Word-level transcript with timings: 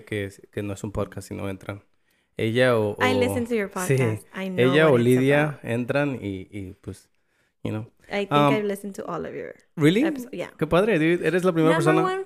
gente 0.00 0.04
que, 0.04 0.30
que 0.50 0.62
no 0.62 0.74
es 0.74 0.84
un 0.84 0.92
podcast, 0.92 1.28
sino 1.28 1.48
entran. 1.48 1.84
Ella 2.36 2.78
o... 2.78 2.96
I 3.00 3.14
o- 3.14 3.20
listen 3.20 3.46
to 3.46 3.54
your 3.54 3.68
sí, 3.68 3.74
podcast. 3.96 4.26
I 4.36 4.48
know 4.50 4.58
ella 4.58 4.90
o 4.90 4.98
Lidia 4.98 5.58
entran 5.62 6.18
y, 6.22 6.48
y 6.50 6.74
pues, 6.80 7.08
you 7.62 7.70
know. 7.70 7.90
I 8.08 8.26
think 8.26 8.32
Um, 8.32 8.54
I've 8.54 8.64
listened 8.64 8.94
to 8.96 9.04
all 9.06 9.24
of 9.26 9.32
your 9.34 9.54
¿Really? 9.74 10.02
Yeah. 10.32 10.52
Qué 10.58 10.66
padre, 10.66 10.98
dude. 10.98 11.26
Eres 11.26 11.44
la 11.44 11.52
primera 11.52 11.76
Number 11.78 11.94
persona... 11.94 12.24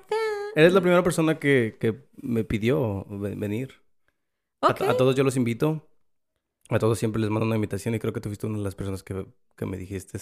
Eres 0.57 0.73
la 0.73 0.81
primera 0.81 1.03
persona 1.05 1.39
que, 1.39 1.77
que 1.79 1.95
me 2.17 2.43
pidió 2.45 3.07
ve- 3.09 3.35
venir. 3.37 3.73
A- 4.63 4.73
Okay. 4.73 4.89
A, 4.89 4.97
todos 4.97 5.15
yo 5.15 5.23
los 5.25 5.37
invito. 5.37 5.87
A 6.69 6.79
todos 6.79 6.99
siempre 6.99 7.21
les 7.21 7.31
mando 7.31 7.47
una 7.47 7.55
invitación 7.55 7.95
y 7.95 7.99
creo 7.99 8.13
que 8.13 8.21
tú 8.21 8.29
fuiste 8.29 8.47
una 8.47 8.59
de 8.59 8.65
las 8.65 8.75
personas 8.75 9.03
que, 9.03 9.27
que 9.57 9.65
me 9.67 9.77
dijiste. 9.79 10.19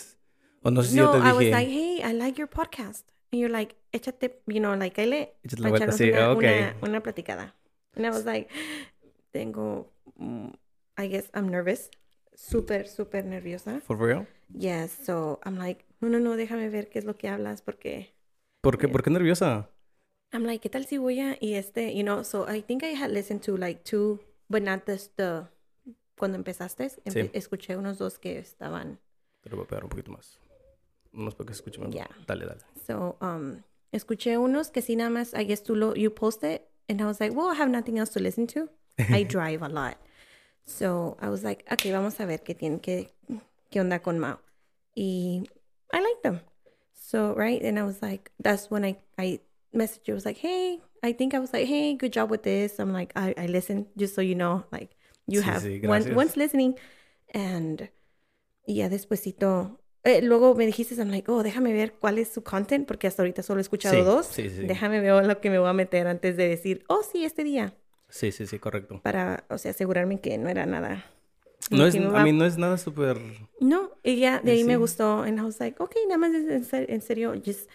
O 0.62 0.70
no 0.70 0.82
sé 0.82 0.90
si 0.90 0.96
no, 0.96 1.04
yo 1.04 1.12
te 1.12 1.18
I 1.18 1.22
was 1.32 1.38
dije... 1.38 1.50
like, 1.50 1.70
hey, 1.72 2.02
I 2.08 2.12
like 2.12 2.38
your 2.38 2.48
podcast. 2.48 3.08
And 3.30 3.40
you're 3.40 3.50
like, 3.50 3.76
échate, 3.92 4.40
you 4.46 4.60
know, 4.60 4.74
like, 4.74 4.96
le 5.06 5.34
Échate 5.44 5.60
la 5.60 5.68
vuelta, 5.68 5.92
sí, 5.92 6.08
una, 6.10 6.32
una, 6.32 6.76
una 6.82 7.02
platicada. 7.02 7.54
And 7.94 8.06
I 8.06 8.10
was 8.10 8.24
like, 8.24 8.48
tengo, 9.32 9.90
mm, 10.18 10.50
I 10.96 11.08
guess 11.08 11.30
I'm 11.34 11.48
nervous. 11.50 11.90
Súper, 12.34 12.86
súper 12.88 13.24
nerviosa. 13.24 13.80
¿For 13.82 13.96
real? 13.98 14.26
Yes, 14.54 14.92
so 14.92 15.40
I'm 15.44 15.58
like, 15.58 15.84
no, 16.00 16.08
no, 16.08 16.18
no, 16.18 16.36
déjame 16.36 16.70
ver 16.70 16.88
qué 16.88 16.98
es 17.00 17.04
lo 17.04 17.16
que 17.16 17.28
hablas 17.28 17.60
porque 17.60 18.14
¿Por 18.62 18.78
qué, 18.78 18.88
¿Por 18.88 19.02
qué 19.02 19.10
nerviosa? 19.10 19.68
I'm 20.32 20.44
like, 20.44 20.60
¿qué 20.62 20.70
tal 20.70 20.86
si 20.86 20.98
voy 20.98 21.20
a 21.20 21.36
y 21.40 21.54
este, 21.54 21.94
you 21.94 22.02
know, 22.02 22.22
so 22.24 22.46
I 22.48 22.62
think 22.62 22.82
I 22.82 22.94
had 22.94 23.10
listened 23.10 23.42
to 23.42 23.56
like 23.56 23.82
two, 23.84 24.20
but 24.48 24.62
not 24.62 24.84
this, 24.86 25.10
the 25.16 25.46
cuando 26.16 26.36
empezaste, 26.36 26.84
empe- 27.04 27.12
Sí. 27.12 27.30
escuché 27.34 27.76
unos 27.76 27.98
dos 27.98 28.18
que 28.18 28.38
estaban, 28.38 28.98
Te 29.42 29.50
lo 29.50 29.56
voy 29.56 29.64
a 29.64 29.68
pegar 29.68 29.84
un 29.84 29.90
poquito 29.90 30.10
más. 30.12 30.38
Unos 31.12 31.36
mejor. 31.38 31.90
Ya. 31.94 32.08
Dale, 32.26 32.46
dale. 32.46 32.60
so 32.86 33.16
um, 33.20 33.62
escuché 33.92 34.38
unos 34.38 34.70
que 34.70 34.82
sí 34.82 34.96
nada 34.96 35.10
más, 35.10 35.34
I 35.34 35.44
guess 35.44 35.62
tú 35.62 35.74
lo, 35.76 35.94
you 35.94 36.10
posted, 36.10 36.60
and 36.88 37.00
I 37.00 37.06
was 37.06 37.20
like, 37.20 37.34
well, 37.34 37.48
I 37.48 37.54
have 37.54 37.70
nothing 37.70 37.98
else 37.98 38.10
to 38.14 38.20
listen 38.20 38.46
to. 38.48 38.68
I 38.98 39.24
drive 39.24 39.62
a 39.62 39.68
lot, 39.68 39.96
so 40.64 41.16
I 41.20 41.28
was 41.28 41.44
like, 41.44 41.64
okay, 41.70 41.92
vamos 41.92 42.18
a 42.20 42.26
ver 42.26 42.38
qué 42.38 42.54
tiene, 42.56 42.80
qué, 42.80 43.08
qué 43.70 43.80
onda 43.80 44.00
con 44.00 44.18
Mao, 44.18 44.38
y 44.96 45.42
I 45.92 46.00
like 46.00 46.22
them, 46.22 46.40
so 46.94 47.34
right, 47.34 47.62
and 47.62 47.78
I 47.78 47.82
was 47.84 48.02
like, 48.02 48.30
that's 48.42 48.70
when 48.70 48.84
I 48.84 48.96
I 49.18 49.40
messaged 49.74 50.08
you, 50.08 50.14
I 50.14 50.16
was 50.16 50.24
like, 50.26 50.38
hey, 50.38 50.80
I 51.02 51.12
think 51.12 51.32
I 51.34 51.38
was 51.38 51.52
like, 51.52 51.66
hey, 51.68 51.94
good 51.94 52.12
job 52.12 52.30
with 52.30 52.42
this. 52.42 52.78
I'm 52.80 52.92
like, 52.92 53.12
I 53.14 53.34
I 53.36 53.46
listened 53.46 53.86
just 53.96 54.14
so 54.14 54.20
you 54.20 54.34
know, 54.34 54.64
like 54.72 54.96
you 55.28 55.40
Sí, 55.40 55.44
have 55.46 55.62
sí, 55.62 55.80
one, 55.86 56.14
once 56.14 56.36
listening, 56.36 56.74
and 57.34 57.88
y 58.66 58.74
ya 58.74 58.88
despuesito. 58.88 59.78
Eh, 60.08 60.22
luego 60.22 60.54
me 60.54 60.66
dijiste, 60.66 60.94
I'm 60.96 61.10
like, 61.10 61.30
oh, 61.30 61.42
déjame 61.42 61.72
ver 61.72 61.92
cuál 61.94 62.18
es 62.18 62.28
su 62.28 62.42
content, 62.42 62.86
porque 62.86 63.06
hasta 63.06 63.22
ahorita 63.22 63.42
solo 63.42 63.60
he 63.60 63.62
escuchado 63.62 63.96
Sí, 63.96 64.02
dos. 64.02 64.26
sí, 64.26 64.50
sí. 64.50 64.66
Déjame 64.66 65.00
ver 65.00 65.24
lo 65.26 65.40
que 65.40 65.50
me 65.50 65.58
voy 65.58 65.68
a 65.68 65.72
meter 65.72 66.06
antes 66.06 66.36
de 66.36 66.48
decir, 66.48 66.84
oh, 66.88 67.02
sí, 67.02 67.24
este 67.24 67.44
día. 67.44 67.74
Sí, 68.08 68.32
sí, 68.32 68.46
sí, 68.46 68.58
correcto. 68.58 69.00
Para, 69.02 69.44
o 69.50 69.58
sea, 69.58 69.72
asegurarme 69.72 70.20
que 70.20 70.38
no 70.38 70.48
era 70.48 70.66
nada. 70.66 71.04
No 71.70 71.84
es, 71.86 71.94
a 71.94 71.98
mí 72.24 72.32
no 72.32 72.44
es 72.46 72.56
nada 72.56 72.78
súper... 72.78 73.18
No, 73.60 73.90
y 74.02 74.20
ya 74.20 74.40
de 74.40 74.52
ahí 74.52 74.64
me 74.64 74.76
gustó. 74.76 75.22
And 75.22 75.38
I 75.38 75.42
was 75.42 75.60
like, 75.60 75.82
okay, 75.82 76.02
nada 76.06 76.18
más 76.18 76.32
en 76.34 76.64
ser- 76.64 76.90
en 76.90 77.02
serio, 77.02 77.34
just 77.44 77.68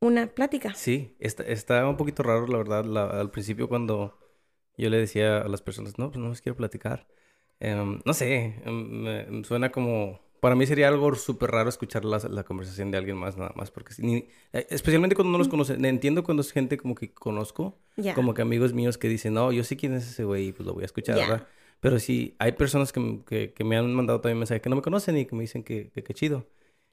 una 0.00 0.26
plática. 0.28 0.74
Sí, 0.74 1.14
está, 1.18 1.42
está 1.44 1.86
un 1.88 1.96
poquito 1.96 2.22
raro, 2.22 2.46
la 2.46 2.58
verdad, 2.58 2.84
la- 2.84 3.06
al 3.20 3.30
principio 3.30 3.68
cuando 3.68 4.18
yo 4.76 4.88
le 4.88 4.96
decía 4.98 5.38
a 5.42 5.48
las 5.48 5.62
personas, 5.62 5.98
no, 5.98 6.10
pues 6.10 6.20
no 6.22 6.30
les 6.30 6.40
quiero 6.40 6.56
platicar. 6.56 7.06
Em, 7.58 8.00
no 8.04 8.14
sé, 8.14 8.62
em, 8.64 9.02
me, 9.02 9.24
me 9.26 9.44
suena 9.44 9.70
como... 9.70 10.20
Para 10.40 10.54
mí 10.54 10.66
sería 10.66 10.88
algo 10.88 11.14
súper 11.14 11.50
raro 11.50 11.68
escuchar 11.68 12.04
la, 12.04 12.18
la 12.30 12.44
conversación 12.44 12.90
de 12.90 12.98
alguien 12.98 13.16
más, 13.16 13.36
nada 13.36 13.52
más, 13.56 13.70
porque 13.70 13.92
ni- 13.98 14.26
eh, 14.52 14.66
especialmente 14.70 15.14
cuando 15.14 15.32
no 15.32 15.38
los 15.38 15.48
conoce. 15.48 15.74
Entiendo 15.74 16.24
cuando 16.24 16.40
es 16.40 16.50
gente 16.52 16.76
como 16.78 16.94
que 16.94 17.12
conozco, 17.12 17.78
Ya. 17.96 18.14
como 18.14 18.32
que 18.34 18.42
amigos 18.42 18.72
míos 18.72 18.96
que 18.98 19.08
dicen, 19.08 19.34
no, 19.34 19.52
yo 19.52 19.62
sé 19.64 19.76
quién 19.76 19.92
es 19.94 20.08
ese 20.08 20.24
güey 20.24 20.48
y 20.48 20.52
pues 20.52 20.66
lo 20.66 20.72
voy 20.74 20.82
a 20.82 20.86
escuchar, 20.86 21.16
Ya. 21.16 21.28
¿verdad? 21.28 21.46
Pero 21.80 21.98
sí, 21.98 22.34
hay 22.38 22.52
personas 22.52 22.92
que, 22.92 23.20
que, 23.26 23.52
que 23.52 23.64
me 23.64 23.76
han 23.76 23.92
mandado 23.94 24.20
también 24.20 24.38
mensajes 24.38 24.62
que 24.62 24.68
no 24.70 24.76
me 24.76 24.82
conocen 24.82 25.16
y 25.16 25.26
que 25.26 25.34
me 25.36 25.42
dicen 25.42 25.62
que 25.62 25.90
que, 25.90 26.02
que 26.02 26.14
chido. 26.14 26.46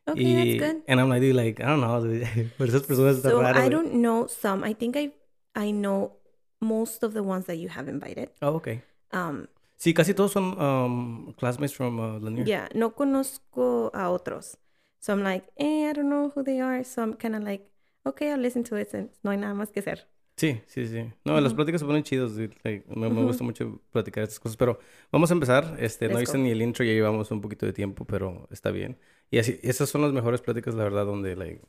Okay, 0.05 0.25
y, 0.55 0.57
that's 0.59 0.73
good. 0.73 0.83
And 0.87 0.99
I'm 1.01 1.09
like, 1.09 1.21
dude, 1.25 1.33
like, 1.35 1.61
I 1.61 1.65
don't 1.65 1.81
know. 1.81 2.01
Pero 2.57 2.69
esas 2.69 2.83
personas 2.83 3.17
están 3.17 3.31
So 3.31 3.41
raras. 3.41 3.65
I 3.65 3.69
don't 3.69 3.91
know 3.91 4.27
some. 4.29 4.65
I 4.65 4.73
think 4.73 4.95
I 4.95 5.11
I 5.55 5.71
know 5.73 6.17
most 6.61 7.03
of 7.03 7.13
the 7.13 7.19
ones 7.21 7.45
that 7.47 7.55
you 7.57 7.69
have 7.69 7.89
invited. 7.89 8.29
Oh, 8.41 8.55
okay. 8.55 8.81
Um, 9.11 9.47
Sí, 9.77 9.93
casi 9.93 10.13
todos 10.13 10.31
son 10.31 10.59
um, 10.59 11.33
classmates 11.33 11.75
from 11.75 11.99
uh, 11.99 12.19
Lanier. 12.19 12.45
yeah, 12.45 12.67
no 12.73 12.95
conozco 12.95 13.91
a 13.93 14.09
otros. 14.09 14.57
So 14.99 15.13
I'm 15.13 15.23
like, 15.23 15.45
eh, 15.57 15.89
I 15.89 15.93
don't 15.93 16.09
know 16.09 16.31
who 16.35 16.43
they 16.43 16.59
are. 16.59 16.83
So 16.83 17.03
I'm 17.03 17.13
kind 17.13 17.35
of 17.35 17.43
like, 17.43 17.69
okay, 18.05 18.31
I'll 18.31 18.39
listen 18.39 18.63
to 18.65 18.75
it 18.75 18.89
since 18.89 19.19
no 19.23 19.31
hay 19.31 19.37
nada 19.37 19.53
más 19.53 19.71
que 19.71 19.79
hacer. 19.81 20.07
Sí, 20.35 20.61
sí, 20.67 20.85
sí. 20.87 21.11
No, 21.25 21.39
las 21.41 21.53
Ujú. 21.53 21.55
pláticas 21.55 21.81
se 21.81 21.87
ponen. 21.87 22.03
Like, 22.63 22.85
me, 22.95 23.07
gusta 23.23 23.43
mucho 23.43 23.81
platicar 23.91 24.23
estas 24.23 24.39
cosas. 24.39 24.55
Pero 24.57 24.79
vamos 25.11 25.31
a 25.31 25.33
empezar. 25.33 25.77
Este, 25.79 26.09
no 26.09 26.21
hice 26.21 26.37
go. 26.37 26.43
ni 26.43 26.51
el 26.51 26.61
intro, 26.61 26.85
ya 26.85 26.91
llevamos 26.93 27.31
un 27.31 27.41
poquito 27.41 27.65
de 27.65 27.73
tiempo, 27.73 28.05
pero 28.05 28.47
está 28.51 28.69
bien. 28.71 28.99
Y 29.31 29.39
así, 29.39 29.59
esas 29.63 29.89
son 29.89 30.01
las 30.01 30.13
mejores 30.13 30.41
pláticas, 30.41 30.75
la 30.75 30.83
verdad, 30.83 31.05
donde 31.05 31.35
like, 31.35 31.61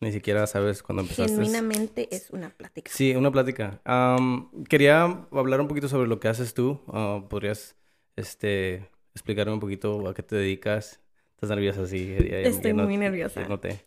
ni 0.00 0.12
siquiera 0.12 0.46
sabes 0.46 0.82
cuándo 0.82 1.02
empezaste. 1.02 1.32
Genuinamente 1.32 2.08
es 2.14 2.30
una 2.30 2.50
plática. 2.50 2.90
Sí, 2.92 3.14
una 3.14 3.30
plática. 3.30 3.80
Am, 3.84 4.50
quería 4.64 5.02
hablar 5.30 5.60
un 5.60 5.68
poquito 5.68 5.88
sobre 5.88 6.08
lo 6.08 6.18
que 6.20 6.28
haces 6.28 6.54
tú. 6.54 6.80
Ah, 6.88 7.22
¿Podrías 7.28 7.76
este, 8.16 8.88
explicarme 9.14 9.52
un 9.52 9.60
poquito 9.60 10.08
a 10.08 10.14
qué 10.14 10.22
te 10.22 10.36
dedicas? 10.36 11.00
¿Estás 11.34 11.50
nerviosa? 11.50 11.86
Sí. 11.86 12.16
Estoy 12.18 12.72
no- 12.72 12.84
muy 12.84 12.96
nerviosa. 12.96 13.42
ya 13.42 13.48
noté. 13.48 13.80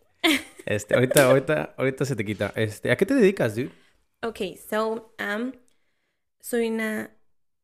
Este, 0.66 0.94
ahorita, 0.94 1.26
ahorita, 1.26 1.74
ahorita 1.76 2.04
se 2.04 2.16
te 2.16 2.24
quita. 2.24 2.52
Este, 2.56 2.90
¿a 2.90 2.96
qué 2.96 3.04
te 3.06 3.14
dedicas, 3.14 3.54
dude? 3.54 3.70
Okay, 4.22 4.56
so 4.56 5.14
um, 5.20 5.52
soy 6.40 6.68
una 6.68 7.10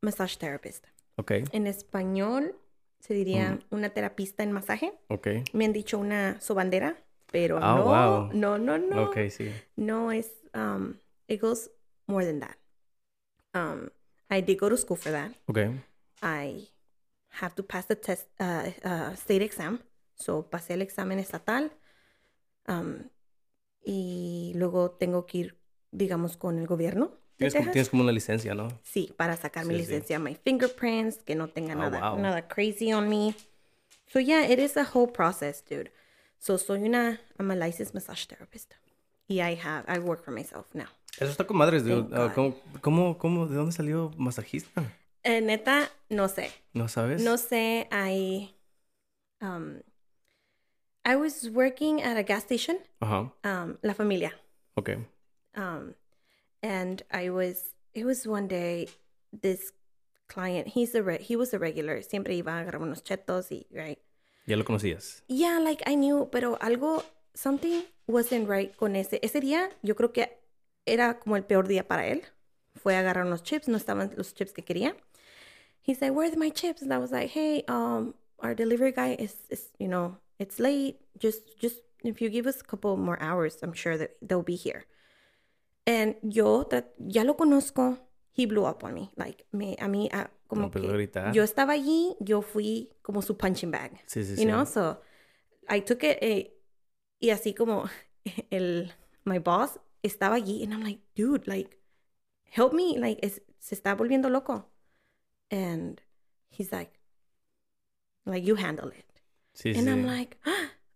massage 0.02 0.36
therapist. 0.36 0.86
Ok, 1.16 1.32
En 1.52 1.66
español 1.66 2.54
se 2.98 3.14
diría 3.14 3.58
una 3.70 3.90
terapista 3.90 4.42
en 4.42 4.52
masaje. 4.52 4.92
ok. 5.08 5.28
Me 5.54 5.64
han 5.64 5.72
dicho 5.72 5.98
una 5.98 6.40
sobandera, 6.40 6.96
pero 7.30 7.58
Ah, 7.62 7.74
no, 7.76 7.84
wow. 7.84 8.30
no, 8.32 8.58
no, 8.58 8.78
no. 8.78 9.04
Ok, 9.04 9.16
sí. 9.30 9.50
No, 9.76 10.10
it's 10.12 10.30
um, 10.54 10.98
it 11.28 11.40
goes 11.40 11.70
more 12.06 12.24
than 12.24 12.40
that. 12.40 12.56
Um, 13.54 13.90
I 14.28 14.40
did 14.42 14.58
go 14.58 14.68
to 14.68 14.76
school 14.76 14.96
for 14.96 15.10
that. 15.12 15.32
Ok. 15.46 15.58
I 16.22 16.68
have 17.40 17.54
to 17.54 17.62
pass 17.62 17.86
the 17.86 17.96
test, 17.96 18.28
uh, 18.40 18.70
uh, 18.84 19.12
state 19.14 19.42
exam. 19.42 19.80
So 20.16 20.42
pasé 20.50 20.74
el 20.74 20.82
examen 20.82 21.18
estatal. 21.18 21.70
Um, 22.68 23.08
y 23.84 24.52
luego 24.56 24.90
tengo 24.90 25.26
que 25.26 25.38
ir, 25.38 25.58
digamos, 25.90 26.36
con 26.36 26.58
el 26.58 26.66
gobierno. 26.66 27.12
Tienes, 27.36 27.54
como- 27.54 27.64
Texas. 27.64 27.72
tienes 27.72 27.88
como 27.88 28.02
una 28.02 28.12
licencia, 28.12 28.54
¿no? 28.54 28.68
Sí, 28.82 29.12
para 29.16 29.36
sacar 29.36 29.64
mi 29.64 29.74
Sí, 29.74 29.80
sí. 29.80 29.86
licencia, 29.86 30.18
my 30.18 30.34
fingerprints, 30.34 31.22
que 31.22 31.34
no 31.34 31.48
tenga 31.48 31.74
Oh, 31.74 31.78
nada, 31.78 32.10
wow. 32.12 32.20
nada 32.20 32.46
crazy 32.48 32.92
on 32.92 33.08
me. 33.08 33.34
So 34.12 34.18
yeah, 34.20 34.44
it 34.46 34.58
is 34.58 34.76
a 34.76 34.84
whole 34.84 35.10
process, 35.10 35.64
dude. 35.64 35.90
So 36.42 36.56
soy 36.56 36.82
una, 36.84 37.20
I'm 37.38 37.50
a 37.50 37.54
licensed 37.54 37.92
massage 37.94 38.24
therapist. 38.26 38.74
Y 39.28 39.40
I 39.40 39.54
have, 39.54 39.84
I 39.86 39.98
work 39.98 40.24
for 40.24 40.32
myself 40.32 40.74
now. 40.74 40.86
Eso 41.20 41.30
está 41.30 41.46
con 41.46 41.58
madres. 41.58 41.84
Thank 41.84 42.10
Ah. 42.14 42.32
¿cómo, 42.34 42.54
cómo, 42.80 43.18
cómo, 43.18 43.46
de 43.46 43.56
dónde 43.56 43.72
salió 43.72 44.10
masajista? 44.16 44.82
Eh, 45.22 45.42
neta, 45.42 45.90
no 46.08 46.28
sé. 46.28 46.50
¿No 46.72 46.88
sabes? 46.88 47.22
No 47.22 47.36
sé, 47.36 47.86
I, 47.92 48.54
um, 49.42 49.82
I 51.04 51.16
was 51.16 51.46
working 51.50 52.00
at 52.02 52.16
a 52.16 52.22
gas 52.22 52.44
station, 52.44 52.78
Ajá, 53.00 53.30
um, 53.44 53.76
La 53.82 53.92
Familia. 53.92 54.32
ok. 54.76 54.96
Um, 55.54 55.94
and 56.62 57.02
I 57.10 57.28
was, 57.28 57.74
it 57.92 58.06
was 58.06 58.26
one 58.26 58.48
day, 58.48 58.88
this 59.32 59.72
client, 60.26 60.68
he's 60.68 60.94
a, 60.94 61.02
re- 61.02 61.22
he 61.22 61.36
was 61.36 61.52
a 61.52 61.58
regular, 61.58 62.00
siempre 62.02 62.34
iba 62.34 62.52
a 62.58 62.60
agarrar 62.64 62.80
unos 62.80 63.02
chetos 63.02 63.50
y, 63.52 63.66
right? 63.70 63.98
Ya 64.50 64.56
lo 64.56 64.64
conocías. 64.64 65.22
Yeah, 65.28 65.60
like 65.60 65.80
I 65.86 65.94
knew, 65.94 66.28
pero 66.32 66.58
algo, 66.60 67.04
something 67.34 67.84
wasn't 68.08 68.48
right 68.48 68.74
con 68.74 68.96
ese. 68.96 69.20
Ese 69.22 69.40
día, 69.40 69.70
yo 69.80 69.94
creo 69.94 70.12
que 70.12 70.28
era 70.84 71.20
como 71.20 71.36
el 71.36 71.44
peor 71.44 71.68
día 71.68 71.86
para 71.86 72.08
él. 72.08 72.22
Fue 72.74 72.96
a 72.96 72.98
agarrar 72.98 73.26
unos 73.26 73.44
chips, 73.44 73.68
no 73.68 73.76
estaban 73.76 74.10
los 74.16 74.34
chips 74.34 74.52
que 74.52 74.64
quería. 74.64 74.96
He's 75.86 76.00
like, 76.00 76.10
"Where's 76.10 76.36
my 76.36 76.50
chips?" 76.50 76.82
And 76.82 76.92
I 76.92 76.98
was 76.98 77.12
like, 77.12 77.28
"Hey, 77.28 77.62
um, 77.68 78.14
our 78.40 78.56
delivery 78.56 78.90
guy 78.90 79.14
is, 79.20 79.36
is, 79.50 79.70
you 79.78 79.86
know, 79.86 80.16
it's 80.40 80.58
late. 80.58 80.98
Just, 81.16 81.60
just 81.60 81.82
if 82.02 82.20
you 82.20 82.28
give 82.28 82.48
us 82.48 82.60
a 82.60 82.64
couple 82.64 82.96
more 82.96 83.22
hours, 83.22 83.62
I'm 83.62 83.72
sure 83.72 83.96
that 83.98 84.16
they'll 84.20 84.42
be 84.42 84.56
here." 84.56 84.84
And 85.86 86.16
yo, 86.24 86.66
ya 86.98 87.22
lo 87.22 87.36
conozco, 87.36 87.98
he 88.32 88.46
blew 88.46 88.64
up 88.64 88.84
on 88.84 88.94
me. 88.94 89.10
Like, 89.16 89.44
me, 89.52 89.76
a 89.78 89.88
mí, 89.88 90.08
ah, 90.12 90.30
como 90.48 90.66
a 90.66 90.70
que 90.70 90.80
yo 91.32 91.42
estaba 91.42 91.72
allí, 91.74 92.16
yo 92.20 92.42
fui 92.42 92.90
como 93.02 93.22
su 93.22 93.36
punching 93.36 93.70
bag. 93.70 93.92
Sí, 94.06 94.24
sí, 94.24 94.36
You 94.36 94.44
sí. 94.44 94.46
know, 94.46 94.64
so 94.64 95.00
I 95.68 95.80
took 95.80 96.02
it 96.04 96.18
eh, 96.22 96.52
y 97.20 97.30
así 97.30 97.54
como 97.54 97.88
el 98.50 98.92
my 99.24 99.38
boss 99.38 99.78
estaba 100.02 100.36
allí 100.36 100.62
and 100.62 100.72
I'm 100.72 100.82
like, 100.82 101.00
dude, 101.14 101.46
like 101.46 101.78
help 102.50 102.72
me, 102.72 102.98
like 102.98 103.18
es, 103.22 103.40
se 103.58 103.74
está 103.76 103.94
volviendo 103.94 104.30
loco. 104.30 104.66
And 105.50 106.00
he's 106.50 106.72
like 106.72 106.98
like 108.26 108.44
you 108.44 108.56
handle 108.56 108.88
it. 108.88 109.04
Sí, 109.54 109.74
and 109.74 109.86
sí. 109.86 109.90
I'm 109.90 110.06
like, 110.06 110.36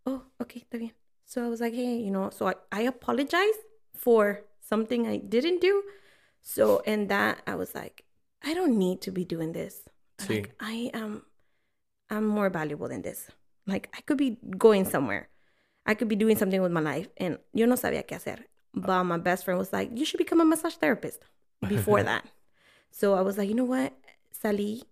oh, 0.07 0.23
okay, 0.41 0.61
está 0.61 0.79
bien. 0.79 0.93
So 1.25 1.45
I 1.45 1.49
was 1.49 1.61
like, 1.61 1.75
hey, 1.75 1.97
you 1.99 2.11
know, 2.11 2.31
so 2.31 2.47
I, 2.49 2.55
I 2.71 2.83
apologize 2.83 3.59
for 3.95 4.45
something 4.61 5.07
I 5.07 5.17
didn't 5.19 5.61
do. 5.61 5.83
So, 6.45 6.79
in 6.81 7.09
that, 7.09 7.43
I 7.47 7.55
was 7.57 7.75
like, 7.75 8.05
I 8.45 8.53
don't 8.53 8.79
need 8.79 9.01
to 9.03 9.11
be 9.11 9.25
doing 9.25 9.53
this. 9.53 9.81
Sí. 10.19 10.29
Like, 10.29 10.55
I 10.61 10.91
am, 10.93 11.23
I'm 12.11 12.27
more 12.27 12.51
valuable 12.51 12.87
than 12.87 13.03
this. 13.03 13.29
Like, 13.67 13.89
I 13.97 14.03
could 14.03 14.19
be 14.19 14.37
going 14.59 14.85
somewhere. 14.85 15.29
I 15.87 15.95
could 15.95 16.09
be 16.09 16.17
doing 16.17 16.37
something 16.37 16.61
with 16.61 16.71
my 16.71 16.81
life. 16.81 17.09
And 17.17 17.39
yo 17.55 17.67
no 17.67 17.77
sabía 17.77 18.07
qué 18.07 18.17
hacer. 18.17 18.45
But 18.75 19.05
my 19.05 19.17
best 19.17 19.45
friend 19.45 19.59
was 19.59 19.73
like, 19.73 19.91
you 19.95 20.05
should 20.05 20.19
become 20.19 20.41
a 20.41 20.45
massage 20.45 20.75
therapist 20.75 21.21
before 21.69 22.03
that. 22.03 22.27
So 22.91 23.15
I 23.15 23.23
was 23.23 23.39
like, 23.39 23.49
you 23.49 23.55
know 23.55 23.65
what? 23.65 23.93
Salí 24.33 24.83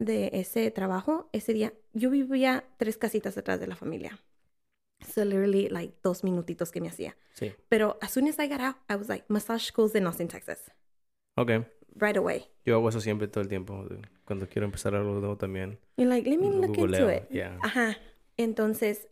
de 0.00 0.30
ese 0.32 0.70
trabajo 0.72 1.28
ese 1.32 1.54
día. 1.54 1.72
Yo 1.92 2.10
vivía 2.10 2.64
tres 2.78 2.96
casitas 2.96 3.36
atrás 3.36 3.60
de 3.60 3.66
la 3.66 3.76
familia. 3.76 4.18
So 5.06 5.24
literally 5.24 5.68
like 5.68 5.94
dos 6.02 6.24
minutitos 6.24 6.70
que 6.70 6.80
me 6.80 6.88
hacía. 6.88 7.16
Sí. 7.34 7.52
Pero 7.68 7.98
as 8.00 8.10
soon 8.10 8.28
as 8.28 8.38
I 8.38 8.48
got 8.48 8.60
out, 8.60 8.76
I 8.88 8.96
was 8.96 9.08
like, 9.08 9.24
massage 9.28 9.64
schools 9.64 9.94
in 9.94 10.06
Austin, 10.06 10.28
Texas. 10.28 10.70
Ok. 11.36 11.50
Right 11.94 12.16
away. 12.16 12.46
Yo 12.64 12.76
hago 12.76 12.88
eso 12.88 13.00
siempre 13.00 13.28
todo 13.28 13.42
el 13.42 13.48
tiempo. 13.48 13.84
Cuando 14.24 14.48
quiero 14.48 14.66
empezar 14.66 14.94
algo 14.94 15.12
nuevo 15.18 15.36
también. 15.36 15.78
You're 15.96 16.08
like, 16.12 16.28
let 16.28 16.38
me 16.38 16.50
Lo 16.50 16.66
look 16.66 16.76
into 16.76 17.08
it. 17.08 17.28
yeah. 17.30 17.58
Ajá. 17.62 17.96
Entonces, 18.36 19.08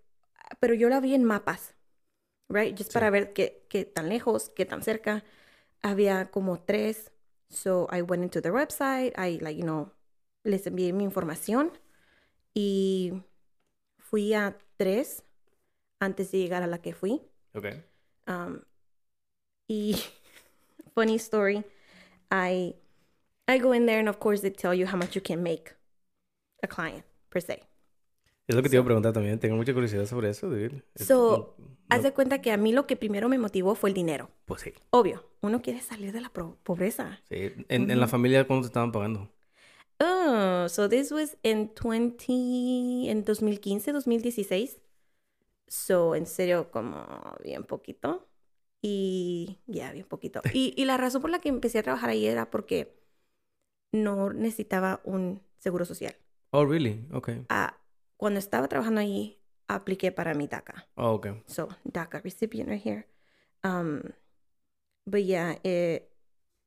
pero 0.61 0.75
yo 0.75 0.88
la 0.88 1.00
vi 1.00 1.15
en 1.15 1.25
mapas, 1.25 1.75
right? 2.49 2.77
Just 2.77 2.93
para 2.93 3.11
ver 3.11 3.33
qué, 3.33 3.65
qué 3.69 3.85
tan 3.85 4.09
lejos, 4.09 4.50
qué 4.50 4.65
tan 4.65 4.83
cerca. 4.83 5.25
Había 5.83 6.31
como 6.31 6.61
tres. 6.61 7.12
So 7.49 7.88
I 7.91 8.03
went 8.03 8.25
into 8.25 8.41
their 8.41 8.53
website. 8.53 9.12
I, 9.17 9.38
like, 9.41 9.56
you 9.56 9.65
know, 9.65 9.93
les 10.44 10.67
envié 10.67 10.93
mi 10.93 11.05
información. 11.05 11.73
Y 12.55 13.23
fui 13.99 14.33
a 14.35 14.56
tres 14.77 15.25
antes 16.00 16.31
de 16.32 16.38
llegar 16.38 16.62
a 16.62 16.66
la 16.66 16.78
que 16.81 16.93
fui. 16.93 17.20
Ok. 17.54 17.66
Um, 18.28 18.60
y 19.69 19.96
funny 20.94 21.16
story, 21.16 21.64
I 22.31 22.75
I 23.48 23.58
go 23.60 23.72
in 23.75 23.87
there 23.87 23.98
and 24.00 24.08
of 24.08 24.19
course 24.19 24.43
they 24.43 24.50
tell 24.50 24.75
you 24.75 24.87
how 24.87 24.96
much 24.96 25.14
you 25.14 25.22
can 25.22 25.43
make 25.43 25.72
a 26.62 26.66
client 26.69 27.04
per 27.28 27.40
se. 27.43 27.62
Es 28.48 28.54
lo 28.54 28.62
que 28.62 28.69
te 28.69 28.76
iba 28.76 28.82
a 28.82 28.84
preguntar 28.84 29.12
también. 29.12 29.40
Tengo 29.40 29.56
mucha 29.56 29.72
curiosidad 29.75 30.06
sobre 30.06 30.31
eso, 30.31 30.48
dude. 30.48 30.82
Es- 30.94 31.06
So, 31.06 31.54
no- 31.58 31.76
Haz 31.88 31.99
no- 31.99 32.04
de 32.04 32.12
cuenta 32.14 32.40
que 32.40 32.52
a 32.52 32.56
mí 32.56 32.72
lo 32.72 32.87
que 32.87 32.96
primero 32.96 33.28
me 33.28 33.38
motivó 33.38 33.75
fue 33.75 33.90
el 33.90 33.94
dinero. 33.94 34.31
Pues 34.44 34.62
sí. 34.62 34.72
Obvio, 34.90 35.25
uno 35.40 35.62
quiere 35.62 35.81
salir 35.81 36.12
de 36.12 36.20
la 36.20 36.31
pobreza. 36.31 37.20
Sí. 37.28 37.52
En, 37.69 37.90
en 37.90 37.99
la 38.00 38.06
familia, 38.08 38.46
¿cuánto 38.46 38.62
te 38.62 38.69
estaban 38.69 38.92
pagando? 38.92 39.32
Oh, 40.00 40.69
so 40.69 40.88
this 40.88 41.10
was 41.10 41.37
in 41.42 41.70
20, 41.75 43.10
en 43.10 43.25
2015, 43.25 43.92
2016. 43.92 44.78
So, 45.68 46.14
en 46.14 46.26
serio, 46.26 46.70
como 46.70 47.04
bien 47.42 47.64
poquito. 47.64 48.26
Y 48.82 49.58
ya, 49.66 49.92
bien 49.92 50.06
poquito. 50.06 50.42
Y, 50.52 50.74
y 50.76 50.84
la 50.84 50.96
razón 50.96 51.22
por 51.22 51.30
la 51.30 51.40
que 51.40 51.48
empecé 51.48 51.78
a 51.78 51.82
trabajar 51.82 52.10
ahí 52.10 52.26
era 52.26 52.50
porque 52.50 52.94
no 53.92 54.32
necesitaba 54.32 55.00
un 55.04 55.42
seguro 55.58 55.84
social. 55.84 56.16
Oh, 56.52 56.64
really? 56.64 57.06
Ok. 57.12 57.30
Ah, 57.48 57.78
cuando 58.16 58.38
estaba 58.38 58.68
trabajando 58.68 59.00
ahí, 59.00 59.40
apliqué 59.68 60.12
para 60.12 60.34
mi 60.34 60.46
DACA. 60.46 60.86
Oh, 60.96 61.14
ok. 61.14 61.26
So 61.46 61.68
DACA 61.84 62.20
recipient 62.22 62.68
right 62.68 62.84
here. 62.84 63.06
Um, 63.64 64.02
but 65.04 65.24
yeah, 65.24 65.58
eh, 65.64 66.08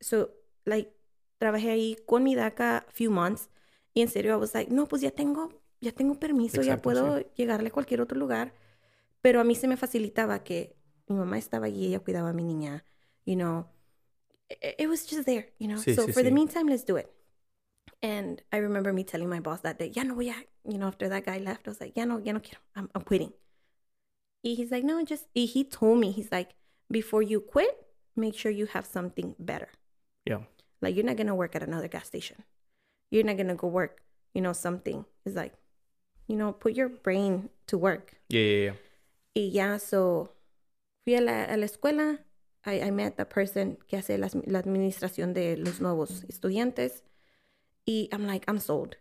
so 0.01 0.31
like 0.65 0.91
trabajé 1.39 1.71
ahí 1.71 1.97
con 2.05 2.23
mi 2.23 2.35
DACA 2.35 2.85
few 2.89 3.11
months 3.11 3.49
y 3.93 4.01
en 4.01 4.09
serio 4.09 4.33
I 4.33 4.37
was 4.37 4.53
like, 4.53 4.71
no, 4.71 4.87
pues 4.87 5.01
ya 5.01 5.11
tengo, 5.11 5.61
ya 5.81 5.91
tengo 5.91 6.15
permiso, 6.19 6.61
ya 6.61 6.81
puedo 6.81 7.19
sí. 7.19 7.25
llegarle 7.35 7.69
a 7.69 7.71
cualquier 7.71 8.01
otro 8.01 8.17
lugar. 8.17 8.53
Pero 9.21 9.41
a 9.41 9.43
mí 9.43 9.55
se 9.55 9.67
me 9.67 9.77
facilitaba 9.77 10.43
que 10.43 10.75
mi 11.07 11.15
mamá 11.15 11.37
estaba 11.37 11.65
allí, 11.67 11.87
ella 11.87 11.99
cuidaba 11.99 12.29
a 12.29 12.33
mi 12.33 12.43
niña, 12.43 12.83
you 13.25 13.35
know. 13.35 13.67
It, 14.49 14.75
it 14.79 14.87
was 14.87 15.05
just 15.05 15.25
there, 15.25 15.49
you 15.59 15.67
know. 15.67 15.77
Sí, 15.77 15.95
so 15.95 16.07
sí, 16.07 16.13
for 16.13 16.23
the 16.23 16.31
meantime, 16.31 16.67
let's 16.67 16.83
do 16.83 16.97
it. 16.97 17.11
And 18.01 18.41
I 18.51 18.57
remember 18.57 18.93
me 18.93 19.03
telling 19.03 19.29
my 19.29 19.41
boss 19.41 19.61
that 19.61 19.77
day, 19.77 19.91
ya 19.93 20.03
no 20.03 20.15
voy 20.15 20.29
a, 20.29 20.35
you 20.65 20.77
know, 20.77 20.87
after 20.87 21.09
that 21.09 21.25
guy 21.25 21.39
left, 21.39 21.67
I 21.67 21.71
was 21.71 21.81
like, 21.81 21.97
ya 21.97 22.05
no, 22.05 22.19
ya 22.19 22.31
no 22.31 22.39
quiero, 22.39 22.61
I'm, 22.75 22.89
I'm 22.95 23.01
quitting. 23.01 23.33
He's 24.41 24.71
like, 24.71 24.85
no, 24.85 25.03
just, 25.03 25.25
he 25.33 25.65
told 25.65 25.99
me, 25.99 26.11
he's 26.11 26.31
like, 26.31 26.51
before 26.89 27.21
you 27.21 27.41
quit, 27.41 27.75
make 28.15 28.35
sure 28.35 28.51
you 28.51 28.67
have 28.67 28.85
something 28.85 29.35
better. 29.37 29.67
Yeah. 30.25 30.43
Like, 30.81 30.95
you're 30.95 31.03
not 31.03 31.17
going 31.17 31.27
to 31.27 31.35
work 31.35 31.57
at 31.57 31.63
another 31.63 31.89
gas 31.89 32.07
station. 32.07 32.37
You're 33.11 33.25
not 33.25 33.35
going 33.35 33.49
to 33.49 33.55
go 33.55 33.67
work, 33.67 34.01
you 34.33 34.41
know, 34.41 34.53
something. 34.53 35.03
It's 35.25 35.35
like, 35.35 35.53
you 36.27 36.37
know, 36.37 36.53
put 36.53 36.73
your 36.73 36.87
brain 36.87 37.49
to 37.67 37.77
work. 37.77 38.13
Yeah, 38.29 38.41
yeah, 38.41 38.63
yeah. 38.65 38.71
Y 39.39 39.51
ya, 39.51 39.79
so, 39.79 40.35
fui 41.05 41.15
a 41.15 41.21
la, 41.21 41.45
a 41.45 41.55
la 41.55 41.65
escuela. 41.65 42.19
I, 42.65 42.81
I 42.81 42.91
met 42.91 43.15
the 43.15 43.25
person 43.25 43.77
que 43.87 43.97
hace 43.97 44.17
las- 44.17 44.35
la 44.35 44.59
administración 44.59 45.33
de 45.33 45.55
los 45.55 45.79
nuevos 45.79 46.25
estudiantes. 46.27 47.03
Y 47.85 48.09
I'm 48.11 48.27
like, 48.27 48.43
I'm 48.49 48.59
sold. 48.59 48.97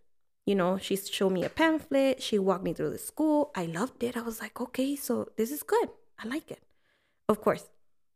You 0.47 0.55
know, 0.55 0.79
she 0.79 0.97
showed 0.97 1.33
me 1.33 1.45
a 1.45 1.51
pamphlet. 1.51 2.23
She 2.23 2.39
walked 2.39 2.63
me 2.63 2.73
through 2.73 2.91
the 2.93 2.99
school. 2.99 3.51
I 3.57 3.67
loved 3.67 4.03
it. 4.05 4.17
I 4.17 4.23
was 4.23 4.41
like, 4.41 4.61
okay, 4.61 4.95
so 4.95 5.27
this 5.37 5.51
is 5.51 5.65
good. 5.65 5.91
I 6.23 6.29
like 6.29 6.53
it. 6.53 6.63
Of 7.29 7.41
course, 7.41 7.65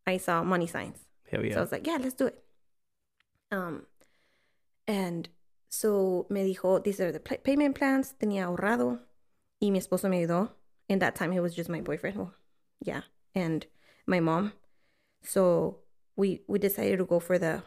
I 0.07 0.19
saw 0.19 0.45
money 0.45 0.69
signs. 0.69 0.99
Hell 1.29 1.43
So 1.51 1.59
I 1.59 1.61
was 1.61 1.73
like, 1.73 1.87
yeah, 1.87 1.99
let's 2.01 2.15
do 2.15 2.27
it. 2.29 2.39
Um, 3.51 3.87
and 4.87 5.29
so 5.69 6.27
me 6.31 6.55
dijo, 6.55 6.83
these 6.85 7.01
are 7.01 7.11
the 7.11 7.19
payment 7.21 7.77
plans. 7.77 8.15
Tenía 8.19 8.45
ahorrado. 8.45 9.01
Y 9.61 9.71
mi 9.71 9.79
esposo 9.81 10.09
me 10.09 10.19
ayudó. 10.25 10.51
In 10.93 10.99
that 10.99 11.15
time, 11.15 11.33
he 11.33 11.41
was 11.41 11.55
just 11.55 11.71
my 11.71 11.81
boyfriend. 11.81 12.19
Well, 12.19 12.35
yeah. 12.85 13.03
And 13.35 13.65
my 14.06 14.21
mom. 14.21 14.53
So 15.23 15.79
we, 16.17 16.43
we 16.47 16.59
decided 16.59 16.99
to 16.99 17.06
go 17.06 17.19
for 17.19 17.39
the 17.39 17.62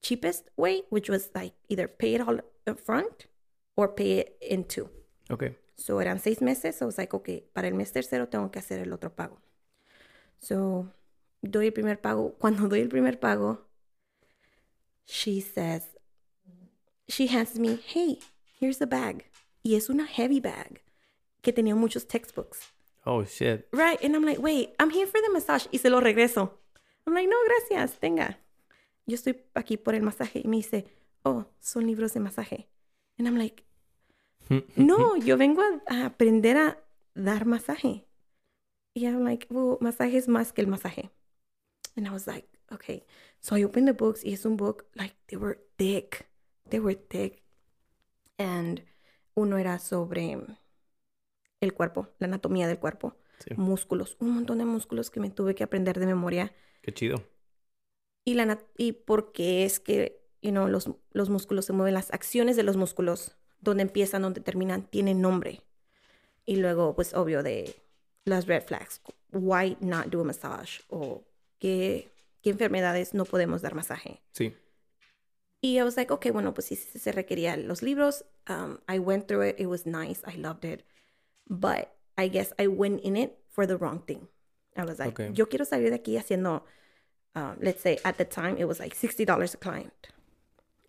cheapest 0.00 0.44
way, 0.56 0.82
which 0.88 1.08
was 1.08 1.30
like 1.34 1.54
either 1.68 1.88
pay 1.88 2.14
it 2.14 2.20
all 2.20 2.38
up 2.68 2.78
front 2.78 3.26
or 3.76 3.88
pay 3.88 4.20
it 4.20 4.36
in 4.40 4.62
two. 4.62 4.88
Ok. 5.28 5.56
So 5.76 5.98
eran 5.98 6.20
seis 6.20 6.40
meses. 6.40 6.76
So 6.78 6.84
I 6.84 6.86
was 6.86 6.98
like, 6.98 7.12
okay, 7.14 7.42
para 7.52 7.66
el 7.66 7.74
mes 7.74 7.90
tercero 7.90 8.28
tengo 8.28 8.48
que 8.52 8.60
hacer 8.60 8.86
el 8.86 8.92
otro 8.92 9.10
pago. 9.10 9.38
So 10.38 10.86
doy 11.42 11.66
el 11.66 11.72
primer 11.72 11.96
pago. 11.96 12.30
Cuando 12.38 12.68
doy 12.68 12.82
el 12.82 12.88
primer 12.88 13.18
pago, 13.18 13.58
she 15.04 15.40
says, 15.40 15.82
she 17.08 17.26
hands 17.26 17.58
me, 17.58 17.80
hey, 17.84 18.20
here's 18.60 18.78
the 18.78 18.86
bag. 18.86 19.24
Y 19.64 19.74
es 19.74 19.90
una 19.90 20.06
heavy 20.06 20.38
bag 20.38 20.80
que 21.42 21.52
tenía 21.52 21.74
muchos 21.74 22.06
textbooks. 22.06 22.72
Oh, 23.04 23.24
shit. 23.24 23.66
Right. 23.72 24.02
And 24.02 24.14
I'm 24.14 24.24
like, 24.24 24.40
wait, 24.40 24.74
I'm 24.78 24.90
here 24.90 25.06
for 25.06 25.20
the 25.20 25.30
massage. 25.32 25.66
Y 25.72 25.78
se 25.78 25.90
lo 25.90 26.00
regreso. 26.00 26.58
I'm 27.06 27.14
like, 27.14 27.28
no, 27.28 27.36
gracias, 27.44 27.98
tenga. 27.98 28.38
Yo 29.06 29.16
estoy 29.16 29.42
aquí 29.54 29.76
por 29.76 29.94
el 29.94 30.02
masaje. 30.02 30.40
Y 30.44 30.48
me 30.48 30.56
dice, 30.56 30.86
oh, 31.24 31.46
son 31.60 31.86
libros 31.86 32.14
de 32.14 32.20
masaje. 32.20 32.68
And 33.18 33.26
I'm 33.26 33.36
like, 33.36 33.64
no, 34.76 35.16
yo 35.16 35.36
vengo 35.36 35.62
a, 35.88 36.06
aprender 36.06 36.56
a 36.56 36.78
dar 37.14 37.44
masaje. 37.44 38.06
Y 38.94 39.06
I'm 39.06 39.24
like, 39.24 39.48
well, 39.50 39.78
masaje 39.80 40.16
es 40.18 40.28
más 40.28 40.52
que 40.52 40.62
el 40.62 40.68
masaje. 40.68 41.10
And 41.96 42.06
I 42.06 42.10
was 42.10 42.26
like, 42.26 42.46
okay. 42.72 43.04
So 43.40 43.56
I 43.56 43.64
opened 43.64 43.88
the 43.88 43.94
books. 43.94 44.24
Y 44.24 44.32
es 44.32 44.44
un 44.44 44.56
book, 44.56 44.86
like, 44.94 45.16
they 45.26 45.36
were 45.36 45.58
thick. 45.76 46.28
They 46.70 46.78
were 46.78 46.94
thick. 46.94 47.42
And 48.38 48.82
uno 49.34 49.56
era 49.56 49.78
sobre 49.80 50.38
el 51.62 51.72
cuerpo, 51.72 52.08
la 52.18 52.26
anatomía 52.26 52.66
del 52.68 52.78
cuerpo. 52.78 53.16
Sí. 53.38 53.54
Músculos, 53.56 54.16
un 54.20 54.30
montón 54.30 54.58
de 54.58 54.64
músculos 54.64 55.10
que 55.10 55.20
me 55.20 55.30
tuve 55.30 55.54
que 55.54 55.64
aprender 55.64 55.98
de 55.98 56.06
memoria. 56.06 56.52
Qué 56.82 56.92
chido. 56.92 57.24
Y, 58.24 58.34
la, 58.34 58.60
y 58.76 58.92
por 58.92 59.32
qué 59.32 59.64
es 59.64 59.80
que, 59.80 60.20
you 60.42 60.50
know, 60.50 60.68
los, 60.68 60.90
los 61.12 61.28
músculos 61.28 61.64
se 61.64 61.72
mueven, 61.72 61.94
las 61.94 62.12
acciones 62.12 62.56
de 62.56 62.62
los 62.62 62.76
músculos, 62.76 63.36
donde 63.60 63.82
empiezan, 63.82 64.22
donde 64.22 64.40
terminan, 64.40 64.86
tienen 64.86 65.20
nombre. 65.20 65.62
Y 66.44 66.56
luego, 66.56 66.94
pues, 66.94 67.14
obvio, 67.14 67.42
de 67.42 67.74
las 68.24 68.46
red 68.46 68.62
flags. 68.64 69.00
Why 69.32 69.76
not 69.80 70.06
do 70.06 70.20
a 70.20 70.24
massage? 70.24 70.80
O 70.88 71.24
qué, 71.58 72.10
qué 72.42 72.50
enfermedades 72.50 73.14
no 73.14 73.24
podemos 73.24 73.62
dar 73.62 73.74
masaje. 73.74 74.20
Sí. 74.32 74.54
Y 75.60 75.78
I 75.78 75.82
was 75.82 75.96
like, 75.96 76.12
okay, 76.12 76.32
bueno, 76.32 76.54
pues 76.54 76.66
sí, 76.66 76.76
se 76.76 77.12
requerían 77.12 77.68
los 77.68 77.82
libros. 77.82 78.24
Um, 78.48 78.78
I 78.88 78.98
went 78.98 79.26
through 79.28 79.48
it. 79.48 79.60
It 79.60 79.66
was 79.66 79.86
nice. 79.86 80.20
I 80.26 80.36
loved 80.36 80.64
it. 80.64 80.84
But 81.48 81.94
I 82.16 82.28
guess 82.28 82.52
I 82.58 82.66
went 82.68 83.00
in 83.02 83.16
it 83.16 83.38
for 83.48 83.66
the 83.66 83.76
wrong 83.76 84.00
thing. 84.06 84.28
I 84.76 84.84
was 84.84 84.98
like, 84.98 85.18
Okay. 85.20 85.30
yo 85.34 85.46
quiero 85.48 85.64
salir 85.64 85.90
de 85.90 85.96
aquí 85.98 86.16
haciendo, 86.16 86.64
um, 87.34 87.56
let's 87.60 87.82
say 87.82 87.98
at 88.04 88.16
the 88.16 88.24
time 88.24 88.56
it 88.58 88.64
was 88.66 88.78
like 88.80 88.94
$60 88.94 89.54
a 89.54 89.58
client. 89.58 89.92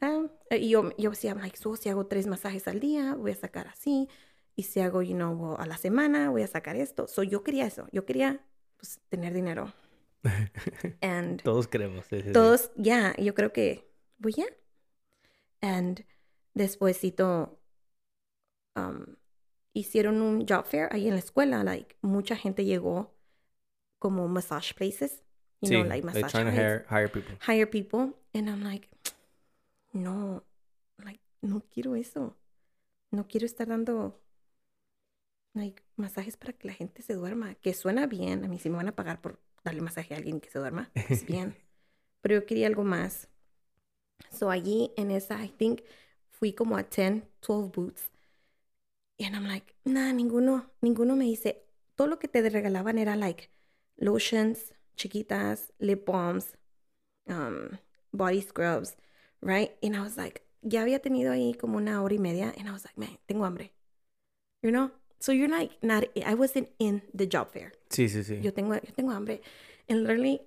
Um, 0.01 0.29
y 0.51 0.69
yo, 0.69 0.91
yo 0.97 1.09
decía, 1.11 1.31
I'm 1.31 1.39
like, 1.41 1.57
so 1.57 1.75
si 1.75 1.89
hago 1.89 2.05
tres 2.07 2.27
masajes 2.27 2.67
al 2.67 2.79
día, 2.79 3.15
voy 3.15 3.31
a 3.31 3.35
sacar 3.35 3.67
así. 3.67 4.07
Y 4.55 4.63
si 4.63 4.79
hago, 4.81 5.01
you 5.01 5.15
know, 5.15 5.55
a 5.57 5.65
la 5.65 5.77
semana, 5.77 6.29
voy 6.29 6.43
a 6.43 6.47
sacar 6.47 6.75
esto. 6.75 7.07
So 7.07 7.23
yo 7.23 7.43
quería 7.43 7.65
eso. 7.65 7.87
Yo 7.91 8.05
quería, 8.05 8.39
pues, 8.77 8.99
tener 9.09 9.33
dinero. 9.33 9.73
And 11.01 11.41
Todos 11.41 11.67
queremos. 11.67 12.05
sí, 12.05 12.17
sí, 12.17 12.23
sí. 12.27 12.31
todos, 12.33 12.71
ya, 12.75 13.15
yo 13.17 13.33
creo 13.33 13.51
que, 13.51 13.89
pues 14.21 14.35
ya. 14.35 14.45
And 15.61 16.05
despuésito, 16.53 17.59
um, 18.75 19.15
hicieron 19.73 20.21
un 20.21 20.45
job 20.47 20.65
fair 20.65 20.89
ahí 20.91 21.07
en 21.07 21.13
la 21.15 21.19
escuela. 21.19 21.63
Like, 21.63 21.97
mucha 22.01 22.35
gente 22.35 22.65
llegó 22.65 23.13
como 23.99 24.27
massage 24.29 24.73
places. 24.75 25.23
You 25.61 25.69
Sí, 25.69 25.71
know, 25.71 25.83
like 25.83 26.05
massage 26.05 26.33
trying 26.33 26.45
to 26.45 26.51
hire, 26.51 26.85
hire 26.89 27.07
people. 27.07 27.35
hire 27.39 27.67
people. 27.67 28.13
And 28.33 28.49
I'm 28.49 28.63
like, 28.63 28.89
no, 29.93 30.43
like, 31.03 31.21
no 31.41 31.61
quiero 31.73 31.95
eso. 31.95 32.35
No 33.11 33.27
quiero 33.27 33.45
estar 33.47 33.67
dando 33.67 34.19
like, 35.53 35.83
masajes 35.97 36.37
para 36.37 36.53
que 36.53 36.67
la 36.67 36.73
gente 36.73 37.01
se 37.01 37.13
duerma. 37.15 37.55
Que 37.55 37.73
suena 37.73 38.07
bien. 38.07 38.43
A 38.45 38.47
mí 38.47 38.59
si 38.59 38.69
me 38.69 38.77
van 38.77 38.87
a 38.89 38.95
pagar 38.95 39.21
por 39.21 39.39
darle 39.63 39.81
masaje 39.81 40.13
a 40.13 40.17
alguien 40.17 40.39
que 40.41 40.49
se 40.49 40.59
duerma, 40.59 40.91
pues 41.07 41.25
bien. 41.25 41.57
Pero 42.21 42.35
yo 42.35 42.45
quería 42.45 42.67
algo 42.67 42.83
más. 42.83 43.29
So 44.31 44.49
allí 44.49 44.91
en 44.97 45.11
esa, 45.11 45.43
I 45.43 45.49
think, 45.49 45.81
fui 46.31 46.53
como 46.53 46.75
a 46.77 46.83
10, 46.83 47.23
12 47.41 47.71
boots. 47.73 48.11
And 49.23 49.35
I'm 49.35 49.47
like, 49.47 49.73
nah, 49.85 50.11
ninguno, 50.11 50.65
ninguno 50.81 51.15
me 51.15 51.25
dice. 51.25 51.63
Todo 51.95 52.07
lo 52.07 52.19
que 52.19 52.27
te 52.27 52.41
regalaban 52.41 52.97
era 52.97 53.15
like 53.15 53.49
lotions, 53.99 54.73
chiquitas, 54.97 55.71
lip 55.79 56.05
balms, 56.05 56.57
um, 57.29 57.77
body 58.11 58.41
scrubs, 58.41 58.95
right? 59.41 59.71
And 59.81 59.95
I 59.95 60.01
was 60.01 60.17
like, 60.17 60.41
ya 60.61 60.81
había 60.81 60.99
tenido 60.99 61.31
ahí 61.31 61.57
como 61.57 61.77
una 61.77 62.01
hora 62.01 62.15
y 62.15 62.19
media, 62.19 62.53
and 62.57 62.67
I 62.67 62.71
was 62.71 62.83
like, 62.83 62.97
man, 62.97 63.17
tengo 63.27 63.45
hambre. 63.45 63.71
You 64.61 64.71
know? 64.71 64.91
So 65.19 65.31
you're 65.31 65.47
like 65.47 65.71
not, 65.81 66.03
I 66.25 66.33
wasn't 66.33 66.67
in 66.79 67.01
the 67.13 67.25
job 67.25 67.51
fair. 67.51 67.71
Sí, 67.89 68.09
sí, 68.09 68.23
sí. 68.23 68.41
Yo 68.41 68.51
tengo, 68.51 68.73
yo 68.73 68.91
tengo 68.93 69.11
hambre. 69.11 69.41
And 69.87 70.01
literally, 70.01 70.41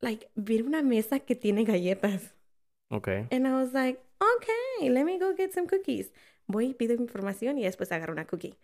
like, 0.00 0.28
vi 0.36 0.60
una 0.60 0.82
mesa 0.82 1.20
que 1.20 1.36
tiene 1.36 1.64
galletas. 1.64 2.32
Ok. 2.90 3.28
And 3.30 3.46
I 3.46 3.54
was 3.54 3.72
like, 3.72 4.02
okay, 4.20 4.90
let 4.90 5.04
me 5.04 5.18
go 5.18 5.34
get 5.36 5.52
some 5.52 5.66
cookies. 5.66 6.10
Voy 6.52 6.74
pido 6.74 6.94
información 6.94 7.58
y 7.58 7.64
después 7.64 7.90
agarro 7.90 8.12
una 8.12 8.26
cookie. 8.26 8.54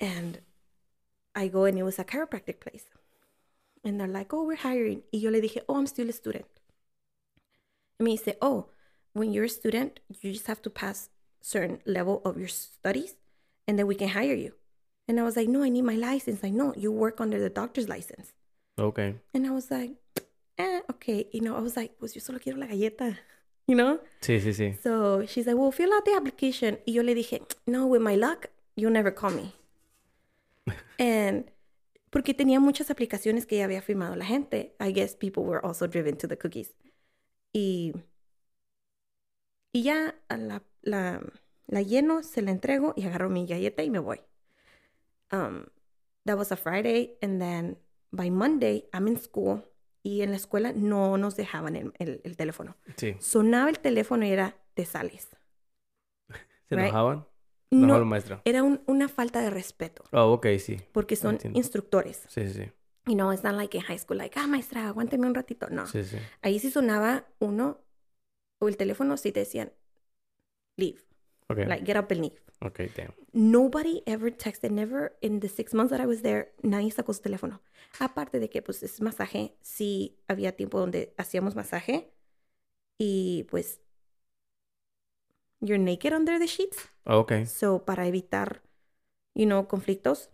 And 0.00 0.40
I 1.34 1.48
go 1.48 1.66
and 1.66 1.78
it 1.78 1.84
was 1.84 1.98
a 1.98 2.04
chiropractic 2.04 2.58
place. 2.60 2.86
And 3.84 4.00
they're 4.00 4.08
like, 4.08 4.32
oh, 4.32 4.44
we're 4.44 4.56
hiring. 4.56 5.02
Y 5.12 5.20
yo 5.20 5.30
le 5.30 5.40
dije, 5.40 5.62
oh, 5.68 5.76
I'm 5.76 5.86
still 5.86 6.08
a 6.08 6.12
student. 6.12 6.46
And 7.98 8.06
me 8.06 8.16
dice, 8.16 8.34
oh, 8.40 8.66
when 9.12 9.32
you're 9.32 9.44
a 9.44 9.48
student, 9.48 10.00
you 10.20 10.32
just 10.32 10.46
have 10.46 10.62
to 10.62 10.70
pass 10.70 11.10
certain 11.40 11.80
level 11.86 12.20
of 12.24 12.38
your 12.38 12.48
studies 12.48 13.16
and 13.66 13.78
then 13.78 13.86
we 13.86 13.94
can 13.94 14.08
hire 14.08 14.34
you. 14.34 14.52
And 15.08 15.18
I 15.18 15.22
was 15.22 15.36
like, 15.36 15.48
no, 15.48 15.62
I 15.62 15.68
need 15.68 15.82
my 15.82 15.96
license. 15.96 16.42
Like, 16.42 16.52
no, 16.52 16.72
you 16.76 16.92
work 16.92 17.20
under 17.20 17.40
the 17.40 17.50
doctor's 17.50 17.88
license. 17.88 18.32
Ok. 18.78 19.16
And 19.34 19.46
I 19.46 19.50
was 19.50 19.70
like, 19.70 19.92
eh, 20.58 20.80
okay. 20.90 21.26
You 21.32 21.40
know, 21.40 21.56
I 21.56 21.60
was 21.60 21.76
like, 21.76 21.98
pues 21.98 22.14
yo 22.14 22.20
solo 22.20 22.38
quiero 22.38 22.58
la 22.58 22.66
galleta. 22.66 23.18
You 23.70 23.76
know? 23.76 24.00
Sí, 24.20 24.40
sí, 24.40 24.52
sí. 24.52 24.76
So 24.82 25.24
she's 25.26 25.46
like, 25.46 25.56
well, 25.56 25.70
fill 25.70 25.92
out 25.92 26.04
the 26.04 26.16
application. 26.16 26.80
Y 26.86 26.94
yo 26.94 27.04
le 27.04 27.14
dije, 27.14 27.40
no, 27.66 27.86
with 27.86 28.02
my 28.02 28.16
luck, 28.16 28.48
you'll 28.74 28.92
never 28.92 29.14
call 29.14 29.30
me. 29.30 29.54
and 30.98 31.48
porque 32.10 32.34
tenía 32.34 32.58
muchas 32.58 32.90
aplicaciones 32.90 33.46
que 33.46 33.58
ya 33.58 33.66
había 33.66 33.80
firmado 33.80 34.16
la 34.16 34.24
gente. 34.24 34.74
I 34.80 34.90
guess 34.90 35.14
people 35.14 35.44
were 35.44 35.64
also 35.64 35.86
driven 35.86 36.16
to 36.16 36.26
the 36.26 36.36
cookies. 36.36 36.74
Y, 37.52 37.92
y 39.72 39.82
ya 39.84 40.16
la, 40.28 40.64
la, 40.82 41.20
la 41.68 41.82
lleno, 41.82 42.24
se 42.24 42.42
la 42.42 42.50
entrego 42.50 42.92
y 42.96 43.04
agarro 43.04 43.30
mi 43.30 43.46
galleta 43.46 43.84
y 43.84 43.90
me 43.90 44.00
voy. 44.00 44.20
Um, 45.30 45.66
that 46.24 46.36
was 46.36 46.50
a 46.50 46.56
Friday. 46.56 47.12
And 47.22 47.40
then 47.40 47.76
by 48.12 48.30
Monday, 48.30 48.86
I'm 48.92 49.06
in 49.06 49.16
school. 49.16 49.62
Y 50.02 50.22
en 50.22 50.30
la 50.30 50.36
escuela 50.36 50.72
no 50.72 51.18
nos 51.18 51.36
dejaban 51.36 51.76
el, 51.76 51.92
el, 51.98 52.20
el 52.24 52.36
teléfono. 52.36 52.76
Sí. 52.96 53.16
Sonaba 53.20 53.68
el 53.70 53.78
teléfono 53.80 54.24
y 54.24 54.30
era, 54.30 54.56
te 54.74 54.84
sales. 54.86 55.28
¿Se 56.68 56.76
Right. 56.76 56.86
enojaban? 56.86 57.26
No, 57.72 58.04
maestro. 58.04 58.42
era 58.44 58.62
un- 58.64 58.82
una 58.86 59.08
falta 59.08 59.40
de 59.40 59.50
respeto. 59.50 60.02
Oh, 60.12 60.32
ok, 60.32 60.46
sí. 60.58 60.80
Porque 60.92 61.14
son 61.16 61.34
Entiendo. 61.36 61.58
instructores. 61.58 62.22
Sí, 62.28 62.48
sí, 62.48 62.54
sí. 62.64 62.72
Y 63.06 63.14
no, 63.14 63.32
it's 63.32 63.44
not 63.44 63.54
like 63.54 63.76
in 63.76 63.82
high 63.84 63.98
school, 63.98 64.18
like, 64.18 64.36
ah, 64.38 64.46
maestra, 64.46 64.88
aguánteme 64.88 65.26
un 65.26 65.34
ratito. 65.34 65.68
No. 65.70 65.86
Sí, 65.86 66.02
sí. 66.04 66.16
Ahí 66.42 66.58
sí 66.58 66.70
sonaba 66.70 67.26
uno 67.38 67.78
o 68.58 68.68
el 68.68 68.76
teléfono, 68.76 69.16
sí 69.16 69.30
te 69.32 69.40
decían, 69.40 69.72
leave. 70.76 70.98
Ok. 71.48 71.58
Like, 71.66 71.84
get 71.86 71.96
up 71.96 72.06
and 72.10 72.20
leave. 72.22 72.40
Ok, 72.60 72.80
damn. 72.94 73.12
Nobody 73.32 74.02
ever 74.06 74.30
texted, 74.30 74.70
never 74.70 75.16
in 75.20 75.40
the 75.40 75.48
six 75.48 75.72
months 75.72 75.90
that 75.90 76.00
I 76.00 76.06
was 76.06 76.22
there, 76.22 76.52
nadie 76.62 76.90
sacó 76.90 77.12
su 77.12 77.22
teléfono. 77.22 77.60
Aparte 77.98 78.38
de 78.38 78.48
que, 78.50 78.60
pues, 78.60 78.82
es 78.82 79.00
masaje, 79.00 79.56
sí 79.62 80.18
había 80.28 80.52
tiempo 80.56 80.78
donde 80.78 81.14
hacíamos 81.16 81.54
masaje 81.54 82.12
y, 82.98 83.46
pues, 83.50 83.80
you're 85.60 85.82
naked 85.82 86.12
under 86.12 86.38
the 86.38 86.46
sheets. 86.46 86.88
Oh, 87.04 87.20
ok. 87.20 87.44
So, 87.46 87.84
para 87.84 88.06
evitar, 88.06 88.62
you 89.34 89.46
know, 89.46 89.66
conflictos, 89.68 90.30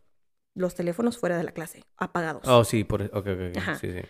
los 0.55 0.75
teléfonos 0.75 1.19
fuera 1.19 1.37
de 1.37 1.45
la 1.45 1.53
clase, 1.53 1.85
apagados. 1.97 2.49
Oh, 2.49 2.65
sí, 2.65 2.83
por 2.83 3.03
Ok, 3.03 3.15
ok, 3.15 3.27
ok. 3.51 3.57
Ajá. 3.59 3.77
Sí, 3.77 3.93
sí. 3.93 4.01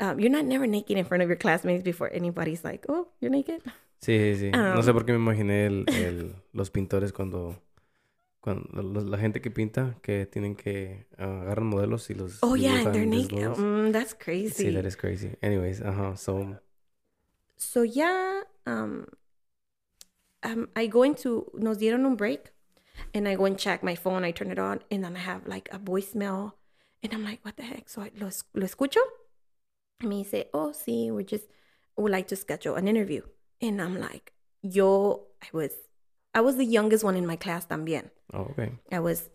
Um, 0.00 0.18
you're 0.18 0.30
not 0.30 0.44
never 0.44 0.66
naked 0.66 0.96
in 0.96 1.04
front 1.04 1.22
of 1.22 1.28
your 1.28 1.38
classmates 1.38 1.84
before 1.84 2.10
anybody's 2.12 2.64
like, 2.64 2.84
oh, 2.88 3.08
you're 3.20 3.30
naked. 3.30 3.62
Sí, 4.02 4.18
sí, 4.18 4.36
sí. 4.36 4.64
No 4.68 4.82
sé 4.82 4.92
por 4.92 5.04
qué 5.06 5.12
me 5.12 5.18
imaginé 5.18 5.66
el, 5.66 5.88
el- 5.92 6.34
los 6.52 6.70
pintores 6.70 7.12
cuando, 7.12 7.62
cuando 8.40 8.82
los- 8.82 9.04
la 9.04 9.18
gente 9.18 9.40
que 9.42 9.50
pinta 9.50 9.98
que 10.02 10.26
tienen 10.26 10.56
que 10.56 11.06
ah, 11.18 11.42
agarran 11.42 11.66
modelos 11.68 12.10
y 12.10 12.14
los 12.14 12.42
Oh, 12.42 12.54
yeah, 12.54 12.86
they're 12.86 13.06
naked. 13.06 13.56
Mm, 13.56 13.92
that's 13.92 14.12
Sí, 14.44 14.70
crazy. 14.70 14.72
that 14.72 14.86
is 14.86 14.96
crazy. 14.96 15.36
Anyways, 15.42 15.82
ajá, 15.82 16.16
so, 16.18 16.58
So, 17.56 17.82
ya, 17.84 18.42
um, 18.66 19.06
um, 20.42 20.68
I 20.76 20.86
go 20.86 21.02
into, 21.04 21.50
nos 21.54 21.78
dieron 21.78 22.04
un 22.06 22.16
break, 22.16 22.52
and 23.14 23.28
I 23.28 23.36
go 23.36 23.44
and 23.46 23.58
check 23.58 23.82
my 23.82 23.94
phone, 23.94 24.24
I 24.24 24.32
turn 24.32 24.50
it 24.50 24.58
on, 24.58 24.80
and 24.90 25.04
then 25.04 25.16
I 25.16 25.20
have 25.20 25.46
like 25.46 25.68
a 25.72 25.78
voicemail, 25.78 26.52
and 27.02 27.12
I'm 27.14 27.24
like, 27.24 27.44
what 27.44 27.56
the 27.56 27.62
heck? 27.64 27.88
So, 27.88 28.02
I, 28.02 28.10
lo, 28.16 28.30
lo 28.54 28.66
escucho, 28.66 29.00
y 30.02 30.06
me 30.06 30.22
dice, 30.24 30.48
oh, 30.52 30.72
sí, 30.72 31.10
we 31.10 31.24
just 31.24 31.46
would 31.96 32.12
like 32.12 32.28
to 32.28 32.36
schedule 32.36 32.74
an 32.76 32.88
interview. 32.88 33.22
And 33.62 33.80
I'm 33.80 33.98
like, 33.98 34.32
yo, 34.62 35.28
I 35.40 35.46
was, 35.52 35.70
I 36.34 36.40
was 36.40 36.56
the 36.56 36.64
youngest 36.64 37.04
one 37.04 37.16
in 37.16 37.26
my 37.26 37.36
class 37.36 37.64
también. 37.66 38.10
oh, 38.32 38.48
ok. 38.50 38.72
I 38.90 38.98
was, 38.98 39.30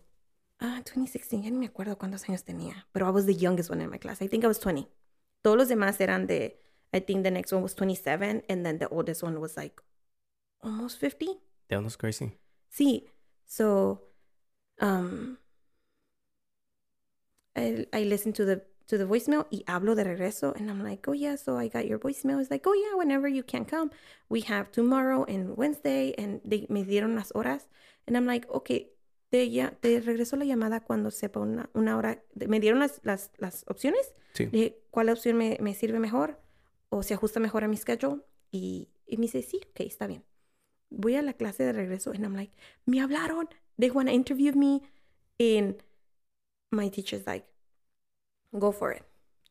ah, 0.60 0.80
2016, 0.84 1.42
ya 1.42 1.50
ni 1.50 1.56
me 1.58 1.66
acuerdo 1.68 1.96
cuántos 1.96 2.28
años 2.28 2.44
tenía, 2.44 2.84
pero 2.92 3.06
I 3.06 3.10
was 3.10 3.24
the 3.26 3.34
youngest 3.34 3.70
one 3.70 3.80
in 3.80 3.90
my 3.90 3.98
class. 3.98 4.20
I 4.20 4.28
think 4.28 4.44
I 4.44 4.48
was 4.48 4.58
20. 4.58 4.86
Todos 5.42 5.56
los 5.56 5.68
demás 5.68 6.00
eran 6.00 6.26
de, 6.26 6.58
I 6.92 7.00
think 7.00 7.22
the 7.22 7.30
next 7.30 7.52
one 7.52 7.62
was 7.62 7.74
27, 7.74 8.42
and 8.48 8.66
then 8.66 8.78
the 8.78 8.88
oldest 8.88 9.22
one 9.22 9.40
was 9.40 9.56
like 9.56 9.80
almost 10.62 10.98
50. 10.98 11.26
Damn, 11.70 11.84
that's 11.84 11.96
crazy. 11.96 12.32
Sí, 12.70 13.04
so, 13.46 14.00
um, 14.80 15.38
I, 17.56 17.86
I 17.92 18.02
listened 18.04 18.34
to 18.36 18.44
the 18.44 18.62
to 18.88 18.96
the 18.98 19.04
voicemail 19.04 19.46
y 19.50 19.62
hablo 19.66 19.94
de 19.94 20.02
regreso, 20.04 20.54
and 20.56 20.68
I'm 20.70 20.82
like, 20.82 21.06
oh 21.08 21.12
yeah, 21.12 21.36
so 21.36 21.56
I 21.58 21.68
got 21.68 21.86
your 21.86 21.98
voicemail. 21.98 22.40
It's 22.40 22.50
like, 22.50 22.66
oh 22.66 22.72
yeah, 22.74 22.96
whenever 22.96 23.28
you 23.28 23.42
can 23.42 23.64
come, 23.64 23.90
we 24.28 24.40
have 24.42 24.70
tomorrow 24.72 25.24
and 25.28 25.56
Wednesday, 25.56 26.14
and 26.18 26.40
they 26.44 26.66
me 26.70 26.84
dieron 26.84 27.14
las 27.14 27.30
horas, 27.34 27.68
and 28.06 28.16
I'm 28.16 28.26
like, 28.26 28.48
okay, 28.50 28.88
te, 29.30 29.48
ya, 29.50 29.70
te 29.82 30.00
regreso 30.00 30.36
la 30.38 30.44
llamada 30.46 30.80
cuando 30.80 31.10
sepa 31.10 31.38
una, 31.40 31.68
una 31.74 31.96
hora. 31.98 32.22
Me 32.34 32.60
dieron 32.60 32.78
las, 32.80 33.00
las, 33.04 33.30
las 33.38 33.64
opciones, 33.68 34.14
Sí. 34.34 34.46
dije, 34.46 34.78
¿cuál 34.90 35.08
opción 35.10 35.36
me, 35.36 35.58
me 35.60 35.74
sirve 35.74 35.98
mejor 35.98 36.38
o 36.90 37.02
se 37.02 37.12
ajusta 37.14 37.40
mejor 37.40 37.64
a 37.64 37.68
mi 37.68 37.76
schedule? 37.76 38.22
Y, 38.50 38.88
y 39.06 39.16
me 39.18 39.22
dice, 39.22 39.42
sí, 39.42 39.60
ok, 39.70 39.80
está 39.80 40.06
bien. 40.06 40.24
Voy 40.90 41.14
a 41.16 41.22
la 41.22 41.34
clase 41.34 41.62
de 41.64 41.72
regreso, 41.72 42.12
and 42.12 42.24
I'm 42.24 42.34
like, 42.34 42.52
me 42.86 43.00
hablaron, 43.02 43.48
they 43.78 43.90
want 43.90 44.08
to 44.08 44.14
interview 44.14 44.52
me, 44.54 44.80
and 45.38 45.82
my 46.70 46.88
teacher's 46.88 47.26
like, 47.26 47.44
go 48.52 48.72
for 48.72 48.92
it. 48.94 49.02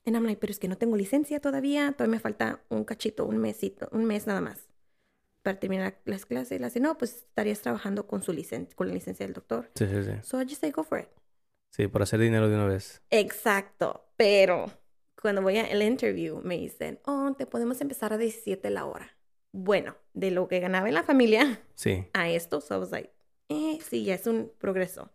And 0.06 0.16
I'm 0.16 0.24
like, 0.26 0.40
pero 0.40 0.52
es 0.52 0.60
que 0.60 0.68
no 0.68 0.78
tengo 0.78 0.96
licencia 0.96 1.40
todavía, 1.42 1.92
todavía 1.92 2.12
me 2.16 2.20
falta 2.20 2.64
un 2.70 2.86
cachito, 2.86 3.26
un 3.26 3.38
mesito, 3.38 3.90
un 3.92 4.06
mes 4.06 4.26
nada 4.28 4.42
más 4.42 4.68
para 5.42 5.60
terminar 5.60 5.98
las 6.06 6.26
clases. 6.26 6.54
Y 6.58 6.60
le 6.60 6.66
dice, 6.66 6.80
no, 6.80 6.98
pues 6.98 7.16
estarías 7.18 7.62
trabajando 7.62 8.06
con 8.08 8.22
su 8.22 8.34
licencia, 8.34 8.76
con 8.76 8.88
la 8.90 8.94
licencia 8.94 9.26
del 9.26 9.34
doctor. 9.34 9.72
Sí, 9.76 9.86
sí, 9.88 10.04
sí. 10.04 10.12
So 10.22 10.42
I 10.42 10.46
just 10.46 10.60
say, 10.62 10.72
go 10.72 10.84
for 10.84 11.00
it. 11.00 11.08
Sí, 11.70 11.88
para 11.88 12.04
hacer 12.04 12.20
dinero 12.20 12.50
de 12.50 12.56
una 12.56 12.66
vez. 12.68 13.02
Exacto, 13.12 14.10
pero 14.18 14.66
cuando 15.22 15.42
voy 15.42 15.58
al 15.58 15.82
interview 15.82 16.42
me 16.44 16.58
dicen, 16.58 17.00
oh, 17.06 17.34
te 17.38 17.46
podemos 17.46 17.80
empezar 17.82 18.14
a 18.14 18.18
17 18.18 18.70
la 18.70 18.86
hora. 18.86 19.16
Bueno, 19.52 19.96
de 20.14 20.32
lo 20.32 20.48
que 20.48 20.60
ganaba 20.60 20.88
en 20.88 20.94
la 20.96 21.04
familia 21.04 21.62
Sí. 21.76 22.06
a 22.14 22.30
esto, 22.30 22.60
so 22.62 22.76
I 22.76 22.80
was 22.80 22.92
like, 22.92 23.12
eh, 23.50 23.80
sí, 23.88 24.04
ya 24.04 24.16
es 24.16 24.28
un 24.28 24.52
progreso. 24.58 25.12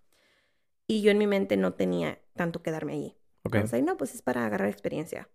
Y 0.86 1.02
yo 1.02 1.10
en 1.10 1.18
mi 1.18 1.26
mente 1.26 1.56
no 1.56 1.74
tenía 1.74 2.18
tanto 2.36 2.62
quedarme 2.62 2.94
allí. 2.94 3.16
Ok. 3.44 3.56
I 3.56 3.60
was 3.60 3.72
like, 3.72 3.84
no, 3.84 3.96
pues 3.96 4.14
es 4.14 4.22
para 4.22 4.46
agarrar 4.46 4.68
experiencia. 4.68 5.28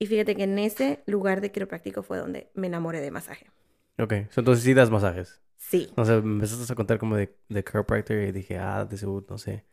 Y 0.00 0.06
fíjate 0.06 0.34
que 0.36 0.44
en 0.44 0.58
ese 0.58 1.02
lugar 1.06 1.40
de 1.40 1.50
quiropráctico 1.52 2.02
fue 2.02 2.18
donde 2.18 2.50
me 2.54 2.68
enamoré 2.68 3.00
de 3.00 3.10
masaje. 3.10 3.46
Ok. 3.98 4.12
Entonces 4.36 4.64
sí 4.64 4.74
das 4.74 4.90
masajes. 4.90 5.42
Sí. 5.56 5.88
No 5.96 6.04
sé, 6.04 6.20
me 6.22 6.34
empezaste 6.34 6.72
a 6.72 6.76
contar 6.76 6.98
como 6.98 7.16
de, 7.16 7.36
de 7.48 7.64
chiropractor 7.64 8.16
y 8.18 8.32
dije, 8.32 8.58
ah, 8.58 8.84
de 8.84 8.96
seguro, 8.96 9.26
no 9.28 9.38
sé. 9.38 9.64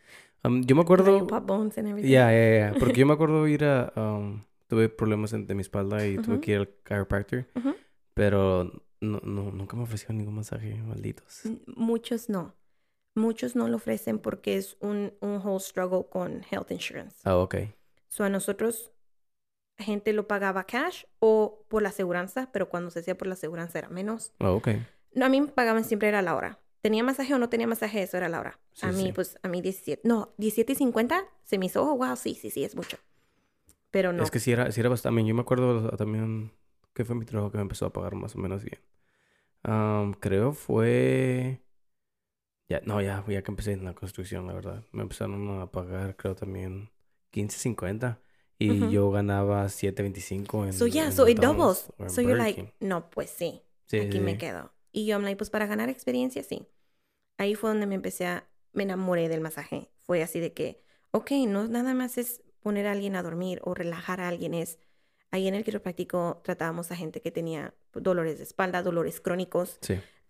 Um, 0.44 0.64
yo 0.64 0.76
me 0.76 0.82
Like 0.82 0.86
acuerdo... 0.86 1.28
pop 1.28 1.46
bones 1.46 1.78
and 1.78 1.88
everything. 1.88 2.10
Ya, 2.10 2.32
ya, 2.32 2.58
ya. 2.72 2.76
Porque 2.80 3.00
yo 3.00 3.06
me 3.06 3.14
acuerdo 3.14 3.48
ir 3.48 3.64
a... 3.66 3.94
um, 3.96 4.44
tuve 4.68 4.90
problemas 4.90 5.32
de 5.32 5.56
mi 5.56 5.62
espalda 5.62 6.06
y 6.08 6.16
tuve 6.18 6.36
Ujú. 6.36 6.42
que 6.42 6.52
ir 6.54 6.58
al 6.60 6.70
chiropractor. 6.88 7.48
Ujú. 7.56 7.76
Pero 8.14 8.66
no, 9.02 9.20
no, 9.24 9.52
nunca 9.52 9.78
me 9.78 9.84
ofrecieron 9.84 10.18
ningún 10.18 10.36
masaje, 10.36 10.76
malditos. 10.84 11.42
Muchos 11.76 12.30
no. 12.30 12.56
Muchos 13.16 13.56
no 13.56 13.68
lo 13.68 13.78
ofrecen 13.78 14.20
porque 14.20 14.58
es 14.58 14.78
un, 14.82 15.14
un 15.22 15.38
whole 15.38 15.60
struggle 15.60 16.06
con 16.10 16.44
health 16.52 16.70
insurance. 16.72 17.18
Ah, 17.24 17.38
ok. 17.38 17.56
So 18.08 18.24
a 18.24 18.30
nosotros, 18.30 18.92
gente 19.78 20.14
lo 20.14 20.28
pagaba 20.28 20.66
cash 20.66 21.06
o 21.20 21.66
por 21.70 21.82
la 21.82 21.90
aseguranza, 21.90 22.50
pero 22.52 22.70
cuando 22.70 22.92
se 22.92 23.00
hacía 23.00 23.18
por 23.18 23.28
la 23.28 23.34
aseguranza 23.34 23.80
era 23.80 23.90
menos. 23.90 24.34
Oh, 24.40 24.56
ok. 24.56 24.70
No, 25.14 25.26
a 25.26 25.30
mí 25.30 25.42
me 25.42 25.48
pagaban 25.48 25.86
siempre 25.86 26.10
era 26.10 26.22
la 26.22 26.36
hora. 26.36 26.60
Tenía 26.82 27.04
masaje 27.04 27.34
o 27.34 27.40
no 27.40 27.50
tenía 27.50 27.68
masaje, 27.68 28.04
eso 28.04 28.18
era 28.18 28.30
la 28.30 28.40
hora. 28.40 28.60
Sí, 28.74 28.86
a 28.86 28.92
mí, 28.92 29.06
sí. 29.06 29.12
pues, 29.12 29.40
a 29.42 29.48
mí 29.48 29.62
17. 29.62 30.08
No, 30.08 30.34
17 30.38 30.74
y 30.74 30.76
50 30.76 31.26
se 31.44 31.58
me 31.58 31.66
hizo, 31.66 31.84
oh, 31.84 31.98
wow, 31.98 32.16
sí, 32.16 32.36
sí, 32.36 32.50
sí, 32.52 32.64
es 32.64 32.76
mucho. 32.76 32.98
Pero 33.92 34.14
no. 34.14 34.24
Es 34.24 34.30
que 34.30 34.40
sí 34.40 34.52
era, 34.52 34.72
sí 34.72 34.82
era 34.82 34.90
bastante. 34.90 35.26
Yo 35.26 35.34
me 35.34 35.42
acuerdo 35.42 35.90
también 35.98 36.52
que 36.94 37.06
fue 37.06 37.16
mi 37.16 37.26
trabajo 37.26 37.52
que 37.52 37.58
me 37.58 37.64
empezó 37.64 37.86
a 37.86 37.94
pagar 37.94 38.16
más 38.16 38.36
o 38.36 38.40
menos 38.40 38.64
bien. 38.64 38.80
Am, 39.64 40.14
creo 40.14 40.52
fue... 40.52 41.62
Ya, 42.68 42.82
no, 42.84 43.00
ya, 43.02 43.24
ya 43.28 43.44
que 43.44 43.52
empecé 43.52 43.74
en 43.74 43.86
la 43.86 43.94
construcción, 43.94 44.48
la 44.48 44.54
verdad. 44.54 44.84
Me 44.92 45.04
empezaron 45.04 45.62
a 45.62 45.72
pagar, 45.72 46.16
creo 46.16 46.36
también, 46.36 46.90
15.50. 47.32 48.20
Y 48.58 48.80
Ujú. 48.82 48.92
yo 48.92 49.12
ganaba 49.12 49.68
7.25 49.70 50.66
en 50.66 50.74
So, 50.74 50.88
yeah, 50.88 51.06
en 51.06 51.12
so 51.12 51.28
it 51.28 51.40
doubles. 51.40 51.92
So 52.08 52.22
you're 52.22 52.38
like, 52.38 52.56
King. 52.56 52.70
no, 52.80 53.10
pues 53.10 53.30
sí, 53.30 53.62
Sí, 53.88 54.00
aquí 54.00 54.18
sí, 54.18 54.24
me 54.24 54.34
sí. 54.34 54.38
quedo. 54.38 54.72
Y 54.92 55.06
yo, 55.06 55.16
I'm 55.16 55.24
like, 55.24 55.38
pues 55.38 55.50
para 55.50 55.68
ganar 55.68 55.90
experiencia, 55.90 56.42
sí. 56.44 56.68
Ahí 57.38 57.56
fue 57.56 57.70
donde 57.70 57.86
me 57.86 57.96
empecé 57.96 58.26
a, 58.28 58.48
me 58.74 58.84
enamoré 58.84 59.30
del 59.30 59.42
masaje. 59.42 59.90
Fue 60.04 60.24
así 60.24 60.40
de 60.40 60.54
que, 60.54 60.82
ok, 61.12 61.32
no 61.48 61.68
nada 61.68 61.94
más 61.94 62.18
es 62.18 62.42
poner 62.62 62.88
a 62.88 62.92
alguien 62.94 63.16
a 63.16 63.24
dormir 63.24 63.60
o 63.64 63.74
relajar 63.76 64.22
a 64.22 64.28
alguien, 64.28 64.54
es, 64.54 64.80
ahí 65.32 65.48
en 65.48 65.54
el 65.56 65.64
quiropráctico 65.64 66.42
tratábamos 66.44 66.92
a 66.92 66.96
gente 66.96 67.22
que 67.22 67.30
tenía 67.32 67.76
dolores 67.94 68.38
de 68.38 68.44
espalda, 68.44 68.82
dolores 68.82 69.22
crónicos, 69.22 69.80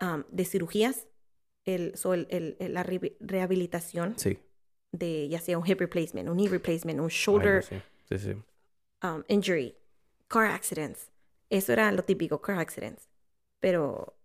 um, 0.02 0.24
de 0.30 0.46
cirugías, 0.46 1.08
el, 1.66 1.98
so 1.98 2.14
el- 2.14 2.28
el- 2.30 2.74
la 2.74 2.84
re- 2.84 3.18
rehabilitación 3.20 4.18
sí. 4.18 4.40
de 4.92 5.28
ya 5.30 5.40
sea 5.40 5.58
un 5.58 5.68
hip 5.68 5.80
replacement, 5.80 6.30
un 6.30 6.38
knee 6.38 6.48
replacement, 6.48 7.00
un 7.00 7.06
Ay, 7.06 7.08
no, 7.08 7.10
shoulder 7.10 7.64
sí, 7.64 7.76
sí, 8.10 8.18
sí. 8.20 8.32
um, 9.04 9.24
injury, 9.28 9.76
car 10.28 10.46
accidents. 10.46 11.12
Eso 11.50 11.74
era 11.74 11.92
lo 11.92 12.04
típico, 12.04 12.42
car 12.42 12.60
accidents. 12.60 13.10
Pero 13.60 14.18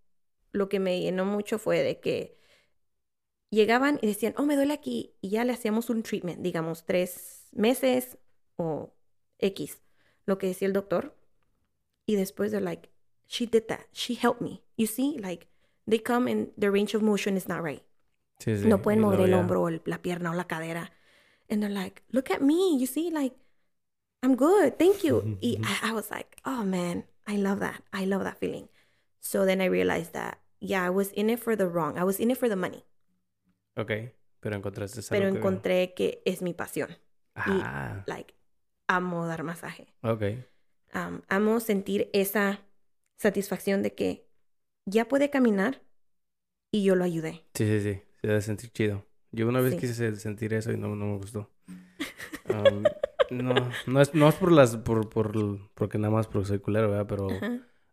lo 0.51 0.69
que 0.69 0.79
me 0.79 0.99
llenó 1.01 1.25
mucho 1.25 1.57
fue 1.59 1.81
de 1.83 1.99
que 1.99 2.37
llegaban 3.49 3.99
y 4.01 4.07
decían, 4.07 4.33
oh, 4.37 4.45
me 4.45 4.55
duele 4.55 4.73
aquí. 4.73 5.13
Y 5.21 5.29
ya 5.29 5.43
le 5.43 5.53
hacíamos 5.53 5.89
un 5.89 6.03
treatment, 6.03 6.39
digamos, 6.41 6.85
tres 6.85 7.47
meses 7.51 8.17
o 8.55 8.93
X, 9.39 9.81
lo 10.25 10.37
que 10.37 10.47
decía 10.47 10.67
el 10.67 10.73
doctor. 10.73 11.15
Y 12.05 12.15
después 12.15 12.51
they're 12.51 12.63
like, 12.63 12.89
she 13.27 13.45
did 13.45 13.63
that. 13.67 13.81
She 13.93 14.15
helped 14.15 14.41
me. 14.41 14.63
You 14.77 14.87
see, 14.87 15.17
like, 15.19 15.47
they 15.91 15.99
come 15.99 16.27
and 16.31 16.47
the 16.57 16.71
range 16.71 16.95
of 16.95 17.03
motion 17.03 17.35
is 17.37 17.47
not 17.47 17.61
right. 17.63 17.83
Sí, 18.39 18.55
sí. 18.57 18.65
No 18.67 18.81
pueden 18.81 19.01
mover 19.01 19.19
el 19.21 19.33
hombro, 19.33 19.61
o 19.61 19.67
el- 19.67 19.81
la 19.85 19.99
pierna 20.01 20.31
o 20.31 20.33
la 20.33 20.45
cadera. 20.45 20.89
And 21.49 21.61
they're 21.61 21.69
like, 21.69 22.01
look 22.11 22.31
at 22.31 22.41
me, 22.41 22.77
you 22.79 22.87
see, 22.87 23.11
like, 23.11 23.35
I'm 24.23 24.35
good, 24.35 24.79
thank 24.79 25.03
you. 25.03 25.37
y 25.41 25.57
I, 25.63 25.89
I 25.89 25.93
was 25.93 26.09
like, 26.09 26.37
oh 26.45 26.63
man, 26.63 27.03
I 27.27 27.35
love 27.37 27.59
that. 27.59 27.83
I 27.93 28.05
love 28.05 28.23
that 28.23 28.37
feeling. 28.39 28.69
So 29.19 29.45
then 29.45 29.61
I 29.61 29.65
realized 29.65 30.13
that, 30.13 30.39
yeah, 30.59 30.83
I 30.83 30.89
was 30.89 31.11
in 31.11 31.29
it 31.29 31.39
for 31.39 31.55
the 31.55 31.67
wrong. 31.67 31.97
I 31.99 32.03
was 32.03 32.19
in 32.19 32.31
it 32.31 32.37
for 32.37 32.49
the 32.49 32.55
money. 32.55 32.83
Ok, 33.77 33.91
pero 34.39 34.55
encontraste 34.55 35.01
Pero 35.09 35.25
algo 35.27 35.33
que- 35.33 35.39
encontré 35.39 35.93
que 35.93 36.21
es 36.25 36.41
mi 36.41 36.53
pasión. 36.53 36.89
Ah, 37.35 38.03
Like, 38.07 38.33
amo 38.87 39.27
dar 39.27 39.43
masaje. 39.43 39.93
ok. 40.03 40.23
Um, 40.93 41.21
amo 41.29 41.59
sentir 41.59 42.09
esa 42.13 42.59
satisfacción 43.17 43.81
de 43.83 43.93
que 43.93 44.27
ya 44.85 45.07
puede 45.07 45.29
caminar 45.29 45.81
y 46.71 46.83
yo 46.83 46.95
lo 46.95 47.03
ayudé. 47.03 47.45
Sí, 47.53 47.65
sí, 47.65 47.81
sí. 47.81 48.01
Se 48.21 48.27
debe 48.27 48.41
sentir 48.41 48.71
chido. 48.71 49.05
Yo 49.31 49.47
una 49.47 49.61
vez 49.61 49.73
Sí. 49.73 49.79
quise 49.79 49.93
se- 49.93 50.15
sentir 50.17 50.53
eso 50.53 50.71
y 50.71 50.77
no, 50.77 50.95
no 50.95 51.05
me 51.05 51.17
gustó. 51.17 51.49
Am, 52.45 52.83
no, 53.31 53.53
no 53.87 54.01
es, 54.01 54.13
no 54.13 54.27
es 54.29 54.35
por 54.35 54.51
las, 54.51 54.77
por, 54.77 55.09
por, 55.09 55.69
porque 55.73 55.97
nada 55.97 56.13
más 56.13 56.27
porque 56.27 56.47
soy 56.47 56.59
culero, 56.59 56.89
¿verdad? 56.89 57.07
Pero 57.07 57.27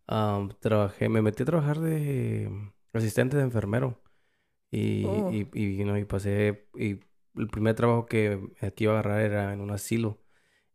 am, 0.06 0.50
trabajé, 0.60 1.08
me 1.08 1.22
metí 1.22 1.42
a 1.42 1.46
trabajar 1.46 1.78
de 1.80 2.50
asistente 2.92 3.36
de 3.36 3.42
enfermero. 3.44 4.02
Y, 4.70 5.04
Oh. 5.06 5.30
y, 5.32 5.48
y, 5.54 5.82
know, 5.84 5.96
y 5.96 6.04
pasé, 6.04 6.68
y 6.76 7.00
el 7.36 7.48
primer 7.50 7.74
trabajo 7.74 8.04
que, 8.06 8.38
que 8.76 8.84
iba 8.84 8.92
a 8.94 8.98
agarrar 9.00 9.20
era 9.22 9.52
en 9.54 9.60
un 9.60 9.70
asilo. 9.70 10.18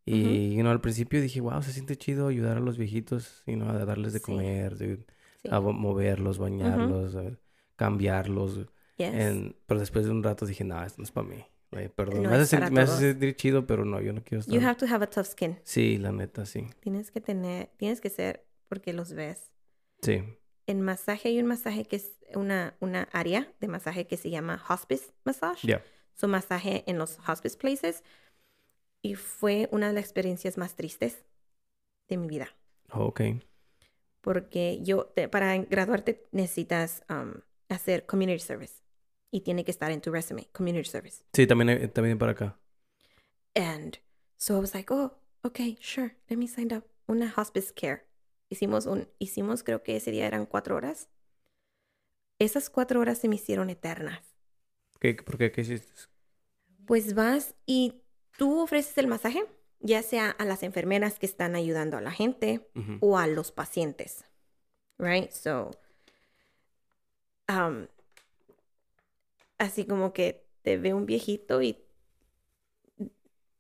Y, 0.06 0.56
you 0.56 0.62
know, 0.62 0.72
al 0.72 0.82
principio 0.82 1.22
dije, 1.22 1.40
wow, 1.42 1.62
se 1.62 1.72
siente 1.72 1.96
chido 1.96 2.28
ayudar 2.28 2.58
a 2.58 2.60
los 2.60 2.78
viejitos, 2.78 3.44
you 3.46 3.56
know, 3.56 3.70
a 3.70 3.86
darles 3.86 4.12
de 4.14 4.20
Sí. 4.20 4.26
comer, 4.26 4.78
Sí. 5.44 5.50
a 5.52 5.60
mo- 5.60 5.74
moverlos, 5.74 6.38
bañarlos, 6.38 7.16
a 7.16 7.38
cambiarlos. 7.76 8.60
Yes. 8.98 9.14
En- 9.14 9.56
pero 9.66 9.80
después 9.80 10.06
de 10.06 10.12
un 10.12 10.24
rato 10.24 10.46
dije, 10.46 10.64
no, 10.64 10.82
esto 10.84 11.02
no 11.02 11.04
es 11.04 11.12
para 11.12 11.28
mí. 11.28 11.44
Like, 11.72 11.90
perdón, 11.90 12.24
No 12.24 12.30
me, 12.30 12.36
hace 12.36 12.60
me 12.70 12.82
hace 12.82 12.98
sentir 13.12 13.36
chido, 13.36 13.66
pero 13.66 13.84
no, 13.84 14.00
yo 14.00 14.14
no 14.14 14.24
quiero 14.24 14.42
estar. 14.42 14.54
You 14.54 14.62
have 14.66 14.76
to 14.78 14.86
have 14.86 15.04
a 15.04 15.10
tough 15.10 15.26
skin. 15.26 15.58
Sí, 15.64 15.98
la 15.98 16.12
neta, 16.12 16.46
sí. 16.46 16.68
Tienes 16.82 17.10
que 17.12 17.20
tener, 17.20 17.72
tienes 17.78 18.00
que 18.00 18.10
ser, 18.10 18.46
porque 18.70 18.94
los 18.94 19.14
ves. 19.14 19.52
Sí. 20.02 20.24
En 20.68 20.82
masaje 20.82 21.30
hay 21.30 21.40
un 21.40 21.48
masaje 21.48 21.86
que 21.86 21.96
es 21.98 22.12
una, 22.36 22.76
una 22.80 23.10
área 23.12 23.52
de 23.60 23.68
masaje 23.68 24.06
que 24.06 24.18
se 24.18 24.30
llama 24.30 24.64
hospice 24.70 25.12
massage. 25.26 25.68
Ya. 25.68 25.84
Su 26.14 26.28
masaje 26.28 26.84
en 26.86 27.00
los 27.00 27.18
hospice 27.28 27.58
places. 27.58 28.04
Y 29.02 29.16
fue 29.16 29.68
una 29.72 29.88
de 29.88 29.94
las 29.94 30.04
experiencias 30.04 30.58
más 30.58 30.76
tristes 30.76 31.26
de 32.08 32.18
mi 32.18 32.28
vida. 32.28 32.48
Ok. 32.92 33.22
Porque 34.24 34.80
yo, 34.82 35.08
te- 35.08 35.28
para 35.28 35.58
graduarte 35.58 36.26
necesitas 36.32 37.04
um, 37.10 37.34
hacer 37.68 38.06
community 38.06 38.40
service. 38.40 38.82
Y 39.32 39.42
tiene 39.42 39.66
que 39.66 39.72
estar 39.72 39.92
en 39.92 40.00
tu 40.00 40.12
resume, 40.12 40.48
community 40.54 40.88
service. 40.90 41.24
Sí, 41.34 41.46
también, 41.46 41.70
hay- 41.70 41.88
también 41.90 42.18
para 42.18 42.32
acá. 42.32 42.58
And 43.54 43.98
so 44.38 44.56
I 44.56 44.62
was 44.62 44.74
like, 44.74 44.92
oh, 44.94 45.12
okay, 45.44 45.78
sure, 45.82 46.16
let 46.30 46.38
me 46.38 46.48
sign 46.48 46.72
up. 46.74 46.86
Una 47.08 47.34
hospice 47.36 47.74
care. 47.74 48.06
Hicimos 48.50 48.86
un, 48.86 49.10
hicimos, 49.20 49.62
creo 49.64 49.84
que 49.84 49.98
ese 49.98 50.12
día 50.12 50.26
eran 50.26 50.46
cuatro 50.46 50.76
horas. 50.78 51.10
Esas 52.40 52.70
cuatro 52.70 53.02
horas 53.02 53.18
se 53.18 53.28
me 53.28 53.36
hicieron 53.36 53.70
eternas. 53.70 54.22
¿Qué, 55.00 55.16
¿Por 55.16 55.38
qué? 55.38 55.52
¿Qué 55.52 55.62
hiciste? 55.62 55.92
Pues 56.86 57.14
vas 57.14 57.56
y 57.66 58.02
tú 58.38 58.62
ofreces 58.62 58.98
el 58.98 59.08
masaje, 59.08 59.44
ya 59.84 60.02
sea 60.02 60.32
a 60.32 60.46
las 60.46 60.64
enfermeras 60.64 61.20
que 61.20 61.28
están 61.28 61.56
ayudando 61.56 61.98
a 61.98 62.02
la 62.02 62.12
gente 62.12 62.68
o 63.00 63.18
a 63.20 63.28
los 63.28 63.52
pacientes. 63.52 64.26
Right? 64.98 65.30
So, 65.32 65.72
um, 67.50 67.88
así 69.58 69.86
como 69.86 70.14
que 70.14 70.46
te 70.64 70.78
ve 70.78 70.94
un 70.94 71.06
viejito 71.06 71.62
y 71.62 71.78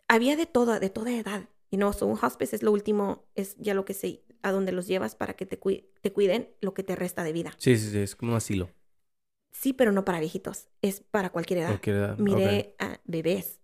había 0.07 0.35
de 0.35 0.45
toda, 0.45 0.79
de 0.79 0.89
toda 0.89 1.11
edad. 1.11 1.49
Y 1.69 1.77
no, 1.77 1.91
so 1.93 2.05
un 2.05 2.19
hospice 2.21 2.55
es 2.55 2.63
lo 2.63 2.71
último, 2.71 3.25
es 3.35 3.55
ya 3.57 3.73
lo 3.73 3.83
que 3.83 3.93
se, 3.93 4.21
a 4.43 4.51
donde 4.51 4.71
los 4.71 4.87
llevas 4.87 5.15
para 5.15 5.33
que 5.33 5.45
te, 5.45 5.59
cui- 5.59 5.85
te 6.01 6.13
cuiden 6.13 6.49
lo 6.61 6.73
que 6.73 6.83
te 6.83 6.95
resta 6.95 7.23
de 7.23 7.33
vida. 7.33 7.53
Sí, 7.57 7.75
sí, 7.77 7.89
sí, 7.89 7.97
es 7.99 8.15
como 8.15 8.33
un 8.33 8.37
asilo. 8.37 8.69
Sí, 9.51 9.73
pero 9.73 9.91
no 9.91 10.03
para 10.05 10.19
viejitos, 10.19 10.67
es 10.81 10.99
para 10.99 11.31
cualquier 11.31 11.59
edad. 11.59 11.69
Cualquier 11.69 11.95
edad. 11.95 12.17
Miré 12.17 12.75
a 12.79 12.99
bebés. 13.05 13.59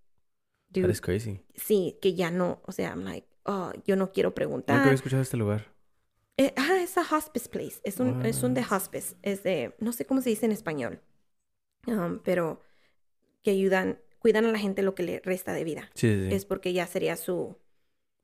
Dude, 0.70 0.84
That 0.88 0.92
is 0.94 1.02
crazy. 1.02 1.42
sí, 1.56 1.98
que 2.02 2.14
ya 2.14 2.30
no, 2.32 2.62
o 2.66 2.72
sea, 2.72 2.90
I'm 2.90 3.04
like, 3.04 3.28
oh, 3.46 3.72
yo 3.86 3.96
no 3.96 4.12
quiero 4.12 4.30
Nunca 4.30 4.36
preguntar. 4.36 4.80
había 4.82 4.94
escuchado 4.94 5.22
este 5.22 5.38
lugar. 5.38 5.66
Eh, 6.38 6.54
ah, 6.56 6.78
es 6.82 6.98
a 6.98 7.02
hospice 7.02 7.50
place. 7.50 7.82
Es 7.84 8.00
un, 8.00 8.26
es 8.26 8.44
un 8.44 8.54
de 8.54 8.62
hospice. 8.70 9.16
Es 9.24 9.44
de, 9.44 9.76
no 9.80 9.92
sé 9.92 10.06
cómo 10.06 10.22
se 10.22 10.30
dice 10.30 10.46
en 10.46 10.54
español. 10.54 11.02
Um, 11.86 12.20
pero 12.24 12.62
que 13.44 13.52
ayudan, 13.52 14.00
cuidan 14.20 14.46
a 14.46 14.52
la 14.52 14.60
gente 14.60 14.82
lo 14.82 14.96
que 14.96 15.04
le 15.04 15.20
resta 15.20 15.52
de 15.54 15.64
vida. 15.66 15.90
Sí, 15.96 16.08
sí, 16.14 16.30
sí. 16.30 16.36
Es 16.36 16.46
porque 16.46 16.72
ya 16.72 16.88
sería 16.88 17.18
su... 17.18 17.58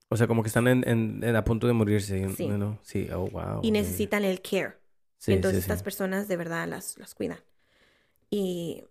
O 0.09 0.15
sea, 0.17 0.27
como 0.27 0.43
que 0.43 0.47
están 0.47 0.67
en, 0.67 0.87
en- 0.87 1.23
en- 1.23 1.35
a 1.35 1.43
punto 1.43 1.67
de 1.67 1.73
morirse. 1.73 2.29
Sí. 2.35 2.47
¿no? 2.47 2.79
Sí, 2.83 3.09
oh, 3.11 3.27
wow. 3.27 3.59
Y 3.63 3.71
necesitan 3.71 4.23
el 4.23 4.41
care. 4.41 4.77
Sí, 5.17 5.33
Entonces 5.33 5.57
sí, 5.59 5.61
estas 5.63 5.83
personas 5.83 6.27
de 6.27 6.37
verdad 6.37 6.67
las, 6.67 6.97
las 6.99 7.15
cuidan. 7.15 7.39
Y, 8.29 8.83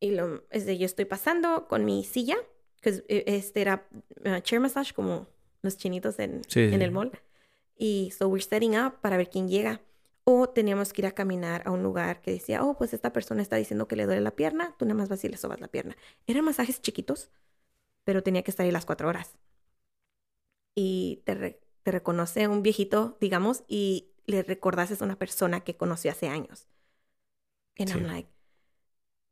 y 0.00 0.10
lo, 0.10 0.44
es 0.50 0.66
de, 0.66 0.78
yo 0.78 0.86
estoy 0.86 1.04
pasando 1.04 1.68
con 1.68 1.84
mi 1.84 2.04
silla, 2.04 2.36
que 2.80 3.04
este 3.08 3.60
era 3.60 3.88
uh, 4.24 4.40
chair 4.40 4.60
massage 4.60 4.92
como 4.92 5.26
los 5.62 5.76
chinitos 5.76 6.18
en, 6.18 6.42
Sí, 6.48 6.60
en 6.60 6.78
sí. 6.78 6.84
el 6.84 6.90
mall. 6.92 7.12
Y 7.76 8.12
so 8.16 8.28
we're 8.28 8.42
setting 8.42 8.76
up 8.78 9.00
para 9.00 9.16
ver 9.16 9.28
quién 9.28 9.48
llega. 9.48 9.80
O 10.24 10.48
teníamos 10.48 10.92
que 10.92 11.02
ir 11.02 11.06
a 11.06 11.12
caminar 11.12 11.62
a 11.66 11.70
un 11.70 11.82
lugar 11.82 12.20
que 12.20 12.32
decía, 12.32 12.64
oh, 12.64 12.76
pues 12.76 12.92
esta 12.92 13.12
persona 13.12 13.42
está 13.42 13.56
diciendo 13.56 13.86
que 13.86 13.96
le 13.96 14.06
duele 14.06 14.20
la 14.20 14.34
pierna, 14.34 14.74
tú 14.76 14.84
nada 14.84 14.96
más 14.96 15.08
vas 15.08 15.22
y 15.24 15.28
le 15.28 15.36
sobas 15.36 15.60
la 15.60 15.68
pierna. 15.68 15.96
Eran 16.26 16.44
masajes 16.44 16.80
chiquitos, 16.82 17.30
pero 18.04 18.22
tenía 18.22 18.42
que 18.42 18.50
estar 18.50 18.64
ahí 18.66 18.72
las 18.72 18.86
cuatro 18.86 19.08
horas. 19.08 19.36
Y 20.74 21.22
te, 21.24 21.34
re- 21.34 21.60
te 21.82 21.90
reconoce 21.92 22.48
un 22.48 22.62
viejito, 22.62 23.16
digamos, 23.20 23.62
y 23.68 24.10
le 24.26 24.42
recordases 24.42 25.00
a 25.00 25.04
una 25.04 25.18
persona 25.18 25.60
que 25.62 25.76
conoció 25.76 26.10
hace 26.10 26.28
años. 26.28 26.66
And 27.78 27.90
I'm 27.90 28.04
like, 28.06 28.28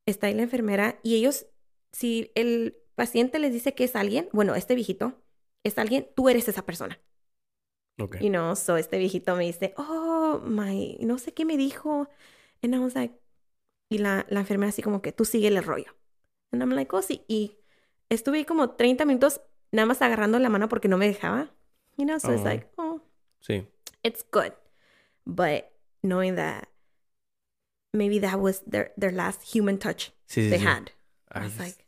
está 0.06 0.26
ahí 0.28 0.34
la 0.34 0.42
enfermera 0.42 0.98
y 1.02 1.16
ellos, 1.16 1.46
si 1.92 2.30
el 2.34 2.76
paciente 2.94 3.38
les 3.38 3.52
dice 3.52 3.74
que 3.74 3.84
es 3.84 3.96
alguien, 3.96 4.28
bueno, 4.32 4.54
este 4.54 4.74
viejito 4.74 5.22
es 5.64 5.78
alguien, 5.78 6.08
tú 6.14 6.28
eres 6.28 6.48
esa 6.48 6.64
persona. 6.64 7.00
Ok. 7.98 8.16
You 8.20 8.28
know, 8.28 8.56
so 8.56 8.76
este 8.76 8.98
viejito 8.98 9.36
me 9.36 9.44
dice, 9.44 9.72
oh, 9.76 10.40
my, 10.44 10.98
no 11.00 11.18
sé 11.18 11.32
qué 11.32 11.44
me 11.44 11.56
dijo. 11.56 12.08
And 12.62 12.74
I 12.74 12.78
was 12.78 12.94
like, 12.94 13.14
y 13.88 13.98
la, 13.98 14.26
la 14.28 14.40
enfermera 14.40 14.70
así 14.70 14.82
como 14.82 15.00
que 15.00 15.12
tú 15.12 15.24
sigue 15.24 15.48
el 15.48 15.62
rollo. 15.62 15.94
And 16.52 16.62
I'm 16.62 16.70
like, 16.70 16.94
oh, 16.94 17.02
sí. 17.02 17.24
Y 17.28 17.56
estuve 18.08 18.38
ahí 18.38 18.44
como 18.44 18.70
30 18.70 19.04
minutos 19.04 19.40
nada 19.72 19.86
más 19.86 20.02
agarrando 20.02 20.38
la 20.38 20.48
mano 20.48 20.68
porque 20.68 20.88
no 20.88 20.98
me 20.98 21.06
dejaba. 21.06 21.54
You 21.96 22.04
know, 22.06 22.18
so 22.18 22.32
it's 22.32 22.44
like, 22.44 22.68
oh, 22.76 23.00
Sí. 23.40 23.66
it's 24.02 24.24
good. 24.30 24.52
But 25.24 25.66
knowing 26.02 26.34
that 26.36 26.68
maybe 27.94 28.20
that 28.20 28.38
was 28.38 28.62
their, 28.66 28.92
their 28.96 29.12
last 29.12 29.42
human 29.54 29.78
touch 29.78 30.10
Sí, 30.26 30.50
they 30.50 30.58
sí. 30.58 30.64
had. 30.66 30.90
I 31.32 31.38
Ay, 31.40 31.42
was 31.44 31.52
es- 31.54 31.58
like, 31.60 31.84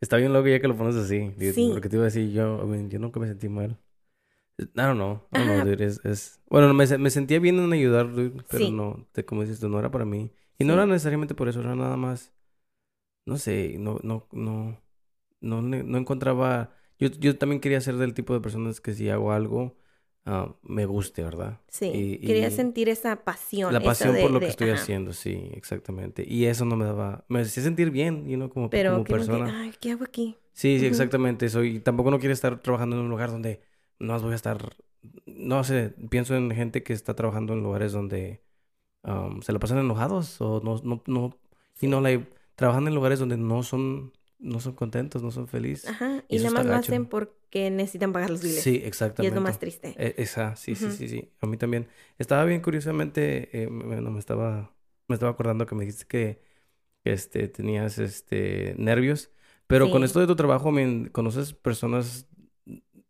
Está 0.00 0.16
bien 0.16 0.32
loco 0.32 0.46
ya 0.48 0.60
que 0.60 0.68
lo 0.68 0.76
pones 0.76 0.94
así. 0.96 1.30
Digo, 1.36 1.54
Sí. 1.54 1.70
Porque 1.72 1.88
te 1.88 1.96
iba 1.96 2.04
a 2.04 2.06
decir, 2.06 2.30
yo, 2.30 2.62
I 2.62 2.66
mean, 2.66 2.88
yo 2.90 2.98
nunca 3.00 3.18
me 3.18 3.26
sentí 3.26 3.48
mal. 3.48 3.76
I 4.60 4.64
don't 4.74 4.96
know. 4.96 5.22
I 5.32 5.38
don't 5.38 5.46
know, 5.46 5.56
Ajá. 5.56 5.64
dude. 5.64 5.84
Es, 5.84 6.04
es... 6.04 6.40
Bueno, 6.48 6.72
me, 6.74 6.86
me 6.98 7.10
sentía 7.10 7.40
bien 7.40 7.58
en 7.58 7.72
ayudar, 7.72 8.12
dude, 8.12 8.42
pero 8.50 8.70
no, 8.70 9.06
te, 9.12 9.24
como 9.24 9.42
dices 9.42 9.60
tú, 9.60 9.68
no 9.68 9.78
era 9.78 9.90
para 9.90 10.04
mí. 10.04 10.32
Y 10.58 10.64
no 10.64 10.74
era 10.74 10.86
necesariamente 10.86 11.34
por 11.34 11.48
eso, 11.48 11.60
era 11.60 11.74
nada 11.76 11.96
más, 11.96 12.32
no 13.26 13.38
sé, 13.38 13.76
no, 13.78 14.00
no, 14.02 14.28
no, 14.32 14.80
no, 15.40 15.62
no 15.62 15.98
encontraba... 15.98 16.74
Yo, 16.98 17.08
yo 17.08 17.38
también 17.38 17.60
quería 17.60 17.80
ser 17.80 17.96
del 17.96 18.14
tipo 18.14 18.34
de 18.34 18.40
personas 18.40 18.80
que 18.80 18.94
si 18.94 19.08
hago 19.10 19.32
algo, 19.32 19.76
ah, 20.28 20.54
me 20.62 20.86
guste, 20.86 21.22
¿verdad? 21.22 21.60
sí, 21.68 21.90
Y- 21.94 22.26
quería 22.26 22.48
y- 22.48 22.50
sentir 22.50 22.88
esa 22.88 23.24
pasión. 23.24 23.72
La 23.72 23.80
pasión 23.80 24.14
de- 24.14 24.22
por 24.22 24.30
lo 24.30 24.38
de- 24.38 24.46
que 24.46 24.50
estoy 24.50 24.70
ajá. 24.70 24.82
haciendo, 24.82 25.12
sí, 25.12 25.50
exactamente. 25.54 26.24
Y 26.26 26.44
eso 26.46 26.64
no 26.64 26.76
me 26.76 26.84
daba, 26.84 27.24
me 27.28 27.40
hacía 27.40 27.62
sentir 27.62 27.90
bien, 27.90 28.28
you 28.28 28.36
know, 28.36 28.48
como, 28.48 28.70
Pero 28.70 28.92
como 28.92 29.04
que 29.04 29.12
no 29.14 29.18
que, 29.18 29.26
persona. 29.26 29.62
ay, 29.62 29.74
¿qué 29.80 29.90
hago 29.92 30.04
aquí? 30.04 30.36
Sí, 30.52 30.78
sí, 30.78 30.86
exactamente. 30.86 31.48
Soy, 31.48 31.80
tampoco 31.80 32.10
no 32.10 32.18
quiero 32.18 32.32
estar 32.32 32.60
trabajando 32.60 32.96
en 32.96 33.02
un 33.02 33.10
lugar 33.10 33.30
donde 33.30 33.60
no 33.98 34.12
más 34.12 34.22
voy 34.22 34.32
a 34.32 34.36
estar, 34.36 34.76
no 35.26 35.62
sé, 35.64 35.94
pienso 36.10 36.36
en 36.36 36.50
gente 36.50 36.82
que 36.82 36.92
está 36.92 37.14
trabajando 37.14 37.52
en 37.52 37.62
lugares 37.62 37.92
donde 37.92 38.42
um, 39.04 39.40
se 39.42 39.52
la 39.52 39.58
pasan 39.58 39.78
enojados 39.78 40.40
o 40.40 40.60
no, 40.62 40.80
no, 40.84 41.02
no, 41.06 41.36
y 41.80 41.86
no, 41.86 42.00
like, 42.00 42.26
trabajan 42.56 42.86
en 42.88 42.94
lugares 42.94 43.18
donde 43.20 43.36
no 43.36 43.62
son, 43.62 44.12
no 44.38 44.60
son 44.60 44.74
contentos, 44.74 45.22
no 45.22 45.30
son 45.30 45.48
felices. 45.48 45.90
Ajá. 45.90 46.24
Y 46.28 46.36
Y 46.36 46.38
nada 46.38 46.50
más 46.52 46.66
lo 46.66 46.74
hacen 46.74 47.06
porque 47.06 47.70
necesitan 47.70 48.12
pagar 48.12 48.30
los 48.30 48.42
biles. 48.42 48.62
Sí, 48.62 48.74
Y 48.74 48.76
es 48.78 48.84
exactamente. 48.84 49.34
lo 49.34 49.40
más 49.40 49.58
triste. 49.58 49.94
E- 49.98 50.14
Esa, 50.18 50.56
sí, 50.56 50.74
sí, 50.74 50.90
sí, 50.92 51.08
sí. 51.08 51.32
A 51.40 51.46
mí 51.46 51.56
también. 51.56 51.88
Estaba 52.18 52.44
bien, 52.44 52.60
curiosamente, 52.60 53.62
eh, 53.62 53.68
me- 53.68 53.84
bueno, 53.84 54.10
me 54.10 54.18
estaba, 54.18 54.74
me 55.08 55.14
estaba 55.14 55.32
acordando 55.32 55.66
que 55.66 55.74
me 55.74 55.84
dijiste 55.84 56.06
que, 56.06 56.40
que, 57.04 57.12
este, 57.12 57.48
tenías, 57.48 57.98
este, 57.98 58.74
nervios. 58.78 59.30
Pero 59.66 59.90
con 59.90 60.04
esto 60.04 60.20
de 60.20 60.26
tu 60.26 60.36
trabajo, 60.36 60.70
me 60.72 61.10
conoces 61.12 61.52
personas, 61.52 62.26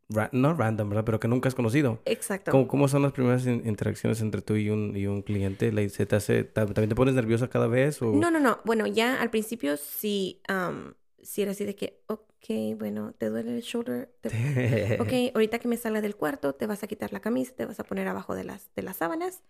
ra- 0.09 0.31
no 0.33 0.55
random, 0.55 0.89
¿verdad? 0.89 1.05
Pero 1.05 1.21
que 1.21 1.29
nunca 1.29 1.49
has 1.49 1.55
conocido. 1.55 2.01
Exacto. 2.05 2.51
¿Cómo, 2.51 2.69
cómo 2.69 2.89
son 2.89 3.03
las 3.03 3.13
primeras 3.13 3.47
in- 3.47 3.63
interacciones 3.67 4.21
entre 4.21 4.43
tú 4.43 4.57
y 4.57 4.71
un, 4.71 4.97
y 4.97 5.07
un 5.07 5.23
cliente? 5.23 5.89
¿Se 5.91 6.07
te 6.07 6.17
hace, 6.17 6.45
ta- 6.45 6.67
también 6.67 6.89
te 6.89 6.95
pones 6.95 7.15
nerviosa 7.15 7.49
cada 7.49 7.67
vez? 7.69 8.01
O... 8.03 8.13
No, 8.13 8.31
no, 8.31 8.41
no. 8.41 8.61
Bueno, 8.65 8.87
ya 8.87 9.21
al 9.21 9.31
principio 9.31 9.77
sí, 9.77 10.41
am, 10.49 10.95
sí 11.23 11.43
era 11.43 11.53
así 11.53 11.65
de 11.65 11.75
que, 11.75 12.03
ok, 12.07 12.77
bueno, 12.79 13.13
te 13.13 13.29
duele 13.29 13.57
el 13.57 13.63
shoulder. 13.63 14.13
te- 14.21 14.31
Ok, 15.01 15.35
ahorita 15.35 15.59
que 15.59 15.69
me 15.69 15.77
salga 15.77 16.01
del 16.01 16.17
cuarto, 16.17 16.55
te 16.55 16.67
vas 16.67 16.83
a 16.83 16.87
quitar 16.87 17.13
la 17.13 17.21
camisa, 17.21 17.55
te 17.55 17.67
vas 17.67 17.81
a 17.81 17.85
poner 17.85 18.09
abajo 18.09 18.35
de 18.35 18.45
las, 18.45 18.73
de 18.75 18.83
las 18.83 18.97
sábanas. 18.97 19.43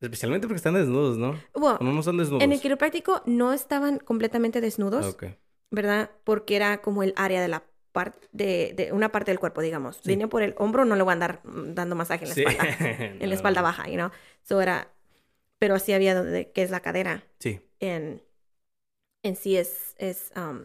Especialmente 0.00 0.46
porque 0.46 0.56
están 0.56 0.74
desnudos, 0.74 1.18
¿no? 1.18 1.38
Bueno, 1.54 1.76
¿O 1.80 1.84
no, 1.84 1.92
no 1.92 2.00
están 2.00 2.16
desnudos? 2.16 2.42
en 2.42 2.52
el 2.52 2.60
quiropráctico 2.60 3.22
no 3.26 3.52
estaban 3.52 3.98
completamente 3.98 4.60
desnudos, 4.62 5.06
Ok. 5.14 5.24
¿verdad? 5.70 6.10
Porque 6.24 6.56
era 6.56 6.80
como 6.80 7.02
el 7.02 7.12
área 7.16 7.42
de 7.42 7.48
la 7.48 7.64
parte, 7.92 8.26
de, 8.32 8.72
de 8.74 8.92
una 8.92 9.12
parte 9.12 9.30
del 9.30 9.38
cuerpo, 9.38 9.60
digamos. 9.60 9.96
Sí. 9.96 10.02
Viene 10.06 10.26
por 10.26 10.42
el 10.42 10.54
hombro, 10.56 10.86
no 10.86 10.96
le 10.96 11.02
voy 11.02 11.10
a 11.10 11.12
andar 11.14 11.42
dando 11.44 11.96
masaje 11.96 12.24
en 12.24 12.28
la 12.30 12.34
Sí. 12.34 12.44
espalda. 12.46 12.76
En 13.20 13.28
la 13.28 13.34
espalda 13.34 13.60
No. 13.60 13.64
baja, 13.66 13.88
you 13.88 13.94
know. 13.96 14.10
So 14.42 14.60
era, 14.62 14.90
pero 15.58 15.74
así 15.74 15.92
había 15.92 16.14
donde, 16.14 16.50
que 16.50 16.62
es 16.62 16.70
la 16.70 16.80
cadera. 16.80 17.24
Sí. 17.38 17.60
en, 17.80 18.22
en 19.22 19.36
sí 19.36 19.56
es, 19.56 19.94
es 19.98 20.32
um, 20.36 20.64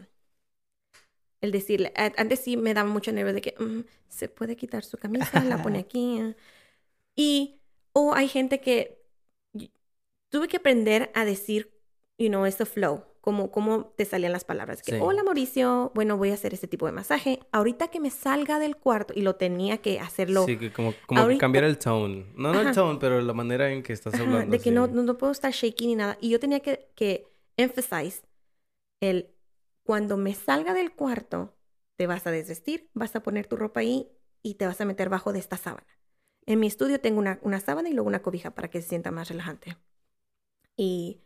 el 1.41 1.51
decirle, 1.51 1.93
antes 1.95 2.39
sí 2.39 2.57
me 2.57 2.73
daba 2.73 2.89
mucho 2.89 3.11
nervio 3.11 3.33
de 3.33 3.41
que 3.41 3.55
"Mm, 3.59 3.81
se 4.07 4.29
puede 4.29 4.55
quitar 4.55 4.83
su 4.83 4.97
camisa, 4.97 5.43
la 5.43 5.61
pone 5.61 5.79
aquí. 5.87 6.19
eh". 6.19 6.35
Y, 7.15 7.59
o 7.93 8.13
hay 8.13 8.27
gente 8.27 8.59
que 8.61 9.01
tuve 10.29 10.47
que 10.47 10.57
aprender 10.57 11.11
a 11.13 11.23
decir, 11.25 11.71
you 12.17 12.27
know, 12.29 12.45
ese 12.45 12.65
flow, 12.65 13.03
como, 13.21 13.51
cómo 13.51 13.85
te 13.95 14.05
salían 14.05 14.31
las 14.33 14.43
palabras. 14.43 14.81
Que, 14.81 14.93
Sí. 14.93 14.97
hola 15.01 15.23
Mauricio, 15.23 15.91
bueno, 15.95 16.17
voy 16.17 16.31
a 16.31 16.33
hacer 16.33 16.53
este 16.53 16.67
tipo 16.67 16.85
de 16.87 16.91
masaje. 16.91 17.39
Ahorita 17.51 17.87
que 17.89 17.99
me 17.99 18.09
salga 18.09 18.59
del 18.59 18.75
cuarto, 18.75 19.13
y 19.15 19.21
lo 19.21 19.35
tenía 19.35 19.77
que 19.79 19.99
hacerlo 19.99 20.45
Sí, 20.45 20.57
que 20.57 20.71
como, 20.73 20.93
como 21.05 21.21
ahorita- 21.21 21.39
cambiar 21.39 21.63
el 21.65 21.77
tone. 21.77 22.25
No, 22.35 22.51
no 22.53 22.61
el 22.61 22.67
Ajá. 22.67 22.73
tone, 22.75 22.99
pero 22.99 23.21
la 23.21 23.33
manera 23.33 23.71
en 23.71 23.81
que 23.83 23.93
estás 23.93 24.13
Ajá, 24.15 24.23
hablando. 24.23 24.51
de 24.51 24.59
que 24.61 24.71
no, 24.71 24.87
sí. 24.87 24.91
no, 24.93 25.03
no 25.03 25.17
puedo 25.17 25.31
estar 25.31 25.51
shaky 25.51 25.87
ni 25.87 25.95
nada. 25.95 26.17
Y 26.21 26.29
yo 26.29 26.39
tenía 26.39 26.59
que, 26.59 26.87
que 26.95 27.27
emphasize 27.55 28.21
el 29.01 29.33
cuando 29.83 30.17
me 30.17 30.33
salga 30.33 30.73
del 30.73 30.93
cuarto, 30.93 31.55
te 31.95 32.07
vas 32.07 32.25
a 32.27 32.31
desvestir, 32.31 32.89
vas 32.93 33.15
a 33.15 33.21
poner 33.23 33.47
tu 33.47 33.55
ropa 33.55 33.81
ahí 33.81 34.09
y 34.41 34.55
te 34.55 34.65
vas 34.65 34.81
a 34.81 34.85
meter 34.85 35.09
bajo 35.09 35.31
de 35.31 35.39
esta 35.39 35.57
sábana. 35.57 35.87
En 36.45 36.59
mi 36.59 36.67
estudio 36.67 36.99
tengo 36.99 37.19
una, 37.19 37.39
una 37.41 37.59
sábana 37.59 37.89
y 37.89 37.93
luego 37.93 38.07
una 38.07 38.21
cobija 38.21 38.51
para 38.51 38.69
que 38.69 38.81
se 38.81 38.89
sienta 38.89 39.11
más 39.11 39.29
relajante. 39.29 39.77
Y 40.75 41.21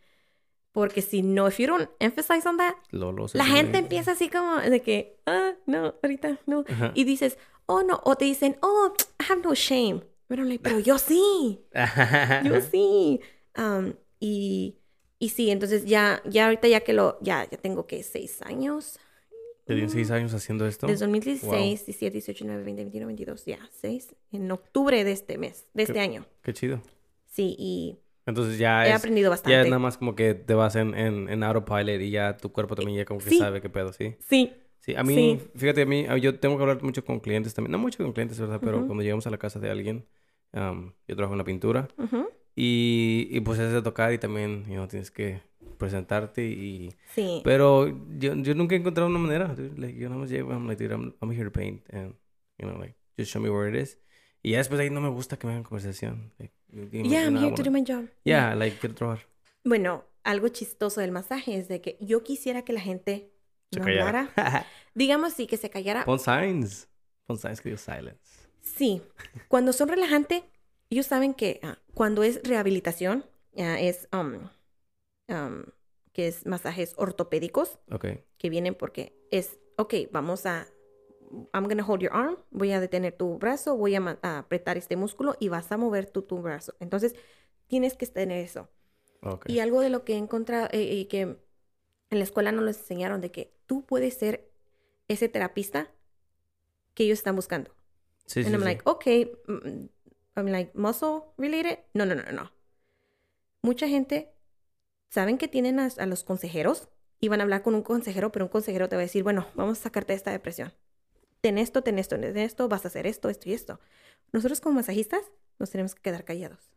porque 0.72 1.02
si 1.02 1.24
no, 1.24 1.48
if 1.48 1.58
you 1.58 1.68
don't 1.68 1.90
emphasize 2.00 2.48
on 2.48 2.58
that, 2.58 2.76
Lolo 2.92 3.28
se 3.28 3.38
la 3.38 3.46
gente 3.46 3.78
empieza 3.78 4.12
así 4.12 4.30
como 4.30 4.58
de 4.58 4.82
que, 4.82 5.20
ah, 5.26 5.54
no, 5.66 5.96
ahorita 6.04 6.40
no. 6.46 6.64
Ajá. 6.68 6.92
Y 6.96 7.04
dices, 7.04 7.38
oh, 7.66 7.84
no, 7.84 8.02
o 8.04 8.16
te 8.16 8.26
dicen, 8.26 8.58
oh, 8.62 8.94
I 9.20 9.32
have 9.32 9.42
no 9.42 9.54
shame. 9.54 10.04
Pero, 10.28 10.44
like, 10.44 10.62
pero 10.62 10.80
yo 10.80 11.00
sí. 11.00 11.66
Yo 12.44 12.62
sí. 12.62 13.20
Am, 13.56 13.96
y, 14.20 14.79
y 15.20 15.30
sí, 15.30 15.50
entonces 15.52 15.86
ya, 15.86 16.22
ya 16.26 16.46
ahorita 16.46 16.68
ya 16.68 16.82
que 16.82 16.94
lo, 16.94 17.18
ya, 17.22 17.48
ya 17.50 17.58
tengo 17.58 17.86
que 17.86 18.02
seis 18.04 18.42
años. 18.42 19.00
¿Te 19.66 19.76
tienes 19.76 19.92
seis 19.92 20.10
años 20.10 20.34
haciendo 20.34 20.66
esto? 20.66 20.88
Desde 20.88 21.06
2016, 21.06 21.52
Wow. 21.52 21.62
17, 21.86 22.14
18, 22.14 22.44
19, 22.46 22.64
20, 22.64 22.82
21, 22.84 23.08
22, 23.08 23.46
ya, 23.46 23.60
seis. 23.72 24.16
En 24.32 24.52
octubre 24.52 25.04
de 25.04 25.12
este 25.12 25.38
mes, 25.38 25.68
de 25.74 25.84
este 25.84 25.94
Qué- 25.94 26.00
año. 26.00 26.26
Qué 26.42 26.54
chido. 26.54 26.82
Sí, 27.28 27.56
y 27.60 28.00
Entonces 28.26 28.58
ya 28.58 28.88
he 28.88 28.92
es, 28.92 28.96
aprendido 29.00 29.30
ya 29.30 29.34
bastante. 29.34 29.62
es 29.62 29.66
nada 29.68 29.80
más 29.80 29.98
como 29.98 30.16
que 30.16 30.34
te 30.34 30.54
vas 30.56 30.76
en, 30.76 30.96
en, 30.96 31.30
en 31.30 31.44
autopilot 31.44 32.02
y 32.02 32.10
ya 32.12 32.38
tu 32.38 32.52
cuerpo 32.52 32.76
también 32.76 32.98
ya 32.98 33.06
como 33.06 33.20
que 33.20 33.30
Sí. 33.30 33.38
sabe 33.38 33.62
qué 33.62 33.70
pedo, 33.70 33.94
¿sí? 33.94 34.16
Sí, 34.20 34.54
Sí, 34.80 34.96
a 34.96 35.04
mí, 35.04 35.40
Sí. 35.40 35.52
fíjate, 35.56 35.82
a 35.82 35.86
mí, 35.86 36.06
yo 36.22 36.40
tengo 36.40 36.56
que 36.58 36.64
hablar 36.64 36.82
mucho 36.82 37.04
con 37.04 37.20
clientes 37.20 37.54
también. 37.54 37.72
No 37.74 37.78
mucho 37.78 38.02
con 38.04 38.14
clientes, 38.14 38.40
¿verdad? 38.40 38.62
Pero 38.64 38.78
Ujú. 38.78 38.88
cuando 38.88 39.04
llegamos 39.04 39.28
a 39.28 39.30
la 39.30 39.38
casa 39.38 39.60
de 39.60 39.70
alguien, 39.70 40.08
am, 40.54 40.94
yo 41.08 41.16
trabajo 41.16 41.34
en 41.34 41.38
la 41.40 41.44
pintura 41.44 41.88
ujú, 41.98 42.30
y, 42.62 43.28
y 43.32 43.40
pues 43.42 43.58
es 43.60 43.72
de 43.72 43.82
tocar 43.82 44.12
y 44.14 44.18
también, 44.18 44.66
you 44.66 44.74
know, 44.74 44.88
tienes 44.88 45.12
que 45.12 45.42
presentarte 45.78 46.46
y... 46.46 46.94
sí. 47.16 47.42
Pero 47.44 47.88
yo, 48.18 48.36
yo 48.36 48.54
nunca 48.54 48.76
he 48.76 48.80
encontrado 48.80 49.10
una 49.10 49.20
manera. 49.20 49.56
dude. 49.56 49.78
Like, 49.80 49.98
yo 49.98 50.10
nada 50.10 50.20
más 50.22 50.30
llego, 50.30 50.52
I'm 50.52 50.68
like, 50.68 50.84
dude, 50.84 50.94
I'm, 50.94 51.16
I'm 51.22 51.32
here 51.32 51.46
to 51.46 51.52
paint. 51.52 51.82
And, 51.94 52.16
you 52.58 52.68
know, 52.68 52.78
like, 52.78 52.96
just 53.18 53.32
show 53.32 53.42
me 53.42 53.50
where 53.50 53.70
it 53.70 53.82
is. 53.82 53.98
Y 54.44 54.52
ya 54.52 54.58
después 54.58 54.78
de 54.78 54.84
ahí 54.86 54.90
no 54.90 55.00
me 55.02 55.10
gusta 55.10 55.38
que 55.38 55.48
me 55.48 55.54
hagan 55.54 55.64
conversación. 55.64 56.34
Like, 56.38 56.54
you- 56.70 56.90
Yeah, 57.10 57.26
I'm 57.28 57.38
here 57.38 57.56
to 57.56 57.64
do 57.64 57.72
my 57.72 57.84
job. 57.88 58.10
Yeah, 58.26 58.56
like, 58.56 58.78
quiero 58.78 58.94
trabajar. 58.96 59.26
Bueno, 59.64 60.04
algo 60.24 60.50
chistoso 60.50 61.00
del 61.02 61.12
masaje 61.12 61.58
es 61.58 61.68
de 61.70 61.80
que 61.82 61.98
yo 62.02 62.24
quisiera 62.24 62.64
que 62.64 62.74
la 62.74 62.82
gente 62.82 63.32
Se 63.72 63.80
no 63.80 63.86
callara. 63.86 64.32
hablara. 64.36 64.66
Digamos 64.96 65.34
sí, 65.34 65.48
que 65.48 65.56
se 65.58 65.70
callara. 65.70 66.04
Pon 66.04 66.20
signs. 66.20 66.88
Pon 67.26 67.38
signs 67.38 67.62
que 67.62 67.70
digo 67.70 67.78
silence. 67.80 68.20
Sí, 68.62 69.02
cuando 69.48 69.72
son 69.74 69.88
relajantes, 69.88 70.44
ellos 70.90 71.06
saben 71.06 71.34
que 71.34 71.60
ah, 71.64 71.78
cuando 71.94 72.24
es 72.24 72.42
rehabilitación, 72.44 73.26
ah, 73.58 73.80
es 73.80 74.08
um, 74.14 74.50
um, 75.28 75.64
que 76.14 76.28
es 76.28 76.46
masajes 76.46 76.94
ortopédicos, 76.98 77.80
Ok. 77.92 78.06
que 78.38 78.50
vienen 78.50 78.76
porque 78.76 79.16
es, 79.32 79.60
ok, 79.78 79.94
vamos 80.12 80.46
a, 80.46 80.68
I'm 81.54 81.68
gonna 81.68 81.86
hold 81.86 82.02
your 82.02 82.14
arm, 82.14 82.38
voy 82.50 82.72
a 82.72 82.80
detener 82.80 83.14
tu 83.14 83.38
brazo, 83.38 83.78
voy 83.78 83.96
a, 83.96 84.20
a 84.22 84.40
apretar 84.40 84.78
este 84.78 84.96
músculo 84.96 85.36
y 85.40 85.50
vas 85.50 85.72
a 85.72 85.78
mover 85.78 86.08
tu, 86.08 86.24
tu 86.24 86.42
brazo. 86.42 86.74
Entonces, 86.80 87.16
tienes 87.68 87.96
que 87.96 88.08
tener 88.08 88.44
eso. 88.44 88.68
Ok. 89.22 89.46
Y 89.50 89.60
algo 89.60 89.82
de 89.82 89.90
lo 89.90 90.04
que 90.04 90.14
he 90.14 90.18
encontrado 90.18 90.70
eh, 90.72 90.82
y 90.82 91.06
que 91.06 91.22
en 91.22 91.38
la 92.18 92.24
escuela 92.24 92.52
nos 92.52 92.64
lo 92.64 92.70
enseñaron 92.70 93.22
de 93.22 93.32
que 93.32 93.54
tú 93.68 93.86
puedes 93.86 94.16
ser 94.16 94.50
ese 95.08 95.30
terapista 95.30 95.92
que 96.96 97.04
ellos 97.04 97.20
están 97.20 97.36
buscando. 97.36 97.72
Sí, 98.26 98.44
sí, 98.44 98.48
And 98.48 98.56
I'm 98.56 98.62
sí. 98.62 98.66
like, 98.66 98.82
okay, 98.86 99.32
mm, 100.36 100.40
I'm 100.40 100.48
like, 100.48 100.72
muscle 100.78 101.34
related? 101.38 101.80
No, 101.94 102.06
no, 102.06 102.16
no, 102.16 102.24
no. 102.32 102.52
Mucha 103.62 103.88
gente 103.88 104.32
saben 105.10 105.38
que 105.38 105.48
tienen 105.48 105.80
a, 105.80 105.90
a 105.98 106.06
los 106.06 106.24
consejeros 106.24 106.90
y 107.20 107.28
van 107.28 107.42
a 107.42 107.44
hablar 107.44 107.62
con 107.62 107.76
un 107.76 107.84
consejero, 107.84 108.32
pero 108.32 108.46
un 108.46 108.50
consejero 108.50 108.88
te 108.88 108.96
va 108.96 109.02
a 109.02 109.06
decir, 109.06 109.24
bueno, 109.24 109.48
vamos 109.56 109.80
a 109.80 109.84
sacarte 109.84 110.14
de 110.14 110.18
esta 110.18 110.32
depresión. 110.32 110.74
Ten 111.42 111.58
esto, 111.58 111.84
ten 111.84 112.00
esto, 112.00 112.20
ten 112.20 112.38
esto, 112.38 112.68
vas 112.68 112.86
a 112.86 112.90
hacer 112.90 113.08
esto, 113.08 113.30
esto 113.30 113.50
y 113.50 113.54
esto. 113.54 113.80
Nosotros 114.32 114.62
como 114.62 114.76
masajistas 114.76 115.22
nos 115.58 115.70
tenemos 115.70 115.96
que 115.96 116.02
quedar 116.02 116.24
callados. 116.26 116.72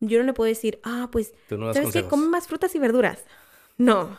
Yo 0.00 0.18
no 0.18 0.24
le 0.24 0.32
puedo 0.32 0.48
decir, 0.48 0.80
ah, 0.82 1.08
pues, 1.12 1.32
no 1.50 1.72
¿sabes 1.72 1.92
qué? 1.92 2.04
Come 2.04 2.26
más 2.26 2.48
frutas 2.48 2.74
y 2.74 2.78
verduras. 2.78 3.24
No. 3.78 4.18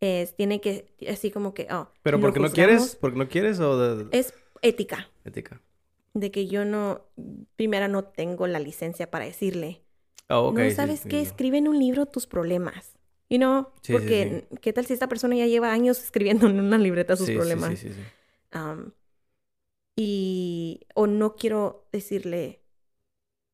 Es, 0.00 0.36
tiene 0.36 0.60
que, 0.60 0.94
así 1.08 1.30
como 1.30 1.54
que, 1.54 1.68
oh. 1.70 1.90
Pero 2.02 2.20
porque 2.20 2.38
no 2.38 2.48
juzgamos. 2.48 2.54
quieres, 2.54 2.96
porque 2.96 3.18
no 3.18 3.28
quieres 3.28 3.58
o 3.60 3.78
de... 3.78 4.18
Es 4.18 4.34
ética. 4.60 5.08
ética. 5.24 5.62
De 6.20 6.30
que 6.30 6.46
yo 6.48 6.64
no, 6.64 7.02
primera 7.56 7.88
no 7.88 8.04
tengo 8.04 8.46
la 8.46 8.58
licencia 8.58 9.10
para 9.10 9.24
decirle, 9.24 9.82
Oh, 10.28 10.52
no 10.52 10.70
sabes 10.70 11.00
sí, 11.00 11.08
qué, 11.08 11.20
escribe 11.20 11.58
en 11.58 11.68
un 11.68 11.78
libro 11.78 12.06
tus 12.06 12.26
problemas. 12.26 12.94
You 13.28 13.38
know, 13.38 13.68
Sí, 13.82 13.92
porque 13.92 14.46
qué 14.60 14.72
tal 14.72 14.86
si 14.86 14.92
esta 14.92 15.08
persona 15.08 15.36
ya 15.36 15.46
lleva 15.46 15.72
años 15.72 16.02
escribiendo 16.02 16.46
en 16.48 16.60
una 16.60 16.78
libreta 16.78 17.16
sus 17.16 17.30
problemas. 17.30 17.78
Sí, 17.78 17.88
sí, 17.88 17.94
sí. 17.94 18.00
Um, 18.54 18.92
Y, 19.96 20.80
o 20.94 21.06
no 21.06 21.36
quiero 21.36 21.88
decirle, 21.92 22.60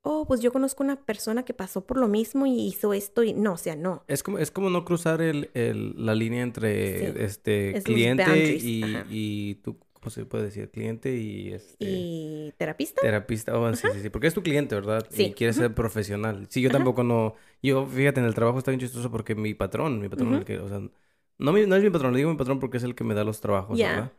oh, 0.03 0.27
pues 0.27 0.41
yo 0.41 0.53
conozco 0.53 0.83
una 0.83 1.05
persona 1.05 1.45
que 1.45 1.55
pasó 1.55 1.87
por 1.87 1.99
lo 1.99 2.09
mismo 2.09 2.47
y 2.47 2.67
hizo 2.67 2.93
esto 2.93 3.23
y 3.23 3.33
no, 3.33 3.53
o 3.53 3.57
sea, 3.57 3.77
no. 3.77 4.03
Es 4.09 4.23
como, 4.23 4.39
es 4.39 4.51
como 4.51 4.69
no 4.69 4.85
cruzar 4.85 5.23
el, 5.23 5.51
el, 5.55 5.95
la 6.05 6.15
línea 6.15 6.43
entre 6.43 6.99
Sí. 6.99 7.19
este 7.19 7.77
Es 7.79 7.85
cliente 7.85 8.57
y, 8.57 8.83
y 9.11 9.55
tú, 9.57 9.79
¿cómo 10.03 10.11
se 10.11 10.27
puede 10.27 10.45
decir? 10.45 10.71
Cliente 10.71 11.17
y 11.17 11.53
este 11.53 11.85
Y 11.85 12.53
terapista. 12.59 13.01
terapista. 13.01 13.59
Oh, 13.59 13.73
sí, 13.75 13.89
sí, 13.91 14.01
sí. 14.03 14.11
Porque 14.11 14.27
es 14.27 14.35
tu 14.35 14.43
cliente, 14.43 14.75
¿verdad? 14.75 15.07
Y 15.11 15.15
Sí. 15.15 15.33
quieres 15.33 15.57
ser 15.57 15.75
profesional. 15.75 16.47
Sí, 16.51 16.61
yo 16.61 16.69
Ajá. 16.69 16.79
tampoco 16.79 17.05
no. 17.05 17.35
Yo, 17.63 17.87
fíjate, 17.87 18.21
en 18.21 18.27
el 18.27 18.35
trabajo 18.35 18.59
está 18.59 18.71
bien 18.73 18.81
chistoso 18.81 19.11
porque 19.11 19.35
mi 19.35 19.55
patrón, 19.55 20.01
mi 20.01 20.09
patrón, 20.09 20.35
el 20.35 20.45
que, 20.45 20.59
o 20.59 20.69
sea, 20.69 20.81
no, 21.39 21.53
mi- 21.53 21.67
no 21.67 21.77
es 21.77 21.83
mi 21.83 21.91
patrón, 21.91 22.13
le 22.13 22.19
digo 22.19 22.31
mi 22.31 22.37
patrón 22.37 22.61
porque 22.61 22.79
es 22.79 22.83
el 22.85 22.95
que 22.95 23.05
me 23.05 23.15
da 23.15 23.25
los 23.25 23.41
trabajos, 23.41 23.81
¿verdad? 23.81 24.13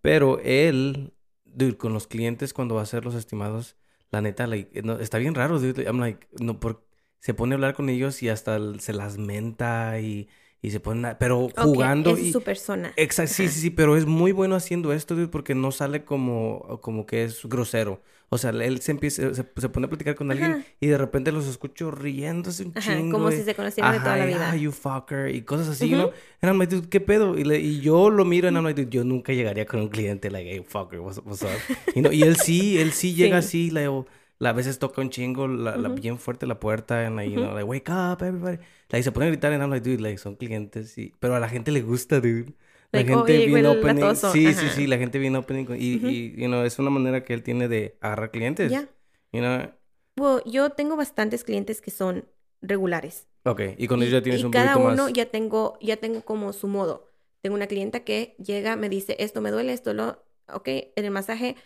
Pero 0.00 0.40
él, 0.40 1.14
dude, 1.44 1.76
con 1.76 1.92
los 1.92 2.06
clientes 2.06 2.52
cuando 2.54 2.74
va 2.74 2.80
a 2.82 2.84
hacer 2.84 3.04
los 3.04 3.14
estimados, 3.14 3.76
la 4.10 4.20
neta, 4.22 4.46
like, 4.46 4.82
no, 4.82 4.98
está 4.98 5.18
bien 5.18 5.34
raro, 5.34 5.58
dude. 5.60 5.84
I'm 5.84 5.98
like, 6.00 6.26
no, 6.40 6.60
por, 6.60 6.84
se 7.20 7.34
pone 7.34 7.54
a 7.54 7.56
hablar 7.56 7.74
con 7.74 7.88
ellos 7.88 8.22
y 8.22 8.28
hasta 8.28 8.58
se 8.78 8.92
las 8.92 9.18
menta 9.18 10.00
y, 10.00 10.28
y 10.62 10.70
se 10.70 10.80
pone, 10.80 11.06
a- 11.08 11.18
pero 11.18 11.48
jugando 11.56 12.12
es 12.16 12.20
y... 12.20 12.32
su 12.32 12.42
persona. 12.42 12.92
Exacto, 12.96 13.34
sí, 13.34 13.48
sí, 13.48 13.60
sí, 13.60 13.70
pero 13.70 13.96
es 13.96 14.06
muy 14.06 14.32
bueno 14.32 14.54
haciendo 14.56 14.92
esto, 14.92 15.14
dude, 15.14 15.28
porque 15.28 15.54
no 15.54 15.70
sale 15.72 16.04
como, 16.04 16.78
como 16.82 17.06
que 17.06 17.24
es 17.24 17.44
grosero. 17.44 18.02
O 18.30 18.36
sea, 18.36 18.50
él 18.50 18.78
se 18.82 18.90
empieza, 18.90 19.32
se, 19.34 19.42
se 19.56 19.68
pone 19.70 19.86
a 19.86 19.88
platicar 19.88 20.14
con 20.14 20.30
alguien 20.30 20.50
Ajá. 20.52 20.62
y 20.80 20.88
de 20.88 20.98
repente 20.98 21.32
los 21.32 21.46
escucho 21.46 21.90
riéndose 21.90 22.64
un 22.64 22.72
Ajá, 22.76 22.94
chingo. 22.94 23.12
como 23.16 23.30
y- 23.30 23.36
si 23.36 23.42
se 23.42 23.54
conocieran 23.54 23.92
de 23.92 24.00
toda 24.00 24.18
la 24.18 24.26
vida. 24.26 24.50
"Ah, 24.50 24.56
you 24.56 24.70
fucker, 24.70 25.34
y 25.34 25.40
cosas 25.42 25.68
así, 25.68 25.86
Ujú. 25.86 25.96
¿no? 25.96 26.02
And 26.42 26.50
I'm 26.52 26.58
like, 26.58 26.74
dude, 26.74 26.88
¿qué 26.90 27.00
pedo? 27.00 27.38
Y, 27.38 27.44
le- 27.44 27.58
y 27.60 27.80
yo 27.80 28.10
lo 28.10 28.26
miro 28.26 28.50
y 28.50 28.52
I'm 28.52 28.64
like, 28.64 28.82
dude, 28.82 28.94
yo 28.94 29.02
nunca 29.02 29.32
llegaría 29.32 29.64
con 29.64 29.80
un 29.80 29.88
cliente, 29.88 30.30
like, 30.30 30.50
hey, 30.50 30.62
fucker, 30.66 31.00
what's, 31.00 31.22
what's 31.24 31.42
up? 31.42 31.48
Y, 31.94 32.02
no- 32.02 32.12
y 32.12 32.22
él 32.22 32.36
sí, 32.36 32.78
él 32.78 32.92
sí 32.92 33.14
llega 33.14 33.40
Sí. 33.40 33.46
así, 33.48 33.70
like, 33.70 33.88
o- 33.88 34.06
la- 34.38 34.50
a 34.50 34.52
veces 34.52 34.78
toca 34.78 35.00
un 35.00 35.10
chingo, 35.10 35.48
la, 35.48 35.76
la- 35.78 35.88
Ujú. 35.88 35.94
bien 35.94 36.18
fuerte 36.18 36.46
la 36.46 36.60
puerta, 36.60 37.06
and 37.06 37.16
like, 37.16 37.30
you 37.30 37.38
Ujú. 37.38 37.40
know, 37.40 37.52
like, 37.54 37.64
wake 37.64 37.88
up, 37.90 38.22
everybody. 38.22 38.58
Like, 38.90 39.02
se 39.04 39.12
pone 39.12 39.26
a 39.26 39.28
gritar, 39.30 39.52
and 39.52 39.62
I'm 39.62 39.70
like, 39.70 39.82
dude, 39.88 40.00
like, 40.00 40.18
son 40.18 40.36
clientes, 40.36 40.96
y... 40.98 41.14
pero 41.20 41.34
a 41.36 41.40
la 41.40 41.48
gente 41.48 41.70
le 41.72 41.82
gusta, 41.82 42.20
dude. 42.20 42.54
La 42.92 43.04
Like, 43.04 43.08
gente 43.08 43.40
bien 43.40 43.66
opening. 43.66 44.16
latoso. 44.16 44.26
Sí, 44.26 44.54
sí, 44.54 44.68
Ajá. 44.68 44.70
sí, 44.70 44.86
la 44.86 44.98
gente 44.98 45.18
bien 45.18 45.36
opening. 45.36 45.66
Y, 45.76 45.76
Ujú. 45.92 46.16
y, 46.36 46.36
you 46.40 46.46
know, 46.48 46.64
es 46.64 46.78
una 46.78 46.90
manera 46.90 47.22
que 47.24 47.34
él 47.34 47.42
tiene 47.42 47.68
de 47.68 47.98
agarrar 48.00 48.30
clientes. 48.30 48.72
Ya. 48.72 48.88
You 49.32 49.40
know? 49.42 49.72
Well, 50.16 50.42
yo 50.44 50.70
tengo 50.70 50.96
bastantes 50.96 51.44
clientes 51.44 51.80
que 51.80 51.90
son 51.90 52.28
regulares. 52.60 53.28
Ok, 53.44 53.60
y 53.78 53.88
con 53.88 54.00
ellos 54.02 54.12
ya 54.12 54.22
tienes 54.22 54.42
y 54.42 54.44
un 54.44 54.52
cada 54.52 54.76
poquito 54.76 54.78
uno 54.78 55.08
más. 55.08 55.10
ya 55.10 55.30
tengo, 55.30 55.78
ya 55.80 55.96
tengo 55.98 56.24
como 56.24 56.52
su 56.52 56.68
modo. 56.68 57.08
Tengo 57.42 57.56
una 57.56 57.66
clienta 57.68 58.04
que 58.04 58.36
llega, 58.38 58.76
me 58.76 58.88
dice, 58.88 59.16
esto 59.20 59.40
me 59.40 59.50
duele, 59.50 59.72
esto 59.72 59.94
lo... 59.94 60.24
Ok, 60.52 60.68
en 60.68 61.04
el 61.04 61.10
masaje 61.12 61.56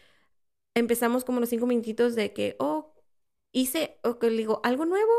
empezamos 0.74 1.24
como 1.24 1.40
los 1.40 1.48
cinco 1.48 1.66
minutitos 1.66 2.14
de 2.14 2.32
que, 2.32 2.56
oh, 2.58 2.94
hice, 3.52 3.98
o 4.02 4.18
que 4.18 4.30
le 4.30 4.36
digo, 4.38 4.60
algo 4.64 4.84
nuevo. 4.86 5.12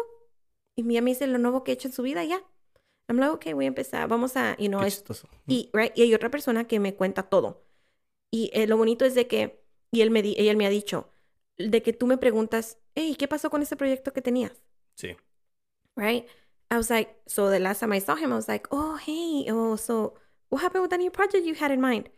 Y 0.76 0.84
ya 0.92 1.02
me 1.02 1.12
dice 1.12 1.28
lo 1.28 1.38
nuevo 1.38 1.64
que 1.64 1.72
he 1.72 1.74
hecho 1.76 1.88
en 1.88 1.94
su 1.94 2.02
vida, 2.04 2.24
ya. 2.24 2.42
I'm 3.08 3.18
like, 3.18 3.32
ok, 3.34 3.54
voy 3.54 3.66
a 3.66 3.68
empezar. 3.68 4.08
Vamos 4.08 4.36
a, 4.38 4.56
you 4.58 4.68
know, 4.70 4.80
Qué 4.82 4.88
es- 4.88 5.04
y, 5.48 5.70
right, 5.74 5.92
y 5.96 6.04
hay 6.04 6.14
otra 6.14 6.30
persona 6.32 6.66
que 6.68 6.80
me 6.80 6.96
cuenta 6.96 7.24
todo. 7.24 7.64
Y 8.32 8.50
eh, 8.54 8.66
lo 8.68 8.78
bonito 8.78 9.06
es 9.06 9.14
de 9.14 9.28
que, 9.28 9.64
y 9.92 10.02
él 10.02 10.10
me, 10.10 10.22
di- 10.24 10.36
ella 10.38 10.56
me 10.56 10.66
ha 10.66 10.70
dicho, 10.70 11.10
de 11.58 11.84
que 11.84 11.94
tú 11.94 12.08
me 12.08 12.18
preguntas, 12.18 12.80
hey, 12.96 13.16
¿qué 13.18 13.28
pasó 13.28 13.50
con 13.52 13.62
ese 13.62 13.76
proyecto 13.76 14.12
que 14.14 14.22
tenías? 14.22 14.54
Sí. 14.96 15.16
right? 15.96 16.26
I 16.72 16.78
was 16.78 16.90
like, 16.90 17.14
so 17.28 17.52
the 17.52 17.60
last 17.60 17.82
time 17.82 17.92
I 17.94 18.00
saw 18.00 18.16
him, 18.16 18.32
I 18.32 18.36
was 18.36 18.48
like, 18.48 18.68
oh, 18.72 18.96
hey, 18.98 19.46
oh, 19.52 19.76
so 19.76 20.16
what 20.50 20.62
happened 20.64 20.82
with 20.82 20.90
that 20.90 20.98
new 21.00 21.12
project 21.12 21.46
you 21.46 21.54
had 21.54 21.70
in 21.72 21.80
mind? 21.82 22.10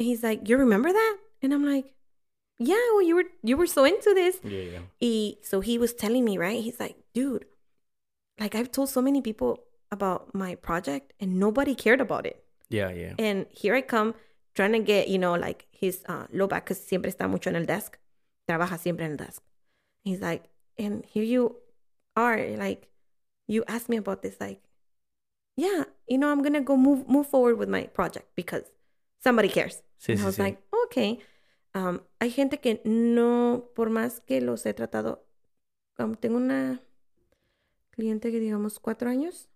And 0.00 0.06
he's 0.08 0.22
like, 0.22 0.48
you 0.48 0.56
remember 0.56 0.90
that? 0.90 1.16
And 1.42 1.52
I'm 1.52 1.64
like, 1.66 1.92
yeah, 2.66 2.86
well, 2.92 3.02
you 3.02 3.14
were 3.16 3.24
you 3.42 3.56
were 3.56 3.66
so 3.66 3.84
into 3.84 4.14
this. 4.14 4.40
Yeah, 4.44 4.60
yeah. 4.72 4.78
Y 5.00 5.36
so 5.42 5.60
he 5.60 5.78
was 5.78 5.92
telling 5.92 6.24
me, 6.24 6.38
right? 6.38 6.62
He's 6.62 6.80
like, 6.80 6.96
dude, 7.14 7.44
like 8.38 8.54
I've 8.54 8.70
told 8.70 8.88
so 8.88 9.02
many 9.02 9.20
people 9.20 9.60
about 9.90 10.34
my 10.34 10.54
project 10.54 11.12
and 11.20 11.38
nobody 11.38 11.74
cared 11.74 12.00
about 12.00 12.26
it. 12.26 12.42
Yeah, 12.70 12.90
yeah. 12.90 13.14
And 13.18 13.46
here 13.50 13.74
I 13.74 13.82
come 13.82 14.14
trying 14.54 14.72
to 14.72 14.80
get, 14.80 15.08
you 15.08 15.18
know, 15.18 15.34
like 15.34 15.66
his 15.70 16.02
uh, 16.08 16.26
low 16.32 16.46
back 16.46 16.64
because 16.64 16.80
siempre 16.80 17.10
está 17.10 17.28
mucho 17.28 17.50
en 17.50 17.56
el 17.56 17.66
desk. 17.66 17.98
Trabaja 18.48 18.78
siempre 18.78 19.04
en 19.04 19.12
el 19.12 19.16
desk. 19.18 19.42
He's 20.04 20.20
like, 20.20 20.44
and 20.78 21.04
here 21.04 21.22
you 21.22 21.56
are, 22.16 22.38
like, 22.56 22.88
you 23.46 23.64
asked 23.68 23.88
me 23.88 23.96
about 23.96 24.22
this, 24.22 24.36
like, 24.40 24.60
yeah, 25.56 25.84
you 26.08 26.18
know, 26.18 26.30
I'm 26.32 26.42
gonna 26.42 26.60
go 26.60 26.76
move 26.76 27.08
move 27.08 27.26
forward 27.26 27.58
with 27.58 27.68
my 27.68 27.84
project 27.86 28.26
because 28.34 28.64
somebody 29.20 29.48
cares. 29.48 29.82
Sí, 30.00 30.14
and 30.14 30.22
I 30.22 30.24
was 30.24 30.36
sí. 30.36 30.40
like, 30.40 30.58
okay. 30.86 31.20
Um, 31.74 32.00
hay 32.18 32.30
gente 32.30 32.60
que 32.60 32.82
no, 32.84 33.70
por 33.74 33.88
más 33.90 34.20
que 34.20 34.40
los 34.40 34.66
he 34.66 34.74
tratado, 34.74 35.24
um, 35.98 36.14
tengo 36.14 36.36
una 36.36 36.82
cliente 37.90 38.30
que 38.30 38.40
digamos 38.40 38.78
cuatro 38.78 39.08
años 39.08 39.48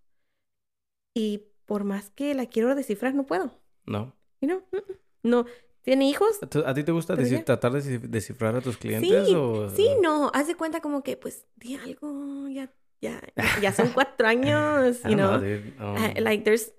y 1.13 1.43
por 1.65 1.83
más 1.83 2.09
que 2.11 2.33
la 2.33 2.45
quiero 2.47 2.73
descifrar 2.75 3.13
no 3.13 3.25
puedo. 3.25 3.51
No. 3.85 4.15
You 4.41 4.47
know? 4.47 4.59
mm, 4.71 4.77
mm. 4.77 4.95
No, 5.23 5.45
¿tiene 5.81 6.07
hijos? 6.09 6.39
¿Tú- 6.49 6.63
¿A 6.65 6.73
ti 6.73 6.83
te 6.83 6.91
gusta 6.91 7.15
Pero 7.15 7.27
deci- 7.27 7.37
ya. 7.37 7.45
tratar 7.45 7.71
de 7.73 7.79
descif- 7.81 8.07
descifrar 8.07 8.55
a 8.55 8.61
tus 8.61 8.77
clientes 8.77 9.27
Sí, 9.27 9.35
o...? 9.35 9.69
sí, 9.69 9.89
no, 10.01 10.31
haz 10.33 10.47
de 10.47 10.55
cuenta 10.55 10.81
como 10.81 11.03
que 11.03 11.17
pues 11.17 11.45
di 11.55 11.75
algo, 11.75 12.47
ya, 12.49 12.71
ya, 13.01 13.21
ya, 13.61 13.71
son 13.73 13.89
cuatro 13.93 14.27
años, 14.27 15.03
you 15.03 15.15
don't 15.15 15.17
know, 15.17 15.37
know? 15.37 15.41
dude. 15.41 15.73
Um, 15.79 16.23
like 16.23 16.43
there's 16.43 16.71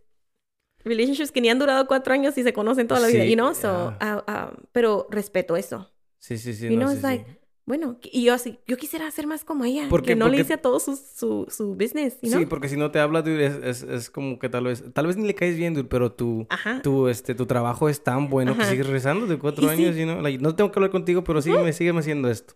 relationships 0.88 1.30
que 1.30 1.40
ni 1.40 1.48
han 1.50 1.58
durado 1.58 1.86
cuatro 1.86 2.12
años 2.14 2.36
y 2.38 2.42
se 2.42 2.52
conocen 2.52 2.88
toda 2.88 3.00
la 3.00 3.08
vida, 3.08 3.22
Sí, 3.24 3.30
you 3.30 3.36
know? 3.36 3.54
So, 3.54 3.94
uh, 4.00 4.30
um, 4.30 4.56
pero 4.72 5.06
respeto 5.10 5.56
eso. 5.56 5.90
sí, 6.18 6.36
sí, 6.38 6.54
sí. 6.54 6.64
you 6.68 6.76
no, 6.76 6.86
know, 6.86 6.88
sí, 6.88 6.94
it's 6.94 7.02
like, 7.02 7.24
sí. 7.30 7.34
Bueno, 7.66 7.98
y 8.02 8.24
yo 8.24 8.32
así, 8.32 8.58
yo 8.66 8.78
quisiera 8.78 9.10
ser 9.10 9.26
más 9.26 9.44
como 9.44 9.66
ella, 9.66 9.88
¿Por 9.90 10.00
qué? 10.00 10.06
que 10.08 10.16
no 10.16 10.24
le 10.28 10.30
Porque- 10.38 10.40
hice 10.42 10.54
a 10.54 10.62
todo 10.62 10.80
su, 10.80 10.96
su, 10.96 11.46
su 11.50 11.74
business, 11.74 12.16
you 12.22 12.30
know? 12.30 12.40
Sí, 12.40 12.46
porque 12.46 12.66
si 12.70 12.78
no 12.78 12.90
te 12.90 12.98
habla, 12.98 13.20
dude, 13.20 13.44
es, 13.44 13.54
es, 13.62 13.82
es 13.82 14.08
como 14.10 14.38
que 14.38 14.48
tal 14.48 14.64
vez... 14.64 14.82
Tal 14.94 15.06
vez 15.06 15.18
ni 15.18 15.26
le 15.26 15.34
caes 15.34 15.54
bien, 15.58 15.74
dude, 15.74 15.86
pero 15.86 16.10
tu... 16.10 16.46
Ajá. 16.48 16.80
Tu, 16.80 17.08
este, 17.08 17.34
tu 17.34 17.44
trabajo 17.44 17.90
es 17.90 18.02
tan 18.02 18.30
bueno 18.30 18.56
que 18.56 18.62
Ajá. 18.62 18.70
sigues 18.70 18.86
rezando 18.86 19.26
de 19.26 19.38
cuatro 19.38 19.70
Y 19.70 19.76
sí. 19.76 19.84
años, 19.84 19.96
you 19.96 20.04
know? 20.04 20.22
Like, 20.22 20.42
no 20.42 20.56
tengo 20.56 20.72
que 20.72 20.78
hablar 20.78 20.90
contigo, 20.90 21.22
pero 21.24 21.42
sígueme, 21.42 21.74
sígueme 21.74 22.00
haciendo 22.00 22.30
esto. 22.30 22.54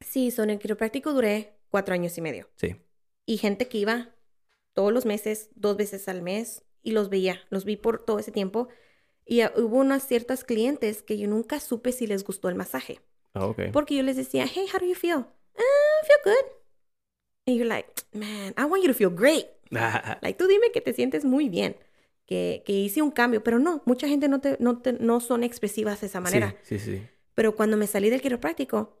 Sí, 0.00 0.30
son 0.30 0.50
el 0.50 0.60
quiropráctico 0.60 1.12
duré 1.12 1.58
cuatro 1.68 1.92
años 1.94 2.16
y 2.16 2.20
medio. 2.20 2.48
Sí. 2.54 2.76
Y 3.26 3.38
gente 3.38 3.66
que 3.66 3.78
iba 3.78 4.14
todos 4.72 4.92
los 4.92 5.04
meses, 5.04 5.48
dos 5.56 5.76
veces 5.76 6.06
al 6.08 6.22
mes, 6.22 6.62
y 6.84 6.92
los 6.92 7.08
veía, 7.08 7.40
los 7.50 7.64
vi 7.64 7.76
por 7.76 8.04
todo 8.04 8.20
ese 8.20 8.30
tiempo. 8.30 8.68
Y 9.26 9.40
ah, 9.40 9.52
hubo 9.56 9.78
unas 9.78 10.06
ciertas 10.06 10.44
clientes 10.44 11.02
que 11.02 11.18
yo 11.18 11.26
nunca 11.26 11.58
supe 11.58 11.90
si 11.90 12.06
les 12.06 12.22
gustó 12.24 12.48
el 12.48 12.54
masaje. 12.54 13.00
Ah, 13.32 13.46
ok. 13.46 13.72
Porque 13.72 13.96
yo 13.96 14.02
les 14.04 14.16
decía, 14.16 14.46
hey, 14.46 14.66
how 14.72 14.78
do 14.78 14.86
you 14.86 14.94
feel? 14.94 15.24
"Ah, 15.56 16.02
I 16.02 16.06
feel 16.06 16.18
good. 16.24 16.50
And 17.46 17.56
you're 17.56 17.68
like, 17.68 17.88
man, 18.12 18.54
I 18.56 18.64
want 18.64 18.82
you 18.84 18.88
to 18.88 18.94
feel 18.94 19.10
great. 19.10 19.46
Like, 20.22 20.38
tú 20.38 20.46
dime 20.46 20.70
que 20.72 20.80
te 20.80 20.92
sientes 20.92 21.24
muy 21.24 21.48
bien, 21.48 21.76
que, 22.26 22.62
que 22.64 22.72
hice 22.72 23.02
un 23.02 23.10
cambio. 23.10 23.42
Pero 23.42 23.58
no, 23.58 23.82
mucha 23.86 24.06
gente 24.08 24.28
no, 24.28 24.40
te, 24.40 24.56
no, 24.60 24.80
te- 24.80 24.92
no 24.92 25.20
son 25.20 25.42
expresivas 25.42 26.00
de 26.02 26.06
esa 26.06 26.20
manera. 26.20 26.54
Sí, 26.62 26.78
sí, 26.78 26.92
sí. 26.92 27.02
Pero 27.34 27.56
cuando 27.56 27.76
me 27.76 27.86
salí 27.86 28.10
del 28.10 28.20
quiropráctico, 28.20 29.00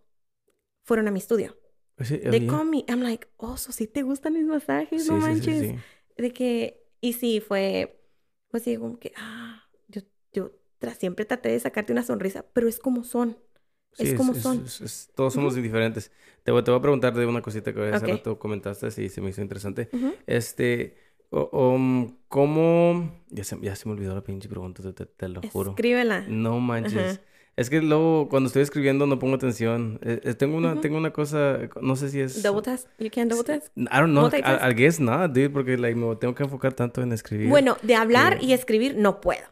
fueron 0.84 1.06
a 1.08 1.10
mi 1.10 1.18
estudio. 1.20 1.56
Pues 1.96 2.08
sí, 2.08 2.18
They 2.18 2.46
call 2.46 2.66
me, 2.66 2.84
I'm 2.88 3.02
like, 3.02 3.28
oh, 3.36 3.56
so 3.56 3.70
sí 3.72 3.86
te 3.86 4.02
gustan 4.02 4.32
mis 4.32 4.44
masajes, 4.46 5.04
Sí, 5.04 5.08
no 5.10 5.18
manches. 5.18 5.74
De 6.16 6.32
que, 6.32 6.83
y 7.08 7.12
sí, 7.14 7.40
fue, 7.40 8.00
pues 8.50 8.62
sí, 8.64 8.76
como 8.76 8.98
que, 8.98 9.12
ah, 9.16 9.62
yo, 9.88 10.02
yo 10.32 10.50
siempre 10.98 11.24
traté 11.24 11.48
de 11.50 11.60
sacarte 11.60 11.92
una 11.92 12.02
sonrisa, 12.02 12.44
pero 12.52 12.68
es 12.68 12.78
como 12.78 13.04
son. 13.04 13.36
Sí, 13.92 14.08
es 14.08 14.14
como 14.14 14.34
son. 14.34 14.64
es- 14.66 14.80
es- 14.80 15.10
todos 15.14 15.34
somos 15.34 15.54
diferentes. 15.54 16.10
Te 16.42 16.50
voy, 16.52 16.64
te 16.64 16.70
voy 16.70 16.78
a 16.78 16.82
preguntar 16.82 17.14
de 17.14 17.26
una 17.26 17.42
cosita 17.42 17.72
que 17.72 17.80
hace 17.90 18.06
Ok. 18.06 18.08
rato 18.08 18.38
comentaste 18.38 18.88
y 19.02 19.08
se 19.08 19.20
me 19.20 19.30
hizo 19.30 19.40
interesante. 19.40 19.88
Este, 20.26 20.96
um, 21.30 22.16
¿cómo...? 22.28 23.24
Ya 23.30 23.44
se, 23.44 23.58
ya 23.60 23.76
se 23.76 23.88
me 23.88 23.94
olvidó 23.94 24.14
la 24.14 24.22
pinche 24.24 24.48
pregunta, 24.48 24.82
te, 24.82 24.92
te- 24.92 25.06
te 25.06 25.28
lo 25.28 25.42
juro. 25.42 25.70
Escríbela. 25.70 26.24
No 26.26 26.58
manches. 26.60 27.20
Es 27.56 27.70
que 27.70 27.80
luego 27.80 28.28
cuando 28.28 28.48
estoy 28.48 28.62
escribiendo 28.62 29.06
no 29.06 29.18
pongo 29.18 29.36
atención. 29.36 30.00
Eh, 30.02 30.20
eh, 30.24 30.34
tengo 30.34 30.56
una, 30.56 30.72
Ujú. 30.72 30.80
tengo 30.80 30.96
una 30.98 31.12
cosa, 31.12 31.58
no 31.80 31.94
sé 31.94 32.08
si 32.08 32.20
es... 32.20 32.42
Double 32.42 32.62
test. 32.62 32.88
You 32.98 33.10
can 33.12 33.28
double 33.28 33.44
test. 33.44 33.68
I 33.76 33.84
don't 34.00 34.10
know. 34.10 34.28
I. 34.32 34.70
I 34.70 34.74
guess 34.74 34.98
not, 34.98 35.30
dude, 35.32 35.50
porque 35.50 35.76
like, 35.78 35.94
me 35.96 36.16
tengo 36.16 36.34
que 36.34 36.42
enfocar 36.42 36.72
tanto 36.72 37.00
en 37.02 37.12
escribir. 37.12 37.48
Bueno, 37.48 37.76
de 37.82 37.94
hablar 37.94 38.34
Eh, 38.40 38.46
y 38.46 38.52
escribir 38.54 38.96
no 38.96 39.20
puedo. 39.20 39.42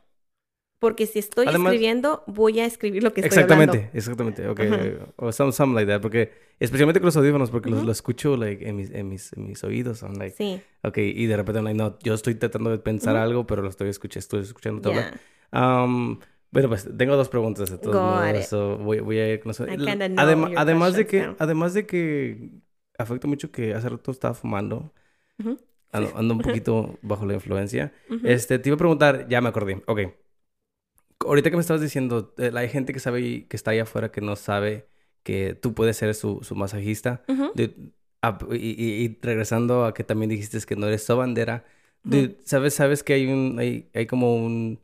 Porque 0.81 1.07
si 1.07 1.21
estoy 1.21 1.47
Además- 1.47 1.73
escribiendo, 1.75 2.25
voy 2.27 2.59
a 2.59 2.65
escribir 2.67 3.05
lo 3.05 3.13
que 3.13 3.21
estoy 3.21 3.29
Exactamente, 3.39 3.77
hablando. 3.79 3.97
exactamente. 3.99 4.49
Ok, 4.49 4.61
Ajá. 4.63 5.13
o 5.15 5.31
some, 5.31 5.53
something 5.53 5.77
like 5.77 5.89
that. 5.93 6.01
Porque, 6.01 6.33
especialmente 6.59 6.99
con 6.99 7.07
los 7.07 7.17
audífonos, 7.17 7.53
porque 7.53 7.71
los, 7.71 7.79
Ujú. 7.79 7.87
lo 7.87 7.93
escucho 7.93 8.37
like, 8.37 8.69
en, 8.69 8.75
mis, 8.75 8.91
en, 8.91 9.09
mis, 9.09 9.33
en 9.35 9.47
mis 9.47 9.63
oídos. 9.63 10.03
I'm 10.03 10.15
like, 10.15 10.35
Sí, 10.37 10.61
ok, 10.83 10.99
y 10.99 11.27
de 11.27 11.37
repente, 11.37 11.63
like, 11.63 11.79
no, 11.79 11.97
yo 12.03 12.15
estoy 12.15 12.35
tratando 12.35 12.71
de 12.71 12.79
pensar 12.79 13.15
algo, 13.15 13.47
pero 13.47 13.63
lo 13.63 13.69
estoy 13.69 13.91
escuchando, 13.91 14.19
estoy 14.23 14.41
escuchando 14.41 14.93
ya. 14.93 15.13
Um, 15.53 16.19
bueno, 16.53 16.69
pues 16.69 16.89
tengo 16.97 17.17
dos 17.17 17.29
preguntas 17.29 17.71
de 17.71 17.79
todos 17.79 17.97
modos. 17.97 18.47
so 18.47 18.79
voy, 18.79 19.01
voy 19.01 19.19
a 19.19 19.33
ir 19.33 19.41
con 19.41 19.51
eso. 19.51 19.67
Your 19.67 19.89
además 20.57 20.95
de 20.95 21.07
que, 21.07 21.27
now. 21.27 21.37
además 21.39 21.75
de 21.75 21.87
que 21.87 22.51
afecta 22.99 23.27
mucho 23.27 23.51
que 23.51 23.75
hace 23.75 23.89
rato 23.89 24.11
estaba 24.11 24.35
fumando. 24.35 24.93
Ujú. 25.39 25.59
Ando, 25.93 26.13
ando 26.17 26.35
un 26.35 26.41
poquito 26.47 26.99
bajo 27.03 27.27
la 27.27 27.35
influencia. 27.35 27.93
Ujú. 28.09 28.21
Este, 28.27 28.59
te 28.59 28.69
iba 28.69 28.75
a 28.75 28.79
preguntar, 28.79 29.27
ya 29.29 29.41
me 29.41 29.49
acordé. 29.49 29.83
Ok. 29.87 30.01
ahorita 31.21 31.51
que 31.51 31.57
me 31.57 31.61
estabas 31.61 31.81
diciendo, 31.83 32.35
eh, 32.39 32.51
hay 32.55 32.69
gente 32.69 32.93
que 32.93 33.01
sabe 33.01 33.47
que 33.49 33.57
está 33.57 33.71
allá 33.73 33.85
afuera 33.85 34.11
que 34.11 34.21
no 34.21 34.37
sabe 34.37 34.89
que 35.23 35.55
tú 35.55 35.73
puedes 35.75 35.97
ser 35.97 36.15
su, 36.15 36.41
su 36.43 36.55
masajista. 36.57 37.23
Ujú. 37.29 37.53
Dude, 37.55 37.75
ah, 38.23 38.39
y, 38.53 38.57
y- 38.57 39.05
y 39.05 39.19
regresando 39.23 39.85
a 39.85 39.95
que 39.95 40.05
también 40.05 40.31
dijiste 40.31 40.59
que 40.67 40.77
no 40.77 40.87
eres 40.87 41.05
sobandera. 41.05 41.65
Dude, 42.05 42.37
¿sabes, 42.45 42.75
sabes 42.75 43.03
que 43.05 43.13
hay 43.15 43.27
un, 43.29 43.59
hay, 43.59 43.89
hay 43.95 44.07
como 44.07 44.35
un... 44.37 44.81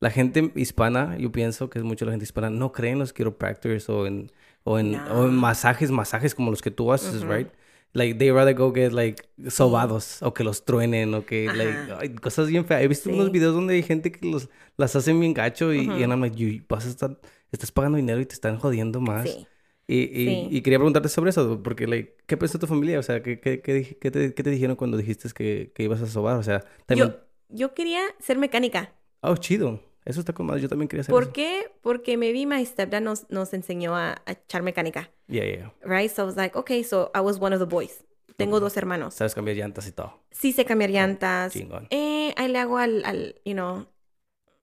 La 0.00 0.10
gente 0.10 0.50
hispana, 0.56 1.16
yo 1.18 1.30
pienso 1.30 1.68
que 1.68 1.78
es 1.78 1.84
mucho 1.84 2.04
la 2.06 2.12
gente 2.12 2.24
hispana, 2.24 2.48
no 2.50 2.72
cree 2.72 2.92
en 2.92 2.98
los 2.98 3.12
chiropractors 3.12 3.88
o 3.90 4.06
en, 4.06 4.30
o 4.64 4.78
en, 4.78 4.94
o 5.10 5.26
en 5.26 5.34
masajes, 5.34 5.90
masajes 5.90 6.34
como 6.34 6.50
los 6.50 6.62
que 6.62 6.70
tú 6.70 6.92
haces, 6.92 7.22
Ujú. 7.22 7.32
right? 7.32 7.48
Like, 7.92 8.14
they 8.18 8.30
rather 8.30 8.54
go 8.54 8.72
get, 8.72 8.92
like, 8.92 9.22
sobados, 9.50 10.22
o 10.22 10.32
que 10.32 10.44
los 10.44 10.64
truenen, 10.64 11.12
o 11.12 11.26
que, 11.26 11.46
like, 11.48 11.92
Ajá. 11.92 11.98
ay, 12.00 12.14
cosas 12.14 12.48
bien 12.48 12.64
feas. 12.64 12.82
He 12.82 12.88
visto 12.88 13.10
Sí. 13.10 13.14
unos 13.14 13.30
videos 13.32 13.52
donde 13.54 13.74
hay 13.74 13.82
gente 13.82 14.10
que 14.12 14.26
los, 14.30 14.48
las 14.76 14.94
hacen 14.96 15.18
bien 15.20 15.34
gacho 15.34 15.74
y, 15.74 15.80
y 15.80 15.88
Ujú. 15.88 16.00
I'm 16.12 16.20
like, 16.20 16.36
you, 16.36 16.62
vas 16.68 16.86
a 16.86 16.88
estar, 16.88 17.18
estás 17.52 17.70
pagando 17.72 17.96
dinero 17.96 18.20
y 18.20 18.26
te 18.26 18.34
están 18.34 18.58
jodiendo 18.58 19.00
más. 19.00 19.28
Sí. 19.28 19.46
Y, 19.88 19.98
y, 20.02 20.24
Sí. 20.26 20.48
y 20.52 20.62
quería 20.62 20.78
preguntarte 20.78 21.08
sobre 21.08 21.30
eso, 21.30 21.60
porque, 21.62 21.86
like, 21.88 22.16
¿qué 22.26 22.36
pensó 22.36 22.58
tu 22.60 22.66
familia? 22.68 23.00
O 23.00 23.02
sea, 23.02 23.22
¿qué, 23.22 23.40
qué, 23.40 23.60
qué, 23.60 23.98
qué 24.00 24.10
te, 24.12 24.34
qué 24.34 24.42
te 24.44 24.50
dijeron 24.50 24.76
cuando 24.76 24.96
dijiste 24.96 25.28
que, 25.34 25.72
que 25.74 25.82
ibas 25.82 26.00
a 26.00 26.06
sobar? 26.06 26.36
O 26.38 26.42
sea, 26.44 26.64
también... 26.86 27.08
Yo, 27.10 27.16
yo 27.48 27.74
quería 27.74 28.02
ser 28.20 28.38
mecánica. 28.38 28.92
Oh, 29.22 29.36
chido. 29.36 29.80
Eso 30.04 30.20
está 30.20 30.32
con 30.32 30.46
madre. 30.46 30.62
Yo 30.62 30.68
también 30.68 30.88
quería 30.88 31.02
hacer 31.02 31.12
¿Por 31.12 31.24
eso. 31.24 31.32
qué? 31.32 31.70
Porque 31.82 32.16
maybe 32.16 32.46
my 32.46 32.64
stepdad 32.64 33.00
nos, 33.02 33.28
nos 33.30 33.52
enseñó 33.52 33.94
a, 33.96 34.22
a 34.26 34.32
echar 34.32 34.62
mecánica. 34.62 35.10
Yeah, 35.28 35.44
yeah, 35.44 35.56
yeah. 35.56 35.72
Right? 35.84 36.10
So 36.10 36.22
I 36.22 36.26
was 36.26 36.36
like, 36.36 36.56
okay, 36.56 36.82
so 36.82 37.10
I 37.14 37.20
was 37.20 37.38
one 37.40 37.54
of 37.54 37.60
the 37.60 37.66
boys. 37.66 38.02
Tengo 38.36 38.56
Ujú. 38.56 38.60
dos 38.64 38.76
hermanos. 38.76 39.14
Sabes 39.14 39.34
cambiar 39.34 39.56
llantas 39.56 39.86
y 39.86 39.92
todo. 39.92 40.14
Sí 40.30 40.52
sé 40.52 40.64
cambiar 40.64 40.90
llantas. 40.90 41.52
Chingón. 41.52 41.86
Eh, 41.90 42.32
ahí 42.36 42.48
le 42.48 42.58
hago 42.58 42.78
al, 42.78 43.04
al, 43.04 43.34
you 43.44 43.52
know, 43.52 43.86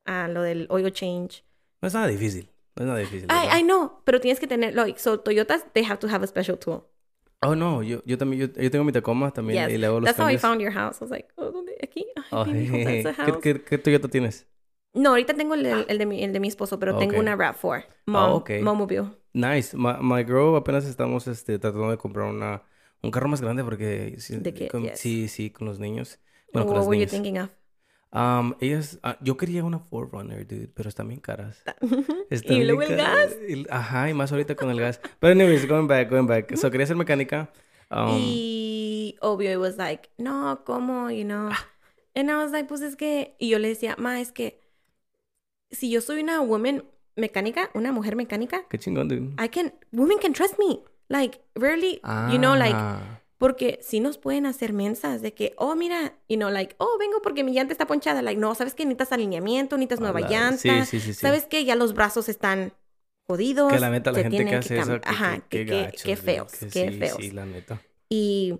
a 0.05 0.27
lo 0.27 0.41
del 0.41 0.65
oil 0.69 0.91
change. 0.91 1.43
No 1.81 1.87
es 1.87 1.93
nada 1.93 2.07
difícil. 2.07 2.49
No 2.75 2.83
es 2.83 2.87
nada 2.87 2.99
difícil. 2.99 3.25
I, 3.29 3.45
¿verdad? 3.45 3.57
I 3.59 3.63
know, 3.63 4.01
pero 4.03 4.19
tienes 4.19 4.39
que 4.39 4.47
tener, 4.47 4.73
like, 4.73 4.99
so 4.99 5.19
Toyotas, 5.19 5.65
they 5.73 5.83
have 5.83 5.99
to 5.99 6.07
have 6.07 6.23
a 6.23 6.27
special 6.27 6.57
tool. 6.57 6.83
Oh, 7.43 7.53
no. 7.55 7.83
Yo, 7.83 8.01
yo 8.05 8.17
también... 8.17 8.41
Yo, 8.51 8.61
yo 8.61 8.71
tengo 8.71 8.83
mi 8.83 8.91
Tacoma 8.91 9.29
también 9.31 9.65
Yes. 9.67 9.75
y 9.75 9.77
le 9.77 9.85
hago 9.85 9.99
los 9.99 10.05
That's 10.05 10.17
how 10.19 10.25
I 10.25 10.37
cambios. 10.37 10.41
found 10.41 10.61
your 10.61 10.71
house. 10.73 10.97
I 10.99 11.03
was 11.03 11.11
like, 11.11 11.27
oh, 11.35 11.51
¿dónde? 11.51 11.77
¿Aquí? 11.83 12.07
Ay, 12.15 12.23
Oh, 12.31 12.41
a 13.21 13.25
¿Qué, 13.25 13.39
qué, 13.41 13.63
qué 13.63 13.77
Toyota 13.77 14.07
tienes? 14.07 14.47
No, 14.97 15.09
ahorita 15.11 15.33
tengo 15.35 15.53
el, 15.53 15.65
el 15.87 15.97
de, 15.97 16.05
mi, 16.05 16.23
el 16.23 16.33
de 16.33 16.39
mi 16.39 16.47
esposo, 16.47 16.79
pero 16.79 16.97
tengo 16.97 17.13
Ok. 17.15 17.19
una 17.19 17.35
RAV4. 17.37 17.85
Mom, 18.07 18.31
Oh, 18.31 18.35
ok. 18.37 18.49
Momobile. 18.61 19.11
Nice. 19.33 19.75
My, 19.77 19.93
my 20.01 20.23
girl 20.23 20.55
apenas 20.55 20.85
estamos 20.85 21.27
este, 21.27 21.59
tratando 21.59 21.91
de 21.91 21.97
comprar 21.97 22.27
una, 22.27 22.63
un 23.03 23.11
carro 23.11 23.27
más 23.29 23.41
grande 23.41 23.63
porque... 23.63 24.15
Sí, 24.19 24.41
que- 24.41 24.67
con- 24.67 24.83
yes. 24.83 24.99
sí, 24.99 25.27
sí, 25.27 25.49
con 25.51 25.67
los 25.67 25.79
niños. 25.79 26.19
Bueno, 26.51 26.65
con 26.65 26.75
What 26.75 26.79
los 26.81 26.87
were 26.87 26.99
you 26.99 27.07
thinking 27.07 27.37
of? 27.39 27.49
Um, 28.11 28.55
ellas... 28.61 28.99
ah, 29.03 29.17
yo 29.21 29.35
quería 29.37 29.63
una 29.63 29.79
4Runner, 29.83 30.47
dude, 30.47 30.69
pero 30.73 30.89
están 30.89 31.07
bien 31.09 31.19
caras. 31.19 31.61
Están 32.29 32.57
y 32.57 32.63
luego 32.63 32.81
el 32.81 32.95
gas. 32.95 33.35
Ajá, 33.69 34.09
y 34.09 34.13
más 34.13 34.31
ahorita 34.31 34.55
con 34.55 34.69
el 34.71 34.79
gas. 34.79 34.99
Pero 35.19 35.33
anyways, 35.33 35.67
going 35.67 35.87
back, 35.87 36.09
going 36.09 36.25
back. 36.25 36.55
So, 36.55 36.71
quería 36.71 36.87
ser 36.87 36.95
mecánica. 36.95 37.51
Um, 37.91 38.17
y 38.17 39.15
obvio, 39.21 39.51
it 39.51 39.57
was 39.59 39.77
like, 39.77 40.09
no, 40.17 40.63
¿cómo? 40.65 41.11
You 41.11 41.23
know. 41.25 41.49
Ah. 41.51 41.67
And 42.15 42.29
I 42.31 42.35
was 42.35 42.51
like, 42.51 42.67
pues 42.67 42.81
es 42.81 42.95
que. 42.95 43.35
Y 43.39 43.49
yo 43.49 43.59
le 43.59 43.67
decía, 43.69 43.95
ma, 43.99 44.19
es 44.19 44.31
que. 44.31 44.59
Si 45.71 45.89
yo 45.89 46.01
soy 46.01 46.21
una 46.21 46.41
woman 46.41 46.83
mecánica, 47.15 47.69
una 47.73 47.91
mujer 47.91 48.15
mecánica, 48.15 48.65
Qué 48.69 48.77
chingón, 48.77 49.07
dude. 49.07 49.43
I 49.43 49.49
can. 49.49 49.73
Women 49.91 50.19
can 50.19 50.33
trust 50.33 50.57
me. 50.59 50.79
Like, 51.09 51.39
really, 51.55 52.01
you 52.31 52.37
know, 52.37 52.55
like. 52.55 52.75
Ah, 52.75 53.21
Porque 53.37 53.77
si 53.83 53.99
nos 53.99 54.17
pueden 54.17 54.47
hacer 54.47 54.73
mensas 54.73 55.21
de 55.21 55.33
que, 55.33 55.53
oh, 55.57 55.75
mira, 55.75 56.15
you 56.27 56.37
know, 56.37 56.49
like, 56.49 56.75
oh, 56.79 56.97
vengo 56.99 57.21
porque 57.21 57.43
mi 57.43 57.53
llanta 57.53 57.71
está 57.71 57.85
ponchada. 57.85 58.23
Like, 58.23 58.39
no, 58.39 58.55
¿sabes 58.55 58.73
qué? 58.73 58.83
Necesitas 58.83 59.11
alineamiento, 59.11 59.77
necesitas 59.77 59.99
nueva 59.99 60.19
Hola. 60.19 60.29
llanta. 60.29 60.57
Sí, 60.57 60.69
sí, 60.85 60.99
sí, 60.99 61.13
sí. 61.13 61.19
¿Sabes 61.19 61.45
qué? 61.45 61.63
Ya 61.63 61.75
los 61.75 61.93
brazos 61.93 62.29
están 62.29 62.73
jodidos. 63.27 63.71
Que 63.71 63.79
la 63.79 63.89
neta, 63.89 64.11
la 64.11 64.21
gente 64.23 64.43
que 64.45 64.55
hace 64.55 64.79
eso, 64.79 64.99
que, 64.99 65.09
Ajá, 65.09 65.39
qué 65.49 65.65
dude, 65.65 66.15
feos, 66.15 66.51
qué 66.73 66.91
sí, 66.91 66.97
feos. 66.97 67.17
Sí, 67.19 67.31
la 67.31 67.45
neta. 67.45 67.81
Y 68.09 68.59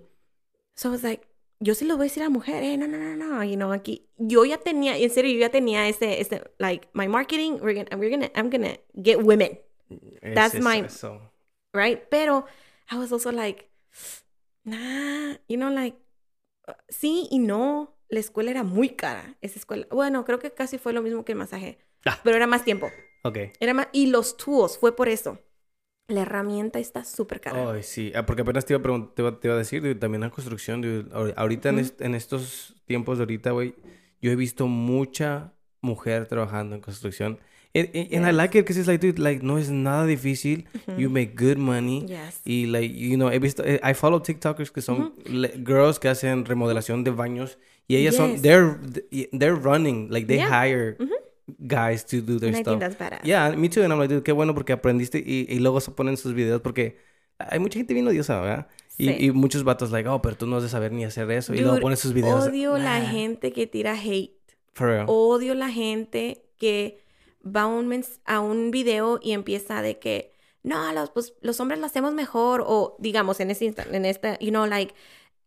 so 0.74 0.88
I 0.88 0.92
was 0.92 1.02
like, 1.02 1.26
yo 1.60 1.74
sí 1.74 1.84
lo 1.84 1.96
voy 1.96 2.04
a 2.04 2.08
decir 2.08 2.22
a 2.22 2.26
la 2.26 2.30
mujer, 2.30 2.62
eh, 2.62 2.76
no, 2.76 2.86
no, 2.86 2.96
no, 2.98 3.16
no, 3.16 3.44
you 3.44 3.56
know, 3.56 3.72
aquí, 3.72 4.06
yo 4.16 4.44
ya 4.44 4.58
tenía, 4.58 4.96
en 4.96 5.10
serio, 5.10 5.32
yo 5.32 5.40
ya 5.40 5.50
tenía 5.50 5.88
ese, 5.88 6.20
ese, 6.20 6.42
like, 6.58 6.88
my 6.92 7.08
marketing, 7.08 7.58
we're 7.60 7.74
gonna, 7.74 7.96
we're 7.96 8.10
gonna, 8.10 8.30
I'm 8.34 8.48
gonna 8.50 8.76
get 8.94 9.18
women, 9.22 9.58
Es 10.22 10.34
That's 10.34 10.60
my- 10.60 10.84
eso. 10.86 11.32
right? 11.72 12.00
Pero 12.10 12.44
I 12.90 12.96
was 12.96 13.12
also 13.12 13.32
like, 13.32 13.68
nah, 14.64 15.34
you 15.48 15.56
know, 15.56 15.70
like, 15.70 15.96
uh, 16.68 16.72
sí 16.88 17.26
y 17.30 17.38
no, 17.38 17.94
la 18.08 18.20
escuela 18.20 18.50
era 18.50 18.62
muy 18.62 18.90
cara, 18.90 19.36
esa 19.40 19.58
escuela, 19.58 19.86
bueno, 19.90 20.24
creo 20.24 20.38
que 20.38 20.52
casi 20.52 20.78
fue 20.78 20.92
lo 20.92 21.02
mismo 21.02 21.24
que 21.24 21.32
el 21.32 21.38
masaje, 21.38 21.78
Ah. 22.04 22.18
pero 22.22 22.36
era 22.36 22.46
más 22.46 22.64
tiempo, 22.64 22.90
Ok. 23.24 23.38
era 23.60 23.74
más, 23.74 23.88
y 23.92 24.06
los 24.06 24.36
tools, 24.36 24.78
fue 24.78 24.94
por 24.94 25.08
eso. 25.08 25.38
La 26.08 26.22
herramienta 26.22 26.78
está 26.78 27.04
súper 27.04 27.40
cara. 27.40 27.70
Ay, 27.70 27.82
sí. 27.82 28.12
Ah, 28.14 28.24
porque 28.24 28.40
apenas 28.42 28.64
te 28.64 28.72
iba 28.74 28.80
a, 28.80 29.08
te 29.14 29.20
iba, 29.22 29.38
te 29.38 29.46
iba 29.48 29.54
a 29.54 29.58
decir, 29.58 29.82
dude, 29.82 29.94
también 29.94 30.22
la 30.22 30.30
construcción, 30.30 30.80
dude. 30.80 31.04
Ahor- 31.10 31.34
Ahorita 31.36 31.68
en, 31.68 31.74
Ujú. 31.76 31.84
est- 31.84 32.00
en 32.00 32.14
estos 32.14 32.74
tiempos 32.86 33.18
de 33.18 33.24
ahorita, 33.24 33.50
güey, 33.50 33.74
yo 34.22 34.30
he 34.30 34.36
visto 34.36 34.66
mucha 34.68 35.52
mujer 35.82 36.26
trabajando 36.26 36.74
en 36.76 36.80
construcción. 36.80 37.38
And, 37.74 37.90
and- 37.94 38.14
and 38.14 38.24
I 38.24 38.28
Yes. 38.30 38.34
like 38.34 38.58
it 38.58 38.64
because 38.64 38.78
it's 38.80 38.88
like, 38.88 39.06
dude, 39.06 39.18
like, 39.22 39.44
no 39.44 39.58
es 39.58 39.68
nada 39.70 40.06
difícil. 40.06 40.64
You 40.96 41.10
make 41.10 41.34
good 41.36 41.58
money. 41.58 42.06
Yes. 42.08 42.40
Y, 42.46 42.64
like, 42.64 42.88
you 42.94 43.16
know, 43.16 43.30
he 43.30 43.38
visto, 43.38 43.62
eh, 43.62 43.78
I 43.84 43.92
follow 43.92 44.22
TikTokers 44.22 44.70
que 44.70 44.80
son 44.80 45.12
girls 45.62 45.98
que 45.98 46.08
hacen 46.08 46.46
remodelación 46.46 47.04
de 47.04 47.10
baños. 47.10 47.58
Y 47.86 47.96
ellas 47.96 48.14
son, 48.16 48.32
Yes. 48.32 48.42
they're, 48.42 48.78
they're 49.32 49.54
running, 49.54 50.08
like, 50.10 50.26
they 50.26 50.38
Yeah. 50.38 50.48
hire 50.66 50.96
guys 51.58 52.04
to 52.06 52.20
do 52.20 52.38
their 52.38 52.48
And 52.48 52.56
I 52.58 52.60
stuff. 52.62 52.78
think 52.78 52.80
that's 52.80 52.96
badass. 52.98 53.24
Yeah, 53.24 53.50
me 53.56 53.68
too. 53.68 53.82
And 53.82 53.92
I'm 53.92 53.98
like, 53.98 54.08
dude, 54.12 54.22
qué 54.22 54.32
bueno 54.32 54.54
porque 54.54 54.72
aprendiste 54.72 55.18
y, 55.18 55.46
y 55.48 55.58
luego 55.60 55.80
se 55.80 55.90
ponen 55.92 56.16
sus 56.16 56.34
videos 56.34 56.60
porque 56.60 56.96
hay 57.38 57.58
mucha 57.58 57.78
gente 57.78 57.94
bien 57.94 58.06
odiosa, 58.06 58.40
¿verdad? 58.40 58.66
Sí. 58.88 59.14
y 59.16 59.30
muchos 59.30 59.62
vatos, 59.62 59.92
like, 59.92 60.08
oh, 60.08 60.20
pero 60.20 60.36
tú 60.36 60.46
no 60.48 60.56
has 60.56 60.64
de 60.64 60.68
saber 60.68 60.90
ni 60.92 61.04
hacer 61.04 61.30
eso. 61.30 61.54
y 61.54 61.58
luego 61.58 61.72
Dude, 61.74 61.82
ponen 61.82 61.96
sus 61.96 62.12
videos. 62.12 62.48
Odio 62.48 62.76
la 62.78 62.98
Nah, 62.98 63.06
gente 63.10 63.52
que 63.52 63.66
tira 63.68 63.94
hate. 63.94 64.34
For 64.74 64.88
real. 64.88 65.04
Odio 65.08 65.54
la 65.54 65.70
gente 65.70 66.42
que 66.58 66.98
va 67.44 67.62
a 67.62 67.66
un, 67.68 68.04
a 68.24 68.40
un 68.40 68.70
video 68.72 69.20
y 69.22 69.32
empieza 69.32 69.82
de 69.82 70.00
que, 70.00 70.32
no, 70.64 70.92
los, 70.92 71.10
pues, 71.10 71.34
los 71.42 71.60
hombres 71.60 71.78
lo 71.78 71.86
hacemos 71.86 72.12
mejor. 72.12 72.64
O 72.66 72.96
digamos, 72.98 73.38
en, 73.38 73.50
insta- 73.50 73.86
en 73.92 74.04
esta, 74.04 74.36
you 74.40 74.50
know, 74.50 74.66
like, 74.66 74.92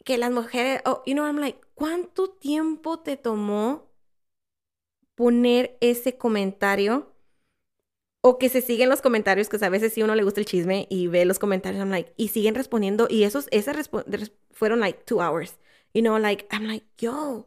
que 0.06 0.18
las 0.18 0.32
mujeres, 0.32 0.82
oh, 0.86 1.04
you 1.06 1.14
know, 1.14 1.26
I'm 1.26 1.38
like, 1.38 1.60
¿cuánto 1.76 2.30
tiempo 2.30 3.00
te 3.02 3.18
tomó 3.18 3.91
poner 5.22 5.78
ese 5.82 6.18
comentario? 6.18 7.14
O 8.22 8.40
que 8.40 8.50
se 8.50 8.62
siguen 8.62 8.90
los 8.90 9.04
comentarios, 9.04 9.50
que 9.50 9.64
a 9.64 9.70
veces 9.70 9.94
sí 9.94 10.02
uno 10.02 10.16
le 10.16 10.24
gusta 10.24 10.40
el 10.40 10.48
chisme 10.48 10.88
y 10.90 11.06
ve 11.10 11.26
los 11.26 11.38
comentarios, 11.38 11.80
I'm 11.80 11.92
like, 11.92 12.12
y 12.18 12.30
siguen 12.30 12.56
respondiendo. 12.56 13.06
Y 13.08 13.24
esos, 13.24 13.48
esas 13.52 13.92
fueron 14.50 14.80
like 14.80 15.04
two 15.06 15.22
hours. 15.22 15.60
You 15.94 16.02
know, 16.02 16.18
like, 16.18 16.48
I'm 16.50 16.66
like, 16.66 16.88
yo, 16.98 17.46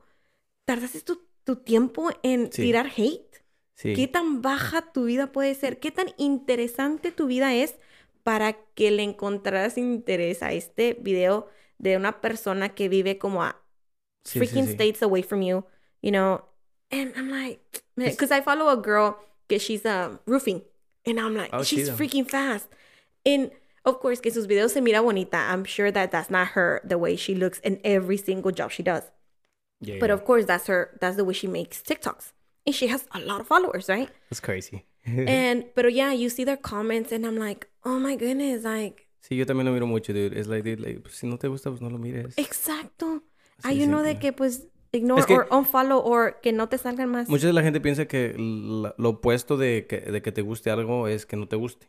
tardaste 0.66 1.00
tu, 1.00 1.26
tu 1.42 1.56
tiempo 1.56 2.10
en 2.22 2.52
Sí. 2.52 2.62
tirar 2.62 2.86
hate. 2.96 3.42
Sí. 3.74 3.92
¿Qué 3.94 4.06
tan 4.06 4.40
baja 4.40 4.92
tu 4.92 5.06
vida 5.06 5.32
puede 5.32 5.56
ser? 5.56 5.80
¿Qué 5.80 5.90
tan 5.90 6.06
interesante 6.16 7.10
tu 7.10 7.26
vida 7.26 7.56
es 7.56 7.74
para 8.22 8.52
que 8.52 8.92
le 8.92 9.02
encontraras 9.02 9.78
interés 9.78 10.44
a 10.44 10.52
este 10.52 10.94
video 10.94 11.48
de 11.78 11.96
una 11.96 12.20
persona 12.20 12.72
que 12.76 12.88
vive 12.88 13.18
como 13.18 13.42
a 13.42 13.60
freaking 14.22 14.66
sí. 14.66 14.74
states 14.74 15.02
away 15.02 15.24
from 15.24 15.42
you, 15.42 15.64
you 16.02 16.12
know? 16.12 16.53
And 16.94 17.12
I'm 17.16 17.30
like, 17.30 17.60
because 17.96 18.30
I 18.30 18.40
follow 18.40 18.68
a 18.68 18.76
girl 18.76 19.18
que 19.48 19.58
she's 19.58 19.84
um, 19.84 20.18
roofing, 20.26 20.62
and 21.06 21.18
I'm 21.18 21.34
like, 21.36 21.50
Oh, 21.52 21.62
she's 21.62 21.88
chido. 21.88 21.96
freaking 21.96 22.28
fast. 22.28 22.68
And 23.26 23.50
of 23.84 24.00
course, 24.00 24.20
que 24.20 24.30
sus 24.30 24.46
videos 24.46 24.70
se 24.70 24.80
mira 24.80 25.02
bonita. 25.02 25.36
I'm 25.36 25.64
sure 25.64 25.90
that 25.90 26.10
that's 26.10 26.30
not 26.30 26.48
her 26.48 26.80
the 26.84 26.96
way 26.98 27.16
she 27.16 27.34
looks 27.34 27.58
in 27.60 27.80
every 27.84 28.16
single 28.16 28.50
job 28.52 28.70
she 28.70 28.82
does. 28.82 29.02
Yeah, 29.80 29.96
But 30.00 30.08
yeah. 30.08 30.14
of 30.14 30.24
course, 30.24 30.46
that's 30.46 30.66
her. 30.68 30.96
That's 31.00 31.16
the 31.16 31.24
way 31.24 31.34
she 31.34 31.46
makes 31.46 31.82
TikToks, 31.82 32.32
and 32.66 32.74
she 32.74 32.86
has 32.86 33.04
a 33.12 33.20
lot 33.20 33.40
of 33.40 33.46
followers, 33.46 33.88
right? 33.88 34.08
That's 34.30 34.40
crazy. 34.40 34.86
and 35.06 35.66
but 35.74 35.92
yeah, 35.92 36.12
you 36.12 36.30
see 36.30 36.44
their 36.44 36.56
comments, 36.56 37.12
and 37.12 37.26
I'm 37.26 37.36
like, 37.36 37.68
oh 37.84 37.98
my 37.98 38.16
goodness, 38.16 38.64
like 38.64 39.06
sí, 39.20 39.36
yo 39.36 39.44
también 39.44 39.66
lo 39.66 39.72
miro 39.72 39.86
mucho, 39.86 40.12
dude. 40.14 40.32
Es 40.34 40.46
like, 40.46 40.64
dude, 40.64 40.80
like, 40.80 41.06
si 41.10 41.26
no 41.26 41.36
te 41.36 41.48
gusta, 41.48 41.68
pues 41.70 41.82
no 41.82 41.88
lo 41.90 41.98
mires. 41.98 42.34
exacto. 42.36 43.22
Hay 43.62 43.82
uno 43.82 44.02
de 44.02 44.18
que 44.18 44.32
pues 44.32 44.66
ignore 44.98 45.20
Es 45.20 45.26
que- 45.26 45.34
or 45.34 45.48
unfollow 45.50 45.98
or 46.04 46.40
que 46.42 46.52
no 46.52 46.68
te 46.68 46.78
salgan 46.78 47.10
más. 47.10 47.28
Mucha 47.28 47.46
de 47.46 47.52
la 47.52 47.62
gente 47.62 47.80
piensa 47.80 48.06
que 48.06 48.34
la- 48.38 48.94
lo 48.98 49.08
opuesto 49.10 49.56
de 49.56 49.86
que, 49.86 50.00
de 50.00 50.22
que 50.22 50.32
te 50.32 50.42
guste 50.42 50.70
algo 50.70 51.08
es 51.08 51.26
que 51.26 51.36
no 51.36 51.46
te 51.48 51.56
guste. 51.56 51.88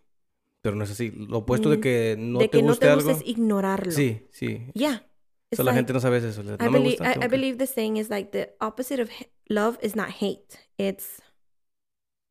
Pero 0.61 0.75
no 0.75 0.83
es 0.83 0.91
así. 0.91 1.11
Lo 1.11 1.39
opuesto 1.39 1.69
de 1.69 1.77
Mm, 1.77 1.81
que 1.81 2.15
no 2.17 2.39
de 2.39 2.47
te 2.47 2.57
que 2.57 2.63
no 2.63 2.69
guste 2.69 2.85
te 2.87 2.91
algo. 2.91 3.07
gusta 3.09 3.23
es 3.23 3.29
ignorarlo. 3.29 3.91
Sí, 3.91 4.21
sí. 4.31 4.65
Yeah. 4.73 5.05
It's 5.51 5.57
So, 5.57 5.63
la 5.63 5.71
like, 5.71 5.77
gente 5.79 5.93
no 5.93 5.99
sabe 5.99 6.17
eso. 6.17 6.41
No 6.43 6.55
I, 6.55 6.57
me 6.57 6.69
believe, 6.79 6.97
gusta. 6.97 7.11
I, 7.21 7.25
I 7.25 7.27
believe 7.27 7.57
the 7.57 7.67
saying 7.67 7.97
is 7.97 8.09
like 8.09 8.31
the 8.31 8.55
opposite 8.59 8.99
of 9.01 9.09
love 9.47 9.77
is 9.83 9.95
not 9.95 10.09
hate. 10.09 10.57
It's 10.77 11.21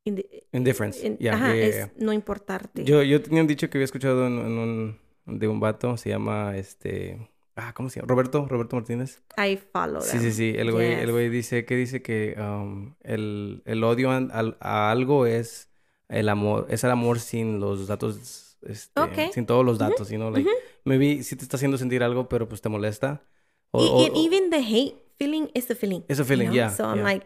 in 0.05 0.15
the, 0.17 0.43
Indifference. 0.51 1.01
in- 1.05 1.17
Yeah, 1.19 1.35
ajá, 1.35 1.47
yeah, 1.47 1.55
yeah, 1.55 1.65
es 1.67 1.75
yeah. 1.75 1.91
no 2.05 2.11
importarte. 2.13 2.83
Yo, 2.83 3.01
yo 3.03 3.21
tenía 3.21 3.41
un 3.41 3.47
dicho 3.47 3.69
que 3.69 3.77
había 3.77 3.85
escuchado 3.85 4.27
en, 4.27 4.33
en 4.37 4.51
un, 4.57 4.99
de 5.25 5.47
un 5.47 5.59
vato, 5.61 5.95
se 5.97 6.09
llama 6.09 6.57
este 6.57 7.29
Ah, 7.55 7.73
¿cómo 7.73 7.89
se 7.89 7.99
llama? 7.99 8.09
Roberto, 8.09 8.45
Roberto 8.47 8.75
Martínez. 8.75 9.21
I 9.37 9.55
follow 9.57 10.01
Sí, 10.01 10.11
them. 10.17 10.21
sí, 10.21 10.31
sí. 10.33 10.53
El 10.57 10.71
güey, 10.73 10.91
el 10.93 11.01
Yes. 11.05 11.11
güey 11.11 11.29
dice 11.29 11.65
que 11.65 11.75
dice 11.75 12.01
que 12.01 12.35
um, 12.37 12.95
el, 13.01 13.61
el 13.65 13.83
odio 13.83 14.11
al- 14.11 14.57
a, 14.59 14.91
algo 14.91 15.25
es 15.25 15.69
el 16.09 16.27
amor, 16.29 16.67
es 16.69 16.83
el 16.83 16.91
amor 16.91 17.19
sin 17.19 17.59
los 17.61 17.87
datos, 17.87 18.57
este, 18.61 18.99
Ok. 19.01 19.31
sin 19.33 19.45
todos 19.45 19.63
los 19.65 19.77
datos, 19.77 20.09
you 20.09 20.17
know, 20.17 20.31
like, 20.31 20.49
maybe 20.83 21.23
sí 21.23 21.35
te 21.37 21.43
está 21.43 21.55
haciendo 21.55 21.77
sentir 21.77 22.03
algo, 22.03 22.27
pero 22.27 22.47
pues 22.49 22.59
te 22.61 22.67
molesta. 22.67 23.23
O, 23.71 23.81
Y- 23.83 23.89
o- 23.89 24.05
and 24.07 24.17
even 24.17 24.49
the 24.49 24.57
hate 24.61 24.95
feeling 25.17 25.47
is 25.53 25.67
the 25.67 25.75
feeling. 25.75 26.01
It's 26.09 26.19
a 26.19 26.25
feeling, 26.25 26.47
you 26.47 26.51
know? 26.51 26.55
yeah, 26.55 26.69
So 26.75 26.83
I'm 26.83 26.95
yeah. 26.97 27.03
like, 27.05 27.25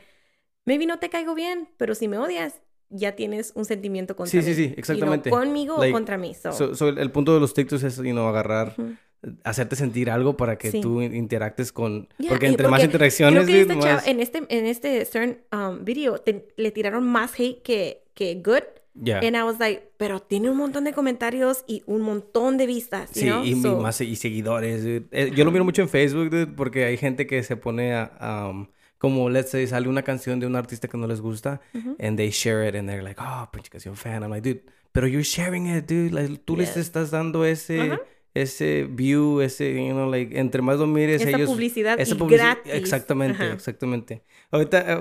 maybe 0.66 0.86
no 0.86 1.00
te 1.00 1.10
caigo 1.10 1.34
bien, 1.34 1.70
pero 1.78 1.96
si 1.96 2.08
me 2.08 2.20
odias, 2.20 2.62
ya 2.90 3.16
tienes 3.16 3.52
un 3.56 3.66
sentimiento 3.66 4.16
contra 4.16 4.32
Sí, 4.32 4.44
sí, 4.44 4.50
mí. 4.52 4.56
sí, 4.56 4.62
You 4.64 4.68
know, 4.70 4.80
exactamente. 4.80 5.30
conmigo 5.32 5.78
Like, 5.80 5.92
o 5.92 5.94
contra 5.94 6.18
mí. 6.20 6.36
So, 6.36 6.52
So, 6.52 6.76
so 6.76 6.88
el, 6.90 7.00
el 7.00 7.12
punto 7.12 7.34
de 7.34 7.40
los 7.40 7.54
TikToks 7.56 7.84
es, 7.84 7.98
you 7.98 8.12
know, 8.12 8.28
agarrar, 8.28 8.76
Ujú. 8.78 8.96
Hacerte 9.44 9.76
sentir 9.76 10.10
algo 10.10 10.38
para 10.38 10.58
que 10.58 10.72
Sí. 10.72 10.82
tú 10.82 11.02
interactes 11.02 11.72
con... 11.72 12.08
Yeah, 12.18 12.30
porque 12.30 12.48
entre 12.48 12.68
más 12.68 12.84
interacciones, 12.84 13.46
creo 13.46 13.68
que 13.68 13.74
chava- 13.76 13.94
más... 13.96 14.08
en 14.08 14.20
este 14.22 14.44
en 14.50 14.66
este 14.66 15.08
um, 15.52 15.84
video 15.84 16.20
te- 16.20 16.48
le 16.56 16.72
tiraron 16.72 17.06
más 17.08 17.34
hate 17.38 17.62
que, 17.62 18.04
que 18.14 18.36
good. 18.36 18.64
Ya. 18.96 19.20
And 19.20 19.36
I 19.36 19.44
was 19.44 19.60
like, 19.60 19.92
pero 19.98 20.20
tiene 20.22 20.50
un 20.50 20.58
montón 20.58 20.84
de 20.84 20.92
comentarios 20.94 21.64
y 21.68 21.84
un 21.86 22.02
montón 22.02 22.58
de 22.58 22.66
vistas, 22.66 23.10
Sí, 23.14 23.26
know? 23.28 23.44
y, 23.46 23.56
más 23.56 24.02
y 24.02 24.16
seguidores. 24.16 24.84
dude. 24.84 25.06
Eh, 25.12 25.32
yo 25.36 25.46
lo 25.46 25.52
miro 25.52 25.64
mucho 25.64 25.82
en 25.82 25.90
Facebook, 25.90 26.30
dude, 26.30 26.48
porque 26.48 26.84
hay 26.86 26.98
gente 26.98 27.26
que 27.28 27.44
se 27.44 27.56
pone 27.56 27.94
a, 27.94 28.50
um, 28.52 28.68
como, 28.98 29.30
let's 29.30 29.52
say, 29.52 29.66
sale 29.68 29.88
una 29.88 30.02
canción 30.04 30.40
de 30.42 30.48
un 30.48 30.56
artista 30.58 30.88
que 30.90 30.98
no 30.98 31.08
les 31.08 31.22
gusta, 31.22 31.62
and 32.00 32.18
they 32.18 32.30
share 32.30 32.68
it, 32.68 32.76
and 32.76 32.90
they're 32.90 33.04
like, 33.04 33.22
oh, 33.24 33.48
pinche 33.54 33.70
canción 33.70 33.96
fan. 33.96 34.22
I'm 34.24 34.32
like, 34.32 34.42
dude, 34.50 34.64
pero 34.92 35.08
you're 35.08 35.24
sharing 35.24 35.68
it, 35.68 35.86
dude. 35.86 36.12
Like, 36.12 36.38
tú 36.44 36.58
les 36.58 36.70
Yes. 36.70 36.78
estás 36.88 37.10
dando 37.12 37.46
ese. 37.46 38.00
Ese 38.34 38.84
view, 38.90 39.42
ese, 39.42 39.74
you 39.74 39.92
know, 39.92 40.10
like, 40.10 40.38
entre 40.40 40.62
más 40.62 40.78
lo 40.78 40.86
mires, 40.88 41.22
Esa 41.22 41.32
ellos... 41.36 41.50
publicidad 41.50 41.98
y 42.00 42.04
publici- 42.14 42.30
gratis. 42.38 42.74
Exactamente, 42.74 43.44
Ajá. 43.44 43.54
exactamente. 43.54 44.24
Ahorita, 44.52 44.80
eh, 44.94 44.96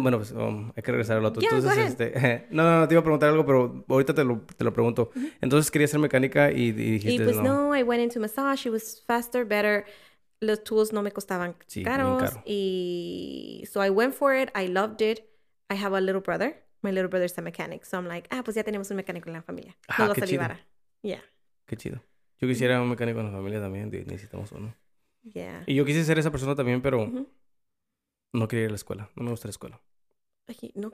bueno, 0.00 0.18
pues 0.18 0.32
um, 0.32 0.70
hay 0.76 0.82
que 0.82 0.90
regresar 0.92 1.16
al 1.18 1.24
otro. 1.24 1.40
Yeah, 1.40 1.50
Entonces, 1.56 1.86
este, 1.98 2.46
no, 2.50 2.62
no, 2.62 2.80
no, 2.80 2.88
te 2.88 2.94
iba 2.94 3.00
a 3.00 3.04
preguntar 3.04 3.30
algo, 3.30 3.44
pero 3.46 3.84
ahorita 3.88 4.14
te 4.14 4.22
lo, 4.24 4.42
te 4.56 4.64
lo 4.64 4.72
pregunto. 4.72 5.10
Entonces, 5.40 5.70
quería 5.70 5.88
ser 5.88 5.98
mecánica 6.00 6.52
y, 6.52 6.68
y 6.68 6.72
dijiste, 6.72 7.12
y 7.22 7.24
pues 7.24 7.36
no. 7.36 7.42
no, 7.70 7.76
I 7.76 7.82
went 7.82 8.02
into 8.02 8.20
massage, 8.20 8.66
it 8.66 8.72
was 8.72 9.02
faster, 9.06 9.44
better. 9.46 9.84
Los 10.40 10.62
tools 10.62 10.92
no 10.92 11.00
me 11.02 11.10
costaban 11.10 11.56
Sí, 11.66 11.82
caros. 11.82 12.22
caro. 12.22 12.42
Y 12.44 13.64
so 13.70 13.82
I 13.82 13.88
went 13.88 14.14
for 14.14 14.34
it, 14.34 14.50
I 14.54 14.66
loved 14.68 15.00
it. 15.00 15.20
I 15.70 15.74
have 15.82 15.96
a 15.96 16.00
little 16.00 16.20
brother. 16.20 16.62
My 16.82 16.90
little 16.90 17.08
brother's 17.08 17.36
a 17.38 17.40
mechanic. 17.40 17.86
So 17.86 17.96
I'm 17.96 18.06
like, 18.06 18.28
ah, 18.30 18.42
pues 18.44 18.54
ya 18.56 18.62
tenemos 18.62 18.90
un 18.90 18.96
mecánico 18.96 19.28
en 19.30 19.32
la 19.34 19.42
familia. 19.42 19.74
Ah, 19.88 19.94
Nos 20.00 20.08
vas 20.08 20.14
qué 20.18 20.24
a 20.24 20.26
chido. 20.26 20.42
ayudar. 20.42 20.66
Yeah, 21.02 21.22
Qué 21.66 21.76
chido. 21.76 22.02
Yo 22.44 22.48
quisiera 22.48 22.80
un 22.82 22.90
mecánico 22.90 23.20
en 23.20 23.26
la 23.26 23.32
familia 23.32 23.60
también, 23.60 23.90
necesitamos 23.90 24.52
uno. 24.52 24.74
yeah. 25.22 25.62
Y 25.66 25.74
yo 25.74 25.84
quise 25.84 26.04
ser 26.04 26.18
esa 26.18 26.30
persona 26.30 26.54
también, 26.54 26.82
pero 26.82 27.16
no 28.32 28.48
quería 28.48 28.64
ir 28.64 28.68
a 28.68 28.72
la 28.72 28.76
escuela. 28.76 29.10
No 29.16 29.24
me 29.24 29.30
gusta 29.30 29.48
la 29.48 29.50
escuela. 29.52 29.80
Ay, 30.46 30.72
no, 30.74 30.92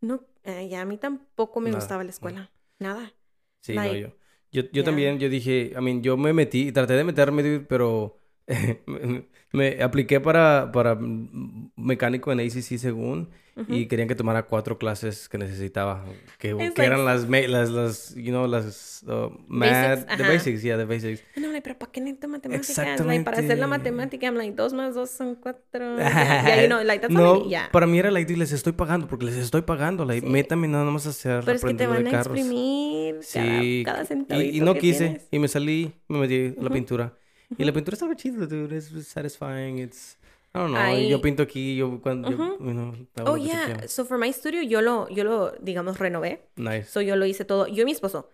no, 0.00 0.26
eh, 0.44 0.68
ya 0.68 0.82
a 0.82 0.84
mí 0.84 0.98
tampoco 0.98 1.60
me 1.60 1.70
Nada, 1.70 1.76
gustaba 1.78 2.04
la 2.04 2.10
escuela. 2.10 2.52
Nada. 2.78 3.12
Sí, 3.60 3.80
no, 3.80 3.94
yo. 3.94 4.08
Yo, 4.50 4.62
yo 4.72 4.82
yeah. 4.82 4.84
también, 4.84 5.18
yo 5.18 5.28
dije, 5.28 5.72
I 5.76 5.80
mean, 5.80 6.02
yo 6.02 6.16
me 6.16 6.32
metí, 6.32 6.72
traté 6.72 6.94
de 6.94 7.04
meterme, 7.04 7.42
dude, 7.42 7.60
pero 7.60 8.18
me, 8.86 9.28
me 9.52 9.82
apliqué 9.82 10.20
para, 10.20 10.70
para 10.72 10.94
mm, 10.96 11.72
mecánico 11.76 12.32
en 12.32 12.40
ACC 12.40 12.78
según 12.78 13.30
y 13.68 13.86
querían 13.86 14.08
que 14.08 14.14
tomara 14.14 14.44
cuatro 14.44 14.78
clases 14.78 15.28
que 15.28 15.36
necesitaba, 15.36 16.04
que, 16.38 16.50
It's 16.52 16.58
que 16.58 16.64
like- 16.82 16.84
eran 16.86 17.04
las, 17.04 17.28
las, 17.28 17.70
las, 17.70 18.14
you 18.14 18.30
know, 18.30 18.46
las 18.46 19.02
uh, 19.06 19.28
math, 19.46 20.06
the 20.06 20.22
ajá. 20.22 20.28
basics, 20.32 20.62
yeah, 20.62 20.76
the 20.78 20.84
basics. 20.86 21.22
No, 21.36 21.48
like, 21.48 21.60
pero 21.62 21.78
¿para 21.78 21.92
qué 21.92 22.00
necesito 22.00 22.28
matemáticas? 22.28 22.78
Like, 22.78 23.24
para 23.24 23.36
hacer 23.38 23.58
la 23.58 23.64
Exactamente. 23.66 23.66
matemática, 23.68 24.26
I'm 24.26 24.36
like, 24.36 24.54
dos 24.54 24.72
más 24.72 24.94
dos 24.94 25.10
son 25.10 25.34
cuatro. 25.34 25.96
Yeah, 25.98 26.62
you 26.62 26.68
know, 26.68 26.82
like, 26.82 27.00
that's 27.02 27.12
no, 27.12 27.36
I 27.36 27.38
mean. 27.40 27.50
Yeah. 27.50 27.68
para 27.70 27.86
mí 27.86 27.98
era 27.98 28.10
like, 28.10 28.34
les 28.34 28.52
estoy 28.52 28.72
pagando 28.72 29.06
porque 29.06 29.26
les 29.26 29.36
estoy 29.36 29.62
pagando, 29.62 30.04
like, 30.06 30.26
Sí. 30.26 30.32
métame 30.32 30.66
nada 30.68 30.84
más 30.90 31.06
a 31.06 31.10
hacer, 31.10 31.44
Pero 31.44 31.56
es 31.56 31.64
que 31.64 31.74
te 31.74 31.86
van 31.86 32.06
a 32.06 32.10
carros. 32.10 32.36
exprimir 32.38 33.16
Sí, 33.22 33.82
cada, 33.84 34.04
cada 34.06 34.42
y, 34.42 34.56
y 34.56 34.60
no 34.60 34.72
que 34.74 34.80
quise, 34.80 35.04
tienes. 35.04 35.28
y 35.30 35.38
me 35.38 35.48
salí, 35.48 35.92
me 36.08 36.18
metí 36.20 36.54
a 36.58 36.60
la 36.60 36.66
Ujú. 36.66 36.72
pintura. 36.74 37.14
Y 37.58 37.64
la 37.64 37.72
pintura 37.72 37.94
estaba 37.96 38.16
chida, 38.16 38.46
dude, 38.46 38.74
es 38.78 38.88
satisfying, 39.06 39.78
it's, 39.78 40.16
I 40.54 40.58
don't 40.58 40.70
know, 40.72 40.80
Ay. 40.80 41.08
yo 41.08 41.20
pinto 41.22 41.42
aquí, 41.42 41.76
yo 41.76 42.00
cuando, 42.02 42.30
yo, 42.30 42.58
you 42.58 42.72
know, 42.72 42.92
hago 43.16 43.32
Oh, 43.32 43.36
yo 43.36 43.46
yeah. 43.46 43.86
So, 43.88 44.04
for 44.04 44.18
my 44.18 44.30
studio, 44.32 44.60
yo 44.62 44.82
lo, 44.82 45.08
yo 45.08 45.24
lo, 45.24 45.52
digamos, 45.62 45.98
renové. 45.98 46.42
Nice, 46.56 46.90
So, 46.90 47.00
yo 47.00 47.16
lo 47.16 47.24
hice 47.24 47.44
todo. 47.46 47.66
Yo 47.68 47.82
y 47.82 47.84
mi 47.86 47.92
esposo. 47.92 48.28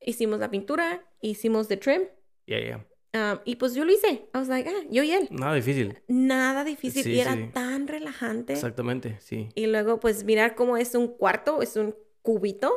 Hicimos 0.00 0.40
la 0.40 0.50
pintura, 0.50 1.02
hicimos 1.22 1.68
the 1.68 1.76
trim. 1.76 2.02
yeah, 2.46 2.58
yeah, 3.14 3.32
um, 3.32 3.38
y 3.44 3.56
pues 3.56 3.74
yo 3.74 3.84
lo 3.84 3.92
hice. 3.92 4.28
I 4.34 4.38
was 4.38 4.48
like, 4.48 4.68
ah, 4.68 4.82
yo 4.90 5.02
y 5.04 5.12
él. 5.12 5.28
nada 5.30 5.54
difícil, 5.54 6.02
Nada 6.08 6.64
difícil. 6.64 7.02
Sí, 7.04 7.12
y 7.12 7.20
era 7.20 7.34
sí. 7.34 7.50
tan 7.54 7.86
relajante. 7.88 8.52
exactamente, 8.52 9.16
sí. 9.20 9.48
Y 9.54 9.66
luego, 9.68 10.00
pues, 10.00 10.24
mirar 10.24 10.54
cómo 10.54 10.76
es 10.76 10.94
un 10.94 11.08
cuarto, 11.08 11.62
es 11.62 11.76
un 11.76 11.94
cubito. 12.22 12.70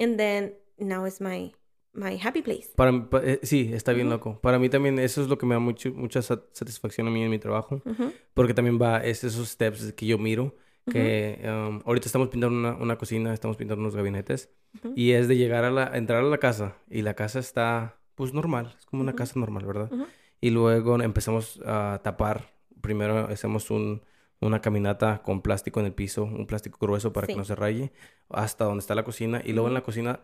And 0.00 0.16
then, 0.16 0.56
now 0.78 1.04
it's 1.06 1.20
my, 1.20 1.52
my 1.92 2.18
happy 2.22 2.42
place. 2.42 2.68
Para, 2.76 2.92
eh, 3.22 3.40
sí, 3.42 3.70
está 3.72 3.92
bien 3.92 4.08
loco. 4.10 4.40
Para 4.40 4.58
mí 4.58 4.68
también 4.68 4.98
eso 4.98 5.22
es 5.22 5.28
lo 5.28 5.38
que 5.38 5.46
me 5.46 5.54
da 5.54 5.58
mucho, 5.58 5.92
mucha 5.92 6.20
sat- 6.22 6.44
satisfacción 6.52 7.06
a 7.08 7.10
mí 7.10 7.22
en 7.22 7.30
mi 7.30 7.38
trabajo. 7.38 7.82
Porque 8.34 8.54
también 8.54 8.78
va, 8.80 8.98
es 9.04 9.24
esos 9.24 9.48
steps 9.48 9.92
que 9.92 10.06
yo 10.06 10.18
miro. 10.18 10.54
Que 10.90 11.40
um, 11.44 11.80
ahorita 11.84 12.06
estamos 12.06 12.28
pintando 12.28 12.58
una, 12.58 12.74
una 12.76 12.96
cocina, 12.96 13.32
estamos 13.32 13.56
pintando 13.56 13.80
unos 13.82 13.94
gabinetes. 13.94 14.50
Y 14.96 15.12
es 15.12 15.28
de 15.28 15.36
llegar 15.36 15.64
a 15.64 15.70
la, 15.70 15.96
entrar 15.96 16.24
a 16.24 16.26
la 16.26 16.38
casa. 16.38 16.76
Y 16.88 17.02
la 17.02 17.14
casa 17.14 17.38
está, 17.38 17.98
pues, 18.14 18.32
normal. 18.32 18.74
Es 18.78 18.86
como 18.86 19.02
una 19.02 19.14
casa 19.14 19.38
normal, 19.38 19.66
¿verdad? 19.66 19.90
Y 20.40 20.50
luego 20.50 21.00
empezamos 21.02 21.60
a 21.66 22.00
tapar. 22.02 22.54
Primero 22.80 23.18
hacemos 23.28 23.70
un, 23.70 24.02
una 24.40 24.60
caminata 24.62 25.22
con 25.22 25.42
plástico 25.42 25.80
en 25.80 25.86
el 25.86 25.92
piso, 25.92 26.24
un 26.24 26.46
plástico 26.46 26.78
grueso 26.80 27.12
para 27.12 27.26
que 27.26 27.36
no 27.36 27.44
se 27.44 27.54
raye, 27.54 27.92
hasta 28.30 28.64
donde 28.64 28.80
está 28.80 28.94
la 28.94 29.04
cocina. 29.04 29.42
Y 29.44 29.52
luego 29.52 29.68
en 29.68 29.74
la 29.74 29.82
cocina 29.82 30.20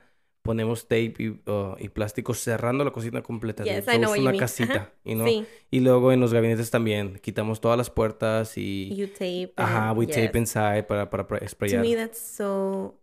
ponemos 0.47 0.89
tape 0.89 1.15
y, 1.19 1.29
uh, 1.29 1.77
y 1.79 1.89
plástico 1.91 2.33
cerrando 2.33 2.85
la 2.85 2.93
cocina 2.93 3.21
completa. 3.23 3.65
Yes, 3.65 3.85
dude. 3.85 3.97
I 3.97 3.99
know 3.99 4.07
So, 4.07 4.11
what 4.13 4.17
es 4.19 4.23
you 4.23 4.29
una 4.31 4.39
casita, 4.39 4.93
you 5.05 5.15
know? 5.15 5.27
Sí. 5.27 5.45
Y 5.71 5.81
luego 5.81 6.13
en 6.13 6.21
los 6.21 6.33
gabinetes 6.33 6.71
también 6.71 7.19
quitamos 7.21 7.61
todas 7.61 7.77
las 7.77 7.91
puertas 7.91 8.57
y... 8.57 8.95
You 8.97 9.09
tape. 9.09 9.53
Ajá, 9.57 9.91
and- 9.91 9.99
we 9.99 10.07
yes. 10.07 10.17
tape 10.17 10.39
inside 10.39 10.85
para, 10.85 11.11
para, 11.11 11.27
para 11.27 11.41
To 11.41 11.49
sprayar. 11.49 11.83
me, 11.83 11.95
that's 11.95 12.19
so 12.19 12.99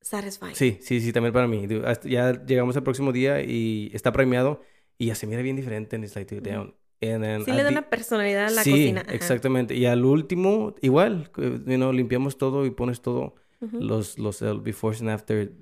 satisfying. 0.00 0.56
Sí, 0.56 0.78
sí, 0.80 1.00
sí, 1.00 1.12
también 1.12 1.32
para 1.32 1.46
mí. 1.46 1.66
Ya 2.04 2.32
llegamos 2.44 2.76
al 2.76 2.82
próximo 2.82 3.12
día 3.12 3.40
y 3.42 3.90
está 3.94 4.10
premiado 4.12 4.62
y 4.98 5.06
ya 5.06 5.14
se 5.14 5.26
mira 5.26 5.42
bien 5.42 5.54
diferente. 5.54 5.94
And 5.94 6.04
it's 6.04 6.16
like, 6.16 6.34
dude, 6.34 6.50
damn. 6.50 6.74
And 7.00 7.22
then 7.22 7.44
Sí 7.44 7.50
le 7.50 7.64
da 7.64 7.70
una 7.70 7.90
personalidad 7.90 8.46
a 8.46 8.50
la 8.50 8.62
sí, 8.62 8.70
cocina. 8.70 9.00
Ajá. 9.02 9.12
exactamente. 9.14 9.74
Y 9.74 9.86
al 9.86 10.04
último, 10.04 10.74
igual, 10.80 11.30
eh, 11.36 11.60
you 11.66 11.76
know, 11.76 11.92
limpiamos 11.92 12.38
todo 12.38 12.64
y 12.66 12.70
pones 12.70 13.00
todo. 13.02 13.34
Los, 13.72 14.18
los 14.18 14.42
el 14.42 14.60
befores 14.60 15.00
and 15.02 15.10
after, 15.10 15.52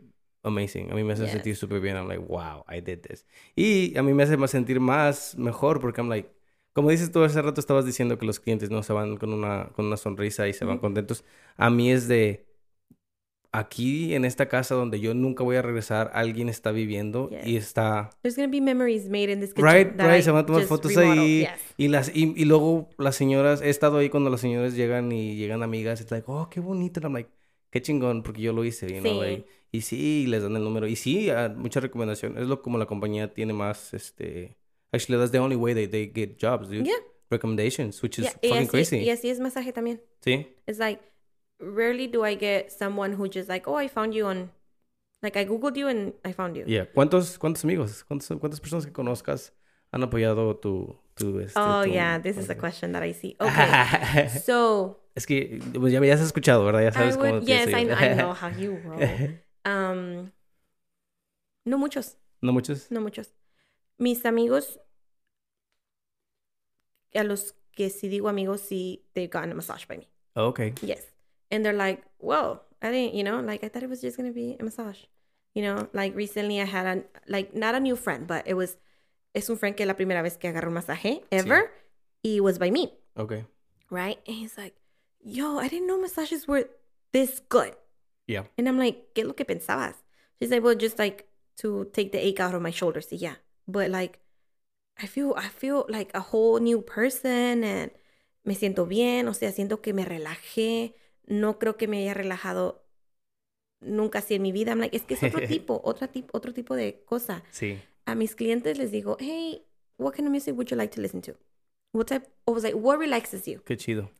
amazing. 0.42 0.90
A 0.90 0.94
mí 0.94 1.04
me 1.04 1.12
hace 1.12 1.24
Yes. 1.24 1.32
sentir 1.32 1.56
súper 1.56 1.80
bien. 1.80 1.96
I'm 1.96 2.08
like, 2.08 2.22
wow, 2.26 2.64
I 2.68 2.80
did 2.80 3.00
this. 3.00 3.26
Y 3.56 3.96
a 3.96 4.02
mí 4.02 4.14
me 4.14 4.22
hace 4.22 4.36
sentir 4.48 4.80
más 4.80 5.36
mejor 5.38 5.80
porque 5.80 6.00
I'm 6.00 6.08
like, 6.08 6.30
como 6.72 6.90
dices 6.90 7.10
tú 7.10 7.22
hace 7.24 7.40
rato, 7.42 7.60
estabas 7.60 7.84
diciendo 7.84 8.18
que 8.18 8.26
los 8.26 8.40
clientes 8.40 8.70
no 8.70 8.82
se 8.82 8.92
van 8.92 9.16
con 9.16 9.32
una, 9.32 9.70
con 9.74 9.86
una 9.86 9.96
sonrisa 9.96 10.46
y 10.48 10.52
se 10.52 10.64
van 10.64 10.74
Ujú. 10.76 10.82
contentos. 10.82 11.24
A 11.56 11.68
mí 11.68 11.90
es 11.90 12.06
de, 12.08 12.46
aquí 13.52 14.14
en 14.14 14.24
esta 14.24 14.48
casa 14.48 14.76
donde 14.76 15.00
yo 15.00 15.12
nunca 15.12 15.42
voy 15.42 15.56
a 15.56 15.62
regresar, 15.62 16.10
alguien 16.14 16.48
está 16.48 16.70
viviendo 16.70 17.28
y 17.44 17.52
Yes. 17.54 17.64
está... 17.64 18.10
There's 18.22 18.36
gonna 18.36 18.48
be 18.48 18.60
memories 18.60 19.08
made 19.08 19.30
in 19.32 19.40
this 19.40 19.52
kitchen. 19.52 19.64
Right, 19.68 19.96
that 19.96 20.06
right, 20.06 20.20
I 20.20 20.22
se 20.22 20.30
van 20.30 20.44
a 20.44 20.46
tomar 20.46 20.62
fotos 20.62 20.96
ahí. 20.96 21.40
Yes. 21.40 21.50
Y, 21.76 21.88
las, 21.88 22.08
y, 22.14 22.32
y 22.36 22.44
luego 22.44 22.88
las 22.98 23.16
señoras, 23.16 23.60
he 23.62 23.70
estado 23.70 23.98
ahí 23.98 24.08
cuando 24.08 24.30
las 24.30 24.40
señoras 24.40 24.74
llegan 24.74 25.10
y 25.10 25.34
llegan 25.36 25.62
amigas, 25.62 26.00
it's 26.00 26.10
like, 26.12 26.24
oh, 26.28 26.48
qué 26.48 26.60
bonito. 26.60 27.00
And 27.00 27.06
I'm 27.06 27.12
like, 27.14 27.30
qué 27.70 27.80
chingón, 27.82 28.22
porque 28.22 28.42
yo 28.42 28.52
lo 28.52 28.64
hice, 28.64 28.86
you 28.92 29.00
know, 29.00 29.12
Sí. 29.12 29.20
like, 29.20 29.46
y 29.72 29.80
sí, 29.82 30.26
les 30.26 30.42
dan 30.42 30.56
el 30.56 30.64
número. 30.64 30.86
Y 30.86 30.96
sí, 30.96 31.30
ah, 31.30 31.52
mucha 31.56 31.80
recomendación. 31.80 32.36
Es 32.38 32.46
lo 32.46 32.60
como 32.62 32.78
la 32.78 32.86
compañía 32.86 33.32
tiene 33.32 33.52
más, 33.52 33.94
este... 33.94 34.56
Actually, 34.92 35.18
that's 35.20 35.30
the 35.30 35.38
only 35.38 35.54
way 35.56 35.72
they, 35.74 35.86
they 35.86 36.10
get 36.12 36.36
jobs, 36.40 36.68
dude. 36.68 36.84
Yeah. 36.84 36.96
Recommendations, 37.30 38.02
which 38.02 38.18
is 38.18 38.24
Yeah, 38.24 38.32
y 38.42 38.48
fucking 38.48 38.62
así, 38.64 38.70
crazy. 38.70 38.96
y 38.98 39.10
así 39.10 39.30
es 39.30 39.38
masaje 39.38 39.72
también. 39.72 40.00
Sí. 40.20 40.48
It's 40.66 40.80
like, 40.80 41.00
rarely 41.60 42.08
do 42.08 42.24
I 42.26 42.34
get 42.36 42.70
someone 42.70 43.14
who 43.14 43.28
just 43.28 43.48
like, 43.48 43.68
oh, 43.70 43.76
I 43.80 43.88
found 43.88 44.12
you 44.14 44.26
on, 44.26 44.50
like, 45.22 45.36
I 45.38 45.44
Googled 45.46 45.76
you 45.76 45.86
and 45.86 46.14
I 46.24 46.32
found 46.32 46.56
you. 46.56 46.64
Yeah. 46.66 46.86
¿Cuántos, 46.92 47.38
cuántos 47.38 47.62
amigos, 47.62 48.02
cuántos, 48.02 48.36
cuántas 48.40 48.58
personas 48.60 48.84
que 48.84 48.92
conozcas 48.92 49.52
han 49.92 50.02
apoyado 50.02 50.56
tu... 50.56 50.98
tu 51.20 51.38
este, 51.40 51.58
Oh, 51.60 51.84
tu- 51.84 51.90
yeah, 51.90 52.18
this 52.18 52.36
is 52.36 52.48
a 52.50 52.54
question 52.54 52.92
that 52.92 53.02
I 53.02 53.12
see. 53.12 53.36
Okay, 53.38 54.28
so, 54.44 54.98
es 55.14 55.26
que 55.26 55.60
pues, 55.74 55.92
ya, 55.92 56.00
ya 56.00 56.14
has 56.14 56.20
escuchado, 56.20 56.64
¿verdad? 56.64 56.82
Ya 56.82 56.92
sabes 56.92 57.16
cómo 57.16 57.30
would, 57.32 57.44
te 57.44 57.52
yes, 57.52 57.68
I. 57.68 57.82
I 57.82 58.14
know 58.14 58.32
how 58.40 58.48
you 58.48 58.76
roll. 58.84 59.00
Um, 59.62 60.32
no 61.66 61.76
muchos, 61.76 62.16
¿No 62.40 62.52
muchos? 62.52 62.90
no 62.90 63.00
muchos. 63.02 63.28
Mis 63.98 64.24
amigos, 64.24 64.80
a 67.14 67.22
los 67.24 67.54
que 67.72 67.90
sí 67.90 68.08
digo 68.08 68.28
amigos, 68.28 68.62
sí, 68.62 69.04
they've 69.14 69.30
gotten 69.30 69.52
a 69.52 69.54
massage 69.54 69.86
by 69.86 69.98
me. 69.98 70.08
Oh, 70.34 70.46
okay. 70.46 70.72
Yes. 70.80 71.02
And 71.50 71.62
they're 71.64 71.76
like, 71.76 72.02
whoa, 72.18 72.60
I 72.80 72.90
didn't, 72.90 73.14
you 73.14 73.22
know, 73.22 73.40
like 73.40 73.62
I 73.64 73.68
thought 73.68 73.82
it 73.82 73.90
was 73.90 74.00
just 74.00 74.16
going 74.16 74.30
to 74.30 74.34
be 74.34 74.56
a 74.58 74.64
massage. 74.64 75.04
You 75.54 75.62
know, 75.62 75.88
like 75.92 76.14
recently 76.16 76.60
I 76.60 76.64
had 76.64 76.86
a, 76.86 77.04
like, 77.28 77.54
not 77.54 77.74
a 77.74 77.80
new 77.80 77.96
friend, 77.96 78.26
but 78.26 78.46
it 78.46 78.54
was 78.54 78.76
es 79.34 79.48
un 79.48 79.56
friend 79.58 79.76
que 79.76 79.86
la 79.86 79.94
primera 79.96 80.22
vez 80.22 80.36
que 80.36 80.48
agarró 80.48 80.68
un 80.68 80.74
masaje 80.74 81.22
ever 81.30 81.70
y 82.22 82.40
was 82.40 82.58
by 82.58 82.70
me, 82.70 82.92
Okay. 83.16 83.44
right? 83.90 84.18
And 84.26 84.36
he's 84.36 84.56
like, 84.58 84.74
"Yo, 85.20 85.60
I 85.60 85.68
didn't 85.68 85.86
know 85.86 85.98
massages 86.00 86.46
were 86.48 86.68
this 87.12 87.42
good." 87.48 87.74
Yeah. 88.26 88.44
And 88.58 88.68
I'm 88.68 88.78
like, 88.78 89.12
¿qué 89.14 89.22
es 89.22 89.26
lo 89.26 89.34
que 89.34 89.44
pensabas? 89.44 89.96
She's 90.40 90.50
like, 90.50 90.62
well, 90.62 90.76
just 90.76 90.98
like 90.98 91.26
to 91.56 91.84
take 91.92 92.12
the 92.12 92.18
ache 92.18 92.40
out 92.40 92.54
of 92.54 92.62
my 92.62 92.70
shoulders. 92.70 93.08
Yeah. 93.10 93.36
But 93.66 93.90
like, 93.90 94.20
I 94.96 95.06
feel, 95.06 95.34
I 95.36 95.48
feel 95.48 95.84
like 95.88 96.10
a 96.14 96.20
whole 96.20 96.60
new 96.60 96.80
person 96.82 97.64
and 97.64 97.90
me 98.44 98.54
siento 98.54 98.86
bien. 98.86 99.26
O 99.28 99.34
sea, 99.34 99.50
siento 99.52 99.82
que 99.82 99.92
me 99.92 100.04
relajé. 100.04 100.94
No 101.26 101.58
creo 101.58 101.76
que 101.76 101.88
me 101.88 101.98
haya 102.02 102.14
relajado 102.14 102.84
nunca 103.80 104.20
así 104.20 104.34
en 104.34 104.42
mi 104.42 104.52
vida. 104.52 104.70
I'm 104.72 104.78
like, 104.80 104.96
es 104.96 105.02
que 105.02 105.14
es 105.14 105.22
otro 105.24 105.40
tipo, 105.48 105.80
otro 105.84 106.08
tipo, 106.08 106.36
otro 106.36 106.52
tipo 106.54 106.74
de 106.76 107.02
cosa. 107.04 107.42
Sí. 107.50 107.80
A 108.10 108.14
mis 108.16 108.34
clientes 108.34 108.76
les 108.76 108.90
digo, 108.90 109.16
hey, 109.20 109.62
what 109.98 110.14
kind 110.14 110.26
of 110.26 110.32
music 110.32 110.54
would 110.56 110.68
you 110.68 110.76
like 110.76 110.92
to 110.94 111.00
listen 111.00 111.20
to? 111.22 111.32
What 111.92 112.06
type? 112.08 112.26
I 112.48 112.50
was 112.50 112.62
like, 112.64 112.74
what 112.76 112.98
relaxes 112.98 113.46
you? 113.46 113.60
Qué 113.64 113.76
chido. 113.76 114.10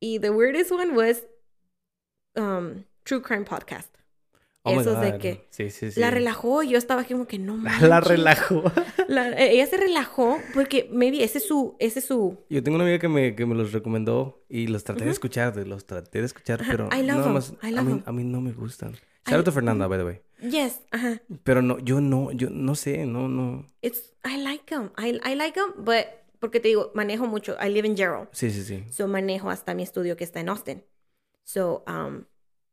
Y 0.00 0.18
the 0.18 0.30
weirdest 0.30 0.70
one 0.70 0.94
was 0.94 1.24
um, 2.36 2.84
True 3.04 3.20
Crime 3.20 3.44
Podcast. 3.44 3.88
Oh 4.62 4.74
my 4.74 4.80
Esos 4.82 5.00
de 5.00 5.18
que 5.18 5.46
Sí, 5.50 5.70
sí, 5.70 5.90
sí. 5.90 5.98
La 6.00 6.10
relajó 6.10 6.62
y 6.62 6.68
yo 6.70 6.78
estaba 6.78 7.00
aquí 7.00 7.14
como 7.14 7.26
que 7.26 7.38
no 7.38 7.56
La 7.62 7.70
manches. 7.80 8.08
relajó. 8.08 8.62
La- 9.08 9.36
ella 9.40 9.66
se 9.66 9.76
relajó 9.78 10.38
porque 10.54 10.88
maybe 10.92 11.24
ese 11.24 11.38
es 11.38 11.46
su, 11.48 11.76
ese 11.78 11.98
es 12.00 12.04
su... 12.04 12.36
Yo 12.50 12.62
tengo 12.62 12.76
una 12.76 12.84
amiga 12.84 12.98
que 12.98 13.08
me, 13.08 13.34
que 13.34 13.46
me 13.46 13.54
los 13.54 13.72
recomendó 13.72 14.44
y 14.50 14.66
los 14.66 14.84
traté 14.84 15.04
de 15.06 15.10
escuchar, 15.10 15.54
de- 15.54 15.64
los 15.66 15.86
traté 15.86 16.20
de 16.20 16.26
escuchar, 16.26 16.62
pero 16.66 16.88
I 16.92 16.98
love 17.02 17.16
nada 17.16 17.28
más, 17.32 17.54
I 17.62 17.68
a, 17.68 17.70
love 17.70 17.84
mí, 17.86 17.92
'em. 17.92 18.02
a 18.04 18.12
mí 18.12 18.24
no 18.24 18.40
me 18.42 18.52
gustan. 18.52 18.94
I- 19.26 19.30
Shout 19.30 19.38
out 19.40 19.44
to 19.44 19.52
Fernanda, 19.52 19.88
by 19.88 19.96
the 19.98 20.04
way. 20.04 20.20
Yes, 20.42 20.80
ajá. 20.90 21.20
Pero 21.44 21.60
no, 21.62 21.78
yo 21.78 22.00
no, 22.00 22.30
yo 22.32 22.48
no 22.50 22.74
sé, 22.74 23.06
no, 23.06 23.28
no. 23.28 23.66
It's, 23.82 24.14
I 24.24 24.38
like 24.42 24.64
them. 24.66 24.90
I, 24.96 25.18
I 25.22 25.34
like 25.34 25.54
them, 25.54 25.72
but... 25.84 26.06
Porque 26.40 26.58
te 26.58 26.68
digo, 26.68 26.90
manejo 26.94 27.26
mucho. 27.28 27.54
I 27.60 27.68
live 27.68 27.84
in 27.86 27.94
Gerald. 27.94 28.28
Sí, 28.32 28.50
sí, 28.50 28.62
sí. 28.64 28.84
So 28.90 29.06
manejo 29.06 29.50
hasta 29.50 29.74
mi 29.74 29.82
estudio 29.82 30.16
que 30.16 30.24
está 30.24 30.40
en 30.40 30.48
Austin. 30.48 30.82
So 31.44 31.82
um, 31.86 32.24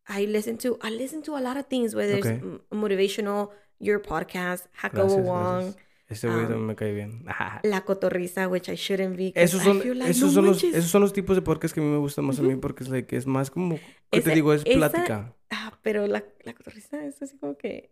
I 0.07 0.25
listen 0.25 0.57
to 0.59 0.79
I 0.81 0.89
listen 0.89 1.21
to 1.23 1.35
a 1.35 1.41
lot 1.41 1.57
of 1.57 1.65
things, 1.67 1.93
whether 1.93 2.15
it's 2.15 2.25
Okay. 2.25 2.37
m- 2.41 2.61
motivational, 2.71 3.49
your 3.79 3.99
podcast, 3.99 4.67
Jacobo 4.81 5.07
Gracias, 5.17 5.25
Wong, 5.25 5.63
gracias. 5.63 5.75
Este 6.09 6.27
güey 6.27 6.39
um, 6.41 6.47
también 6.47 6.65
me 6.67 6.75
cae 6.75 6.93
bien. 6.93 7.23
Ajá. 7.27 7.59
La 7.63 7.81
Cotorrisa, 7.81 8.47
which 8.47 8.69
I 8.69 8.75
shouldn't 8.75 9.17
be. 9.17 9.33
Esos 9.35 9.61
I 9.61 9.65
son, 9.65 9.81
feel 9.81 9.97
like, 9.99 10.11
esos, 10.11 10.29
no 10.29 10.31
son 10.35 10.45
los, 10.45 10.63
esos 10.63 10.89
son 10.89 11.01
los 11.01 11.13
tipos 11.13 11.35
de 11.35 11.41
podcast 11.41 11.73
que 11.73 11.81
a 11.81 11.83
mí 11.83 11.89
me 11.89 11.97
gustan 11.97 12.25
más 12.25 12.39
a 12.39 12.43
mí 12.43 12.55
porque 12.55 12.83
es, 12.83 12.89
like, 12.89 13.15
es 13.15 13.27
más 13.27 13.49
como, 13.51 13.77
¿qué 14.11 14.21
te 14.21 14.31
digo? 14.31 14.53
Es 14.53 14.61
esa- 14.65 14.77
plática. 14.77 15.35
Ah, 15.49 15.77
pero 15.81 16.07
la, 16.07 16.23
la 16.43 16.53
cotorrisa 16.53 17.03
es 17.05 17.21
así 17.21 17.37
como 17.37 17.57
que... 17.57 17.91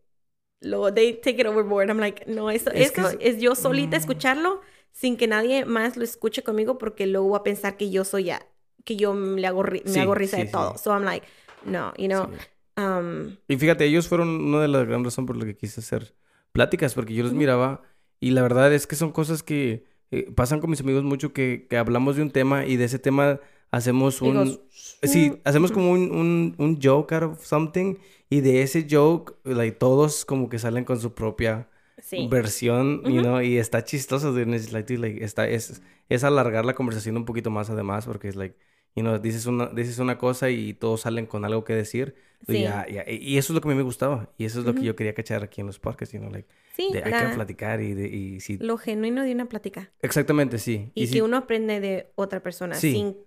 Luego, 0.62 0.94
they 0.94 1.14
take 1.14 1.42
it 1.42 1.46
overboard. 1.48 1.90
I'm 1.90 2.00
like, 2.00 2.24
no, 2.32 2.50
eso, 2.50 2.72
Es 2.72 2.92
que 2.92 3.02
eso 3.02 3.10
es- 3.12 3.18
es, 3.36 3.42
yo 3.42 3.54
solita 3.56 3.98
Mm. 3.98 4.00
escucharlo 4.00 4.62
sin 4.92 5.18
que 5.18 5.28
nadie 5.28 5.66
más 5.66 5.98
lo 5.98 6.04
escuche 6.06 6.42
conmigo 6.44 6.78
porque 6.78 7.06
luego 7.08 7.30
va 7.32 7.38
a 7.40 7.44
pensar 7.44 7.76
que 7.78 7.92
yo 7.92 8.04
soy 8.06 8.26
ya... 8.26 8.46
Que 8.86 8.96
yo 8.96 9.14
le 9.14 9.46
hago, 9.48 9.64
me 9.64 9.82
Sí, 9.86 10.00
hago 10.00 10.16
risa 10.16 10.38
sí, 10.38 10.44
de 10.44 10.50
todo. 10.50 10.74
sí. 10.78 10.84
So 10.84 10.92
I'm 10.92 11.04
like, 11.04 11.26
no, 11.66 11.94
you 11.98 12.08
know... 12.08 12.30
Um, 12.78 13.38
Y 13.48 13.58
fíjate, 13.58 13.86
ellos 13.86 14.08
fueron 14.08 14.30
una 14.30 14.62
de 14.62 14.68
las 14.68 14.86
grandes 14.88 15.14
razones 15.14 15.28
por 15.28 15.38
las 15.38 15.46
que 15.46 15.56
quise 15.58 15.80
hacer 15.82 16.14
pláticas, 16.52 16.94
porque 16.94 17.14
yo 17.14 17.24
los 17.24 17.32
Ujú. 17.32 17.40
miraba 17.40 17.82
y 18.20 18.32
la 18.32 18.42
verdad 18.42 18.74
es 18.74 18.88
que 18.88 18.96
son 18.96 19.12
cosas 19.12 19.44
que 19.44 19.86
eh, 20.12 20.32
pasan 20.36 20.60
con 20.60 20.70
mis 20.70 20.82
amigos 20.82 21.04
mucho, 21.04 21.34
que, 21.34 21.68
que 21.70 21.78
hablamos 21.78 22.16
de 22.16 22.22
un 22.24 22.32
tema 22.32 22.66
y 22.66 22.78
de 22.78 22.86
ese 22.86 23.00
tema 23.00 23.40
hacemos 23.72 24.22
un... 24.22 24.44
Digo, 24.44 24.62
sí, 25.04 25.42
hacemos 25.44 25.72
como 25.72 25.92
un, 25.92 26.12
un, 26.12 26.56
un 26.58 26.80
joke 26.82 27.14
out 27.14 27.24
of 27.24 27.46
something 27.46 27.96
y 28.30 28.42
de 28.42 28.62
ese 28.62 28.88
joke, 28.90 29.36
like, 29.44 29.78
todos 29.78 30.26
como 30.26 30.50
que 30.50 30.60
salen 30.60 30.86
con 30.86 31.00
su 31.00 31.14
propia 31.14 31.70
sí. 31.98 32.28
versión, 32.30 33.02
you 33.04 33.22
Ujú. 33.22 33.22
know, 33.22 33.42
y 33.42 33.58
está 33.58 33.84
chistoso, 33.84 34.32
dude, 34.32 34.44
and 34.44 34.56
it's 34.56 34.72
like, 34.72 34.92
dude, 34.92 35.00
like, 35.02 35.24
está, 35.24 35.48
es, 35.48 35.82
es 36.10 36.24
alargar 36.24 36.66
la 36.66 36.74
conversación 36.76 37.18
un 37.18 37.26
poquito 37.26 37.50
más 37.52 37.70
además, 37.70 38.06
porque 38.06 38.28
es 38.30 38.36
like, 38.36 38.56
you 38.96 39.04
know, 39.04 39.18
dices 39.20 39.46
una, 39.46 39.68
dices 39.68 40.00
una 40.00 40.18
cosa 40.18 40.50
y 40.50 40.74
todos 40.74 41.02
salen 41.02 41.26
con 41.26 41.46
algo 41.46 41.64
que 41.64 41.74
decir, 41.74 42.16
Sí. 42.48 42.62
ya, 42.62 42.86
ya, 42.88 43.04
y 43.10 43.38
eso 43.38 43.52
es 43.52 43.56
lo 43.56 43.62
que 43.62 43.68
a 43.68 43.72
mí 43.72 43.76
me 43.78 43.84
gustaba, 43.84 44.32
y 44.38 44.46
eso 44.46 44.60
es 44.60 44.66
lo 44.66 44.76
que 44.76 44.84
yo 44.84 44.96
quería 44.96 45.14
cachar 45.14 45.44
aquí 45.44 45.62
en 45.62 45.68
los 45.68 45.80
podcasts, 45.80 46.16
know, 46.18 46.30
like, 46.30 46.48
Sí, 46.76 46.90
de, 46.92 47.02
hay 47.04 47.12
la- 47.12 47.30
que 47.30 47.36
platicar 47.36 47.82
y, 47.82 47.94
de, 47.94 48.08
y 48.08 48.40
sí, 48.42 48.58
lo 48.60 48.78
genuino 48.78 49.24
de 49.24 49.32
una 49.32 49.48
plática. 49.48 49.92
exactamente, 50.02 50.58
sí, 50.60 50.92
Y, 50.94 51.04
y 51.04 51.08
que 51.08 51.14
sí, 51.14 51.22
uno 51.22 51.38
aprende 51.38 51.80
de 51.80 52.12
otra 52.16 52.42
persona 52.44 52.76
sin, 52.76 53.18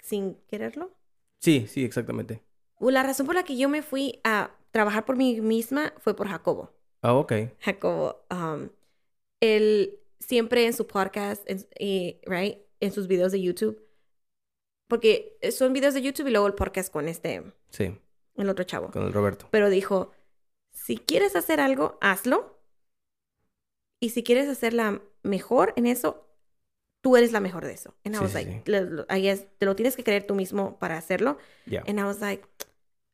sin 0.00 0.36
quererlo. 0.46 0.90
sí, 1.38 1.66
sí, 1.68 1.84
exactamente. 1.84 2.42
La 2.80 3.02
razón 3.02 3.26
por 3.26 3.34
la 3.34 3.44
que 3.44 3.56
yo 3.56 3.68
me 3.68 3.82
fui 3.82 4.20
a 4.24 4.50
trabajar 4.72 5.04
por 5.04 5.16
mí 5.16 5.40
misma 5.40 5.92
fue 5.98 6.14
por 6.16 6.28
Jacobo. 6.28 6.72
Ah, 7.02 7.14
ok, 7.14 7.32
Jacobo, 7.60 8.24
um, 8.30 8.68
él 9.40 9.98
siempre 10.20 10.66
en 10.66 10.72
su 10.72 10.86
podcast, 10.86 11.42
en, 11.50 11.66
y, 11.78 12.18
right, 12.26 12.58
en 12.80 12.92
sus 12.92 13.08
videos 13.08 13.32
de 13.32 13.40
YouTube, 13.42 13.80
porque 14.88 15.36
son 15.50 15.72
videos 15.72 15.94
de 15.94 16.02
YouTube 16.02 16.28
y 16.28 16.30
luego 16.32 16.46
el 16.46 16.54
podcast 16.54 16.92
con 16.92 17.08
este, 17.08 17.42
sí, 17.70 17.96
el 18.36 18.48
otro 18.48 18.64
chavo. 18.64 18.90
con 18.90 19.02
el 19.04 19.12
Roberto. 19.12 19.48
Pero 19.50 19.70
dijo, 19.70 20.12
si 20.72 20.96
quieres 20.96 21.36
hacer 21.36 21.60
algo, 21.60 21.98
hazlo. 22.00 22.58
Y 24.00 24.10
si 24.10 24.22
quieres 24.22 24.48
hacerla 24.48 25.00
mejor 25.22 25.72
en 25.76 25.86
eso, 25.86 26.26
tú 27.02 27.16
eres 27.16 27.32
la 27.32 27.40
mejor 27.40 27.64
de 27.64 27.72
eso. 27.72 27.94
And 28.04 28.14
I 28.14 28.18
Sí, 28.18 28.24
was 28.24 28.34
like, 28.34 28.50
sí. 28.52 28.62
le- 28.70 28.80
lo- 28.82 29.06
I 29.08 29.20
guess, 29.22 29.46
te 29.58 29.66
lo 29.66 29.76
tienes 29.76 29.96
que 29.96 30.04
creer 30.04 30.26
tú 30.26 30.34
mismo 30.34 30.78
para 30.78 30.96
hacerlo. 30.98 31.38
Ya, 31.66 31.82
And 31.86 31.98
I 32.00 32.04
was 32.04 32.20
like, 32.20 32.46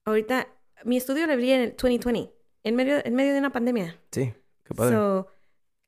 ahorita, 0.05 0.49
mi 0.85 0.97
estudio 0.97 1.27
lo 1.27 1.33
abrí 1.35 1.53
en 1.53 1.61
el 1.61 1.77
2020, 1.77 2.33
en 2.64 2.75
medio, 2.77 3.05
en 3.05 3.14
medio 3.14 3.33
de 3.35 3.39
una 3.39 3.53
pandemia. 3.53 4.01
sí, 4.12 4.33
qué 4.64 4.75
padre. 4.75 4.97
So, 4.97 5.29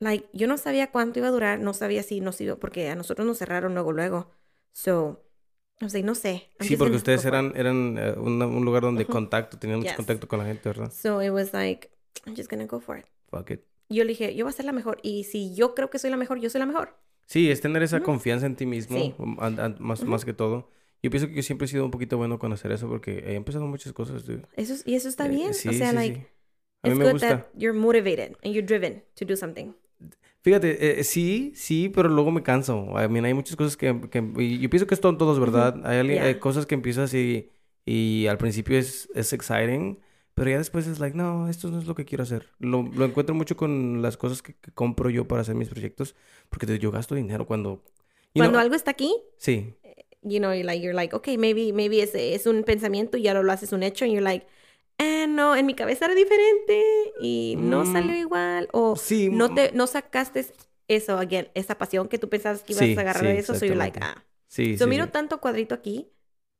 like, 0.01 0.29
yo 0.33 0.47
no 0.47 0.59
sabía 0.59 0.91
cuánto 0.91 1.19
iba 1.19 1.29
a 1.29 1.31
durar, 1.33 1.61
no 1.61 1.73
sabía 1.73 2.03
si 2.03 2.21
nos 2.21 2.41
iba, 2.41 2.57
porque 2.57 2.89
a 2.91 2.95
nosotros 2.95 3.27
nos 3.27 3.39
cerraron 3.39 3.75
luego, 3.75 3.93
luego. 3.93 4.31
So, 4.73 5.23
Was 5.81 5.95
like, 5.95 6.05
no 6.07 6.15
sé. 6.15 6.49
Sí, 6.61 6.77
porque 6.77 6.97
ustedes 6.97 7.25
eran, 7.25 7.53
eran 7.57 7.97
eh, 7.99 8.15
una- 8.19 8.47
un 8.47 8.65
lugar 8.65 8.83
donde 8.83 9.05
Ujú. 9.05 9.13
contacto, 9.13 9.59
tenían 9.59 9.79
mucho 9.79 9.91
Yes. 9.91 9.97
contacto 9.97 10.29
con 10.29 10.39
la 10.41 10.45
gente, 10.45 10.69
¿verdad? 10.69 10.93
So, 10.93 11.23
it 11.23 11.31
was 11.31 11.53
like, 11.55 11.91
I'm 12.27 12.37
just 12.37 12.51
gonna 12.51 12.67
go 12.67 12.81
for 12.81 12.99
it. 12.99 13.07
Fuck 13.31 13.51
it. 13.53 13.61
Yo 13.89 14.05
le 14.05 14.11
dije, 14.11 14.35
yo 14.35 14.45
voy 14.45 14.51
a 14.51 14.57
ser 14.57 14.67
la 14.67 14.73
mejor. 14.73 14.99
Y 15.03 15.25
si 15.25 15.55
yo 15.55 15.75
creo 15.75 15.89
que 15.91 15.99
soy 15.99 16.11
la 16.11 16.17
mejor, 16.17 16.39
yo 16.39 16.51
soy 16.51 16.59
la 16.59 16.67
mejor. 16.67 16.97
Sí, 17.27 17.51
es 17.51 17.61
tener 17.61 17.83
esa 17.83 17.97
Ujú. 17.97 18.05
confianza 18.07 18.47
en 18.47 18.57
ti 18.57 18.67
mismo, 18.67 18.99
Sí. 18.99 19.15
um, 19.19 19.39
an- 19.41 19.59
an- 19.59 19.77
más, 19.81 20.01
Ujú. 20.03 20.11
más 20.11 20.25
que 20.25 20.33
todo. 20.33 20.71
Yo 21.03 21.11
pienso 21.11 21.29
que 21.29 21.35
yo 21.35 21.43
siempre 21.43 21.65
he 21.65 21.69
sido 21.69 21.85
un 21.87 21.91
poquito 21.91 22.19
bueno 22.19 22.39
con 22.39 22.53
hacer 22.53 22.73
eso 22.73 22.87
porque 22.89 23.19
he 23.27 23.35
empezado 23.35 23.67
muchas 23.67 23.93
cosas. 23.95 24.27
dude. 24.27 24.43
Eso, 24.57 24.75
es- 24.75 24.87
y 24.87 24.95
eso 24.97 25.09
está 25.09 25.27
Eh, 25.27 25.31
bien. 25.31 25.55
sí, 25.55 25.69
o 25.69 25.73
sea, 25.73 25.91
sí, 25.91 25.97
like. 25.97 26.27
A 26.83 26.89
mí 26.89 26.93
it's 26.93 26.99
me 26.99 27.05
good 27.05 27.13
gusta. 27.13 27.29
that 27.29 27.47
you're 27.57 27.79
motivated 27.79 28.37
and 28.45 28.53
you're 28.55 28.67
driven 28.67 29.03
to 29.15 29.25
do 29.25 29.35
something. 29.37 29.73
Fíjate, 30.43 31.01
eh, 31.01 31.05
sí, 31.05 31.53
sí, 31.55 31.91
pero 31.95 32.09
luego 32.09 32.31
me 32.31 32.43
canso. 32.43 32.87
I 33.03 33.09
mean, 33.09 33.25
hay 33.27 33.35
muchas 33.35 33.57
cosas 33.57 33.77
que, 33.77 34.01
que- 34.11 34.25
y 34.39 34.59
yo 34.59 34.71
pienso 34.71 34.87
que 34.87 34.95
esto 34.95 35.09
en 35.11 35.19
todos, 35.19 35.39
¿verdad? 35.39 35.81
Hay, 35.85 35.99
alguien- 35.99 36.19
Yeah. 36.21 36.29
hay 36.29 36.35
cosas 36.37 36.65
que 36.65 36.75
empiezas 36.75 37.13
y, 37.13 37.51
y 37.85 38.27
al 38.27 38.39
principio 38.39 38.79
es, 38.79 39.09
es 39.15 39.33
exciting, 39.35 39.99
pero 40.35 40.51
ya 40.51 40.57
después 40.59 40.87
es 40.87 40.99
like, 40.99 41.15
no, 41.17 41.49
esto 41.49 41.71
no 41.71 41.79
es 41.79 41.87
lo 41.87 41.95
que 41.95 42.07
quiero 42.07 42.23
hacer. 42.23 42.49
Lo, 42.59 42.83
lo 42.83 43.05
encuentro 43.05 43.35
mucho 43.35 43.57
con 43.57 44.01
las 44.01 44.17
cosas 44.17 44.41
que, 44.41 44.55
que 44.55 44.73
compro 44.73 45.11
yo 45.11 45.29
para 45.29 45.43
hacer 45.43 45.55
mis 45.57 45.69
proyectos, 45.69 46.15
porque 46.49 46.79
yo 46.79 46.91
gasto 46.91 47.15
dinero 47.15 47.47
cuando... 47.47 47.85
Cuando 48.35 48.53
know, 48.53 48.61
algo 48.63 48.75
está 48.77 48.93
aquí, 48.93 49.15
Sí, 49.37 49.75
you 50.23 50.39
know, 50.39 50.53
you're 50.53 50.65
like, 50.65 50.81
you're 50.83 50.95
like 50.95 51.15
okay, 51.15 51.37
maybe, 51.37 51.73
maybe 51.73 52.01
es, 52.03 52.15
es 52.15 52.47
un 52.47 52.63
pensamiento 52.63 53.17
y 53.19 53.27
ahora 53.29 53.43
lo 53.43 53.53
haces 53.53 53.73
un 53.73 53.83
hecho. 53.83 54.05
And 54.05 54.13
you're 54.15 54.25
like, 54.25 54.47
ah, 55.01 55.27
no, 55.29 55.57
en 55.57 55.67
mi 55.67 55.75
cabeza 55.75 56.05
era 56.05 56.15
diferente 56.15 56.83
y 57.21 57.57
no 57.59 57.85
Mm. 57.85 57.93
salió 57.93 58.15
igual. 58.15 58.69
O 58.73 58.95
sí. 58.97 59.29
no, 59.31 59.53
te, 59.55 59.73
no 59.73 59.87
sacaste 59.87 60.47
eso, 60.89 61.17
again, 61.19 61.49
esa 61.55 61.77
pasión 61.79 62.09
que 62.09 62.19
tú 62.19 62.29
pensabas 62.29 62.63
que 62.63 62.73
ibas 62.73 62.85
Sí, 62.85 62.97
a 62.97 63.01
agarrar 63.01 63.23
sí, 63.23 63.29
de 63.29 63.39
eso. 63.39 63.55
So 63.55 63.65
you're 63.67 63.77
like, 63.77 63.99
ah. 64.03 64.25
Sí, 64.49 64.77
So 64.77 64.85
sí, 64.85 64.91
miro 64.91 65.09
tanto 65.09 65.41
cuadrito 65.41 65.75
aquí. 65.75 66.11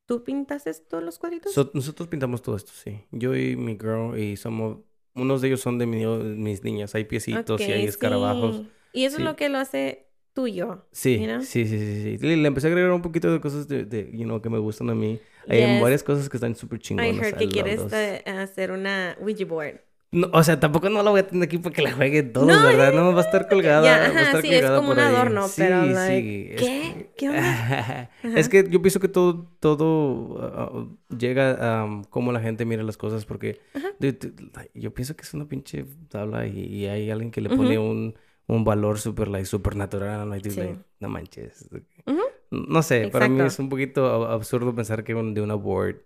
¿Tú 0.07 0.25
pintaste 0.25 0.73
todos 0.89 1.05
los 1.05 1.19
cuadritos? 1.19 1.53
So- 1.53 1.71
nosotros 1.75 2.09
pintamos 2.09 2.43
todo 2.43 2.57
esto, 2.57 2.73
sí. 2.73 3.05
Yo 3.13 3.35
y 3.37 3.55
mi 3.57 3.73
girl, 3.79 4.19
y 4.19 4.37
somos... 4.37 4.79
Unos 5.15 5.41
de 5.41 5.49
ellos 5.49 5.61
son 5.61 5.79
de 5.79 5.87
mi- 5.87 6.05
mis 6.07 6.63
niñas. 6.65 6.95
Hay 6.95 7.05
piecitos 7.05 7.61
y 7.61 7.65
hay 7.73 7.85
escarabajos. 7.87 8.63
Y 8.93 9.05
eso 9.05 9.19
es 9.19 9.23
lo 9.25 9.37
que 9.37 9.49
lo 9.49 9.59
hace 9.59 10.10
tuyo. 10.33 10.87
Sí, 10.93 11.19
you 11.19 11.25
know? 11.27 11.43
sí, 11.43 11.67
sí, 11.67 11.79
sí, 11.79 12.19
sí. 12.19 12.27
Le, 12.27 12.47
empecé 12.47 12.67
a 12.69 12.71
agregar 12.71 12.91
un 12.93 13.03
poquito 13.03 13.33
de 13.33 13.41
cosas 13.41 13.69
de, 13.69 13.85
de, 13.85 14.11
you 14.13 14.25
know, 14.25 14.41
que 14.41 14.51
me 14.51 14.59
gustan 14.59 14.91
a 14.91 14.95
mí. 14.95 15.21
Hay 15.49 15.59
Yes. 15.61 15.83
varias 15.83 16.03
cosas 16.03 16.29
que 16.29 16.37
están 16.37 16.55
súper 16.55 16.79
I 16.79 16.83
chingonas. 16.83 17.17
heard 17.17 17.35
I 17.35 17.39
que 17.39 17.45
love 17.47 17.53
quieres 17.53 18.27
hacer 18.27 18.71
una 18.73 19.17
Ouija 19.21 19.45
board. 19.45 19.81
No, 20.13 20.29
o 20.33 20.43
sea, 20.43 20.59
tampoco 20.59 20.89
no 20.91 21.05
la 21.05 21.11
voy 21.13 21.21
a 21.21 21.27
tener 21.27 21.45
aquí 21.45 21.59
para 21.59 21.73
que 21.73 21.83
la 21.83 21.93
jueguen 21.93 22.33
todos, 22.33 22.49
No, 22.49 22.65
¿verdad? 22.65 22.93
No, 22.93 23.13
va 23.13 23.21
a 23.21 23.25
estar 23.25 23.49
colgada. 23.49 23.85
Ya, 23.85 23.99
va 23.99 24.05
a 24.07 24.09
ajá, 24.09 24.23
estar 24.23 24.43
sí, 24.43 24.49
es 24.49 24.55
colgada 24.57 24.79
como 24.81 24.91
un 24.93 24.99
adorno, 24.99 25.47
Sí, 25.47 25.55
pero, 25.63 25.85
sí. 25.85 25.93
like, 25.93 26.55
es 26.55 26.61
¿qué? 26.61 26.67
que- 26.95 27.11
¿Qué 27.17 27.29
onda? 27.29 28.11
es 28.37 28.49
que 28.49 28.67
yo 28.69 28.83
pienso 28.83 28.99
que 28.99 29.07
todo, 29.07 29.47
todo 29.61 30.75
uh, 30.75 31.17
llega 31.17 31.83
a 31.85 32.03
cómo 32.11 32.33
la 32.33 32.41
gente 32.41 32.65
mira 32.65 32.83
las 32.83 32.97
cosas 32.97 33.25
porque 33.25 33.61
Ajá. 33.73 33.89
dude, 34.01 34.33
yo 34.75 34.93
pienso 34.93 35.15
que 35.15 35.23
es 35.23 35.33
una 35.33 35.47
pinche 35.47 35.85
tabla 36.09 36.45
y, 36.49 36.59
y 36.59 36.87
hay 36.87 37.09
alguien 37.13 37.31
que 37.31 37.41
le 37.41 37.49
pone 37.51 37.79
un, 37.79 38.17
un 38.51 38.65
valor 38.65 38.99
súper, 38.99 39.29
like, 39.29 39.47
supernatural. 39.47 40.29
Like, 40.29 40.51
Sí. 40.51 40.61
like, 40.61 40.79
no 41.01 41.09
manches. 41.09 41.69
Ujú. 42.07 42.21
No 42.51 42.83
sé, 42.83 43.09
para 43.09 43.29
mí 43.29 43.37
Exacto. 43.37 43.53
es 43.55 43.59
un 43.61 43.69
poquito 43.69 44.07
ab- 44.07 44.33
absurdo 44.35 44.75
pensar 44.75 45.05
que 45.05 45.15
un- 45.15 45.35
de 45.35 45.41
una 45.41 45.55
board, 45.55 45.97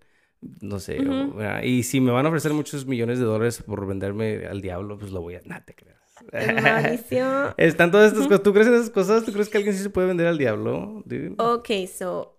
no 0.61 0.79
sé. 0.79 0.99
o- 1.01 1.03
Ujú. 1.31 1.41
ah, 1.41 1.65
y 1.65 1.83
si 1.85 2.01
me 2.01 2.11
van 2.13 2.27
a 2.27 2.29
ofrecer 2.29 2.53
muchos 2.53 2.85
millones 2.87 3.19
de 3.19 3.25
dólares 3.25 3.63
por 3.63 3.87
venderme 3.87 4.45
al 4.47 4.61
diablo, 4.61 4.99
pues 4.99 5.11
lo 5.11 5.23
voy 5.23 5.37
a... 5.37 5.41
Nah, 5.47 5.61
te 5.65 5.75
creas. 5.75 5.99
Están 7.57 7.91
todas 7.91 8.13
estas 8.13 8.27
cosas. 8.27 8.43
¿Tú 8.43 8.53
crees 8.53 8.69
en 8.69 8.75
esas 8.75 8.91
cosas? 8.91 9.25
¿Tú 9.25 9.33
crees 9.33 9.49
que 9.49 9.57
alguien 9.59 9.75
sí 9.75 9.83
se 9.83 9.91
puede 9.91 10.07
vender 10.09 10.27
al 10.27 10.39
diablo? 10.39 11.03
dude? 11.07 11.35
Okay, 11.39 11.87
so 11.87 12.39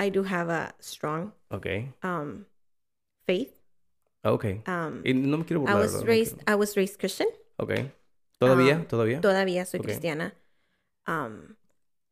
I 0.00 0.10
do 0.10 0.24
have 0.24 0.50
a 0.52 0.74
strong 0.80 1.32
Ok. 1.50 1.66
um 2.02 2.44
faith. 3.26 3.52
Ok. 4.24 4.44
Um 4.66 5.02
Y 5.04 5.14
no 5.14 5.38
me 5.38 5.44
quiero 5.44 5.60
I 5.62 5.66
burlar. 5.66 5.80
was 5.82 5.92
¿verdad? 5.92 6.06
raised 6.08 6.38
I 6.48 6.54
was 6.54 6.74
raised 6.76 6.98
Christian. 6.98 7.28
Ok. 7.58 7.72
¿Todavía? 8.42 8.76
Um, 8.78 8.86
¿Todavía? 8.86 9.20
Todavía 9.20 9.64
soy 9.66 9.80
Ok. 9.80 9.86
cristiana. 9.86 10.34
Um 11.06 11.56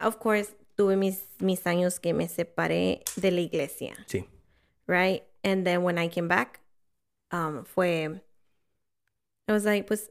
of 0.00 0.16
course 0.18 0.56
tuve 0.76 0.96
mis 0.96 1.26
mis 1.40 1.66
años 1.66 2.00
que 2.00 2.14
me 2.14 2.28
separé 2.28 3.02
de 3.16 3.30
la 3.32 3.40
iglesia, 3.40 3.94
Sí. 4.06 4.24
right? 4.86 5.22
And 5.44 5.64
then 5.66 5.82
when 5.84 5.98
I 5.98 6.08
came 6.08 6.28
back 6.28 6.60
um 7.32 7.64
fue 7.64 8.22
I 9.48 9.52
was 9.52 9.64
like, 9.64 9.86
pues 9.86 10.10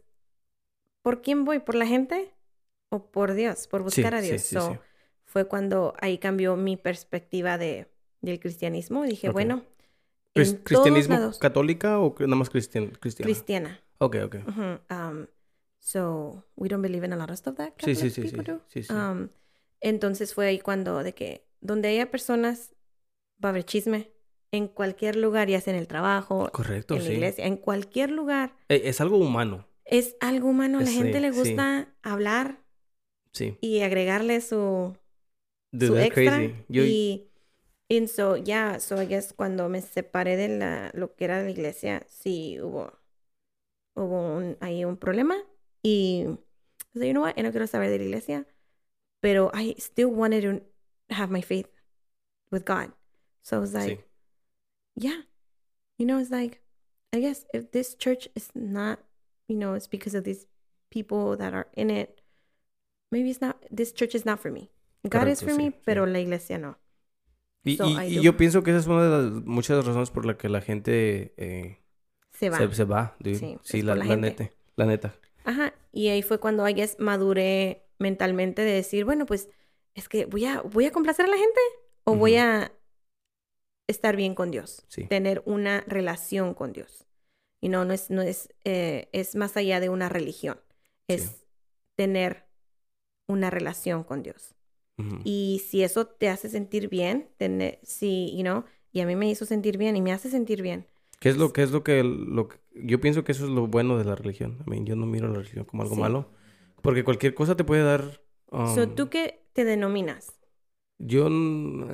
¿por 1.02 1.22
quién 1.22 1.46
voy? 1.46 1.60
¿Por 1.60 1.76
la 1.76 1.86
gente 1.86 2.34
o 2.90 3.12
por 3.12 3.34
Dios? 3.34 3.68
Por 3.68 3.84
Sí, 3.88 4.04
buscar 4.04 4.14
a 4.16 4.22
sí, 4.22 4.28
Dios. 4.28 4.42
sí, 4.42 4.60
So, 4.60 4.74
sí. 4.74 4.80
fue 5.26 5.46
cuando 5.48 5.94
ahí 6.02 6.18
cambió 6.18 6.56
mi 6.56 6.78
perspectiva 6.78 7.58
de, 7.58 7.88
del 8.22 8.40
cristianismo. 8.40 9.06
Y 9.06 9.10
dije, 9.10 9.30
Ok. 9.30 9.34
bueno, 9.34 9.64
¿Cris- 10.36 10.54
en 10.54 10.58
todos 10.58 10.64
¿Cristianismo 10.64 11.40
católica 11.40 12.00
o 12.00 12.16
nada 12.20 12.36
más 12.36 12.50
cristian 12.50 12.92
cristiana? 12.92 13.32
cristiana. 13.34 13.80
Ok, 14.00 14.16
ok. 14.26 14.36
Ujú, 14.48 14.80
um, 14.90 15.28
so, 15.80 16.44
we 16.56 16.68
don't 16.70 16.82
believe 16.82 17.04
in 17.06 17.14
a 17.14 17.16
lot 17.18 17.30
of 17.32 17.38
stuff 17.38 17.56
that 17.56 17.74
Catholic 17.78 17.98
sí, 17.98 18.10
sí. 18.10 18.22
people 18.22 18.44
do. 18.44 18.62
sí, 18.68 18.84
sí. 18.84 18.94
Um, 18.94 19.30
entonces 19.82 20.34
fue 20.34 20.48
ahí 20.48 20.60
cuando 20.60 21.04
de 21.04 21.14
que 21.14 21.46
donde 21.62 21.90
haya 21.90 22.12
personas 22.12 22.74
va 23.44 23.50
a 23.50 23.52
haber 23.52 23.64
chisme. 23.66 24.12
En 24.52 24.68
cualquier 24.68 25.16
lugar, 25.16 25.48
ya 25.48 25.62
sea 25.62 25.74
en 25.74 25.80
el 25.80 25.88
trabajo, 25.88 26.50
Correcto, 26.52 26.96
en 26.96 27.04
la 27.04 27.12
iglesia, 27.12 27.46
en 27.46 27.56
cualquier 27.56 28.10
lugar, 28.10 28.56
Eh, 28.68 28.82
Es 28.86 29.00
algo 29.00 29.18
humano. 29.18 29.68
es 29.86 30.16
algo 30.22 30.50
humano. 30.50 30.80
La 30.80 30.90
gente 30.92 31.20
le 31.20 31.32
sí. 31.32 31.40
gusta 31.40 31.94
hablar 32.02 32.60
y 33.62 33.82
agregarle 33.82 34.42
su, 34.42 34.98
Dude, 35.72 35.88
su 35.88 35.98
extra. 36.00 36.38
crazy. 36.38 36.56
Yo, 36.68 36.84
Y, 36.84 37.30
and 37.92 38.08
so, 38.08 38.38
yeah, 38.38 38.80
so 38.80 39.00
I 39.02 39.06
guess 39.06 39.34
cuando 39.34 39.70
me 39.70 39.82
separé 39.82 40.36
de 40.36 40.48
la, 40.48 40.92
lo 40.96 41.16
que 41.16 41.26
era 41.26 41.44
la 41.44 41.50
iglesia, 41.52 42.04
sí 42.08 42.60
hubo, 42.60 42.92
hubo 43.96 44.36
un, 44.36 44.58
ahí 44.62 44.84
un 44.84 44.98
problema. 44.98 45.36
Y, 45.84 46.26
so, 46.96 47.04
you 47.04 47.14
know 47.14 47.22
what, 47.22 47.38
no 47.38 47.52
quiero 47.52 47.68
saber 47.68 47.90
de 47.90 47.98
la 48.00 48.06
iglesia, 48.06 48.46
pero 49.22 49.52
I 49.54 49.76
still 49.80 50.10
wanted 50.12 50.42
to 50.42 50.62
have 51.16 51.32
my 51.32 51.42
faith 51.42 51.68
with 52.52 52.66
God. 52.66 52.92
So 53.44 53.58
I 53.58 53.60
was 53.60 53.74
like, 53.74 53.96
sí. 53.96 54.04
yeah, 54.96 55.22
you 55.98 56.06
know, 56.06 56.20
it's 56.20 56.32
like, 56.32 56.62
I 57.14 57.20
guess 57.22 57.46
if 57.54 57.72
this 57.72 57.96
church 57.96 58.28
is 58.36 58.50
not, 58.56 59.00
you 59.48 59.56
know, 59.58 59.74
it's 59.76 59.88
because 59.88 60.16
of 60.16 60.24
these 60.24 60.48
people 60.92 61.38
that 61.38 61.54
are 61.54 61.68
in 61.74 61.90
it, 61.90 62.22
maybe 63.12 63.30
it's 63.30 63.42
not, 63.42 63.58
this 63.72 63.92
church 63.92 64.16
is 64.16 64.26
not 64.26 64.40
for 64.40 64.52
me. 64.52 64.70
God 65.08 65.28
is 65.28 65.42
Correcto, 65.42 65.46
for 65.46 65.54
sí, 65.54 65.58
me, 65.58 65.72
sí. 65.72 65.76
pero 65.86 66.06
la 66.06 66.20
iglesia 66.20 66.58
no. 66.60 66.76
Y, 67.64 67.74
So, 67.78 67.86
y- 67.86 68.04
y 68.18 68.22
yo 68.22 68.38
pienso 68.38 68.64
que 68.64 68.72
esa 68.72 68.80
es 68.80 68.88
una 68.88 69.04
de 69.04 69.10
las 69.32 69.44
muchas 69.46 69.86
razones 69.86 70.12
por 70.12 70.26
la 70.26 70.38
que 70.38 70.50
la 70.50 70.62
gente 70.62 71.34
eh, 71.38 71.80
Se 72.32 72.50
va. 72.50 72.58
se, 72.58 72.74
se 72.74 72.86
va. 72.86 73.18
Sí, 73.64 73.82
la, 73.84 73.96
la 73.96 74.04
la 74.06 74.18
neta. 74.18 74.52
La 74.76 74.86
neta. 74.86 75.16
Ajá. 75.44 75.74
Y 75.92 76.10
ahí 76.10 76.22
fue 76.22 76.40
cuando, 76.40 76.68
I 76.68 76.74
guess, 76.74 76.98
maduré 77.00 77.86
mentalmente 77.98 78.62
de 78.64 78.72
decir, 78.72 79.06
bueno, 79.06 79.26
pues, 79.26 79.50
es 79.96 80.08
que 80.08 80.26
voy 80.26 80.46
a, 80.46 80.62
voy 80.62 80.86
a 80.86 80.92
complacer 80.92 81.26
a 81.26 81.30
la 81.30 81.38
gente 81.38 81.60
o 82.04 82.16
voy 82.16 82.38
a 82.38 82.72
estar 83.88 84.16
bien 84.16 84.36
con 84.36 84.52
Dios. 84.52 84.86
Sí. 84.88 85.06
Tener 85.06 85.42
una 85.46 85.84
relación 85.88 86.54
con 86.54 86.74
Dios. 86.74 87.06
Y 87.62 87.70
no, 87.70 87.86
no 87.86 87.94
es, 87.94 88.10
no 88.10 88.22
es, 88.22 88.54
eh, 88.64 89.10
es 89.12 89.36
más 89.36 89.58
allá 89.58 89.80
de 89.80 89.90
una 89.90 90.10
religión. 90.10 90.60
Es 91.08 91.24
Sí. 91.24 91.46
tener 91.96 92.46
una 93.28 93.50
relación 93.50 94.04
con 94.04 94.24
Dios. 94.24 94.56
Y 95.24 95.62
si 95.66 95.82
eso 95.84 96.08
te 96.08 96.28
hace 96.28 96.50
sentir 96.50 96.90
bien, 96.90 97.30
tener, 97.38 97.80
si, 97.84 98.36
you 98.36 98.44
know, 98.44 98.66
y 98.92 99.00
a 99.00 99.06
mí 99.06 99.16
me 99.16 99.30
hizo 99.30 99.46
sentir 99.46 99.78
bien 99.78 99.96
y 99.96 100.02
me 100.02 100.12
hace 100.12 100.30
sentir 100.30 100.62
bien. 100.62 100.88
¿Qué 101.20 101.30
es 101.30 101.38
lo 101.38 101.52
qué 101.54 101.64
es 101.64 101.72
lo 101.72 101.84
que, 101.84 102.04
lo 102.04 102.48
que- 102.48 102.58
yo 102.74 103.00
pienso 103.02 103.24
que 103.24 103.32
eso 103.34 103.44
es 103.46 103.52
lo 103.52 103.68
bueno 103.68 103.98
de 103.98 104.06
la 104.06 104.16
religión? 104.16 104.58
I 104.66 104.70
mean, 104.70 104.86
yo 104.86 104.96
no 104.96 105.06
miro 105.06 105.28
la 105.28 105.36
religión 105.36 105.66
como 105.66 105.84
algo 105.84 105.96
Sí. 105.96 106.02
malo, 106.02 106.30
porque 106.82 107.04
cualquier 107.04 107.34
cosa 107.34 107.56
te 107.56 107.64
puede 107.64 107.84
dar 107.84 108.22
um, 108.52 108.74
so, 108.76 108.88
¿tú 108.90 109.10
qué 109.10 109.42
te 109.54 109.66
denominas? 109.66 110.34
yo 110.98 111.28
um, 111.28 111.88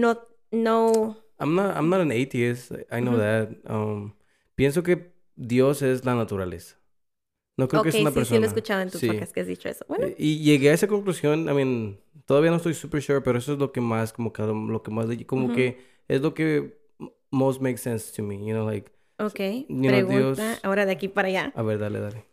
No, 0.00 0.18
no, 0.50 1.16
I'm 1.38 1.54
not 1.54 1.76
I'm 1.76 1.88
not 1.90 2.00
an 2.00 2.10
atheist. 2.12 2.72
I 2.90 3.00
know 3.00 3.16
that. 3.18 3.50
Um, 3.68 4.14
pienso 4.54 4.82
que 4.82 5.12
Dios 5.36 5.82
es 5.82 6.04
la 6.04 6.14
naturaleza. 6.14 6.76
No 7.58 7.68
creo 7.68 7.80
ok, 7.80 7.84
que 7.84 7.88
es 7.90 8.00
una 8.00 8.10
sí, 8.10 8.14
persona. 8.14 8.36
sí 8.36 8.40
lo 8.40 8.44
he 8.44 8.48
escuchado 8.48 8.82
en 8.82 8.90
tu 8.90 8.98
Sí. 8.98 9.06
podcast 9.06 9.32
que 9.32 9.40
has 9.40 9.46
dicho 9.46 9.68
eso. 9.68 9.84
Bueno, 9.88 10.08
Y 10.18 10.38
llegué 10.40 10.70
a 10.70 10.74
esa 10.74 10.86
conclusión, 10.88 11.48
I 11.48 11.54
mean, 11.54 11.98
todavía 12.26 12.50
no 12.50 12.58
estoy 12.58 12.74
super 12.74 13.00
sure, 13.02 13.22
pero 13.22 13.38
eso 13.38 13.54
es 13.54 13.58
lo 13.58 13.72
que 13.72 13.80
más, 13.80 14.12
como 14.12 14.32
que 14.32 14.42
lo 14.42 14.82
que 14.82 14.90
más, 14.90 15.06
como 15.26 15.52
que 15.54 15.78
es 16.08 16.20
lo 16.20 16.34
que 16.34 16.78
most 17.30 17.60
makes 17.60 17.82
sense 17.82 18.12
to 18.14 18.22
me, 18.22 18.36
you 18.36 18.52
know, 18.54 18.64
like, 18.66 18.90
ok. 19.18 19.66
know, 19.68 19.90
Pregunta 19.90 20.42
Dios- 20.42 20.60
ahora 20.64 20.86
de 20.86 20.92
aquí 20.92 21.08
para 21.08 21.28
allá. 21.28 21.52
a 21.54 21.62
ver, 21.62 21.78
dale, 21.78 22.00
dale. 22.00 22.24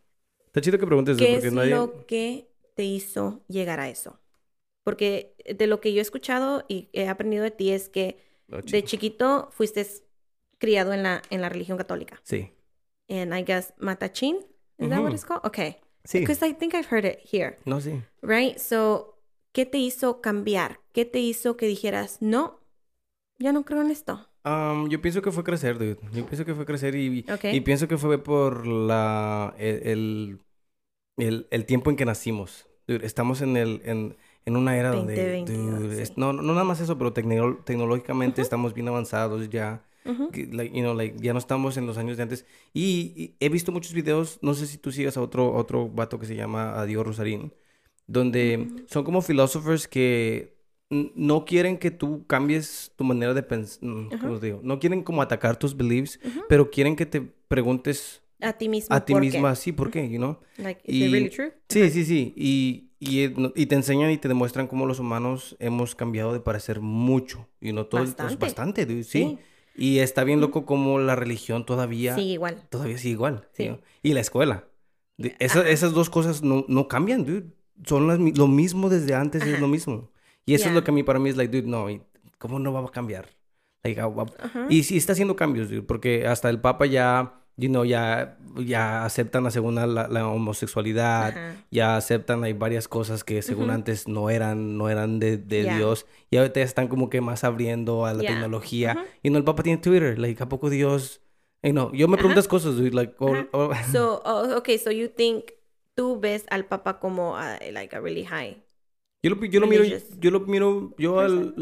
Está 0.47 0.61
chido 0.61 0.77
que 0.77 0.85
preguntes 0.85 1.17
¿Qué 1.17 1.31
porque 1.33 1.47
es 1.47 1.53
nadie... 1.53 1.71
lo 1.71 2.05
que 2.05 2.47
te 2.75 2.83
hizo 2.83 3.43
llegar 3.47 3.79
a 3.79 3.89
eso? 3.89 4.19
Porque 4.83 5.35
de 5.57 5.65
lo 5.67 5.79
que 5.79 5.93
yo 5.93 5.99
he 5.99 6.01
escuchado 6.01 6.65
y 6.67 6.89
he 6.93 7.07
aprendido 7.07 7.43
de 7.43 7.51
ti 7.51 7.71
es 7.71 7.89
que 7.89 8.17
Oh, 8.51 8.61
de 8.61 8.83
chiquito 8.83 9.47
fuiste 9.51 9.87
criado 10.59 10.93
en 10.93 11.01
la, 11.01 11.21
en 11.31 11.41
la 11.41 11.49
religión 11.49 11.77
católica. 11.77 12.19
Sí. 12.23 12.51
And 13.09 13.33
I 13.33 13.43
guess 13.43 13.73
Matachín, 13.79 14.37
is 14.77 14.89
that 14.89 15.01
what 15.01 15.11
it's 15.13 15.25
called? 15.25 15.43
Okay. 15.45 15.77
Sí. 16.03 16.19
Because 16.19 16.45
I 16.45 16.53
think 16.53 16.75
I've 16.75 16.87
heard 16.91 17.05
it 17.05 17.19
here. 17.23 17.57
No, 17.65 17.79
sí. 17.81 18.03
Right? 18.21 18.57
So, 18.59 19.17
¿qué 19.53 19.65
te 19.65 19.77
hizo 19.79 20.21
cambiar? 20.21 20.81
¿Qué 20.91 21.05
te 21.05 21.19
hizo 21.19 21.57
que 21.57 21.65
dijeras, 21.65 22.21
no, 22.21 22.59
ya 23.39 23.51
no 23.53 23.63
creo 23.65 23.81
en 23.81 23.89
esto? 23.91 24.29
Um, 24.45 24.89
yo 24.89 25.01
pienso 25.01 25.21
que 25.21 25.31
fue 25.31 25.43
crecer, 25.43 25.77
dude. 25.77 25.97
Yo 26.13 26.25
pienso 26.25 26.43
que 26.45 26.53
fue 26.53 26.65
crecer 26.65 26.95
y, 26.95 27.25
Ok. 27.31 27.45
y 27.53 27.61
pienso 27.61 27.87
que 27.87 27.97
fue 27.97 28.17
por 28.21 28.67
la 28.67 29.53
el, 29.57 29.87
el, 29.87 30.39
el- 31.17 31.47
el 31.49 31.65
tiempo 31.65 31.89
en 31.89 31.95
que 31.95 32.05
nacimos. 32.05 32.67
Dude, 32.87 33.05
estamos 33.05 33.41
en 33.41 33.55
el 33.55 33.81
en, 33.85 34.17
en 34.45 34.57
una 34.57 34.77
era 34.77 34.91
donde 34.91 35.13
2022, 35.15 35.79
dude, 35.79 36.01
es- 36.01 36.09
sí. 36.09 36.13
no, 36.17 36.33
no 36.33 36.41
nada 36.53 36.65
más 36.65 36.81
eso, 36.81 36.97
pero 36.97 37.13
tecno- 37.13 37.63
tecnológicamente 37.63 38.41
estamos 38.41 38.73
bien 38.73 38.87
avanzados 38.89 39.49
ya. 39.49 39.85
Ujú. 40.05 40.31
que, 40.31 40.47
like, 40.47 40.75
you 40.75 40.81
know, 40.83 40.93
like, 40.93 41.15
ya 41.21 41.31
no 41.31 41.39
estamos 41.39 41.77
en 41.77 41.85
los 41.87 41.97
años 41.97 42.17
de 42.17 42.23
antes. 42.23 42.45
Y, 42.73 43.13
y 43.15 43.35
he 43.39 43.47
visto 43.47 43.71
muchos 43.71 43.93
videos, 43.93 44.37
no 44.41 44.53
sé 44.53 44.67
si 44.67 44.77
tú 44.77 44.91
sigas 44.91 45.15
a 45.15 45.21
otro, 45.21 45.53
otro 45.53 45.87
vato 45.87 46.19
que 46.19 46.25
se 46.25 46.35
llama 46.35 46.77
Adiós 46.77 47.05
Rosarín, 47.07 47.53
donde 48.05 48.83
son 48.87 49.05
como 49.05 49.21
philosophers 49.21 49.87
que 49.87 50.57
no 51.15 51.45
quieren 51.45 51.77
que 51.77 51.91
tú 51.91 52.25
cambies 52.27 52.91
tu 52.95 53.03
manera 53.03 53.33
de 53.33 53.43
pensar, 53.43 53.79
¿cómo 53.81 54.39
te 54.39 54.47
digo? 54.47 54.59
No 54.63 54.79
quieren 54.79 55.03
como 55.03 55.21
atacar 55.21 55.57
tus 55.57 55.75
beliefs, 55.75 56.19
pero 56.49 56.69
quieren 56.69 56.95
que 56.95 57.05
te 57.05 57.21
preguntes 57.21 58.21
A 58.41 58.53
ti 58.53 58.67
mismo. 58.69 58.95
a 58.95 59.05
ti 59.05 59.13
¿por 59.13 59.21
qué? 59.21 59.29
misma, 59.31 59.55
sí, 59.55 59.71
¿por 59.71 59.89
qué? 59.91 60.09
You 60.09 60.17
know? 60.17 60.39
Like, 60.57 60.81
is 60.85 60.95
it 61.05 61.11
really 61.11 61.27
Y- 61.27 61.29
true? 61.29 61.53
Sí, 61.69 61.89
sí, 61.89 62.05
sí. 62.05 62.33
Y, 62.35 62.89
y, 62.99 63.21
eh, 63.25 63.33
y 63.55 63.65
te 63.65 63.75
enseñan 63.75 64.11
y 64.11 64.17
te 64.17 64.27
demuestran 64.27 64.67
cómo 64.67 64.85
los 64.85 64.99
humanos 64.99 65.55
hemos 65.59 65.95
cambiado 65.95 66.33
de 66.33 66.39
parecer 66.39 66.79
mucho. 66.81 67.47
Y 67.61 67.73
no 67.73 67.85
todo 67.85 68.01
es 68.03 68.09
Bastante. 68.15 68.35
bastante, 68.37 68.85
dude, 68.85 69.03
sí. 69.03 69.37
Sí. 69.37 69.39
Y 69.75 69.99
está 69.99 70.23
bien 70.23 70.39
loco 70.39 70.65
como 70.65 70.99
la 70.99 71.15
religión 71.15 71.65
todavía, 71.65 72.15
Sí, 72.15 72.31
igual. 72.33 72.63
todavía 72.69 72.97
sigue 72.97 73.13
igual. 73.13 73.47
Sí. 73.53 73.71
Y 74.03 74.13
la 74.13 74.19
escuela. 74.21 74.67
Esa- 75.39 75.67
esas 75.69 75.93
dos 75.93 76.09
cosas 76.09 76.41
no, 76.43 76.65
no 76.67 76.87
cambian, 76.87 77.25
dude. 77.25 77.45
Son 77.85 78.07
las 78.07 78.19
lo 78.19 78.47
mismo 78.47 78.89
desde 78.89 79.15
antes, 79.15 79.41
es 79.43 79.53
Ajá. 79.53 79.61
lo 79.61 79.67
mismo. 79.67 80.11
Y 80.45 80.53
eso 80.55 80.65
es 80.65 80.71
Ya. 80.71 80.75
lo 80.75 80.83
que 80.83 80.91
a 80.91 80.93
mí 80.93 81.03
para 81.03 81.19
mí 81.19 81.29
es 81.29 81.37
like, 81.37 81.55
dude, 81.55 81.69
no, 81.69 81.87
¿cómo 82.37 82.59
no 82.59 82.73
va 82.73 82.81
a 82.81 82.87
cambiar? 82.91 83.29
Like, 83.83 83.99
ah, 84.01 84.11
ah, 84.17 84.25
Ajá. 84.39 84.65
y 84.69 84.83
sí 84.83 84.97
está 84.97 85.13
haciendo 85.13 85.35
cambios, 85.35 85.69
dude, 85.69 85.81
porque 85.83 86.25
hasta 86.27 86.49
el 86.49 86.59
Papa 86.61 86.85
ya, 86.85 87.33
you 87.57 87.67
know, 87.69 87.83
ya, 87.83 88.37
ya 88.57 89.03
aceptan 89.05 89.43
la 89.43 89.51
segunda 89.51 89.85
la, 89.85 90.07
la 90.07 90.27
homosexualidad, 90.27 91.29
Ajá. 91.29 91.55
ya 91.69 91.97
aceptan 91.97 92.43
hay 92.45 92.53
varias 92.53 92.87
cosas 92.87 93.23
que 93.25 93.41
según 93.41 93.65
Ujú. 93.65 93.73
antes 93.73 94.07
no 94.07 94.29
eran, 94.29 94.77
no 94.77 94.89
eran 94.89 95.19
de, 95.19 95.37
de 95.37 95.63
Ya. 95.63 95.77
Dios. 95.77 96.05
Y 96.31 96.37
ahorita 96.37 96.61
ya 96.61 96.65
están 96.65 96.87
como 96.87 97.09
que 97.09 97.19
más 97.21 97.43
abriendo 97.43 98.05
a 98.05 98.13
la 98.13 98.23
Ya. 98.23 98.29
tecnología. 98.29 99.05
Y 99.21 99.29
no, 99.29 99.37
el 99.37 99.43
Papa 99.43 99.63
tiene 99.63 99.79
Twitter, 99.81 100.17
like, 100.17 100.41
¿a 100.41 100.47
poco 100.49 100.69
Dios? 100.69 101.21
Y 101.61 101.71
no, 101.73 101.91
yo 101.93 102.07
me 102.07 102.17
preguntas 102.17 102.47
cosas, 102.47 102.75
dude, 102.75 102.91
like, 102.93 103.15
or- 103.19 103.37
Ajá. 103.37 103.57
or- 103.57 103.75
So, 103.91 104.21
oh, 104.25 104.57
okay, 104.57 104.77
so 104.77 104.91
you 104.91 105.09
think 105.09 105.51
tú 105.95 106.19
ves 106.19 106.45
al 106.49 106.65
Papa 106.65 106.99
como 106.99 107.33
uh, 107.33 107.57
like 107.71 107.93
a 107.95 107.99
really 107.99 108.23
high. 108.23 108.62
Yo 109.23 109.29
lo, 109.31 109.45
yo 109.45 109.59
lo 109.61 109.67
miro, 109.67 109.83
yo 110.19 110.31
lo 110.31 110.39
miro, 110.41 110.93
yo, 110.97 111.19
al, 111.19 111.53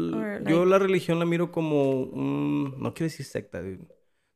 yo 0.48 0.64
la 0.64 0.78
religión 0.80 1.18
la 1.20 1.24
miro 1.24 1.52
como 1.52 1.92
un, 2.02 2.74
no 2.78 2.92
quiero 2.92 3.08
decir 3.10 3.24
secta, 3.24 3.62
dude. 3.62 3.86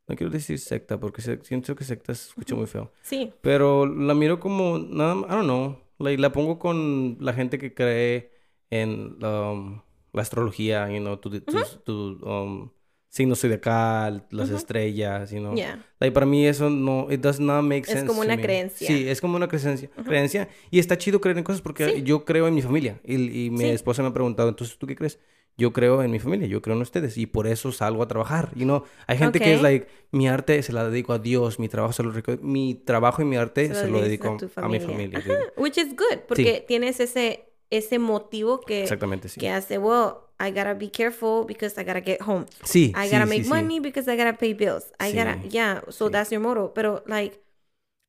No 0.09 0.15
quiero 0.15 0.31
decir 0.33 0.59
secta 0.61 1.01
porque 1.01 1.21
se- 1.21 1.43
siento 1.45 1.75
que 1.75 1.83
secta 1.83 2.15
se 2.15 2.29
escucha 2.29 2.55
muy 2.55 2.67
feo. 2.67 2.93
Sí. 3.03 3.33
Pero 3.41 3.85
la 3.87 4.15
miro 4.15 4.39
como, 4.39 4.79
nada, 4.79 5.17
I 5.17 5.31
don't 5.31 5.45
know, 5.45 5.77
like, 5.99 6.23
la 6.23 6.31
pongo 6.31 6.59
con 6.61 7.17
la 7.21 7.33
gente 7.33 7.59
que 7.59 7.75
cree 7.75 8.31
en 8.71 9.23
um, 9.25 9.83
la 10.13 10.23
astrología, 10.23 10.89
you 10.91 11.01
know, 11.01 11.17
tu, 11.17 11.31
tu, 11.41 11.57
tu, 11.85 11.93
um, 12.25 12.71
signo 13.17 13.35
zodiacal, 13.35 14.27
las 14.31 14.51
estrellas, 14.51 15.31
you 15.31 15.39
know. 15.39 15.55
Yeah. 15.55 15.85
Like, 16.01 16.13
para 16.13 16.27
mí 16.27 16.47
eso 16.47 16.69
no, 16.71 17.11
it 17.11 17.21
does 17.21 17.41
not 17.41 17.63
make 17.65 17.81
Es 17.83 17.93
sense. 17.93 18.07
como 18.07 18.21
to 18.23 18.27
una 18.27 18.37
creencia. 18.41 18.87
Sí, 18.87 19.09
es 19.09 19.21
como 19.21 19.37
una 19.37 19.49
creencia. 19.49 19.89
creencia. 20.05 20.49
Y 20.71 20.79
está 20.79 20.99
chido 20.99 21.21
creer 21.21 21.39
en 21.39 21.45
cosas 21.45 21.63
porque 21.63 21.87
Sí. 21.89 22.03
yo 22.03 22.25
creo 22.25 22.47
en 22.47 22.55
mi 22.55 22.63
familia. 22.63 23.01
Y, 23.05 23.15
y 23.47 23.51
mi 23.51 23.61
Sí. 23.61 23.65
esposa 23.71 24.03
me 24.03 24.09
ha 24.09 24.13
preguntado, 24.13 24.49
entonces, 24.49 24.77
¿tú 24.79 24.87
qué 24.87 24.95
crees? 24.95 25.19
Yo 25.59 25.73
creo 25.73 26.03
en 26.03 26.11
mi 26.11 26.19
familia, 26.19 26.47
yo 26.47 26.61
creo 26.61 26.77
en 26.77 26.83
ustedes. 26.83 27.17
Y 27.17 27.25
por 27.25 27.47
eso 27.47 27.73
salgo 27.73 28.03
a 28.03 28.09
trabajar. 28.09 28.51
Y 28.55 28.67
no, 28.67 28.85
hay 29.07 29.17
gente 29.17 29.41
que 29.41 29.55
es 29.55 29.63
like, 29.63 29.87
mi 30.13 30.29
arte 30.29 30.63
se 30.63 30.75
la 30.75 30.87
dedico 30.89 31.15
a 31.15 31.19
Dios, 31.19 31.59
mi 31.59 31.69
trabajo 31.71 31.95
se 31.95 32.03
lo 32.03 32.13
mi 32.43 32.75
trabajo 32.75 33.23
y 33.23 33.25
mi 33.25 33.37
arte 33.37 33.69
se, 33.73 33.87
lo 33.89 34.03
dices 34.03 34.03
dedico 34.03 34.37
tu 34.39 34.51
a 34.61 34.69
mi 34.69 34.81
familia. 34.81 35.19
Ajá. 35.21 35.33
Which 35.57 35.79
is 35.79 35.97
good, 35.97 36.19
porque 36.29 36.63
tienes 36.69 37.01
ese, 37.01 37.49
ese 37.71 37.99
motivo 37.99 38.61
que, 38.61 38.83
Exactamente, 38.83 39.31
sí. 39.31 39.41
que 39.41 39.49
hace, 39.49 39.79
well, 39.79 40.17
I 40.39 40.51
gotta 40.51 40.75
be 40.75 40.89
careful 40.89 41.45
because 41.45 41.79
I 41.79 41.85
gotta 41.85 42.01
get 42.01 42.21
home. 42.23 42.47
Sí, 42.65 42.93
I 42.95 43.09
gotta 43.09 43.25
sí, 43.25 43.29
make 43.29 43.43
sí. 43.45 43.49
money 43.49 43.81
because 43.81 44.07
I 44.09 44.17
gotta 44.17 44.33
pay 44.35 44.53
bills. 44.53 44.91
I 45.01 45.11
Sí, 45.13 45.15
gotta, 45.17 45.39
yeah, 45.49 45.81
so 45.91 46.09
sí. 46.09 46.13
that's 46.13 46.31
your 46.31 46.41
motto. 46.41 46.69
Pero, 46.69 47.03
like, 47.07 47.41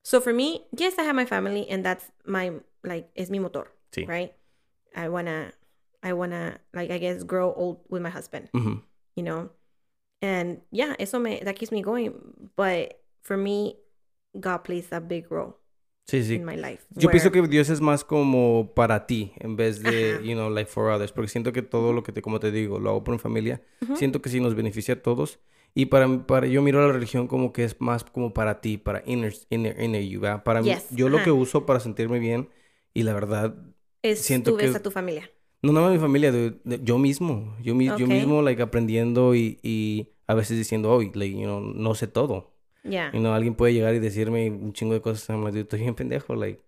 so 0.03 0.19
for 0.21 0.33
me, 0.33 0.65
yes, 0.77 0.97
I 0.97 1.03
have 1.03 1.15
my 1.15 1.25
family 1.25 1.67
and 1.69 1.83
that's 1.85 2.11
my, 2.25 2.51
like, 2.83 3.09
es 3.15 3.29
mi 3.29 3.39
motor, 3.39 3.67
Sí. 3.93 4.07
right? 4.07 4.33
I 4.95 5.09
wanna, 5.09 5.51
I 6.03 6.13
wanna, 6.13 6.59
like, 6.73 6.91
I 6.91 6.97
guess, 6.97 7.23
grow 7.23 7.53
old 7.53 7.79
with 7.89 8.01
my 8.01 8.09
husband, 8.09 8.49
Ujú. 8.53 8.81
you 9.15 9.23
know? 9.23 9.49
And 10.21 10.61
yeah, 10.71 10.95
eso 10.99 11.19
me, 11.19 11.39
that 11.43 11.55
keeps 11.55 11.71
me 11.71 11.81
going. 11.81 12.13
But 12.55 12.99
for 13.21 13.37
me, 13.37 13.77
God 14.39 14.59
plays 14.63 14.87
a 14.91 14.99
big 14.99 15.31
role 15.31 15.56
Sí, 16.07 16.23
sí. 16.23 16.35
in 16.35 16.45
my 16.45 16.55
life. 16.55 16.83
Yo 16.95 17.09
pienso 17.09 17.29
where- 17.29 17.41
que 17.43 17.47
Dios 17.49 17.69
es 17.69 17.81
más 17.81 18.03
como 18.05 18.71
para 18.73 19.05
ti 19.07 19.33
en 19.39 19.57
vez 19.57 19.83
de, 19.83 20.13
Ajá. 20.13 20.21
you 20.23 20.33
know, 20.33 20.49
like 20.49 20.69
for 20.69 20.89
others. 20.89 21.11
Porque 21.11 21.27
siento 21.29 21.51
que 21.51 21.61
todo 21.61 21.91
lo 21.91 22.01
que 22.03 22.11
te, 22.13 22.21
como 22.21 22.39
te 22.39 22.49
digo, 22.51 22.79
lo 22.79 22.91
hago 22.91 23.03
por 23.03 23.13
mi 23.13 23.19
familia. 23.19 23.61
Siento 23.95 24.21
que 24.21 24.29
sí 24.29 24.39
nos 24.39 24.55
beneficia 24.55 24.93
a 24.95 25.01
todos. 25.01 25.39
Y 25.75 25.87
para, 25.87 26.25
para 26.25 26.47
yo 26.47 26.61
miro 26.61 26.81
a 26.81 26.87
la 26.87 26.93
religión 26.93 27.27
como 27.27 27.51
que 27.51 27.63
es 27.65 27.79
más 27.81 28.03
como 28.05 28.33
para 28.33 28.61
ti, 28.61 28.77
para 28.77 29.03
inner, 29.05 29.33
inner, 29.49 29.79
inner 29.83 30.01
you, 30.07 30.21
¿verdad? 30.21 30.43
Para 30.43 30.61
mí, 30.61 30.69
Yes, 30.69 30.87
yo 30.91 31.09
lo 31.09 31.17
ajá. 31.17 31.25
que 31.25 31.31
uso 31.31 31.65
para 31.65 31.79
sentirme 31.81 32.19
bien 32.19 32.49
y 32.93 33.03
la 33.03 33.13
verdad, 33.13 33.53
es 34.01 34.19
siento 34.21 34.51
tú 34.51 34.57
ves 34.57 34.71
que- 34.71 34.77
a 34.77 34.81
tu 34.81 34.89
familia. 34.91 35.29
no 35.61 35.73
nada 35.73 35.87
más 35.87 35.95
mi 35.95 36.01
familia, 36.01 36.31
de- 36.31 36.55
de- 36.63 36.79
yo 36.83 36.97
mismo, 36.97 37.55
yo, 37.61 37.75
mi- 37.75 37.85
yo 37.85 37.93
Ok. 37.95 38.07
mismo, 38.07 38.41
like, 38.41 38.61
aprendiendo 38.61 39.35
y, 39.35 39.59
y 39.61 40.09
a 40.25 40.33
veces 40.33 40.57
diciendo, 40.57 40.91
oh, 40.91 41.01
like, 41.01 41.31
you 41.31 41.43
know, 41.43 41.59
no 41.59 41.93
sé 41.95 42.07
todo. 42.07 42.53
Yeah. 42.89 43.11
You 43.13 43.19
know, 43.19 43.33
alguien 43.33 43.55
puede 43.55 43.73
llegar 43.73 43.93
y 43.95 43.99
decirme 43.99 44.49
un 44.49 44.73
chingo 44.73 44.93
de 44.93 45.01
cosas, 45.01 45.27
I'm 45.29 45.43
like, 45.43 45.59
estoy 45.59 45.79
bien 45.81 45.95
pendejo, 45.95 46.35
like, 46.35 46.61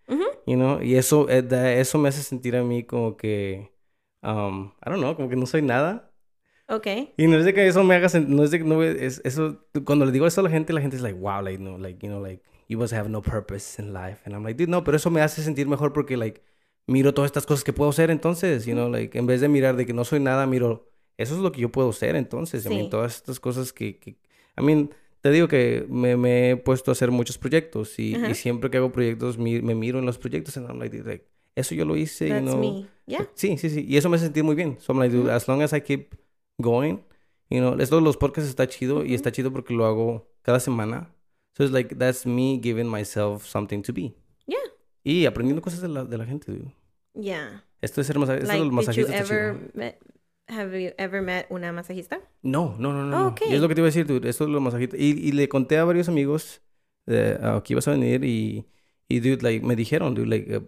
you 0.45 0.55
know, 0.55 0.81
y 0.81 0.95
eso, 0.95 1.27
eh, 1.29 1.43
eso 1.79 1.97
me 1.97 2.09
hace 2.09 2.21
sentir 2.23 2.55
a 2.55 2.63
mí 2.63 2.83
como 2.83 3.15
que, 3.17 3.71
um, 4.21 4.71
I 4.85 4.89
don't 4.89 4.99
know, 4.99 5.15
como 5.15 5.29
que 5.29 5.35
no 5.35 5.45
soy 5.45 5.61
nada. 5.61 6.11
Okay. 6.67 7.13
Y 7.17 7.25
no 7.27 7.37
es 7.37 7.45
de 7.45 7.53
que 7.53 7.65
eso 7.67 7.83
me 7.83 7.95
haga 7.95 8.07
sen- 8.09 8.27
no 8.27 8.43
es 8.43 8.51
de 8.51 8.59
que 8.59 8.63
no 8.65 8.83
es 8.83 9.21
eso 9.23 9.65
cuando 9.85 10.05
le 10.05 10.11
digo 10.11 10.27
eso 10.27 10.41
a 10.41 10.43
la 10.43 10.49
gente, 10.51 10.71
la 10.71 10.81
gente 10.81 10.97
es 10.97 11.01
like, 11.01 11.17
wow, 11.19 11.41
like 11.41 11.59
no, 11.61 11.77
like 11.79 11.99
you 12.05 12.11
know, 12.11 12.21
like 12.23 12.43
you 12.67 12.77
must 12.77 12.93
have 12.93 13.09
no 13.09 13.21
purpose 13.23 13.81
in 13.81 13.91
life. 13.91 14.19
And 14.25 14.35
I'm 14.35 14.43
like, 14.43 14.55
dude, 14.55 14.69
no, 14.69 14.83
pero 14.83 14.97
eso 14.97 15.09
me 15.09 15.21
hace 15.21 15.41
sentir 15.41 15.67
mejor 15.67 15.93
porque 15.93 16.15
like 16.15 16.41
miro 16.85 17.11
todas 17.13 17.29
estas 17.29 17.47
cosas 17.47 17.63
que 17.63 17.73
puedo 17.73 17.89
hacer 17.89 18.11
entonces, 18.11 18.65
you 18.67 18.73
know, 18.73 18.87
like 18.87 19.17
en 19.17 19.25
vez 19.25 19.41
de 19.41 19.47
mirar 19.47 19.75
de 19.77 19.85
que 19.87 19.93
no 19.93 20.03
soy 20.05 20.19
nada, 20.19 20.45
miro 20.45 20.91
eso 21.17 21.33
es 21.35 21.41
lo 21.41 21.51
que 21.51 21.61
yo 21.61 21.69
puedo 21.69 21.91
ser 21.91 22.15
entonces. 22.15 22.65
I 22.65 22.69
mean, 22.69 22.83
Sí. 22.85 22.89
todas 22.91 23.15
estas 23.15 23.39
cosas 23.39 23.73
que, 23.73 23.97
que 23.97 24.11
I 24.55 24.61
mean, 24.61 24.91
te 25.21 25.31
digo 25.31 25.47
que 25.47 25.85
me, 25.89 26.15
me 26.17 26.51
he 26.51 26.55
puesto 26.57 26.91
a 26.91 26.93
hacer 26.93 27.11
muchos 27.11 27.37
proyectos 27.37 27.97
y, 27.99 28.15
y 28.15 28.35
siempre 28.35 28.69
que 28.69 28.77
hago 28.77 28.91
proyectos 28.91 29.37
mi- 29.37 29.61
me 29.61 29.75
miro 29.75 29.99
en 29.99 30.05
los 30.05 30.17
proyectos 30.17 30.55
and 30.57 30.67
I'm 30.69 30.79
like, 30.79 31.25
eso 31.55 31.75
yo 31.75 31.83
lo 31.85 31.95
hice, 31.97 32.29
That's 32.29 32.41
know. 32.43 32.57
me. 32.59 32.87
Yeah. 33.05 33.27
Sí, 33.33 33.57
sí, 33.57 33.69
sí. 33.69 33.85
Y 33.87 33.97
eso 33.97 34.09
me 34.09 34.15
hace 34.15 34.25
sentir 34.25 34.43
muy 34.43 34.55
bien. 34.55 34.77
So 34.79 34.93
I'm 34.93 34.99
like, 34.99 35.13
dude, 35.15 35.29
as 35.31 35.47
long 35.47 35.61
as 35.61 35.73
I 35.73 35.81
keep 35.81 36.15
going, 36.57 36.99
you 37.49 37.59
know, 37.59 37.77
esto 37.79 37.95
de 37.97 38.01
los 38.01 38.15
podcasts 38.17 38.49
está 38.49 38.67
chido 38.67 39.03
y 39.03 39.13
está 39.13 39.31
chido 39.31 39.51
porque 39.51 39.73
lo 39.73 39.85
hago 39.85 40.31
cada 40.41 40.59
semana. 40.59 41.13
So 41.57 41.63
it's 41.63 41.73
like, 41.73 41.95
that's 41.95 42.25
me 42.25 42.59
giving 42.63 42.87
myself 42.89 43.45
something 43.45 43.81
to 43.81 43.91
be. 43.93 44.13
Yeah. 44.47 44.57
Y 45.03 45.25
aprendiendo 45.25 45.61
cosas 45.61 45.81
de 45.81 45.89
la, 45.89 46.05
de 46.05 46.17
la 46.17 46.25
gente, 46.25 46.51
dude. 46.51 46.71
Yeah. 47.13 47.65
Esto 47.81 47.99
de 48.01 48.05
ser 48.05 48.19
masaje, 48.19 48.39
esto 48.39 48.53
Like, 48.53 48.63
los 48.65 48.73
masajistas 48.73 49.15
está 49.15 49.25
chido. 49.25 49.59
met, 49.73 49.97
have 50.49 50.81
you 50.81 50.91
ever 50.97 51.21
met 51.21 51.45
una 51.49 51.71
masajista? 51.71 52.19
No, 52.41 52.75
no, 52.79 52.93
no, 52.93 53.03
no. 53.05 53.15
Oh, 53.17 53.19
no. 53.21 53.27
ok. 53.29 53.41
Y 53.49 53.53
es 53.55 53.61
lo 53.61 53.67
que 53.67 53.75
te 53.75 53.81
iba 53.81 53.85
a 53.87 53.91
decir, 53.91 54.05
dude. 54.05 54.27
Esto 54.29 54.45
de 54.45 54.51
los 54.51 54.61
masajistas. 54.61 54.99
Y, 54.99 55.11
y 55.27 55.31
le 55.31 55.47
conté 55.47 55.77
a 55.77 55.83
varios 55.85 56.09
amigos 56.09 56.61
eh, 57.07 57.37
ah, 57.41 57.61
que 57.63 57.73
ibas 57.73 57.87
a 57.87 57.91
venir 57.91 58.23
y, 58.23 58.65
y, 59.07 59.19
dude, 59.19 59.41
like, 59.41 59.65
me 59.65 59.75
dijeron, 59.75 60.15
dude, 60.15 60.27
like, 60.27 60.55
eh, 60.55 60.61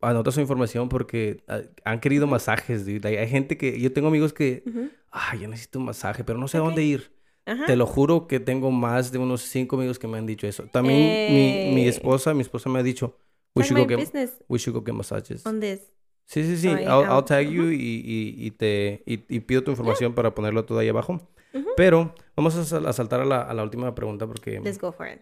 anota 0.00 0.30
su 0.30 0.40
información 0.40 0.88
porque 0.88 1.42
ah, 1.48 1.60
han 1.84 2.00
querido 2.00 2.26
masajes, 2.26 2.86
dude. 2.86 3.00
Like, 3.00 3.18
hay 3.18 3.28
gente 3.28 3.56
que, 3.56 3.80
yo 3.80 3.92
tengo 3.92 4.08
amigos 4.08 4.32
que, 4.32 4.62
Ujú. 4.66 4.90
ay, 5.10 5.40
yo 5.40 5.48
necesito 5.48 5.78
un 5.78 5.86
masaje, 5.86 6.24
pero 6.24 6.38
no 6.38 6.48
sé 6.48 6.58
a 6.58 6.62
Ok. 6.62 6.66
dónde 6.68 6.84
ir. 6.84 7.12
Ajá. 7.46 7.64
Te 7.64 7.76
lo 7.76 7.86
juro 7.86 8.26
que 8.26 8.40
tengo 8.40 8.70
más 8.70 9.10
de 9.10 9.18
unos 9.18 9.40
cinco 9.40 9.76
amigos 9.76 9.98
que 9.98 10.06
me 10.06 10.18
han 10.18 10.26
dicho 10.26 10.46
eso. 10.46 10.64
También 10.64 11.32
mi, 11.32 11.74
mi 11.74 11.88
esposa, 11.88 12.34
mi 12.34 12.42
esposa 12.42 12.68
me 12.68 12.78
ha 12.78 12.82
dicho, 12.82 13.16
we 13.54 13.64
should, 13.64 13.78
go 13.78 13.86
get, 13.88 14.30
we 14.48 14.58
should 14.58 14.74
go 14.78 14.84
get 14.84 14.94
massages. 14.94 15.46
on 15.46 15.58
this. 15.58 15.80
Sí, 16.28 16.44
sí, 16.44 16.58
sí. 16.58 16.68
I'll, 16.68 17.06
I'll 17.10 17.24
tag 17.24 17.48
you 17.48 17.62
Ujú. 17.64 17.72
y, 17.72 17.76
y, 18.04 18.46
y 18.46 18.50
te 18.50 19.02
y, 19.06 19.24
y 19.34 19.40
pido 19.40 19.64
tu 19.64 19.70
información 19.70 20.14
para 20.14 20.34
ponerlo 20.34 20.64
todo 20.66 20.78
ahí 20.78 20.88
abajo. 20.88 21.26
Ujú. 21.54 21.66
Pero 21.74 22.14
vamos 22.36 22.54
a, 22.56 22.64
sal- 22.64 22.86
a 22.86 22.92
saltar 22.92 23.20
a 23.20 23.24
la, 23.24 23.40
a 23.42 23.54
la 23.54 23.62
última 23.62 23.94
pregunta 23.94 24.26
porque 24.26 24.60
Let's 24.60 24.78
go 24.78 24.92
for 24.92 25.06
it. 25.08 25.20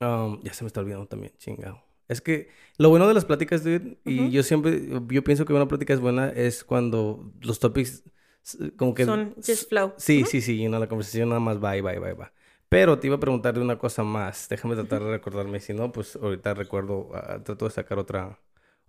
um, 0.00 0.40
ya 0.42 0.52
se 0.52 0.62
me 0.64 0.68
está 0.68 0.80
olvidando 0.80 1.06
también, 1.06 1.32
chingado. 1.38 1.82
Es 2.08 2.20
que 2.20 2.48
lo 2.76 2.90
bueno 2.90 3.08
de 3.08 3.14
las 3.14 3.24
pláticas, 3.24 3.64
dude, 3.64 3.96
y 4.04 4.24
Ujú. 4.24 4.32
yo 4.32 4.42
siempre, 4.42 4.86
yo 5.08 5.24
pienso 5.24 5.46
que 5.46 5.54
una 5.54 5.66
plática 5.66 5.94
es 5.94 6.00
buena 6.00 6.28
es 6.28 6.62
cuando 6.62 7.32
los 7.40 7.58
topics 7.58 8.02
como 8.76 8.92
que... 8.92 9.06
Son 9.06 9.34
just 9.36 9.70
flow. 9.70 9.94
Sí, 9.96 10.24
sí, 10.26 10.42
sí, 10.42 10.62
y 10.62 10.68
no, 10.68 10.78
la 10.78 10.86
conversación 10.88 11.30
nada 11.30 11.40
más 11.40 11.62
va 11.64 11.74
y 11.78 11.80
va 11.80 11.94
y 11.94 11.98
va 11.98 12.10
y 12.10 12.14
va. 12.14 12.32
Pero 12.68 12.98
te 12.98 13.06
iba 13.06 13.16
a 13.16 13.20
preguntar 13.20 13.54
de 13.54 13.60
una 13.60 13.78
cosa 13.78 14.02
más. 14.02 14.48
Déjame 14.50 14.74
tratar 14.74 15.02
de 15.02 15.10
recordarme. 15.12 15.60
Si 15.60 15.72
no, 15.72 15.92
pues 15.92 16.16
ahorita 16.16 16.52
recuerdo, 16.54 17.08
ah, 17.14 17.40
trato 17.42 17.64
de 17.66 17.70
sacar 17.70 17.98
otra, 17.98 18.38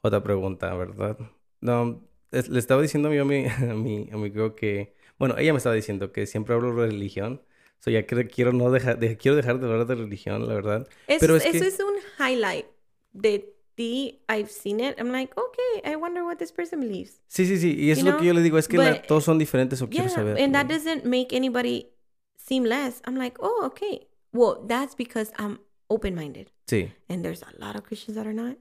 otra 0.02 0.22
pregunta, 0.24 0.74
¿verdad? 0.76 1.18
No, 1.66 2.02
es- 2.32 2.50
le 2.50 2.60
estaba 2.60 2.82
diciendo 2.82 3.10
a 3.10 3.12
mi, 3.12 3.18
a 3.18 3.26
mi, 3.26 3.46
a 3.72 3.74
mi 3.76 4.10
amigo 4.12 4.56
que, 4.56 4.94
bueno, 5.18 5.36
ella 5.38 5.52
me 5.54 5.58
estaba 5.58 5.76
diciendo 5.76 6.12
que 6.12 6.26
siempre 6.28 6.54
hablo 6.56 6.74
de 6.76 6.88
religión. 6.92 7.42
So 7.80 7.92
ya 7.92 8.06
que 8.06 8.28
quiero 8.28 8.52
no 8.54 8.72
dejar, 8.72 9.00
de- 9.00 9.18
quiero 9.18 9.36
dejar 9.36 9.60
de 9.60 9.68
hablar 9.68 9.86
de 9.86 9.96
religión, 9.96 10.48
la 10.48 10.54
verdad. 10.56 10.88
Es- 11.08 11.20
Pero 11.20 11.36
es 11.36 11.46
eso 11.46 11.60
que- 11.60 11.68
es 11.68 11.80
un 11.80 11.96
highlight 12.26 12.66
de 13.14 13.54
ti. 13.76 14.22
I've 14.30 14.50
seen 14.50 14.80
it. 14.80 14.98
I'm 15.00 15.12
like, 15.12 15.34
okay, 15.38 15.92
I 15.92 15.96
wonder 15.96 16.24
what 16.24 16.38
this 16.38 16.52
person 16.52 16.80
believes. 16.80 17.22
Sí, 17.28 17.46
sí, 17.46 17.58
sí. 17.58 17.76
Y 17.78 17.92
eso 17.92 18.02
You 18.02 18.08
es 18.08 18.14
lo 18.14 18.18
que 18.18 18.24
know, 18.24 18.28
yo 18.28 18.34
le 18.34 18.42
digo, 18.42 18.58
es 18.58 18.68
que 18.68 18.78
la- 18.78 18.92
but- 18.94 19.08
todos 19.08 19.24
son 19.26 19.38
diferentes 19.38 19.82
o 19.82 19.90
Yeah, 19.90 20.04
quiero 20.04 20.10
saber. 20.16 20.40
and 20.42 20.54
that 20.54 20.68
doesn't 20.68 21.04
make 21.04 21.36
anybody 21.36 21.90
seem 22.38 22.64
less. 22.64 23.02
I'm 23.08 23.18
like, 23.18 23.38
oh, 23.42 23.66
okay. 23.66 24.08
Well, 24.32 24.58
that's 24.68 24.96
because 24.96 25.32
I'm 25.38 25.60
open-minded, 25.88 26.48
Sí. 26.68 26.92
and 27.10 27.24
there's 27.24 27.44
a 27.44 27.52
lot 27.60 27.76
of 27.76 27.84
Christians 27.84 28.16
that 28.18 28.26
are 28.26 28.34
not. 28.34 28.58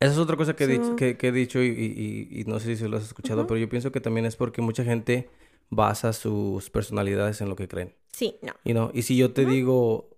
Esa 0.00 0.12
es 0.12 0.18
otra 0.18 0.36
cosa 0.36 0.54
que, 0.54 0.64
he 0.64 0.66
dicho- 0.66 0.96
que, 0.96 1.16
que 1.16 1.28
he 1.28 1.32
dicho 1.32 1.62
y, 1.62 1.68
y- 1.68 2.28
y- 2.30 2.40
y 2.40 2.44
no 2.44 2.60
sé 2.60 2.76
si 2.76 2.86
lo 2.86 2.96
has 2.98 3.04
escuchado, 3.04 3.46
pero 3.46 3.58
yo 3.58 3.68
pienso 3.68 3.92
que 3.92 4.00
también 4.00 4.26
es 4.26 4.36
porque 4.36 4.60
mucha 4.60 4.84
gente 4.84 5.28
basa 5.70 6.12
sus 6.12 6.68
personalidades 6.70 7.40
en 7.40 7.48
lo 7.48 7.56
que 7.56 7.66
creen. 7.66 7.94
Sí, 8.12 8.36
no. 8.42 8.52
You 8.64 8.72
know? 8.72 8.90
Y 8.92 9.02
si 9.02 9.16
yo 9.16 9.32
te 9.32 9.46
digo 9.46 10.10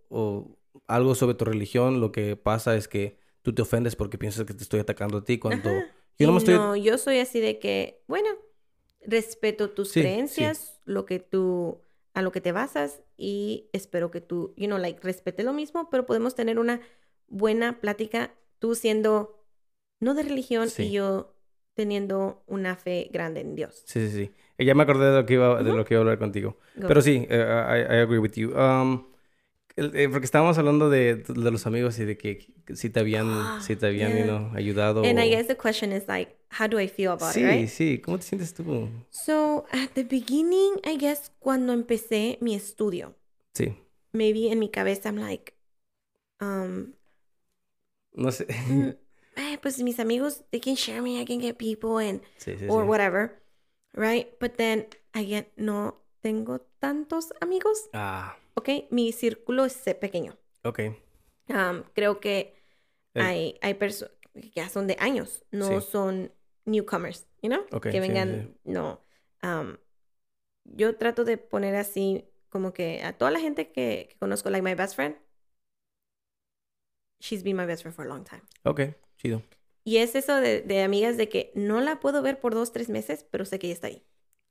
algo 0.89 1.15
sobre 1.15 1.35
tu 1.35 1.45
religión, 1.45 2.01
lo 2.01 2.11
que 2.13 2.35
pasa 2.37 2.77
es 2.77 2.89
que 2.89 3.19
tú 3.43 3.55
te 3.55 3.63
ofendes 3.63 3.95
porque 3.95 4.19
piensas 4.19 4.45
que 4.47 4.55
te 4.55 4.63
estoy 4.63 4.81
atacando 4.81 5.19
a 5.19 5.25
ti 5.25 5.39
cuando 5.39 5.71
Ajá. 5.71 5.95
yo 6.19 6.27
no 6.27 6.33
me 6.33 6.39
estoy... 6.39 6.55
no, 6.55 6.75
yo 6.77 6.99
soy 6.99 7.19
así 7.21 7.39
de 7.41 7.59
que, 7.61 8.03
bueno, 8.09 8.29
respeto 9.07 9.71
tus 9.71 9.89
Sí, 9.89 9.95
sí. 9.95 10.01
creencias, 10.01 10.81
lo 10.87 11.07
que 11.07 11.19
tú, 11.21 11.79
a 12.15 12.23
lo 12.23 12.33
que 12.33 12.41
te 12.41 12.51
basas 12.53 13.01
y 13.17 13.69
espero 13.73 14.11
que 14.11 14.21
tú, 14.21 14.55
you 14.57 14.67
know, 14.67 14.79
like, 14.79 15.01
respete 15.03 15.45
lo 15.45 15.53
mismo, 15.53 15.89
pero 15.89 16.05
podemos 16.05 16.35
tener 16.35 16.59
una 16.59 16.81
buena 17.29 17.81
plática, 17.81 18.35
tú 18.59 18.75
siendo 18.75 19.38
no 20.01 20.15
de 20.15 20.23
religión 20.23 20.69
Sí. 20.69 20.85
y 20.85 20.93
yo 20.93 21.35
teniendo 21.75 22.43
una 22.47 22.77
fe 22.77 23.09
grande 23.13 23.41
en 23.41 23.55
Dios. 23.55 23.83
Sí, 23.87 24.09
sí, 24.09 24.11
sí. 24.11 24.31
Eh, 24.59 24.65
Ya 24.65 24.75
me 24.75 24.83
acordé 24.83 25.11
de 25.11 25.21
lo 25.21 25.27
que 25.27 25.35
iba, 25.35 25.63
de 25.63 25.69
Ujú. 25.69 25.77
lo 25.79 25.85
que 25.85 25.95
iba 25.95 26.01
a 26.01 26.03
hablar 26.03 26.19
contigo. 26.19 26.59
Go. 26.77 26.89
Pero 26.89 27.01
sí, 27.03 27.27
eh, 27.29 27.87
I, 27.91 27.95
I 27.95 27.99
agree 28.01 28.19
with 28.19 28.33
you. 28.33 28.51
Um, 28.57 29.07
eh, 29.77 30.09
porque 30.11 30.25
estábamos 30.25 30.59
hablando 30.59 30.91
de, 30.91 31.17
de 31.17 31.51
los 31.53 31.67
amigos 31.67 31.99
y 32.01 32.05
de 32.05 32.17
que, 32.17 32.39
que 32.65 32.75
si 32.75 32.91
te 32.91 32.99
habían, 32.99 33.27
Ah, 33.29 33.59
si 33.61 33.77
te 33.77 33.87
habían, 33.87 34.11
you 34.11 34.17
yeah. 34.17 34.25
know, 34.25 34.51
ayudado. 34.57 35.05
And 35.05 35.21
I 35.21 35.29
o- 35.29 35.31
guess 35.31 35.47
the 35.47 35.57
question 35.57 35.93
is 35.93 36.09
like, 36.09 36.37
how 36.51 36.67
do 36.67 36.81
I 36.81 36.89
feel 36.89 37.13
about 37.13 37.35
Sí, 37.35 37.41
it, 37.41 37.45
right? 37.47 37.69
sí. 37.69 37.99
¿Cómo 38.01 38.19
te 38.19 38.25
sientes 38.25 38.53
tú? 38.55 38.65
So, 39.11 39.67
at 39.71 39.91
the 39.95 40.03
beginning, 40.03 40.81
I 40.85 40.97
guess, 40.97 41.31
cuando 41.39 41.73
empecé 41.73 42.39
mi 42.41 42.55
estudio, 42.57 43.15
Sí. 43.55 43.77
maybe 44.13 44.51
en 44.51 44.59
mi 44.59 44.69
cabeza, 44.69 45.09
I'm 45.11 45.19
like, 45.19 45.55
um, 46.41 46.95
No 48.15 48.31
sé. 48.33 48.47
eh, 49.39 49.59
pues 49.63 49.81
mis 49.83 49.99
amigos, 50.01 50.43
they 50.51 50.61
can 50.61 50.77
share 50.77 51.01
me, 51.01 51.21
I 51.21 51.25
can 51.25 51.41
get 51.41 51.57
people 51.57 51.99
and, 51.99 52.21
Sí, 52.39 52.57
sí, 52.57 52.67
or 52.69 52.83
sí. 52.85 52.89
whatever, 52.89 53.41
right? 53.95 54.29
But 54.41 54.57
then, 54.57 54.87
again, 55.15 55.47
no 55.57 56.03
tengo 56.21 56.61
tantos 56.81 57.33
amigos, 57.41 57.89
Ah, 57.95 58.37
¿ok? 58.55 58.69
Mi 58.91 59.13
círculo 59.13 59.65
es 59.65 59.87
eh, 59.87 59.95
pequeño. 59.95 60.37
ok. 60.65 60.81
Um, 61.49 61.83
creo 61.95 62.21
que 62.21 62.55
El- 63.15 63.23
hay, 63.25 63.59
hay 63.63 63.75
personas 63.75 64.13
que 64.35 64.51
ya 64.51 64.69
son 64.69 64.87
de 64.87 64.97
años, 65.01 65.45
no 65.51 65.81
son 65.81 66.31
newcomers, 66.67 67.27
you 67.43 67.49
know? 67.49 67.65
Ok, 67.73 67.89
que 67.91 68.01
vengan, 68.01 68.55
no. 68.65 69.01
Um, 69.43 69.79
yo 70.65 70.97
trato 70.97 71.25
de 71.25 71.39
poner 71.39 71.75
así 71.77 72.29
como 72.51 72.73
que 72.73 73.03
a 73.03 73.17
toda 73.17 73.31
la 73.31 73.41
gente 73.41 73.73
que, 73.73 74.09
que 74.11 74.17
conozco, 74.19 74.51
like 74.51 74.63
my 74.63 74.75
best 74.75 74.95
friend, 74.95 75.17
she's 77.21 77.43
been 77.43 77.57
my 77.57 77.67
best 77.67 77.83
friend 77.83 77.95
for 77.95 78.05
a 78.05 78.09
long 78.09 78.25
time. 78.25 78.43
Ok, 78.65 78.81
chido. 79.19 79.43
Y 79.85 79.99
es 79.99 80.15
eso 80.15 80.37
de, 80.41 80.63
de 80.63 80.83
amigas 80.83 81.17
de 81.17 81.29
que 81.29 81.51
no 81.55 81.81
la 81.81 82.01
puedo 82.01 82.23
ver 82.23 82.41
por 82.41 82.55
dos, 82.55 82.73
tres 82.73 82.89
meses, 82.89 83.25
pero 83.31 83.45
sé 83.45 83.59
que 83.59 83.69
ella 83.69 83.75
está 83.75 83.87
ahí. 83.89 84.03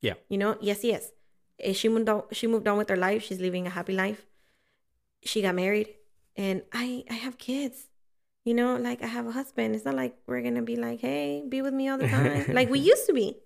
Yeah. 0.02 0.18
You 0.30 0.38
know? 0.38 0.58
Y 0.62 0.70
así 0.72 0.92
es. 0.92 1.14
Eh, 1.58 1.74
She 1.74 1.90
moved, 1.90 2.10
on, 2.10 2.24
she 2.32 2.48
moved 2.48 2.68
on 2.68 2.78
with 2.78 2.90
her 2.90 2.98
life. 2.98 3.24
She's 3.24 3.40
living 3.40 3.68
a 3.68 3.70
happy 3.70 3.94
life. 3.94 4.28
She 5.24 5.42
got 5.42 5.56
married. 5.56 5.96
And 6.36 6.64
I, 6.72 7.04
I 7.10 7.16
have 7.16 7.38
kids. 7.38 7.88
You 8.46 8.54
know, 8.54 8.78
like 8.78 9.04
I 9.04 9.08
have 9.08 9.28
a 9.28 9.32
husband. 9.32 9.76
It's 9.76 9.86
not 9.86 9.96
like 9.96 10.16
we're 10.26 10.42
going 10.42 10.56
to 10.56 10.62
be 10.62 10.76
like, 10.76 11.02
hey, 11.02 11.44
be 11.48 11.62
with 11.62 11.74
me 11.74 11.90
all 11.90 11.98
the 11.98 12.08
time. 12.10 12.54
like 12.54 12.70
we 12.70 12.80
used 12.80 13.06
to 13.08 13.14
be. 13.14 13.38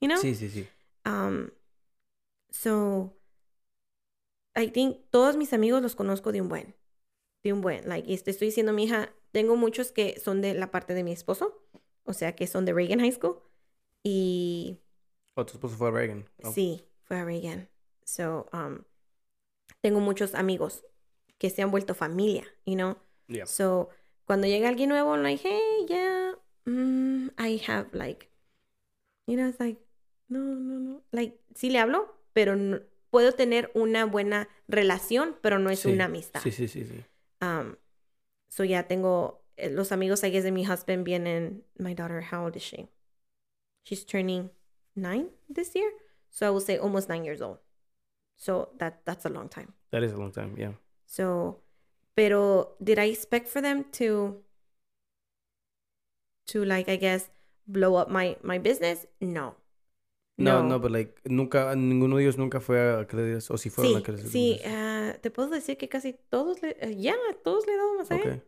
You 0.00 0.08
know? 0.08 0.20
Sí, 0.20 0.34
sí, 0.34 0.48
sí. 0.48 0.66
Um, 1.04 1.52
so, 2.50 3.12
I 4.56 4.66
think 4.68 4.96
todos 5.10 5.36
mis 5.36 5.52
amigos 5.52 5.82
los 5.82 5.94
conozco 5.94 6.32
de 6.32 6.40
un 6.40 6.48
buen. 6.48 6.74
De 7.44 7.52
un 7.52 7.60
buen. 7.60 7.88
Like, 7.88 8.12
este, 8.12 8.30
estoy 8.30 8.48
diciendo, 8.48 8.72
mi 8.72 8.84
hija, 8.84 9.10
tengo 9.32 9.56
muchos 9.56 9.92
que 9.92 10.18
son 10.20 10.40
de 10.40 10.54
la 10.54 10.70
parte 10.70 10.94
de 10.94 11.02
mi 11.04 11.12
esposo. 11.12 11.62
O 12.04 12.12
sea, 12.12 12.34
que 12.34 12.46
son 12.46 12.64
de 12.64 12.72
Reagan 12.72 13.00
High 13.00 13.12
School. 13.12 13.38
Y 14.02 14.78
Oh, 15.34 15.44
tu 15.46 15.54
esposo 15.54 15.76
fue 15.76 15.88
a 15.88 15.90
Reagan. 15.92 16.28
Oh. 16.42 16.52
sí, 16.52 16.84
fue 17.04 17.18
a 17.18 17.24
Reagan. 17.24 17.68
So, 18.04 18.46
um, 18.52 18.82
tengo 19.80 20.00
muchos 20.00 20.34
amigos 20.34 20.84
que 21.38 21.50
se 21.50 21.62
han 21.62 21.70
vuelto 21.70 21.94
familia, 21.94 22.44
you 22.66 22.74
know? 22.74 22.96
Yeah. 23.28 23.46
So, 23.46 23.88
cuando 24.26 24.46
llega 24.46 24.68
alguien 24.68 24.88
nuevo, 24.88 25.14
I'm 25.14 25.22
like, 25.22 25.42
hey, 25.46 25.86
yeah, 25.88 26.32
mm, 26.66 27.30
I 27.38 27.60
have 27.68 27.88
like, 27.92 28.28
you 29.26 29.36
know, 29.36 29.48
it's 29.48 29.60
like, 29.60 29.80
no, 30.28 30.40
no, 30.40 30.78
no. 30.80 31.02
Like, 31.12 31.38
sí 31.54 31.70
le 31.70 31.78
hablo, 31.78 32.14
pero 32.32 32.56
no- 32.56 32.80
puedo 33.10 33.32
tener 33.32 33.70
una 33.74 34.04
buena 34.06 34.48
relación, 34.68 35.36
pero 35.40 35.58
no 35.58 35.70
es 35.70 35.80
Sí, 35.80 35.90
una 35.92 36.06
amistad. 36.06 36.40
Sí, 36.42 36.50
sí, 36.50 36.68
sí, 36.68 36.84
sí. 36.84 37.04
Um, 37.40 37.76
so 38.50 38.64
ya 38.64 38.82
tengo 38.84 39.40
eh, 39.56 39.70
los 39.70 39.92
amigos, 39.92 40.24
I 40.24 40.30
guess, 40.30 40.44
de 40.44 40.52
mi 40.52 40.64
husband 40.64 41.06
vienen. 41.06 41.62
My 41.78 41.94
daughter, 41.94 42.20
how 42.22 42.44
old 42.44 42.56
is 42.56 42.62
she? 42.64 42.90
She's 43.84 44.04
turning 44.04 44.50
nine 44.96 45.30
this 45.48 45.74
year, 45.74 45.90
so 46.30 46.46
I 46.46 46.50
will 46.50 46.60
say 46.60 46.78
almost 46.78 47.08
nine 47.08 47.24
years 47.24 47.40
old. 47.40 47.58
So 48.36 48.70
that 48.78 49.04
that's 49.06 49.24
a 49.26 49.30
long 49.30 49.48
time. 49.48 49.74
That 49.92 50.02
is 50.02 50.12
a 50.12 50.16
long 50.18 50.32
time, 50.32 50.54
yeah. 50.58 50.72
So, 51.06 51.62
pero 52.14 52.76
did 52.82 52.98
I 52.98 53.06
expect 53.10 53.48
for 53.48 53.60
them 53.62 53.84
to 53.92 54.42
to 56.46 56.64
like 56.64 56.88
I 56.88 56.96
guess 56.96 57.30
blow 57.66 57.94
up 57.96 58.10
my 58.10 58.36
my 58.42 58.58
business? 58.58 59.06
No. 59.20 59.54
No, 60.38 60.62
no, 60.62 60.78
but 60.78 60.90
like, 60.90 61.20
nunca, 61.26 61.74
ninguno 61.76 62.16
de 62.16 62.22
ellos 62.22 62.38
nunca 62.38 62.60
fue 62.60 62.80
a 62.80 63.00
Acredits, 63.00 63.50
o 63.50 63.58
si 63.58 63.68
fueron 63.68 63.92
Sí, 63.92 63.96
a 63.96 63.98
Acredits. 63.98 64.30
sí, 64.30 64.60
te 65.14 65.30
puedo 65.30 65.48
decir 65.50 65.76
que 65.76 65.88
casi 65.88 66.14
todos 66.30 66.62
le, 66.62 66.76
eh, 66.80 66.96
ya, 66.96 67.16
todos 67.44 67.66
le 67.66 67.74
he 67.74 67.76
dado 67.76 67.94
masaje. 67.96 68.30
Ok. 68.30 68.42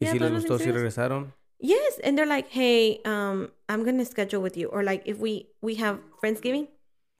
¿Y 0.00 0.04
Yeah, 0.06 0.12
si 0.12 0.18
les 0.18 0.32
gustó, 0.32 0.58
si 0.58 0.70
regresaron? 0.70 1.34
Yes, 1.58 2.00
and 2.02 2.16
they're 2.16 2.26
like, 2.26 2.48
"Hey, 2.50 3.00
um, 3.04 3.50
I'm 3.68 3.84
gonna 3.84 4.04
schedule 4.06 4.40
with 4.42 4.56
you," 4.56 4.68
or 4.68 4.82
like 4.82 5.02
if 5.06 5.18
we 5.18 5.50
we 5.60 5.74
have 5.76 5.98
Friendsgiving, 6.22 6.68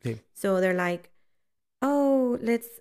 Sí. 0.03 0.21
so 0.33 0.61
they're 0.61 0.73
like, 0.75 1.11
"Oh, 1.83 2.39
let's." 2.41 2.81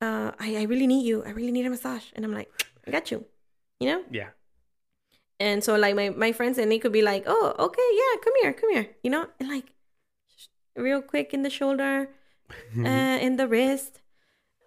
Uh, 0.00 0.30
I 0.38 0.56
I 0.58 0.62
really 0.66 0.86
need 0.86 1.04
you. 1.04 1.24
I 1.24 1.30
really 1.32 1.50
need 1.50 1.66
a 1.66 1.70
massage, 1.70 2.12
and 2.14 2.24
I'm 2.24 2.32
like, 2.32 2.48
"I 2.86 2.92
got 2.92 3.10
you," 3.10 3.24
you 3.80 3.88
know. 3.90 4.04
Yeah. 4.12 4.30
And 5.40 5.64
so 5.64 5.74
like 5.76 5.96
my 5.96 6.10
my 6.10 6.32
friends 6.32 6.56
and 6.58 6.70
they 6.70 6.78
could 6.78 6.92
be 6.92 7.02
like, 7.02 7.24
"Oh, 7.26 7.54
okay, 7.58 7.88
yeah, 7.92 8.20
come 8.22 8.34
here, 8.42 8.52
come 8.52 8.70
here," 8.72 8.86
you 9.02 9.10
know, 9.10 9.26
and 9.40 9.48
like, 9.48 9.72
real 10.76 11.02
quick 11.02 11.34
in 11.34 11.42
the 11.42 11.50
shoulder, 11.50 12.10
uh, 12.78 13.18
in 13.20 13.36
the 13.36 13.48
wrist, 13.48 14.00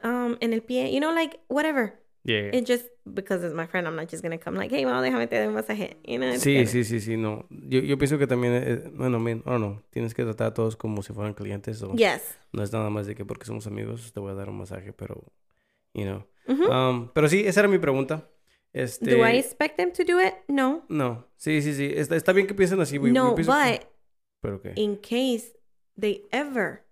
um, 0.04 0.38
in 0.42 0.54
el 0.54 0.62
pie, 0.62 0.90
you 0.92 1.00
know, 1.00 1.14
like 1.14 1.40
whatever. 1.48 1.94
Yeah. 2.26 2.52
It 2.56 2.66
just 2.66 2.86
because 3.06 3.44
it's 3.44 3.54
my 3.54 3.68
friend, 3.68 3.86
I'm 3.86 3.96
not 3.98 4.10
just 4.10 4.24
gonna 4.24 4.38
come 4.38 4.56
like, 4.58 4.74
"Hey, 4.74 4.86
mom, 4.86 5.04
déjame 5.04 5.28
te 5.28 5.38
doy 5.38 5.48
un 5.48 5.54
masaje," 5.54 5.98
you 6.06 6.18
know. 6.20 6.34
Sí, 6.38 6.66
sí, 6.68 6.86
sí, 6.86 7.02
sí, 7.02 7.18
no. 7.18 7.46
Yo, 7.50 7.82
yo 7.82 7.98
pienso 7.98 8.18
que 8.18 8.28
también, 8.28 8.54
eh, 8.54 8.92
bueno, 8.96 9.20
men, 9.20 9.44
o 9.46 9.58
no, 9.60 9.84
tienes 9.90 10.14
que 10.14 10.24
tratar 10.24 10.48
a 10.48 10.54
todos 10.54 10.78
como 10.78 11.04
si 11.04 11.12
fueran 11.12 11.34
clientes 11.34 11.82
o 11.84 11.94
Yes. 11.96 12.22
no 12.54 12.64
es 12.64 12.72
nada 12.72 12.90
más 12.90 13.08
de 13.08 13.16
que 13.16 13.26
porque 13.26 13.46
somos 13.46 13.68
amigos 13.68 14.14
te 14.14 14.20
voy 14.22 14.32
a 14.32 14.36
dar 14.36 14.48
un 14.50 14.58
masaje, 14.58 14.94
pero, 14.94 15.22
you 15.94 16.04
know. 16.04 16.26
Mhm. 16.48 16.70
Um, 16.72 17.10
pero 17.14 17.28
sí, 17.28 17.44
esa 17.46 17.60
era 17.62 17.68
mi 17.70 17.78
pregunta. 17.78 18.30
Este, 18.72 19.12
Do 19.16 19.28
I 19.28 19.38
expect 19.38 19.76
them 19.78 19.92
to 19.92 20.04
do 20.06 20.20
it? 20.22 20.34
No. 20.48 20.86
No, 20.90 21.28
sí, 21.36 21.62
sí, 21.62 21.74
sí. 21.74 21.92
Está, 21.94 22.16
está 22.16 22.32
bien 22.32 22.48
que 22.48 22.54
piensen 22.54 22.80
así, 22.80 22.98
güey. 22.98 23.12
no, 23.12 23.36
que- 23.36 23.44
but 23.44 23.86
¿Pero 24.42 24.62
qué? 24.62 24.72
in 24.78 24.96
case 24.96 25.54
they 26.00 26.26
ever 26.32 26.84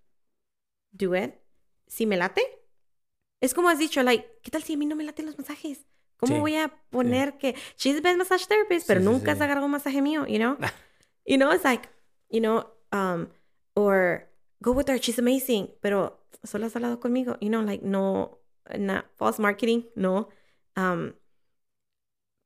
do 0.91 1.15
it, 1.15 1.35
si 1.87 2.05
me 2.05 2.17
late, 2.17 2.41
es 3.41 3.53
como 3.53 3.69
has 3.69 3.79
dicho, 3.79 4.01
like, 4.03 4.39
¿qué 4.43 4.51
tal 4.51 4.63
si 4.63 4.73
a 4.73 4.77
mí 4.77 4.85
no 4.85 4.95
me 4.95 5.03
laten 5.03 5.25
los 5.25 5.37
masajes? 5.37 5.85
¿Cómo 6.17 6.35
Sí, 6.35 6.39
voy 6.39 6.55
a 6.55 6.69
poner 6.91 7.37
que 7.37 7.55
she's 7.77 7.95
the 7.95 8.01
best 8.01 8.17
massage 8.17 8.45
therapist, 8.47 8.87
pero 8.87 8.99
Sí, 9.01 9.05
nunca 9.05 9.33
sí. 9.33 9.37
se 9.39 9.43
agarró 9.43 9.65
un 9.65 9.71
masaje 9.71 10.01
mío, 10.01 10.25
you 10.27 10.37
know? 10.37 10.57
you 11.25 11.37
know, 11.37 11.51
it's 11.51 11.63
like, 11.65 11.89
you 12.29 12.39
know, 12.39 12.65
um, 12.91 13.29
or 13.75 14.29
go 14.61 14.71
with 14.71 14.87
her, 14.87 14.97
she's 14.99 15.17
amazing, 15.19 15.69
pero 15.81 16.19
solo 16.43 16.67
has 16.67 16.75
hablado 16.75 16.99
conmigo, 16.99 17.37
you 17.41 17.49
know, 17.49 17.61
like, 17.61 17.83
no, 17.83 18.37
not 18.77 19.05
false 19.17 19.39
marketing, 19.41 19.85
no. 19.95 20.29
Um, 20.75 21.13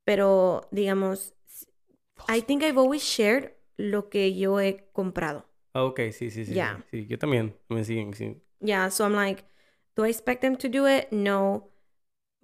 pero, 0.06 0.62
digamos, 0.72 1.34
I 2.30 2.42
think 2.42 2.64
I've 2.64 2.78
always 2.78 3.04
shared 3.04 3.52
lo 3.78 4.10
que 4.10 4.34
yo 4.36 4.60
he 4.60 4.88
comprado. 4.94 5.46
Ah, 5.74 5.84
ok, 5.84 6.00
sí, 6.12 6.32
sí, 6.32 6.46
sí. 6.46 6.54
Sí, 6.54 6.62
Sí, 6.92 7.08
yo 7.08 7.18
también. 7.20 7.54
Me 7.70 7.84
siguen, 7.84 8.14
sí. 8.14 8.42
Yeah, 8.62 8.90
so 8.90 9.04
I'm 9.04 9.14
like, 9.14 9.44
do 9.96 10.04
I 10.06 10.10
expect 10.10 10.42
them 10.42 10.56
to 10.58 10.68
do 10.70 10.86
it? 10.88 11.12
No. 11.12 11.70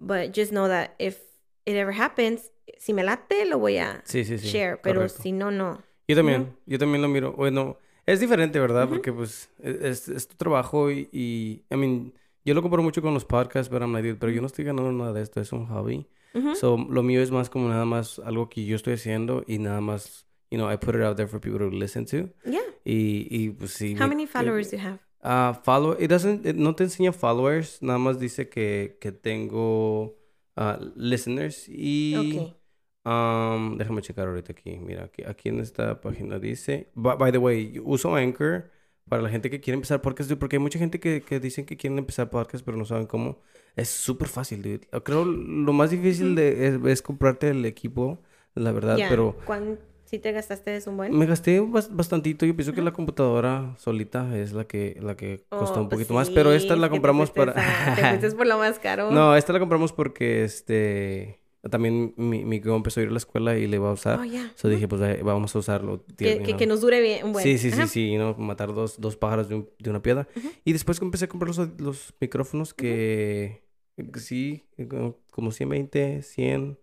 But 0.00 0.32
just 0.32 0.52
know 0.52 0.68
that 0.68 0.94
if 0.98 1.20
it 1.64 1.76
ever 1.76 1.92
happens, 1.92 2.50
si 2.78 2.92
me 2.92 3.02
late, 3.04 3.44
lo 3.48 3.58
voy 3.58 3.78
a 3.78 4.02
Sí, 4.04 4.24
sí, 4.24 4.38
sí. 4.38 4.48
share. 4.48 4.78
Pero 4.82 5.00
correcto. 5.02 5.22
si 5.22 5.32
no, 5.32 5.50
no. 5.50 5.82
Yo 6.08 6.16
también, 6.16 6.56
yo 6.66 6.78
también 6.78 7.00
lo 7.02 7.08
miro. 7.08 7.32
Bueno, 7.32 7.78
es 8.06 8.18
diferente, 8.20 8.58
¿verdad? 8.58 8.88
Porque 8.88 9.12
pues 9.12 9.48
e- 9.62 9.78
es, 9.82 10.08
es 10.08 10.26
tu 10.26 10.36
trabajo 10.36 10.90
y, 10.90 11.08
y, 11.12 11.62
I 11.70 11.76
mean, 11.76 12.12
yo 12.44 12.54
lo 12.54 12.62
comparo 12.62 12.82
mucho 12.82 13.00
con 13.00 13.14
los 13.14 13.24
podcasts, 13.24 13.68
pero, 13.68 13.84
I'm 13.84 13.92
like, 13.92 14.06
dude, 14.08 14.18
pero 14.18 14.32
yo 14.32 14.40
no 14.40 14.48
estoy 14.48 14.64
ganando 14.64 14.90
nada 14.90 15.12
de 15.12 15.22
esto, 15.22 15.40
es 15.40 15.52
un 15.52 15.66
hobby. 15.66 16.06
So, 16.54 16.78
lo 16.88 17.02
mío 17.02 17.20
es 17.22 17.30
más 17.30 17.50
como 17.50 17.68
nada 17.68 17.84
más 17.84 18.18
algo 18.18 18.48
que 18.48 18.64
yo 18.64 18.74
estoy 18.74 18.94
haciendo 18.94 19.44
y 19.46 19.58
nada 19.58 19.80
más, 19.82 20.26
you 20.50 20.56
know, 20.58 20.72
I 20.72 20.76
put 20.78 20.94
it 20.96 21.02
out 21.02 21.16
there 21.16 21.28
for 21.28 21.38
people 21.40 21.58
to 21.60 21.68
listen 21.70 22.04
to. 22.06 22.30
Yeah. 22.50 22.62
Y, 22.84 23.28
y 23.30 23.50
pues 23.50 23.72
sí. 23.72 23.94
How 23.94 24.04
me- 24.08 24.16
many 24.16 24.26
followers 24.26 24.70
do 24.70 24.78
you 24.78 24.82
have? 24.82 24.98
Ah, 25.22 25.60
follow, 25.62 25.96
it 26.00 26.08
doesn't, 26.08 26.44
it 26.44 26.56
no 26.56 26.74
te 26.74 26.84
enseña 26.84 27.12
followers, 27.12 27.80
nada 27.80 27.98
más 27.98 28.18
dice 28.18 28.48
que, 28.48 28.98
que 29.00 29.12
tengo 29.12 30.16
ah, 30.56 30.78
listeners 30.96 31.68
y... 31.68 32.14
Okay. 32.16 32.56
Um, 33.04 33.78
déjame 33.78 34.00
checar 34.00 34.28
ahorita 34.28 34.52
aquí. 34.52 34.78
Mira, 34.78 35.04
aquí, 35.04 35.24
aquí 35.24 35.48
en 35.48 35.58
esta 35.58 36.00
página 36.00 36.38
dice. 36.38 36.88
By, 36.94 37.16
by 37.16 37.32
the 37.32 37.38
way, 37.38 37.80
uso 37.84 38.14
Anchor 38.14 38.70
para 39.08 39.20
la 39.22 39.28
gente 39.28 39.50
que 39.50 39.60
quiere 39.60 39.74
empezar 39.74 40.00
podcast, 40.00 40.30
dude, 40.30 40.38
porque 40.38 40.56
hay 40.56 40.62
mucha 40.62 40.78
gente 40.78 41.00
que, 41.00 41.20
que 41.22 41.40
dicen 41.40 41.66
que 41.66 41.76
quieren 41.76 41.98
empezar 41.98 42.30
podcast, 42.30 42.64
pero 42.64 42.76
no 42.76 42.84
saben 42.84 43.06
cómo. 43.06 43.40
Es 43.74 43.88
súper 43.88 44.28
fácil, 44.28 44.62
dude. 44.62 44.86
Creo 45.02 45.24
lo 45.24 45.72
más 45.72 45.90
difícil 45.90 46.36
de, 46.36 46.68
es, 46.68 46.84
es 46.84 47.02
comprarte 47.02 47.48
el 47.50 47.64
equipo, 47.64 48.20
la 48.54 48.70
verdad, 48.70 48.96
Yeah. 48.96 49.08
pero 49.08 49.36
¿Cuán- 49.44 49.80
te 50.18 50.32
gastaste 50.32 50.76
es 50.76 50.86
un 50.86 50.96
buen? 50.96 51.16
me 51.16 51.26
gasté 51.26 51.60
bas- 51.60 51.88
bastantito. 51.90 52.44
Yo 52.46 52.54
pienso 52.54 52.72
que 52.72 52.82
la 52.82 52.92
computadora 52.92 53.74
solita 53.78 54.36
es 54.38 54.52
la 54.52 54.64
que, 54.66 54.98
la 55.00 55.16
que 55.16 55.44
costó 55.48 55.80
Oh, 55.80 55.82
un 55.82 55.88
poquito 55.88 56.14
más, 56.14 56.30
pero 56.30 56.52
esta 56.52 56.76
la 56.76 56.90
compramos 56.90 57.30
para... 57.30 57.52
a- 57.52 58.18
te 58.18 58.30
por 58.32 58.46
lo 58.46 58.58
más 58.58 58.78
caro. 58.78 59.10
No, 59.12 59.36
esta 59.36 59.52
la 59.52 59.58
compramos 59.58 59.92
porque 59.92 60.44
este 60.44 61.38
también 61.70 62.12
mi, 62.16 62.44
mi 62.44 62.60
empezó 62.76 62.98
a 62.98 63.02
ir 63.04 63.08
a 63.10 63.12
la 63.12 63.18
escuela 63.18 63.56
y 63.56 63.66
le 63.68 63.78
va 63.78 63.90
a 63.90 63.92
usar. 63.92 64.18
Oh, 64.18 64.24
yeah. 64.24 64.52
So 64.56 64.68
dije, 64.68 64.88
pues 64.88 65.00
eh, 65.02 65.20
vamos 65.22 65.54
a 65.54 65.58
usarlo. 65.60 66.04
Que, 66.16 66.42
que, 66.42 66.66
nos 66.66 66.80
dure 66.80 67.00
bien. 67.00 67.24
un 67.24 67.32
buen. 67.32 67.44
Sí, 67.44 67.56
sí, 67.56 67.70
sí, 67.70 67.78
Ajá. 67.78 67.86
sí, 67.86 68.16
¿no? 68.16 68.34
Matar 68.34 68.74
dos, 68.74 69.00
dos 69.00 69.16
pájaros 69.16 69.48
de, 69.48 69.54
un- 69.56 69.70
de 69.78 69.90
una 69.90 70.02
piedra. 70.02 70.26
Y 70.64 70.72
después 70.72 71.00
empecé 71.00 71.26
a 71.26 71.28
comprar 71.28 71.48
los, 71.56 71.80
los 71.80 72.14
micrófonos 72.20 72.74
que, 72.74 73.62
que 73.96 74.18
sí, 74.20 74.64
como- 74.90 75.18
como 75.30 75.52
120, 75.52 76.22
100. 76.22 76.78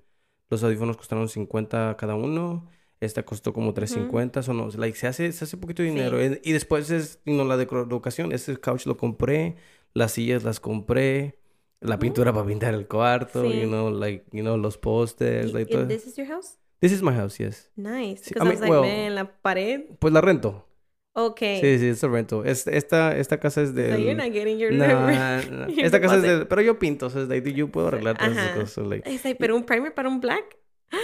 Los 0.49 0.63
audífonos 0.63 0.95
costaron 0.97 1.27
50 1.27 1.95
cada 1.97 2.15
uno. 2.15 2.67
Esta 3.01 3.23
costó 3.23 3.53
como 3.53 3.73
350. 3.73 4.43
Son, 4.43 4.69
like, 4.77 4.97
se 4.97 5.07
hace, 5.07 5.31
se 5.31 5.45
hace 5.45 5.55
poquito 5.57 5.81
de 5.83 5.89
Sí. 5.89 5.95
dinero. 5.95 6.19
Eh, 6.19 6.41
Y 6.43 6.51
después 6.51 6.89
es, 6.91 7.19
know, 7.33 7.45
la 7.47 7.55
decoración. 7.57 8.31
Este 8.33 8.57
couch 8.57 8.85
lo 8.85 8.97
compré. 8.97 9.55
Las 9.93 10.11
sillas 10.11 10.43
las 10.43 10.59
compré. 10.59 11.37
La 11.81 11.97
pintura 11.97 12.33
para 12.33 12.45
pintar 12.45 12.73
el 12.73 12.87
cuarto, 12.87 13.49
Sí. 13.49 13.61
you 13.61 13.67
know, 13.67 13.89
like, 13.89 14.25
you 14.33 14.41
know, 14.41 14.57
los 14.57 14.77
pósters, 14.77 15.51
Y- 15.51 15.53
like, 15.53 15.71
todo. 15.71 15.87
this 15.87 16.05
is 16.05 16.17
your 16.17 16.27
house? 16.27 16.57
This 16.81 16.91
is 16.91 17.01
my 17.01 17.13
house, 17.13 17.37
yes. 17.37 17.71
Nice. 17.77 18.23
Sí, 18.25 18.33
I 18.35 18.39
mean, 18.39 18.49
was 18.51 18.59
like, 18.59 18.71
well- 18.71 18.81
man, 18.81 19.15
la 19.15 19.31
pared. 19.41 19.81
Pues 19.99 20.13
la 20.13 20.19
rento. 20.19 20.65
Okay. 21.13 21.59
Sí, 21.61 21.79
sí, 21.79 21.87
es 21.87 22.03
rento. 22.03 22.43
Es, 22.45 22.67
esta, 22.67 23.17
esta 23.17 23.39
casa 23.39 23.61
es 23.61 23.69
So 23.69 23.75
de... 23.75 23.89
you're 24.03 24.13
not 24.15 24.31
getting 24.33 24.57
your 24.59 24.71
No, 24.73 24.85
your 25.41 25.51
no. 25.51 25.67
Esta 25.67 25.99
casa 26.01 26.17
es 26.17 26.21
de... 26.21 26.45
Pero 26.45 26.61
yo 26.61 26.77
pinto, 26.79 27.07
o 27.07 27.09
sea, 27.09 27.25
yo 27.53 27.69
puedo 27.71 27.87
arreglar 27.87 28.17
todas 28.17 28.33
esas 28.33 28.51
cosas. 28.51 28.71
so, 28.71 28.83
like- 28.83 29.09
like, 29.23 29.35
pero 29.39 29.55
un 29.55 29.63
primer 29.63 29.93
para 29.93 30.07
un 30.09 30.19
black. 30.19 30.57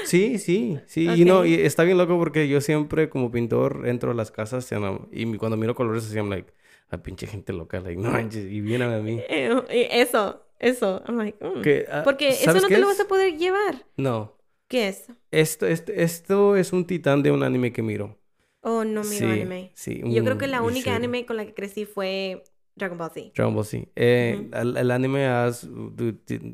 Sí, 0.05 0.39
sí, 0.39 0.79
sí. 0.87 1.07
Y 1.09 1.25
no, 1.25 1.45
y 1.45 1.53
está 1.55 1.83
bien 1.83 1.97
loco 1.97 2.17
porque 2.17 2.47
yo 2.47 2.61
siempre 2.61 3.09
como 3.09 3.31
pintor 3.31 3.87
entro 3.87 4.11
a 4.11 4.13
las 4.13 4.31
casas 4.31 4.69
y, 5.11 5.37
cuando 5.37 5.57
miro 5.57 5.75
colores 5.75 6.05
así, 6.05 6.15
I'm 6.17 6.29
like... 6.29 6.51
La 6.91 7.01
pinche 7.01 7.25
gente 7.25 7.51
loca, 7.51 7.79
like, 7.79 7.99
no 7.99 8.11
manches, 8.11 8.45
y 8.45 8.61
vienen 8.61 8.93
a 8.93 8.99
mí. 8.99 9.19
Eh, 9.27 9.49
Eso, 9.91 10.45
eso. 10.59 11.01
I'm 11.07 11.17
like, 11.17 11.43
mm. 11.43 11.61
Que, 11.63 11.87
ah, 11.91 12.03
Porque 12.03 12.29
eso 12.29 12.45
¿sabes 12.45 12.61
no 12.61 12.67
te 12.67 12.75
lo 12.77 12.81
es? 12.81 12.87
vas 12.89 12.99
a 12.99 13.07
poder 13.07 13.37
llevar. 13.37 13.83
No. 13.97 14.33
¿Qué 14.67 14.89
es? 14.89 15.07
Esto, 15.31 15.65
esto, 15.65 15.91
esto 15.91 16.55
es 16.55 16.73
un 16.73 16.85
titán 16.85 17.23
de 17.23 17.31
un 17.31 17.41
anime 17.41 17.73
que 17.73 17.81
miro. 17.81 18.19
Oh, 18.61 18.83
no 18.83 19.01
miro 19.03 19.03
sí, 19.03 19.23
anime. 19.25 19.71
Sí, 19.73 20.01
Yo 20.03 20.23
creo 20.23 20.33
un- 20.33 20.39
que 20.39 20.47
la 20.47 20.61
única 20.61 20.91
should. 20.91 20.95
anime 20.97 21.25
con 21.25 21.37
la 21.37 21.45
que 21.45 21.55
crecí 21.55 21.85
fue 21.85 22.43
Dragon 22.75 22.97
Ball 22.99 23.11
Z. 23.11 23.31
Dragon 23.35 23.55
Ball 23.55 23.65
Z. 23.65 23.87
Eh, 23.95 24.47
Ujú. 24.47 24.57
el, 24.57 24.77
el 24.77 24.91
anime, 24.91 25.25
has, 25.25 25.67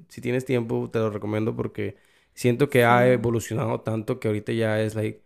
si 0.08 0.22
tienes 0.22 0.46
tiempo, 0.46 0.90
te 0.92 1.00
lo 1.00 1.10
recomiendo 1.10 1.56
porque 1.56 1.98
siento 2.34 2.70
que 2.70 2.84
ha 2.84 3.04
Sí. 3.06 3.12
evolucionado 3.12 3.82
tanto 3.82 4.20
que 4.20 4.28
ahorita 4.28 4.52
ya 4.54 4.82
es 4.82 4.96
like. 4.96 5.22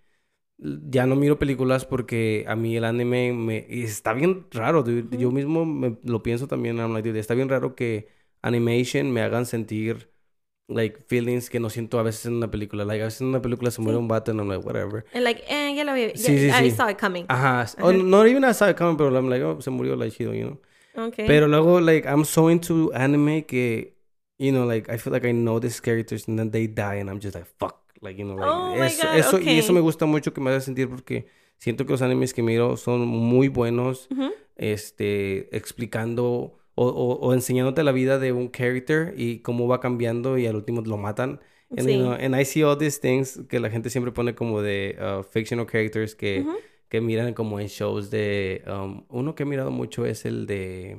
Ya 0.57 1.05
no 1.05 1.17
miro 1.17 1.37
películas 1.37 1.83
porque 1.85 2.45
a 2.47 2.55
mí 2.55 2.77
el 2.77 2.85
anime 2.85 3.33
me 3.33 3.65
está 3.69 4.13
bien 4.13 4.45
raro, 4.51 4.83
dude. 4.83 5.17
Yo 5.17 5.29
mismo 5.31 5.65
me 5.65 5.97
lo 6.03 6.23
pienso 6.23 6.47
también, 6.47 6.77
I'm 6.77 6.93
like, 6.93 7.07
dude, 7.09 7.19
está 7.19 7.33
bien 7.33 7.49
raro 7.49 7.75
que 7.75 8.07
animation 8.41 9.11
me 9.11 9.21
hagan 9.21 9.45
sentir 9.45 10.09
like 10.69 10.97
feelings 11.07 11.49
que 11.49 11.59
no 11.59 11.69
siento 11.69 11.99
a 11.99 12.03
veces 12.03 12.27
en 12.27 12.35
una 12.35 12.49
película. 12.49 12.85
Like 12.85 13.01
a 13.01 13.05
veces 13.05 13.21
en 13.21 13.27
una 13.27 13.41
película 13.41 13.69
se 13.69 13.81
muere 13.81 13.97
Sí. 13.97 14.01
un 14.01 14.07
vato 14.07 14.31
and 14.31 14.39
I'm 14.39 14.47
like, 14.47 14.65
whatever. 14.65 15.05
And 15.13 15.23
like, 15.25 15.43
eh, 15.49 15.75
ya 15.75 15.83
lo 15.83 15.95
ya, 15.97 16.09
Sí, 16.15 16.37
sí, 16.39 16.47
I 16.49 16.71
saw 16.71 16.89
it 16.89 16.97
coming. 16.99 17.25
Ajá. 17.27 17.65
O 17.81 17.89
Ajá. 17.89 17.97
no 17.97 18.25
even 18.25 18.45
I 18.45 18.53
saw 18.53 18.69
it 18.69 18.77
coming, 18.77 18.95
pero 18.95 19.09
I'm 19.13 19.29
like, 19.29 19.43
oh, 19.43 19.59
se 19.61 19.69
murió 19.71 19.97
like 19.97 20.15
chido, 20.15 20.33
you 20.33 20.45
know. 20.95 21.07
Okay. 21.07 21.27
Pero 21.27 21.47
luego, 21.49 21.81
like, 21.81 22.07
I'm 22.07 22.23
so 22.23 22.49
into 22.49 22.91
anime 22.95 23.45
que, 23.45 23.94
you 24.37 24.51
know, 24.51 24.65
like, 24.65 24.89
I 24.89 24.97
feel 24.97 25.13
like 25.13 25.25
I 25.25 25.31
know 25.31 25.59
these 25.59 25.79
characters 25.81 26.27
and 26.27 26.37
then 26.37 26.51
they 26.51 26.67
die 26.67 26.95
and 26.95 27.09
I'm 27.09 27.19
just 27.19 27.35
like, 27.35 27.45
fuck. 27.59 27.81
Like, 28.01 28.17
you 28.19 28.25
know, 28.25 28.35
like, 28.35 28.49
Oh 28.49 28.75
eso, 28.83 29.07
eso, 29.13 29.39
y 29.39 29.57
eso 29.57 29.71
okay. 29.71 29.75
me 29.75 29.81
gusta 29.81 30.05
mucho 30.05 30.33
que 30.33 30.41
me 30.41 30.51
haga 30.51 30.59
sentir 30.61 30.89
porque 30.89 31.27
siento 31.57 31.85
que 31.85 31.93
los 31.93 32.01
animes 32.01 32.33
que 32.33 32.43
miro 32.43 32.75
son 32.77 33.07
muy 33.07 33.47
buenos, 33.47 34.07
este, 34.57 35.55
explicando 35.55 36.57
o, 36.75 36.87
o, 36.87 37.15
o 37.19 37.33
enseñándote 37.33 37.83
la 37.83 37.91
vida 37.91 38.19
de 38.19 38.31
un 38.33 38.49
character 38.51 39.13
y 39.17 39.39
cómo 39.39 39.67
va 39.67 39.79
cambiando 39.79 40.37
y 40.37 40.45
al 40.47 40.55
último 40.55 40.81
lo 40.81 40.97
matan. 40.97 41.39
And, 41.71 41.87
Sí. 41.87 41.93
you 41.95 41.99
know, 42.03 42.13
and 42.13 42.35
I 42.35 42.45
see 42.45 42.63
all 42.63 42.77
these 42.77 42.99
things 42.99 43.41
que 43.49 43.59
la 43.59 43.69
gente 43.69 43.89
siempre 43.89 44.11
pone 44.11 44.35
como 44.35 44.61
de 44.61 44.97
uh, 44.99 45.23
fictional 45.23 45.65
characters 45.65 46.13
que, 46.15 46.45
que 46.89 47.01
miran 47.01 47.33
como 47.33 47.59
en 47.59 47.67
shows 47.67 48.11
de... 48.11 48.61
um, 48.67 49.03
uno 49.09 49.33
que 49.33 49.43
he 49.43 49.45
mirado 49.45 49.71
mucho 49.71 50.05
es 50.05 50.25
el 50.25 50.45
de... 50.45 50.97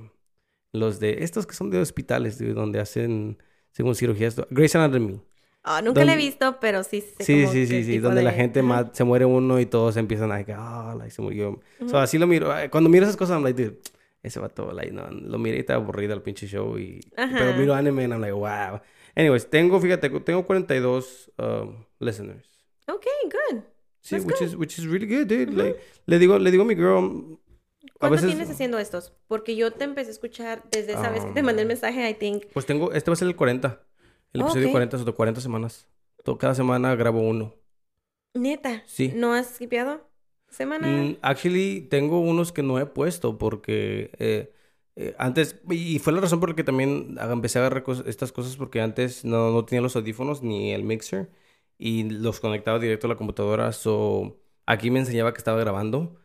Los 0.78 1.00
de... 1.00 1.24
Estos 1.24 1.46
que 1.46 1.54
son 1.54 1.70
de 1.70 1.78
hospitales, 1.78 2.38
de 2.38 2.52
donde 2.52 2.80
hacen, 2.80 3.38
según 3.72 3.94
cirugías... 3.94 4.36
Grey's 4.50 4.74
Anatomy. 4.74 5.20
Ah, 5.62 5.82
nunca 5.82 6.04
la 6.04 6.14
he 6.14 6.16
visto, 6.16 6.58
pero 6.60 6.84
sí 6.84 7.00
sé 7.00 7.24
Sí, 7.24 7.40
como 7.42 7.52
sí, 7.52 7.66
sí, 7.66 7.98
Donde 7.98 8.22
la 8.22 8.32
gente 8.32 8.60
Ajá. 8.60 8.90
se 8.92 9.02
muere 9.04 9.24
uno 9.24 9.58
y 9.58 9.66
todos 9.66 9.96
empiezan 9.96 10.30
a... 10.30 10.36
like, 10.36 10.52
Ah, 10.56 10.94
like, 10.96 11.10
se 11.10 11.22
murió. 11.22 11.60
So, 11.80 11.84
Ujú. 11.86 11.96
así 11.96 12.18
lo 12.18 12.26
miro. 12.26 12.52
Cuando 12.70 12.88
miro 12.88 13.04
esas 13.04 13.16
cosas, 13.16 13.36
I'm 13.36 13.44
like, 13.44 13.60
dude... 13.62 13.78
Ese 14.22 14.40
vato, 14.40 14.72
like, 14.72 14.90
no, 14.90 15.08
lo 15.08 15.38
miré 15.38 15.58
y 15.58 15.60
estaba 15.60 15.80
aburrido 15.80 16.12
el 16.12 16.20
pinche 16.20 16.48
show 16.48 16.76
y... 16.78 17.00
Pero 17.14 17.54
miro 17.56 17.74
anime 17.74 18.04
and 18.04 18.12
I'm 18.14 18.20
like, 18.20 18.32
wow. 18.32 18.80
Anyways, 19.14 19.48
tengo, 19.48 19.80
fíjate, 19.80 20.10
tengo 20.20 20.44
42 20.44 21.30
um, 21.38 21.84
listeners. 22.00 22.44
Okay, 22.88 23.12
good. 23.24 23.62
Sí, 24.00 24.16
That's 24.16 24.24
which 24.26 24.38
good. 24.40 24.48
is, 24.48 24.56
which 24.56 24.78
is 24.78 24.86
really 24.86 25.06
good, 25.06 25.26
dude. 25.28 25.52
Like, 25.54 25.78
le 26.06 26.18
digo, 26.18 26.38
le 26.40 26.50
digo 26.50 26.62
a 26.62 26.66
mi 26.66 26.74
girl, 26.74 27.38
¿Cuánto 27.98 28.14
veces, 28.16 28.28
tienes 28.30 28.50
haciendo 28.50 28.78
estos? 28.78 29.12
Porque 29.28 29.56
yo 29.56 29.70
te 29.72 29.84
empecé 29.84 30.10
a 30.10 30.12
escuchar 30.12 30.62
desde 30.70 30.92
esa 30.92 31.10
vez 31.10 31.24
que 31.24 31.32
te 31.32 31.40
Ah. 31.40 31.42
mandé 31.42 31.62
el 31.62 31.68
mensaje, 31.68 32.08
I 32.08 32.14
think. 32.14 32.44
pues 32.52 32.66
tengo, 32.66 32.92
este 32.92 33.10
va 33.10 33.14
a 33.14 33.16
ser 33.16 33.28
el 33.28 33.36
40. 33.36 33.80
El 34.32 34.42
episodio 34.42 34.66
ok. 34.66 34.72
40 34.72 34.96
son 34.98 35.06
de 35.06 35.12
40 35.12 35.40
semanas. 35.40 35.86
Cada 36.38 36.54
semana 36.54 36.94
grabo 36.96 37.20
uno. 37.20 37.54
Neta. 38.34 38.82
Sí. 38.86 39.12
¿No 39.14 39.32
has 39.32 39.54
skipeado? 39.54 40.06
¿Semana? 40.50 40.86
Mm, 40.86 41.16
actually, 41.22 41.80
tengo 41.82 42.20
unos 42.20 42.52
que 42.52 42.62
no 42.62 42.78
he 42.78 42.86
puesto 42.86 43.38
porque 43.38 44.10
eh, 44.18 44.52
eh, 44.96 45.14
antes, 45.18 45.56
y 45.70 45.98
fue 45.98 46.12
la 46.12 46.20
razón 46.20 46.40
por 46.40 46.50
la 46.50 46.54
que 46.56 46.64
también 46.64 47.16
empecé 47.20 47.58
a 47.58 47.62
agarrar 47.62 47.82
cos- 47.84 48.04
estas 48.06 48.32
cosas 48.32 48.56
porque 48.56 48.80
antes 48.80 49.24
no, 49.24 49.50
no 49.52 49.64
tenía 49.64 49.80
los 49.82 49.96
audífonos 49.96 50.42
ni 50.42 50.72
el 50.72 50.84
mixer 50.84 51.30
y 51.78 52.04
los 52.04 52.40
conectaba 52.40 52.78
directo 52.78 53.06
a 53.06 53.10
la 53.10 53.16
computadora. 53.16 53.72
So, 53.72 54.38
aquí 54.66 54.90
me 54.90 55.00
enseñaba 55.00 55.32
que 55.32 55.38
estaba 55.38 55.58
grabando, 55.60 56.16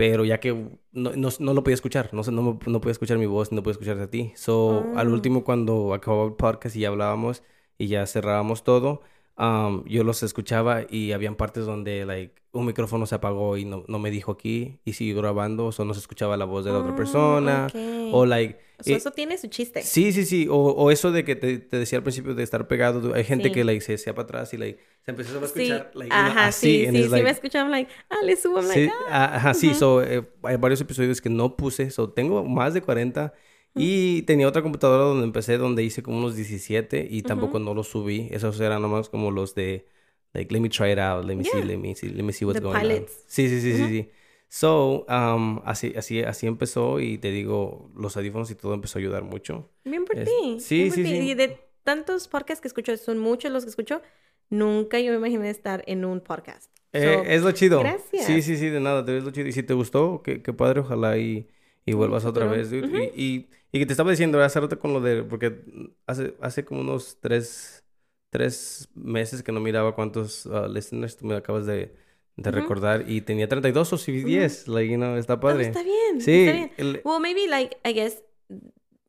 pero 0.00 0.24
ya 0.24 0.40
que 0.40 0.54
no, 0.92 1.12
no, 1.14 1.28
no 1.40 1.52
lo 1.52 1.62
podía 1.62 1.74
escuchar, 1.74 2.08
no, 2.14 2.22
no, 2.22 2.58
no 2.66 2.80
podía 2.80 2.92
escuchar 2.92 3.18
mi 3.18 3.26
voz, 3.26 3.52
no 3.52 3.62
podía 3.62 3.72
escucharte 3.72 4.02
a 4.04 4.10
ti. 4.10 4.32
So, 4.34 4.86
al 4.96 5.08
Ah. 5.08 5.10
último, 5.12 5.44
cuando 5.44 5.92
acababa 5.92 6.24
el 6.24 6.32
podcast 6.32 6.74
y 6.74 6.80
ya 6.80 6.88
hablábamos 6.88 7.42
y 7.76 7.88
ya 7.88 8.06
cerrábamos 8.06 8.64
todo, 8.64 9.02
um, 9.36 9.84
yo 9.84 10.02
los 10.02 10.22
escuchaba 10.22 10.84
y 10.88 11.12
habían 11.12 11.34
partes 11.34 11.66
donde, 11.66 12.06
like, 12.06 12.32
un 12.52 12.64
micrófono 12.64 13.04
se 13.04 13.14
apagó 13.14 13.58
y 13.58 13.66
no, 13.66 13.84
no 13.88 13.98
me 13.98 14.10
dijo 14.10 14.32
aquí 14.32 14.80
y 14.86 14.94
siguió 14.94 15.16
grabando, 15.18 15.66
o 15.76 15.84
no 15.84 15.92
se 15.92 16.00
escuchaba 16.00 16.38
la 16.38 16.46
voz 16.46 16.64
de 16.64 16.72
la 16.72 16.78
otra 16.78 16.92
Oh, 16.92 16.96
persona, 16.96 17.66
ok. 17.68 17.74
o, 18.14 18.24
like, 18.24 18.58
Eh, 18.86 18.94
eso 18.94 19.10
tiene 19.10 19.36
su 19.38 19.48
chiste. 19.48 19.82
Sí, 19.82 20.12
sí, 20.12 20.24
sí. 20.24 20.46
O, 20.48 20.54
o 20.56 20.90
eso 20.90 21.12
de 21.12 21.24
que 21.24 21.36
te, 21.36 21.58
te 21.58 21.78
decía 21.78 21.98
al 21.98 22.02
principio 22.02 22.34
de 22.34 22.42
estar 22.42 22.66
pegado. 22.68 23.14
Hay 23.14 23.24
gente 23.24 23.48
Sí. 23.48 23.52
que 23.54 23.64
like, 23.64 23.80
se 23.80 23.94
hacía 23.94 24.14
para 24.14 24.24
atrás 24.24 24.52
y 24.54 24.56
like, 24.58 24.78
se 25.04 25.10
empezó 25.10 25.38
a 25.38 25.46
Sí, 25.46 25.62
escuchar 25.62 25.90
like, 25.94 26.14
you 26.14 26.20
know, 26.22 26.30
ajá, 26.32 26.46
así. 26.46 26.66
sí, 26.66 26.86
sí, 26.86 26.86
sí 26.86 26.92
me 27.02 27.08
like- 27.08 27.30
escuchaban 27.30 27.70
like, 27.70 27.90
ah, 28.08 28.16
le 28.24 28.36
subo, 28.36 28.62
Sí, 28.62 28.68
like, 28.68 28.92
ah. 29.08 29.36
ajá, 29.36 29.54
sí. 29.54 29.68
Ujú. 29.68 29.78
So, 29.78 30.02
eh, 30.02 30.22
hay 30.42 30.56
varios 30.56 30.80
episodios 30.80 31.20
que 31.20 31.28
no 31.30 31.56
puse. 31.56 31.90
So, 31.90 32.10
tengo 32.10 32.44
más 32.44 32.74
de 32.74 32.82
40. 32.82 33.32
Y 33.74 34.22
tenía 34.22 34.48
otra 34.48 34.62
computadora 34.62 35.04
donde 35.04 35.24
empecé, 35.24 35.56
donde 35.56 35.84
hice 35.84 36.02
como 36.02 36.18
unos 36.18 36.34
17 36.34 37.06
y 37.08 37.22
tampoco 37.22 37.58
Ujú. 37.58 37.66
no 37.66 37.74
los 37.74 37.86
subí. 37.88 38.26
Esos 38.32 38.58
eran 38.60 38.82
nomás 38.82 39.08
como 39.08 39.30
los 39.30 39.54
de, 39.54 39.86
like, 40.34 40.52
let 40.52 40.58
me 40.60 40.68
try 40.68 40.90
it 40.90 40.98
out, 40.98 41.24
let 41.24 41.36
me 41.36 41.44
see, 41.44 41.52
Yeah. 41.58 41.64
let 41.66 41.76
me 41.76 41.94
see, 41.94 42.08
let 42.08 42.24
me 42.24 42.32
see 42.32 42.44
what's 42.44 42.58
The 42.60 42.64
going 42.66 42.74
on. 42.76 42.82
pilots. 42.82 43.22
Sí, 43.28 43.48
sí, 43.48 43.60
sí, 43.60 43.74
sí, 43.76 43.82
Ujú. 43.82 43.88
sí. 43.90 44.08
So, 44.52 45.06
um, 45.08 45.60
así, 45.64 45.92
así, 45.96 46.22
así 46.22 46.48
empezó 46.48 46.98
y 46.98 47.18
te 47.18 47.30
digo, 47.30 47.88
los 47.94 48.16
audífonos 48.16 48.50
y 48.50 48.56
todo 48.56 48.74
empezó 48.74 48.98
a 48.98 49.00
ayudar 49.00 49.22
mucho. 49.22 49.70
Bien 49.84 50.04
por 50.04 50.18
Es- 50.18 50.28
ti. 50.28 50.58
sí, 50.58 50.74
bien 50.78 50.88
por 50.88 50.96
sí, 50.96 51.02
ti. 51.04 51.08
sí. 51.10 51.30
Y 51.30 51.34
de 51.34 51.58
tantos 51.84 52.26
podcasts 52.26 52.60
que 52.60 52.66
escucho, 52.66 52.96
son 52.96 53.18
muchos 53.18 53.52
los 53.52 53.62
que 53.64 53.70
escucho, 53.70 54.02
nunca 54.48 54.98
yo 54.98 55.12
me 55.12 55.18
imaginé 55.18 55.50
estar 55.50 55.84
en 55.86 56.04
un 56.04 56.20
podcast. 56.20 56.68
Eh, 56.92 57.00
So, 57.22 57.22
es 57.30 57.42
lo 57.42 57.52
chido. 57.52 57.78
gracias. 57.78 58.26
Sí, 58.26 58.42
sí, 58.42 58.56
sí, 58.56 58.68
de 58.70 58.80
nada, 58.80 59.02
ves 59.02 59.22
lo 59.22 59.30
chido. 59.30 59.46
Y 59.46 59.52
si 59.52 59.62
te 59.62 59.72
gustó, 59.74 60.20
qué, 60.24 60.42
qué 60.42 60.52
padre, 60.52 60.80
ojalá 60.80 61.16
y, 61.16 61.48
y 61.86 61.92
vuelvas 61.92 62.24
otra 62.24 62.46
vez, 62.46 62.70
dude. 62.70 62.88
Ujú. 62.88 62.96
y, 62.96 63.22
y, 63.24 63.50
y 63.70 63.78
que 63.78 63.86
te 63.86 63.92
estaba 63.92 64.10
diciendo 64.10 64.42
hace 64.42 64.58
rato 64.58 64.80
con 64.80 64.92
lo 64.92 65.00
de, 65.00 65.22
porque 65.22 65.62
hace, 66.08 66.34
hace 66.40 66.64
como 66.64 66.80
unos 66.80 67.18
tres, 67.20 67.84
tres 68.30 68.88
meses 68.96 69.44
que 69.44 69.52
no 69.52 69.60
miraba 69.60 69.94
cuántos 69.94 70.44
uh, 70.46 70.66
listeners 70.68 71.16
tú 71.16 71.24
me 71.26 71.36
acabas 71.36 71.66
de, 71.66 71.94
de 72.40 72.50
Ujú. 72.50 72.58
recordar 72.60 73.04
y 73.08 73.20
tenía 73.20 73.46
32 73.48 73.92
o 73.92 73.98
sí, 73.98 74.12
10, 74.24 74.66
like, 74.66 74.90
you 74.90 74.96
know, 74.96 75.16
está 75.16 75.38
padre. 75.38 75.64
está 75.68 75.82
bien. 75.82 76.20
Sí, 76.20 76.46
Está 76.46 76.52
bien. 76.52 76.72
el- 76.78 77.00
Well, 77.04 77.20
maybe 77.20 77.46
like, 77.46 77.76
I 77.84 77.92
guess 77.92 78.22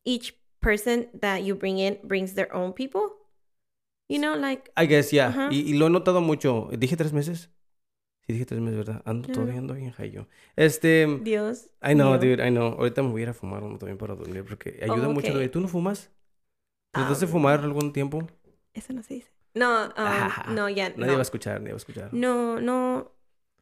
each 0.03 0.35
person 0.59 1.07
that 1.19 1.39
you 1.41 1.55
bring 1.55 1.79
in 1.79 1.97
brings 2.03 2.33
their 2.35 2.53
own 2.53 2.73
people. 2.73 3.01
You 4.09 4.19
know, 4.19 4.35
like, 4.35 4.71
I 4.75 4.85
guess, 4.87 5.11
yeah. 5.11 5.29
Ajá. 5.29 5.47
Y, 5.51 5.61
y 5.61 5.73
lo 5.77 5.87
he 5.87 5.89
notado 5.89 6.19
mucho. 6.21 6.69
¿Dije 6.77 6.97
tres 6.97 7.13
meses? 7.13 7.49
Sí, 8.27 8.33
dije 8.33 8.45
tres 8.45 8.59
meses, 8.59 8.77
¿verdad? 8.77 9.01
Ando 9.05 9.29
todavía 9.29 9.57
ando 9.57 9.73
bien 9.73 9.93
yo. 10.11 10.27
Este... 10.55 11.07
Dios. 11.23 11.67
I 11.81 11.93
know, 11.93 12.11
mío. 12.11 12.19
dude, 12.19 12.45
I 12.45 12.51
know. 12.51 12.73
Ahorita 12.73 13.01
me 13.01 13.09
voy 13.09 13.21
a 13.21 13.23
ir 13.23 13.29
a 13.29 13.33
fumar 13.33 13.63
uno 13.63 13.77
también 13.77 13.97
para 13.97 14.13
dormir 14.15 14.43
porque 14.43 14.79
ayuda 14.83 15.07
Oh, 15.07 15.13
mucho. 15.13 15.29
ok. 15.29 15.35
güey. 15.35 15.49
¿Tú 15.49 15.59
no 15.61 15.67
fumas? 15.67 16.11
¿Trataste 16.91 17.25
de 17.25 17.31
Um, 17.31 17.37
fumar 17.37 17.61
algún 17.61 17.93
tiempo? 17.93 18.27
Eso 18.73 18.93
no 18.93 19.01
se 19.01 19.15
dice. 19.15 19.31
No, 19.53 19.85
um, 19.85 19.91
Ah, 19.97 20.45
no, 20.49 20.69
ya 20.69 20.89
Nadie 20.89 21.07
no. 21.07 21.13
va 21.13 21.19
a 21.19 21.21
escuchar, 21.23 21.59
nadie 21.61 21.73
va 21.73 21.77
a 21.77 21.77
escuchar. 21.77 22.13
No, 22.13 22.59
no. 22.61 23.11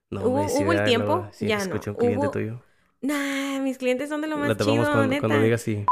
No, 0.09 0.21
hubo- 0.21 0.45
hubo 0.45 0.73
el 0.73 0.83
tiempo, 0.85 1.27
sí, 1.31 1.47
ya 1.47 1.57
no. 1.57 1.63
escuché 1.63 1.89
un 1.91 1.95
cliente 1.95 2.25
Hubo- 2.27 2.31
tuyo. 2.31 2.61
Nah, 3.01 3.59
mis 3.59 3.77
clientes 3.77 4.09
son 4.09 4.21
de 4.21 4.27
lo 4.27 4.35
La 4.37 4.47
más 4.47 4.57
tapamos 4.57 4.73
chido, 4.79 4.91
cuando, 4.91 5.07
neta. 5.07 5.27
cuando 5.27 5.43
digas 5.43 5.61
sí. 5.61 5.85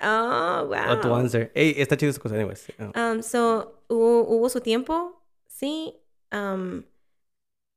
Oh, 0.00 0.66
wow. 0.68 0.92
O 0.92 1.00
tu 1.00 1.14
answer. 1.14 1.50
Ey, 1.54 1.74
está 1.78 1.96
chido 1.96 2.10
esa 2.10 2.20
cosa, 2.20 2.34
anyways. 2.36 2.66
Ah, 2.78 3.12
Um, 3.12 3.22
so, 3.22 3.82
hubo, 3.88 4.22
hubo 4.28 4.48
su 4.48 4.60
tiempo, 4.60 5.22
sí. 5.48 5.96
Um, 6.32 6.84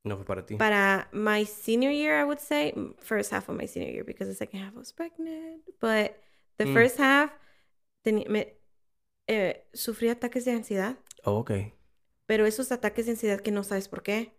no 0.03 0.17
fue 0.17 0.25
para 0.25 0.45
ti. 0.45 0.55
para 0.55 1.07
my 1.11 1.45
senior 1.45 1.91
year, 1.91 2.19
I 2.19 2.23
would 2.23 2.39
say, 2.39 2.73
first 2.99 3.31
half 3.31 3.47
of 3.49 3.55
my 3.55 3.67
senior 3.67 3.91
year, 3.91 4.03
because 4.03 4.27
the 4.29 4.35
second 4.35 4.61
half 4.61 4.73
I 4.73 4.77
was 4.79 4.91
pregnant. 4.93 5.63
But 5.79 6.15
the 6.57 6.65
Mm. 6.65 6.73
first 6.73 6.99
half, 6.99 7.31
me, 8.05 8.53
eh, 9.27 9.63
sufrí 9.73 10.09
ataques 10.09 10.43
de 10.45 10.51
ansiedad, 10.51 10.97
Oh, 11.23 11.37
ok. 11.39 11.51
pero 12.25 12.45
esos 12.45 12.71
ataques 12.71 13.05
de 13.05 13.11
ansiedad 13.13 13.39
que 13.41 13.51
no 13.51 13.63
sabes 13.63 13.87
por 13.87 14.01
qué, 14.03 14.33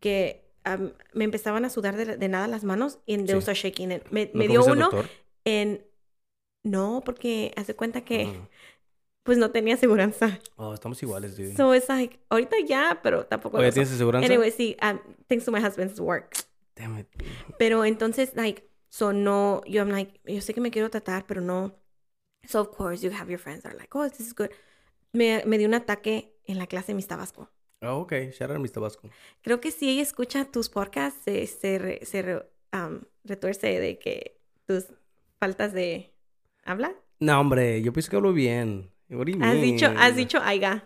que 0.00 0.49
um, 0.66 0.90
me 1.12 1.24
empezaban 1.24 1.64
a 1.64 1.70
sudar 1.70 1.96
de, 1.96 2.16
de 2.16 2.28
nada 2.28 2.46
las 2.48 2.64
manos 2.64 2.98
y 3.06 3.16
they 3.18 3.34
Sí. 3.36 3.40
start 3.42 3.56
shaking. 3.58 3.92
it. 3.92 4.02
Me, 4.10 4.26
¿No 4.32 4.38
me 4.38 4.48
dio 4.48 4.64
uno 4.64 4.90
doctor? 4.90 5.06
en... 5.44 5.84
No, 6.62 7.02
porque 7.04 7.52
hace 7.56 7.74
cuenta 7.74 8.02
que 8.04 8.26
Mm. 8.26 8.48
pues 9.22 9.38
no 9.38 9.50
tenía 9.50 9.74
aseguranza. 9.74 10.38
Oh, 10.56 10.74
estamos 10.74 11.02
iguales, 11.02 11.36
dude. 11.36 11.54
So 11.56 11.74
it's 11.74 11.88
like, 11.88 12.18
ahorita 12.28 12.56
ya, 12.66 13.00
pero 13.02 13.24
tampoco. 13.26 13.58
Oye, 13.58 13.72
¿tienes 13.72 13.92
aseguranza? 13.92 14.26
Anyway, 14.26 14.50
sí, 14.50 14.76
um, 14.82 14.98
thanks 15.28 15.44
to 15.44 15.52
my 15.52 15.60
husband's 15.60 15.98
work. 16.00 16.36
Damn 16.76 16.98
it. 16.98 17.06
Pero 17.58 17.84
entonces, 17.84 18.32
like, 18.34 18.68
so 18.90 19.12
no, 19.12 19.62
yo, 19.66 19.82
I'm 19.82 19.90
like, 19.90 20.20
yo 20.26 20.40
sé 20.40 20.52
que 20.54 20.60
me 20.60 20.70
quiero 20.70 20.90
tratar, 20.90 21.26
pero 21.26 21.40
no. 21.40 21.74
So, 22.46 22.60
of 22.60 22.70
course, 22.76 23.02
you 23.02 23.10
have 23.12 23.28
your 23.30 23.38
friends 23.38 23.62
that 23.62 23.72
are 23.72 23.78
like, 23.78 23.94
oh, 23.94 24.08
this 24.08 24.20
is 24.20 24.34
good. 24.34 24.50
Me, 25.12 25.42
me 25.44 25.58
dio 25.58 25.66
un 25.68 25.74
ataque 25.74 26.34
en 26.46 26.58
la 26.58 26.66
clase 26.66 26.88
de 26.88 26.94
Miss 26.94 27.06
Tabasco. 27.06 27.48
Oh, 27.82 28.00
ok. 28.00 28.12
A 28.12 28.46
Mr. 28.58 28.70
Tabasco. 28.70 29.08
Creo 29.42 29.60
que 29.60 29.70
si 29.70 29.88
ella 29.90 30.02
escucha 30.02 30.44
tus 30.44 30.68
podcasts, 30.68 31.20
se, 31.24 31.46
se, 31.46 31.78
re- 31.78 32.00
se 32.04 32.22
re- 32.22 32.46
um, 32.72 33.00
retuerce 33.24 33.80
de 33.80 33.98
que 33.98 34.38
tus 34.66 34.86
faltas 35.38 35.72
de 35.72 36.12
habla. 36.64 36.92
No, 37.20 37.40
hombre, 37.40 37.80
yo 37.82 37.92
pienso 37.92 38.10
que 38.10 38.16
hablo 38.16 38.32
bien. 38.32 38.90
Has 39.40 39.60
dicho, 39.60 39.86
has 39.98 40.14
dicho 40.14 40.38
aiga, 40.42 40.84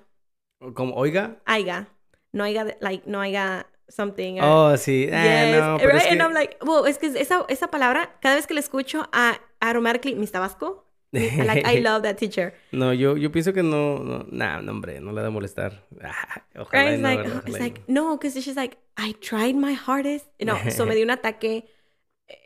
Como, 0.74 0.94
oiga. 0.94 1.40
aiga. 1.44 1.88
No 2.32 2.42
haiga, 2.44 2.64
de- 2.64 2.76
like, 2.80 3.04
no 3.08 3.20
haiga 3.20 3.66
something. 3.88 4.40
or- 4.40 4.72
Oh, 4.72 4.76
sí. 4.76 5.04
Eh, 5.04 5.50
Yes, 5.52 5.60
no, 5.60 5.76
pero 5.78 5.90
right? 5.90 6.00
es 6.00 6.06
que... 6.06 6.12
And 6.12 6.22
I'm 6.22 6.32
like, 6.32 6.56
well, 6.62 6.86
es 6.86 6.98
que 6.98 7.06
esa, 7.08 7.44
esa 7.48 7.68
palabra, 7.70 8.16
cada 8.20 8.34
vez 8.36 8.46
que 8.46 8.54
la 8.54 8.60
escucho, 8.60 9.08
I 9.12 9.36
automatically, 9.60 10.14
Miss 10.14 10.32
Tabasco, 10.32 10.83
I 10.83 10.83
like, 11.14 11.64
I 11.66 11.80
love 11.80 12.02
that 12.02 12.18
teacher. 12.18 12.52
No, 12.72 12.92
yo, 12.92 13.16
yo 13.16 13.30
pienso 13.30 13.52
que 13.54 13.62
no, 13.62 13.98
no, 13.98 14.26
nah, 14.30 14.60
no, 14.60 14.72
hombre, 14.72 15.00
no 15.00 15.12
le 15.12 15.22
da 15.22 15.28
a 15.28 15.30
molestar. 15.30 15.82
Ah, 16.02 16.42
ojalá 16.56 16.72
Right? 16.72 16.92
It's 16.94 17.02
no, 17.02 17.08
like, 17.08 17.22
¿verdad? 17.24 17.42
it's 17.48 17.58
like, 17.60 17.80
no, 17.88 18.16
because 18.16 18.34
she's 18.42 18.56
like, 18.56 18.76
I 18.96 19.12
tried 19.20 19.54
my 19.56 19.72
hardest. 19.74 20.26
No, 20.40 20.56
so 20.70 20.84
me 20.86 20.94
dio 20.96 21.04
un 21.04 21.10
ataque 21.10 21.64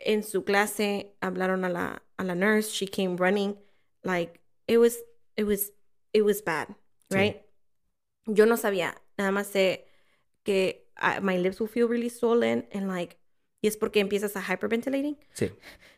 en 0.05 0.23
su 0.23 0.43
clase, 0.43 1.13
hablaron 1.21 1.63
a 1.65 1.69
la, 1.69 1.99
a 2.17 2.23
la 2.23 2.33
nurse, 2.35 2.69
she 2.71 2.85
came 2.87 3.15
running, 3.17 3.55
like, 4.03 4.39
it 4.67 4.77
was, 4.77 4.97
it 5.37 5.45
was, 5.45 5.71
it 6.13 6.23
was 6.23 6.41
bad, 6.41 6.67
Sí. 7.09 7.15
right? 7.17 7.41
Yo 8.27 8.45
no 8.45 8.55
sabía, 8.57 8.93
nada 9.17 9.31
más 9.31 9.47
sé 9.47 9.85
que 10.43 10.85
uh, 11.01 11.21
my 11.21 11.37
lips 11.37 11.59
will 11.59 11.67
feel 11.69 11.87
really 11.87 12.09
swollen 12.09 12.67
and 12.73 12.87
like, 12.87 13.17
y 13.61 13.67
es 13.67 13.77
porque 13.77 13.99
empiezas 13.99 14.35
a 14.35 14.41
hyperventilating. 14.41 15.17
Sí. 15.33 15.49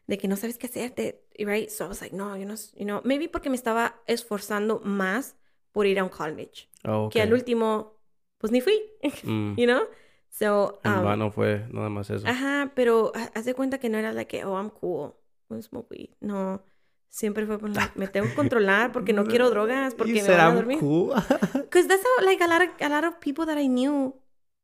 de 0.07 0.17
que 0.17 0.27
no 0.27 0.35
sabes 0.35 0.57
qué 0.57 0.67
hacer, 0.67 0.91
te- 0.91 1.20
right? 1.39 1.69
So 1.71 1.85
I 1.85 1.87
was 1.89 2.01
like, 2.01 2.13
no, 2.15 2.35
yo 2.35 2.45
no, 2.45 2.53
s- 2.53 2.73
you 2.77 2.85
know, 2.85 3.01
maybe 3.03 3.27
porque 3.27 3.49
me 3.49 3.55
estaba 3.55 3.95
esforzando 4.07 4.79
más 4.83 5.35
por 5.71 5.85
ir 5.85 5.99
a 5.99 6.03
un 6.03 6.09
college, 6.09 6.67
Oh, 6.85 7.09
que 7.09 7.21
al 7.21 7.31
último, 7.33 7.93
pues 8.37 8.51
ni 8.51 8.61
fui, 8.61 8.79
Mm, 9.23 9.55
you 9.57 9.65
know? 9.67 9.87
So, 10.29 10.79
En 10.83 10.97
um, 10.97 11.03
vano 11.03 11.31
fue 11.31 11.65
nada 11.71 11.89
más 11.89 12.09
eso. 12.09 12.25
ajá, 12.27 12.71
pero 12.75 13.11
ha- 13.15 13.31
haz 13.35 13.45
de 13.45 13.53
cuenta 13.53 13.79
que 13.79 13.89
no 13.89 13.97
era 13.97 14.13
like, 14.13 14.27
que, 14.37 14.45
oh, 14.45 14.55
I'm 14.57 14.69
cool, 14.69 15.13
I 15.49 15.61
smoke 15.61 15.87
weed. 15.91 16.09
No, 16.21 16.61
siempre 17.09 17.45
fue 17.45 17.57
por 17.59 17.69
like, 17.69 17.91
me 17.95 18.07
tengo 18.07 18.27
que 18.29 18.35
controlar 18.35 18.91
porque 18.93 19.11
no 19.13 19.25
quiero 19.25 19.49
drogas, 19.49 19.93
porque 19.95 20.19
¿Y 20.19 20.21
me 20.21 20.29
van 20.29 20.39
a 20.39 20.53
dormir. 20.55 20.79
cool? 20.79 21.13
Because 21.53 21.87
that's 21.87 22.03
how, 22.03 22.25
like, 22.25 22.41
a 22.43 22.47
lot 22.47 22.61
of, 22.61 22.69
a 22.81 22.89
lot 22.89 23.03
of 23.03 23.19
people 23.19 23.45
that 23.45 23.57
I 23.57 23.67
knew 23.67 24.13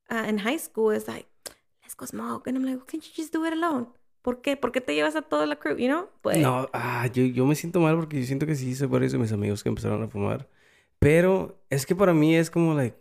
uh, 0.09 0.25
in 0.27 0.37
high 0.39 0.57
school 0.59 0.91
is 0.95 1.07
like, 1.07 1.27
let's 1.83 1.95
go 1.95 2.05
smoke. 2.05 2.47
And 2.47 2.57
I'm 2.57 2.63
like, 2.65 2.77
well, 2.77 2.85
can't 2.85 3.03
you 3.05 3.11
just 3.13 3.31
do 3.33 3.43
it 3.45 3.53
alone? 3.53 3.87
¿Por 4.27 4.41
qué? 4.41 4.57
¿Por 4.57 4.73
qué 4.73 4.81
te 4.81 4.93
llevas 4.93 5.15
a 5.15 5.21
toda 5.21 5.45
la 5.45 5.55
crew, 5.55 5.77
you 5.77 5.87
know? 5.87 6.09
Pues, 6.21 6.37
No, 6.39 6.69
ah, 6.73 7.07
yo, 7.07 7.23
yo 7.23 7.45
me 7.45 7.55
siento 7.55 7.79
mal 7.79 7.95
porque 7.95 8.19
yo 8.19 8.25
siento 8.25 8.45
que 8.45 8.55
sí 8.55 8.71
hice 8.71 8.85
varios 8.85 9.13
de 9.13 9.17
mis 9.19 9.31
amigos 9.31 9.63
que 9.63 9.69
empezaron 9.69 10.03
a 10.03 10.09
fumar. 10.09 10.49
Pero 10.99 11.63
es 11.69 11.85
que 11.85 11.95
para 11.95 12.13
mí 12.13 12.35
es 12.35 12.49
como, 12.51 12.73
like, 12.73 12.97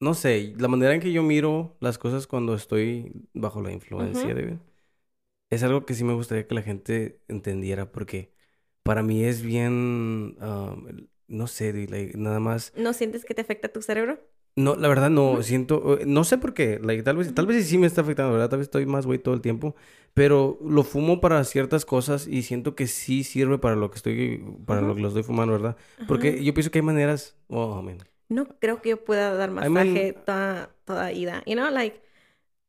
no 0.00 0.14
sé, 0.14 0.54
la 0.58 0.68
manera 0.68 0.94
en 0.94 1.00
que 1.00 1.12
yo 1.12 1.22
miro 1.24 1.76
las 1.80 1.98
cosas 1.98 2.28
cuando 2.28 2.54
estoy 2.54 3.12
bajo 3.34 3.60
la 3.62 3.72
influencia 3.72 4.30
Ujú. 4.30 4.36
de... 4.36 4.58
Es 5.50 5.64
algo 5.64 5.84
que 5.86 5.94
sí 5.94 6.04
me 6.04 6.14
gustaría 6.14 6.46
que 6.46 6.54
la 6.54 6.62
gente 6.62 7.20
entendiera 7.28 7.92
porque 7.92 8.32
para 8.84 9.02
mí 9.02 9.24
es 9.24 9.42
bien, 9.42 10.36
um, 10.40 11.08
no 11.28 11.46
sé, 11.48 11.72
like, 11.88 12.16
nada 12.16 12.40
más... 12.40 12.72
¿No 12.76 12.92
sientes 12.92 13.24
que 13.24 13.34
te 13.34 13.42
afecta 13.42 13.68
tu 13.72 13.82
cerebro? 13.82 14.20
No, 14.54 14.76
la 14.76 14.88
verdad 14.88 15.08
no, 15.08 15.42
siento, 15.42 15.98
eh, 15.98 16.04
no 16.06 16.24
sé 16.24 16.36
por 16.36 16.52
qué, 16.52 16.78
like, 16.82 17.02
tal 17.02 17.16
vez, 17.16 17.34
tal 17.34 17.46
vez 17.46 17.66
sí 17.66 17.78
me 17.78 17.86
está 17.86 18.02
afectando, 18.02 18.32
¿verdad? 18.32 18.50
Tal 18.50 18.58
vez 18.58 18.66
estoy 18.66 18.84
más 18.84 19.06
güey 19.06 19.18
todo 19.18 19.34
el 19.34 19.40
tiempo, 19.40 19.74
pero 20.12 20.58
lo 20.62 20.82
fumo 20.82 21.22
para 21.22 21.42
ciertas 21.44 21.86
cosas 21.86 22.26
y 22.26 22.42
siento 22.42 22.74
que 22.74 22.86
sí 22.86 23.24
sirve 23.24 23.56
para 23.58 23.76
lo 23.76 23.90
que 23.90 23.96
estoy, 23.96 24.44
para 24.66 24.82
lo 24.82 24.94
que 24.94 25.00
lo 25.00 25.08
estoy 25.08 25.22
fumando, 25.22 25.52
¿verdad? 25.54 25.76
Porque 26.06 26.28
Ajá. 26.30 26.38
yo 26.42 26.52
pienso 26.52 26.70
que 26.70 26.80
hay 26.80 26.84
maneras, 26.84 27.34
oh, 27.48 27.80
man. 27.80 27.98
No 28.28 28.46
creo 28.58 28.82
que 28.82 28.90
yo 28.90 29.02
pueda 29.04 29.34
dar 29.34 29.48
I 29.48 29.52
masaje 29.52 29.72
mean- 29.72 30.14
toda, 30.26 30.70
toda 30.84 31.12
ida. 31.12 31.42
You 31.46 31.54
know, 31.54 31.70
like, 31.70 32.00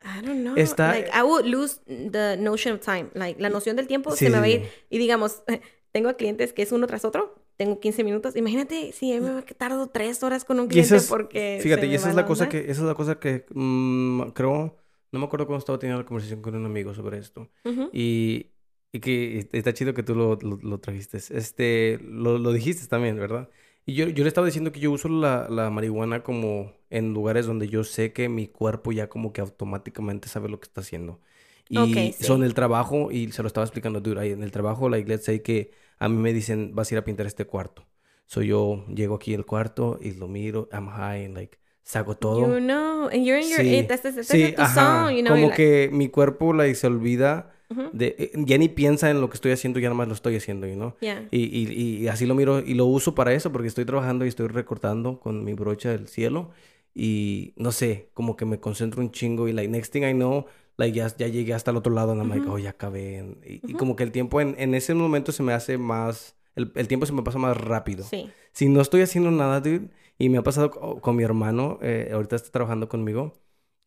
I 0.03 0.25
don't 0.25 0.41
know. 0.41 0.55
Está- 0.55 0.89
Like, 0.93 1.09
I 1.13 1.21
would 1.21 1.45
lose 1.45 1.81
the 1.85 2.37
notion 2.37 2.75
of 2.75 2.79
time. 2.81 3.09
Like, 3.13 3.41
la 3.41 3.49
noción 3.49 3.75
del 3.75 3.87
tiempo 3.87 4.11
Sí, 4.11 4.25
se 4.25 4.29
me 4.29 4.37
va 4.39 4.45
a 4.45 4.49
ir. 4.49 4.61
sí. 4.61 4.67
Y 4.89 4.97
digamos, 4.99 5.43
tengo 5.91 6.07
a 6.09 6.13
clientes 6.13 6.53
que 6.53 6.61
es 6.61 6.71
uno 6.71 6.87
tras 6.87 7.03
otro. 7.05 7.42
Tengo 7.63 7.79
15 7.79 8.03
minutos. 8.03 8.35
Imagínate 8.35 8.91
si 8.91 9.17
me 9.19 9.41
tardo 9.43 9.87
tres 9.87 10.21
horas 10.21 10.43
con 10.43 10.59
un 10.59 10.67
cliente 10.67 10.95
es, 10.97 11.07
porque. 11.07 11.59
fíjate, 11.61 11.87
y 11.87 11.95
esa 11.95 12.09
es 12.09 12.15
la 12.15 12.25
cosa 12.25 12.49
que, 12.49 12.59
esa 12.59 12.71
es 12.71 12.79
la 12.79 12.93
cosa 12.93 13.19
que 13.19 13.45
mm, 13.53 14.21
creo, 14.33 14.75
no 15.13 15.19
me 15.19 15.25
acuerdo 15.25 15.45
cuando 15.45 15.59
estaba 15.59 15.79
teniendo 15.79 16.01
la 16.01 16.05
conversación 16.05 16.41
con 16.41 16.55
un 16.55 16.65
amigo 16.65 16.93
sobre 16.93 17.19
esto. 17.19 17.49
Ujú. 17.63 17.89
Y, 17.93 18.47
y 18.91 18.99
que 18.99 19.47
está 19.53 19.73
chido 19.73 19.93
que 19.93 20.03
tú 20.03 20.13
lo, 20.13 20.35
lo, 20.41 20.57
lo 20.61 20.79
trajiste. 20.79 21.17
Este, 21.17 21.99
lo, 22.03 22.37
lo 22.37 22.51
dijiste 22.51 22.87
también, 22.87 23.17
¿verdad? 23.17 23.49
Y 23.85 23.93
yo, 23.95 24.07
yo 24.09 24.23
le 24.23 24.27
estaba 24.27 24.45
diciendo 24.45 24.71
que 24.73 24.81
yo 24.81 24.91
uso 24.91 25.07
la, 25.07 25.47
la 25.49 25.69
marihuana 25.69 26.21
como 26.23 26.73
en 26.89 27.13
lugares 27.13 27.45
donde 27.45 27.69
yo 27.69 27.85
sé 27.85 28.11
que 28.11 28.27
mi 28.27 28.47
cuerpo 28.47 28.91
ya 28.91 29.07
como 29.07 29.31
que 29.31 29.39
automáticamente 29.41 30.27
sabe 30.27 30.49
lo 30.49 30.59
que 30.59 30.65
está 30.67 30.81
haciendo. 30.81 31.21
Y 31.69 31.77
Ok, 31.77 32.15
sí. 32.17 32.23
son 32.23 32.43
el 32.43 32.53
trabajo, 32.53 33.09
y 33.11 33.31
se 33.31 33.41
lo 33.41 33.47
estaba 33.47 33.65
explicando, 33.65 34.01
dude, 34.01 34.19
ahí 34.19 34.31
en 34.31 34.43
el 34.43 34.51
trabajo, 34.51 34.89
like, 34.89 35.07
let's 35.09 35.23
say 35.25 35.39
que 35.39 35.71
a 36.03 36.09
mí 36.09 36.17
me 36.17 36.33
dicen, 36.33 36.71
vas 36.75 36.91
a 36.91 36.95
ir 36.95 36.99
a 36.99 37.03
pintar 37.05 37.25
este 37.25 37.45
cuarto. 37.45 37.85
So 38.25 38.41
yo 38.41 38.85
llego 38.87 39.15
aquí 39.15 39.33
al 39.35 39.45
cuarto 39.45 39.99
y 40.01 40.11
lo 40.11 40.27
miro, 40.27 40.67
I'm 40.71 40.87
high, 40.87 41.25
and 41.25 41.35
like, 41.35 41.57
saco 41.83 42.15
todo. 42.15 42.39
You 42.47 42.59
know, 42.59 43.07
and 43.07 43.25
you're 43.25 43.39
in 43.41 43.49
your. 43.49 43.59
Sí, 43.61 43.75
Estás, 43.75 44.05
estás 44.05 44.27
sí, 44.27 44.41
en 44.43 44.55
tu 44.55 44.65
zone, 44.65 45.15
you 45.17 45.21
know. 45.23 45.33
Como 45.33 45.45
y 45.45 45.49
like- 45.49 45.55
que 45.55 45.89
mi 45.91 46.09
cuerpo 46.09 46.53
like, 46.53 46.75
se 46.75 46.87
olvida 46.87 47.51
Ujú. 47.69 47.89
de, 47.93 48.15
eh, 48.17 48.31
ya 48.35 48.57
ni 48.57 48.69
piensa 48.69 49.09
en 49.11 49.19
lo 49.21 49.29
que 49.29 49.35
estoy 49.35 49.51
haciendo, 49.51 49.79
ya 49.79 49.89
nada 49.89 49.97
más 49.97 50.07
lo 50.07 50.13
estoy 50.13 50.35
haciendo, 50.35 50.67
¿no? 50.67 50.95
Yeah. 51.01 51.27
Y, 51.31 51.39
y, 51.43 51.97
y 52.03 52.07
así 52.07 52.25
lo 52.25 52.35
miro 52.35 52.59
y 52.59 52.73
lo 52.73 52.85
uso 52.85 53.13
para 53.15 53.33
eso 53.33 53.51
porque 53.51 53.67
estoy 53.67 53.85
trabajando 53.85 54.25
y 54.25 54.29
estoy 54.29 54.47
recortando 54.47 55.19
con 55.19 55.43
mi 55.43 55.53
brocha 55.53 55.89
del 55.91 56.07
cielo 56.07 56.51
y 56.95 57.53
no 57.57 57.71
sé, 57.71 58.09
como 58.13 58.35
que 58.35 58.45
me 58.45 58.59
concentro 58.59 59.01
un 59.01 59.11
chingo 59.11 59.47
y 59.47 59.53
like 59.53 59.69
next 59.69 59.91
thing 59.91 60.03
I 60.03 60.13
know, 60.13 60.45
like 60.77 60.95
ya, 60.97 61.07
ya 61.15 61.27
llegué 61.27 61.53
hasta 61.53 61.71
el 61.71 61.77
otro 61.77 61.93
lado 61.93 62.11
and 62.11 62.21
I'm 62.21 62.29
like, 62.29 62.43
Ujú. 62.45 62.53
oh, 62.55 62.57
ya 62.59 62.71
acabé. 62.71 63.37
Y, 63.45 63.53
y 63.55 63.73
Ujú. 63.73 63.77
como 63.77 63.95
que 63.95 64.03
el 64.03 64.11
tiempo 64.11 64.41
en, 64.41 64.55
en 64.57 64.73
ese 64.75 64.93
momento 64.93 65.31
se 65.31 65.43
me 65.43 65.53
hace 65.53 65.77
más, 65.77 66.35
el, 66.55 66.71
el 66.75 66.87
tiempo 66.87 67.05
se 67.05 67.13
me 67.13 67.21
pasa 67.23 67.37
más 67.39 67.55
rápido. 67.57 68.03
Sí. 68.03 68.29
Si 68.51 68.69
no 68.69 68.81
estoy 68.81 69.01
haciendo 69.01 69.31
nada, 69.31 69.59
dude, 69.61 69.89
y 70.17 70.29
me 70.29 70.37
ha 70.37 70.43
pasado 70.43 70.71
co- 70.71 71.01
con, 71.01 71.15
mi 71.15 71.23
hermano, 71.23 71.79
eh, 71.81 72.09
ahorita 72.13 72.35
está 72.35 72.51
trabajando 72.51 72.87
conmigo, 72.89 73.33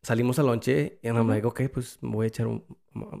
salimos 0.03 0.39
al 0.39 0.47
lonche 0.47 0.99
y 1.01 1.07
I'm 1.07 1.17
Ujú. 1.21 1.29
like, 1.29 1.47
ok, 1.47 1.61
pues 1.73 1.97
voy 2.01 2.25
a 2.25 2.27
echar 2.27 2.47
un, 2.47 2.63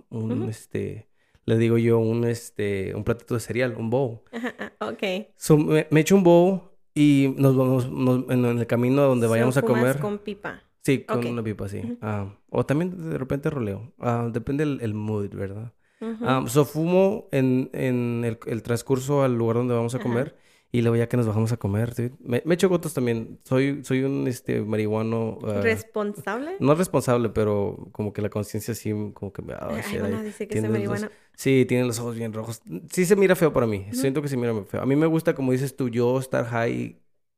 un, 0.09 0.49
este, 0.49 1.07
le 1.45 1.57
digo 1.57 1.77
yo, 1.77 1.99
un, 1.99 2.25
este, 2.25 2.93
un 2.95 3.03
platito 3.03 3.33
de 3.33 3.39
cereal, 3.39 3.75
un 3.77 3.89
bowl. 3.89 4.19
Ah, 4.31 4.71
ok. 4.89 5.27
So, 5.37 5.57
me, 5.57 5.87
me 5.91 6.01
echo 6.01 6.15
un 6.15 6.23
bowl 6.23 6.61
y 6.93 7.33
nos 7.37 7.55
vamos 7.55 7.89
nos- 7.91 8.29
en, 8.29 8.43
en 8.45 8.59
el 8.59 8.67
camino 8.67 9.01
a 9.01 9.05
donde 9.05 9.27
So, 9.27 9.31
vayamos 9.31 9.55
a 9.57 9.61
fumas 9.61 9.79
comer. 9.79 9.99
con 9.99 10.17
pipa. 10.19 10.63
Sí, 10.87 11.03
con 11.03 11.17
Ok. 11.19 11.25
una 11.25 11.43
pipa, 11.43 11.67
sí. 11.67 11.79
Ujú. 11.79 11.97
Ah, 12.01 12.33
o 12.49 12.65
también 12.65 13.09
de 13.09 13.17
repente 13.17 13.49
roleo. 13.49 13.91
Ah, 13.99 14.29
depende 14.31 14.63
el, 14.63 14.79
el 14.81 14.93
mood, 14.93 15.35
¿verdad? 15.35 15.73
Ujú. 15.99 16.23
Ah, 16.25 16.45
so, 16.47 16.63
fumo 16.63 17.27
en, 17.33 17.69
en 17.73 18.23
el, 18.23 18.39
el 18.45 18.63
transcurso 18.63 19.21
al 19.21 19.37
lugar 19.37 19.57
donde 19.57 19.73
vamos 19.73 19.95
a 19.95 19.99
comer. 19.99 20.37
Y 20.71 20.81
luego 20.81 20.95
ya 20.95 21.09
que 21.09 21.17
nos 21.17 21.27
bajamos 21.27 21.51
a 21.51 21.57
comer, 21.57 21.93
dude, 21.93 22.13
me, 22.19 22.41
me 22.45 22.53
echo 22.55 22.69
gotas 22.69 22.93
también. 22.93 23.39
Soy, 23.43 23.83
soy 23.83 24.03
un 24.03 24.27
este, 24.27 24.61
marihuano... 24.61 25.39
ah, 25.43 25.59
¿Responsable? 25.61 26.51
no 26.59 26.73
responsable, 26.75 27.29
pero 27.29 27.89
como 27.91 28.13
que 28.13 28.21
la 28.21 28.29
conciencia 28.29 28.73
sí, 28.73 28.91
como 29.13 29.33
que 29.33 29.41
me... 29.41 29.53
ah, 29.55 29.81
Ay, 29.91 29.99
bueno, 29.99 30.23
dice 30.23 30.47
que 30.47 30.59
es 30.59 30.69
los-. 30.69 31.05
Sí, 31.35 31.65
tiene 31.67 31.83
los 31.85 31.99
ojos 31.99 32.15
bien 32.15 32.31
rojos. 32.31 32.61
Sí 32.89 33.05
se 33.05 33.17
mira 33.17 33.35
feo 33.35 33.51
para 33.51 33.67
mí. 33.67 33.87
Siento 33.91 34.21
que 34.21 34.29
se 34.29 34.37
mira 34.37 34.53
feo. 34.63 34.81
A 34.81 34.85
mí 34.85 34.95
me 34.95 35.05
gusta, 35.05 35.35
como 35.35 35.51
dices 35.51 35.75
tú, 35.75 35.89
yo 35.89 36.17
estar 36.19 36.45
high. 36.45 36.97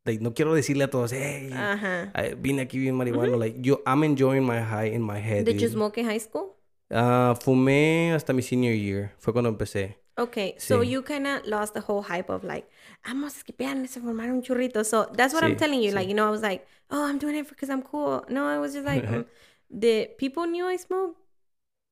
Like, 0.10 0.22
no 0.24 0.34
quiero 0.34 0.54
decirle 0.54 0.84
a 0.86 0.90
todos, 0.90 1.12
hey, 1.14 1.50
Ajá. 1.54 2.12
I- 2.16 2.36
vine 2.36 2.62
aquí 2.62 2.80
bien 2.80 2.96
marihuana. 2.96 3.38
Like, 3.38 3.60
yo, 3.62 3.82
I'm 3.86 4.04
enjoying 4.04 4.44
my 4.46 4.60
high 4.60 4.88
in 4.94 5.02
my 5.02 5.20
head. 5.20 5.46
Did 5.46 5.56
you 5.62 5.68
dude. 5.68 5.74
smoke 5.74 5.98
in 6.00 6.06
high 6.08 6.20
school? 6.20 6.56
Ah, 6.92 7.36
fumé 7.40 8.12
hasta 8.14 8.34
mi 8.34 8.42
senior 8.42 8.74
year. 8.74 9.12
Fue 9.20 9.32
cuando 9.32 9.50
empecé. 9.50 9.98
Okay, 10.18 10.56
so 10.58 10.82
you 10.82 11.02
kind 11.02 11.26
of 11.28 11.46
lost 11.46 11.74
the 11.74 11.80
whole 11.80 12.02
hype 12.02 12.30
of 12.30 12.44
like, 12.44 12.68
vamos 13.06 13.38
a 13.38 13.40
skipear, 13.40 13.88
se 13.88 14.02
formar 14.02 14.30
un 14.32 14.42
churrito. 14.42 14.84
So 14.84 15.06
that's 15.16 15.34
what 15.34 15.44
I'm 15.44 15.56
telling 15.56 15.82
you. 15.82 15.92
sí. 15.92 15.96
Like, 15.96 16.10
you 16.10 16.14
know, 16.16 16.28
I 16.28 16.32
was 16.32 16.42
like, 16.42 16.66
oh, 16.92 17.06
I'm 17.08 17.20
doing 17.20 17.36
it 17.38 17.48
because 17.48 17.70
I'm 17.70 17.82
cool. 17.84 18.26
No, 18.30 18.46
I 18.46 18.58
was 18.60 18.74
just 18.74 18.86
like, 18.86 19.08
um, 19.08 19.26
the 19.70 20.10
people 20.18 20.46
knew 20.46 20.66
I 20.68 20.76
smoked, 20.78 21.16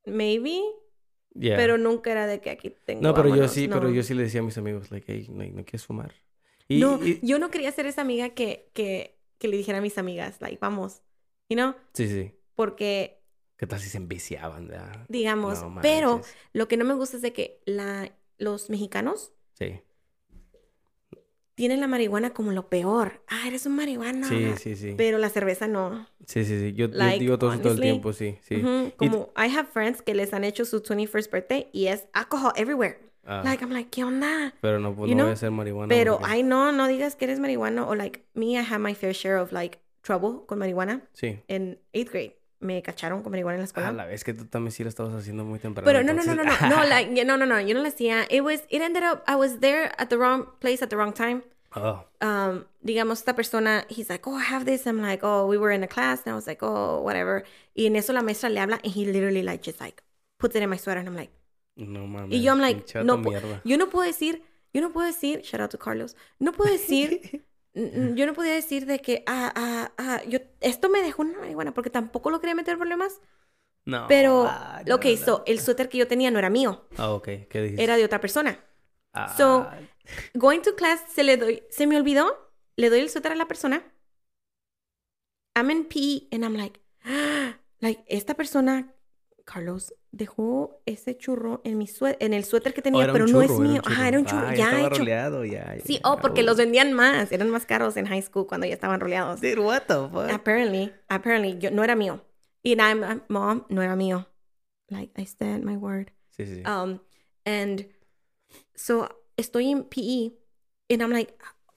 maybe, 0.06 0.62
Yeah. 1.40 1.56
pero 1.56 1.78
nunca 1.78 2.10
era 2.12 2.26
de 2.28 2.40
que 2.42 2.50
aquí 2.52 2.74
tengo. 2.86 3.02
no, 3.02 3.14
pero 3.14 3.34
yo 3.34 3.48
sí, 3.48 3.68
pero 3.70 3.88
no. 3.88 3.92
yo 3.94 4.02
sí 4.04 4.14
le 4.16 4.24
decía 4.24 4.42
a 4.42 4.44
mis 4.44 4.58
amigos, 4.58 4.92
like, 4.92 5.06
hey, 5.08 5.28
no, 5.30 5.44
¿no 5.46 5.64
quieres 5.64 5.86
fumar? 5.86 6.12
Y, 6.68 6.80
No, 6.80 7.00
y- 7.04 7.20
yo 7.26 7.40
no 7.40 7.50
quería 7.50 7.72
ser 7.72 7.86
esa 7.86 8.02
amiga 8.02 8.30
que, 8.30 8.70
que, 8.74 9.18
que 9.38 9.48
le 9.48 9.58
dijera 9.58 9.78
a 9.78 9.82
mis 9.82 9.98
amigas, 9.98 10.42
like, 10.42 10.58
vamos, 10.60 11.02
you 11.50 11.56
know, 11.56 11.76
sí, 11.94 12.08
sí. 12.08 12.34
porque, 12.56 13.22
¿Qué 13.58 13.68
tal 13.68 13.80
si 13.80 13.90
se 13.90 13.98
enviciaban? 13.98 14.68
verdad? 14.68 15.06
digamos, 15.10 15.62
No 15.64 15.82
pero 15.82 16.22
lo 16.54 16.68
que 16.68 16.78
no 16.78 16.86
me 16.86 16.94
gusta 16.94 17.18
es 17.18 17.22
de 17.22 17.34
que 17.34 17.62
la, 17.66 18.12
los 18.38 18.70
mexicanos 18.70 19.32
Sí, 19.54 19.82
tienen 21.56 21.82
la 21.82 21.88
marihuana 21.88 22.34
como 22.34 22.52
lo 22.52 22.70
peor. 22.70 23.24
Ah, 23.28 23.48
eres 23.48 23.66
un 23.66 23.76
marihuana. 23.76 24.28
sí, 24.28 24.54
sí, 24.58 24.76
sí. 24.76 24.94
Pero 24.96 25.18
la 25.18 25.30
cerveza 25.30 25.68
no. 25.68 26.08
Sí, 26.28 26.46
sí, 26.46 26.60
sí. 26.60 26.74
Yo, 26.74 26.88
digo 26.88 27.40
todo 27.40 27.52
el 27.52 27.80
tiempo, 27.80 28.14
sí, 28.14 28.38
sí. 28.42 28.62
Como 28.98 29.34
I 29.36 29.50
have 29.56 29.70
friends 29.72 30.02
que 30.02 30.14
les 30.14 30.34
han 30.34 30.44
hecho 30.44 30.66
su 30.66 30.82
21st 30.82 31.32
birthday 31.32 31.68
y 31.74 31.88
es 31.88 32.06
alcohol 32.14 32.52
everywhere. 32.56 33.07
Ah, 33.30 33.42
Like, 33.44 33.62
I'm 33.64 33.72
like, 33.72 33.90
¿qué 33.90 34.04
onda? 34.06 34.54
pero 34.62 34.80
no, 34.80 34.96
pues 34.96 35.10
you 35.10 35.16
no 35.16 35.24
know, 35.24 35.26
voy 35.28 35.34
a 35.34 35.36
ser 35.38 35.52
marihuana. 35.52 35.90
Pero, 35.90 36.18
porque- 36.20 36.32
ay, 36.34 36.44
no, 36.44 36.72
no 36.72 36.88
digas 36.88 37.16
que 37.16 37.26
eres 37.26 37.40
marihuana. 37.40 37.86
O 37.88 37.94
like, 37.94 38.24
me, 38.34 38.58
I 38.58 38.62
had 38.64 38.80
my 38.80 38.94
fair 38.96 39.14
share 39.14 39.36
of 39.38 39.52
like 39.52 39.80
trouble 40.02 40.46
con 40.48 40.60
marihuana 40.60 41.02
Sí, 41.14 41.42
in 41.50 41.78
eighth 41.94 42.12
grade. 42.12 42.34
me 42.60 42.82
cacharon 42.82 43.22
con 43.22 43.32
marihuana 43.32 43.56
en 43.56 43.62
la 43.62 43.66
escuela. 43.66 43.90
A 43.90 43.92
la 43.92 44.06
vez 44.06 44.24
que 44.24 44.34
tú 44.34 44.46
también 44.46 44.72
sí 44.72 44.82
lo 44.84 44.90
estabas 44.90 45.14
haciendo 45.14 45.44
muy 45.44 45.60
temprano. 45.60 45.86
Pero 45.86 46.02
no, 46.04 46.14
no, 46.14 46.24
no, 46.24 46.32
entonces- 46.42 46.62
no, 46.62 46.70
no, 46.70 46.76
no, 46.84 46.90
like, 46.90 47.26
no, 47.26 47.38
no, 47.38 47.46
no, 47.46 47.60
yo 47.60 47.76
no 47.76 47.82
lo 47.82 47.88
hacía. 47.90 48.26
It 48.32 48.42
was, 48.44 48.64
it 48.70 48.82
ended 48.82 49.04
up, 49.04 49.24
I 49.28 49.36
was 49.36 49.60
there 49.60 49.92
at 50.02 50.08
the 50.10 50.16
wrong 50.18 50.48
place 50.60 50.82
at 50.82 50.90
the 50.90 50.96
wrong 50.96 51.14
time. 51.14 51.44
Oh, 51.76 52.06
Um, 52.22 52.66
digamos, 52.82 53.20
esta 53.20 53.36
persona, 53.36 53.86
he's 53.90 54.10
like, 54.10 54.26
oh, 54.26 54.36
I 54.36 54.42
have 54.44 54.66
this. 54.66 54.88
I'm 54.88 55.02
like, 55.02 55.20
oh, 55.24 55.46
we 55.46 55.58
were 55.60 55.70
in 55.72 55.84
a 55.84 55.88
class. 55.88 56.22
And 56.26 56.32
I 56.32 56.36
was 56.36 56.48
like, 56.48 56.64
oh, 56.64 57.02
whatever. 57.04 57.44
Y 57.76 57.86
en 57.86 57.96
eso 57.98 58.14
la 58.14 58.22
maestra 58.24 58.50
le 58.50 58.60
habla 58.62 58.80
and 58.84 58.92
he 58.94 59.06
literally 59.06 59.44
like 59.44 59.62
just 59.62 59.80
like 59.82 60.02
puts 60.40 60.56
it 60.56 60.64
in 60.64 60.70
my 60.70 60.78
sweater 60.78 61.00
and 61.02 61.08
I'm 61.10 61.16
like, 61.16 61.30
no 61.78 62.08
mames. 62.08 62.38
y 62.38 62.42
yo 62.42 62.52
I'm 62.54 62.60
like, 62.60 62.84
no, 63.04 63.22
yo 63.64 63.78
no 63.78 63.90
puedo 63.90 64.06
decir, 64.06 64.44
yo 64.74 64.82
no 64.82 64.92
puedo 64.92 65.08
decir, 65.08 65.42
shout 65.42 65.62
out 65.62 65.72
to 65.72 65.80
Carlos, 65.80 66.16
no 66.40 66.52
puedo 66.52 66.72
decir, 66.72 67.46
yo 67.74 68.26
no 68.26 68.34
podía 68.34 68.54
decir 68.54 68.86
de 68.86 69.00
que, 69.00 69.24
ah, 69.28 69.52
ah, 69.56 69.92
ah, 69.98 70.22
yo, 70.28 70.40
esto 70.62 70.90
me 70.90 71.02
dejó 71.02 71.22
una 71.22 71.40
marihuana 71.40 71.74
porque 71.74 71.90
tampoco 71.90 72.30
lo 72.30 72.40
quería 72.42 72.56
meter 72.56 72.78
problemas, 72.78 73.22
No. 73.86 74.06
pero, 74.08 74.46
ah, 74.48 74.82
lo 74.86 75.00
que 75.00 75.12
hizo, 75.12 75.44
el 75.46 75.60
suéter 75.60 75.88
que 75.90 75.98
yo 75.98 76.08
tenía 76.08 76.30
no 76.32 76.40
era 76.40 76.50
mío, 76.50 76.88
Ah, 76.98 77.12
ok. 77.12 77.26
¿Qué 77.50 77.62
dijiste? 77.62 77.84
era 77.84 77.96
de 77.98 78.06
otra 78.06 78.20
persona. 78.20 78.60
Ah, 79.14 79.34
so- 79.38 79.68
Going 80.34 80.62
to 80.62 80.76
class, 80.76 81.02
se 81.14 81.24
le 81.24 81.38
doy, 81.38 81.64
se 81.70 81.86
me 81.86 81.98
olvidó, 81.98 82.52
le 82.76 82.90
doy 82.90 83.00
el 83.02 83.10
suéter 83.10 83.32
a 83.32 83.36
la 83.36 83.48
persona. 83.48 83.84
I'm 85.56 85.70
in 85.72 85.86
PE 85.86 86.28
and 86.32 86.44
I'm 86.46 86.56
like, 86.56 86.80
like, 87.82 88.04
esta 88.08 88.36
persona, 88.36 88.94
Carlos, 89.48 89.94
dejó 90.12 90.82
ese 90.86 91.18
churro 91.18 91.62
en 91.64 91.78
mi 91.78 91.88
en 92.20 92.34
el 92.34 92.44
suéter 92.44 92.74
que 92.74 92.82
oh, 92.82 92.84
tenía, 92.84 93.06
un 93.06 93.14
pero 93.14 93.28
no 93.28 93.42
es 93.42 93.48
churro, 93.48 93.60
mío. 93.62 93.82
Ajá, 93.86 94.10
era 94.10 94.20
un 94.20 94.26
churro, 94.26 94.46
Ah, 94.46 94.54
ya 94.54 94.66
estaba 94.66 94.88
hecho. 94.88 94.98
roleado, 95.00 95.46
ya, 95.46 95.74
ya, 95.78 95.84
Sí, 95.86 95.94
ya. 95.96 96.02
oh, 96.04 96.20
porque 96.20 96.44
los 96.44 96.58
vendían 96.58 96.92
más, 96.92 97.32
eran 97.32 97.50
más 97.50 97.66
caros 97.66 97.96
en 97.96 98.08
high 98.08 98.22
school 98.22 98.46
cuando 98.46 98.68
ya 98.68 98.74
estaban 98.74 99.00
roleados. 99.00 99.40
Dude, 99.40 99.60
what 99.62 99.84
the 99.88 99.96
fuck? 100.12 100.30
Apparently, 100.34 100.92
apparently, 101.08 101.58
yo, 101.60 101.72
no 101.72 101.82
era 101.82 101.96
mío. 101.96 102.26
Y 102.62 102.76
I'm- 102.76 103.22
mom, 103.30 103.64
no 103.70 103.82
era 103.82 103.96
mío. 103.96 104.28
Like, 104.90 105.14
I 105.20 105.26
stand 105.26 105.64
my 105.64 105.78
word. 105.78 106.12
Sí, 106.30 106.46
sí. 106.46 106.64
Um, 106.68 107.00
and 107.46 107.88
so 108.76 109.08
estoy 109.38 109.72
en 109.72 109.86
PE 109.86 110.34
and 110.90 111.02
I'm 111.02 111.12
like, 111.12 111.34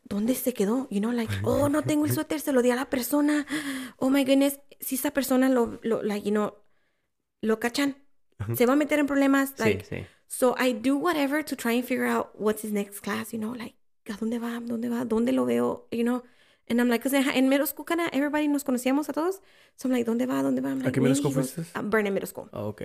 ¿dónde 0.09 0.35
se 0.35 0.53
quedó? 0.55 0.89
You 0.91 0.99
know, 1.01 1.13
like, 1.13 1.33
oh, 1.45 1.69
no 1.69 1.83
tengo 1.83 2.05
el 2.05 2.11
suéter, 2.11 2.41
se 2.41 2.53
lo 2.53 2.63
di 2.63 2.71
a 2.73 2.75
la 2.75 2.91
persona. 2.91 3.47
Oh 3.99 4.11
my 4.11 4.25
goodness, 4.25 4.59
si 4.81 4.97
esa 4.97 5.13
persona 5.13 5.49
lo, 5.49 5.79
lo 5.85 6.03
like, 6.03 6.25
you 6.27 6.33
know, 6.33 6.55
lo 7.43 7.59
cachan, 7.59 7.97
se 8.55 8.67
va 8.67 8.73
a 8.75 8.77
meter 8.77 8.99
en 8.99 9.07
problemas. 9.07 9.55
Like, 9.59 9.85
sí, 9.85 9.97
sí. 9.97 10.07
so 10.29 10.55
I 10.59 10.73
do 10.73 10.97
whatever 10.97 11.43
to 11.45 11.57
try 11.57 11.73
and 11.73 11.85
figure 11.85 12.07
out 12.07 12.31
what's 12.39 12.63
his 12.63 12.73
next 12.73 13.01
class, 13.01 13.33
you 13.33 13.39
know, 13.39 13.53
like, 13.53 13.75
¿a 14.09 14.17
dónde 14.17 14.39
va? 14.41 14.61
¿Dónde 14.61 14.89
va? 14.89 15.05
¿Dónde 15.05 15.33
lo 15.33 15.45
veo? 15.45 15.87
You 15.91 16.05
know, 16.05 16.23
and 16.69 16.81
I'm 16.81 16.89
like, 16.89 17.03
because 17.03 17.15
in 17.35 17.49
middle 17.49 17.67
school, 17.67 17.85
kind 17.85 18.01
of 18.01 18.09
everybody 18.13 18.47
nos 18.49 18.65
conocíamos 18.65 19.09
a 19.09 19.13
todos. 19.13 19.41
So 19.77 19.89
I'm 19.89 19.93
like, 19.93 20.05
¿dónde 20.07 20.27
va? 20.27 20.43
¿Dónde 20.43 20.61
va? 20.63 20.71
I'm 20.71 20.81
¿A 20.81 20.85
like, 20.85 20.93
qué 20.95 21.01
middle 21.01 21.17
school 21.17 21.33
fuiste? 21.33 21.63
a 21.75 21.83
Vernon 21.83 22.13
Middle 22.15 22.27
School. 22.29 22.49
Oh, 22.53 22.69
ok. 22.69 22.83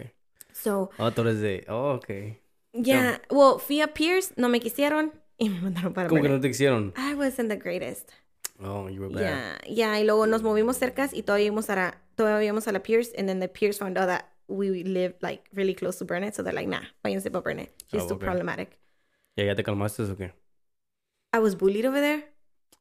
So, 0.54 0.90
Oh, 0.98 1.12
tú 1.12 1.22
eres 1.22 1.42
de... 1.42 1.66
Oh, 1.68 1.96
ok. 1.96 2.38
yeah, 2.74 3.20
well, 3.30 3.60
fui 3.60 3.82
a 3.82 3.88
Pierce, 3.88 4.34
no 4.38 4.48
me 4.50 4.60
quisieron 4.60 5.12
y 5.38 5.50
me 5.50 5.60
mandaron 5.60 5.94
para 5.94 6.08
¿Cómo 6.10 6.22
que 6.22 6.30
no 6.30 6.40
te 6.40 6.48
quisieron? 6.48 6.94
I 6.98 7.14
wasn't 7.14 7.50
the 7.50 7.58
greatest. 7.58 8.10
Oh, 8.64 8.88
you 8.88 9.02
were 9.02 9.10
bad. 9.14 9.22
Yeah, 9.22 9.58
yeah, 9.68 10.00
y 10.00 10.06
luego 10.06 10.26
nos 10.28 10.42
movimos 10.44 10.78
cercas 10.78 11.14
y 11.14 11.24
todavía 11.24 11.48
íbamos 11.48 11.70
a 11.70 11.76
la, 11.76 12.02
todavía 12.16 12.46
íbamos 12.46 12.68
a 12.68 12.72
la 12.72 12.80
Pierce 12.80 13.12
and 13.18 13.28
then 13.28 13.40
the 13.42 13.50
Pierce 13.50 13.78
found 13.78 13.98
out 13.98 14.08
that 14.08 14.26
we 14.48 14.84
lived 14.84 15.22
like 15.24 15.50
really 15.54 15.74
close 15.74 15.98
to 16.00 16.06
Burnett, 16.06 16.36
so 16.36 16.44
they're 16.44 16.54
like, 16.54 16.68
nah, 16.68 16.84
váyanse 17.04 17.32
para 17.32 17.42
Burnett. 17.42 17.72
She's 17.92 18.02
Oh, 18.02 18.08
too 18.08 18.16
okay. 18.16 18.26
problematic. 18.26 18.78
¿Ya, 19.36 19.46
ya 19.46 19.56
te 19.56 19.64
calmaste 19.64 20.04
o 20.04 20.16
qué? 20.18 20.34
I 21.34 21.40
was 21.40 21.56
bullied 21.56 21.86
over 21.86 22.00
there 22.02 22.24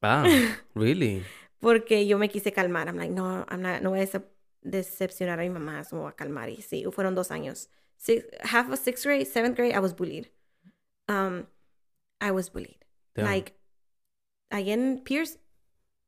Ah, 0.01 0.27
really? 0.75 1.25
porque 1.59 2.05
yo 2.07 2.17
me 2.17 2.29
quise 2.29 2.51
calmar. 2.53 2.87
I'm 2.87 2.97
like, 2.97 3.11
no, 3.11 3.45
I'm 3.47 3.61
not, 3.61 3.81
no 3.81 3.89
voy 3.91 3.99
a 4.01 4.05
decep- 4.05 4.29
decepcionar 4.63 5.39
a 5.39 5.43
mi 5.43 5.49
mamá, 5.49 5.79
eso 5.81 5.95
me 5.95 6.01
voy 6.01 6.09
a 6.11 6.15
calmar. 6.15 6.49
Y 6.49 6.61
sí, 6.61 6.83
fueron 6.91 7.15
dos 7.15 7.31
años. 7.31 7.69
Six, 7.97 8.25
half 8.43 8.69
of 8.69 8.79
sixth 8.79 9.03
grade, 9.05 9.25
seventh 9.27 9.55
grade, 9.55 9.73
I 9.73 9.79
was 9.79 9.93
bullied. 9.93 10.29
Um, 11.07 11.47
I 12.21 12.31
was 12.31 12.49
bullied. 12.49 12.83
Damn. 13.15 13.25
Like, 13.25 13.53
ahí 14.51 14.71
en 14.71 15.03
Pierce, 15.03 15.39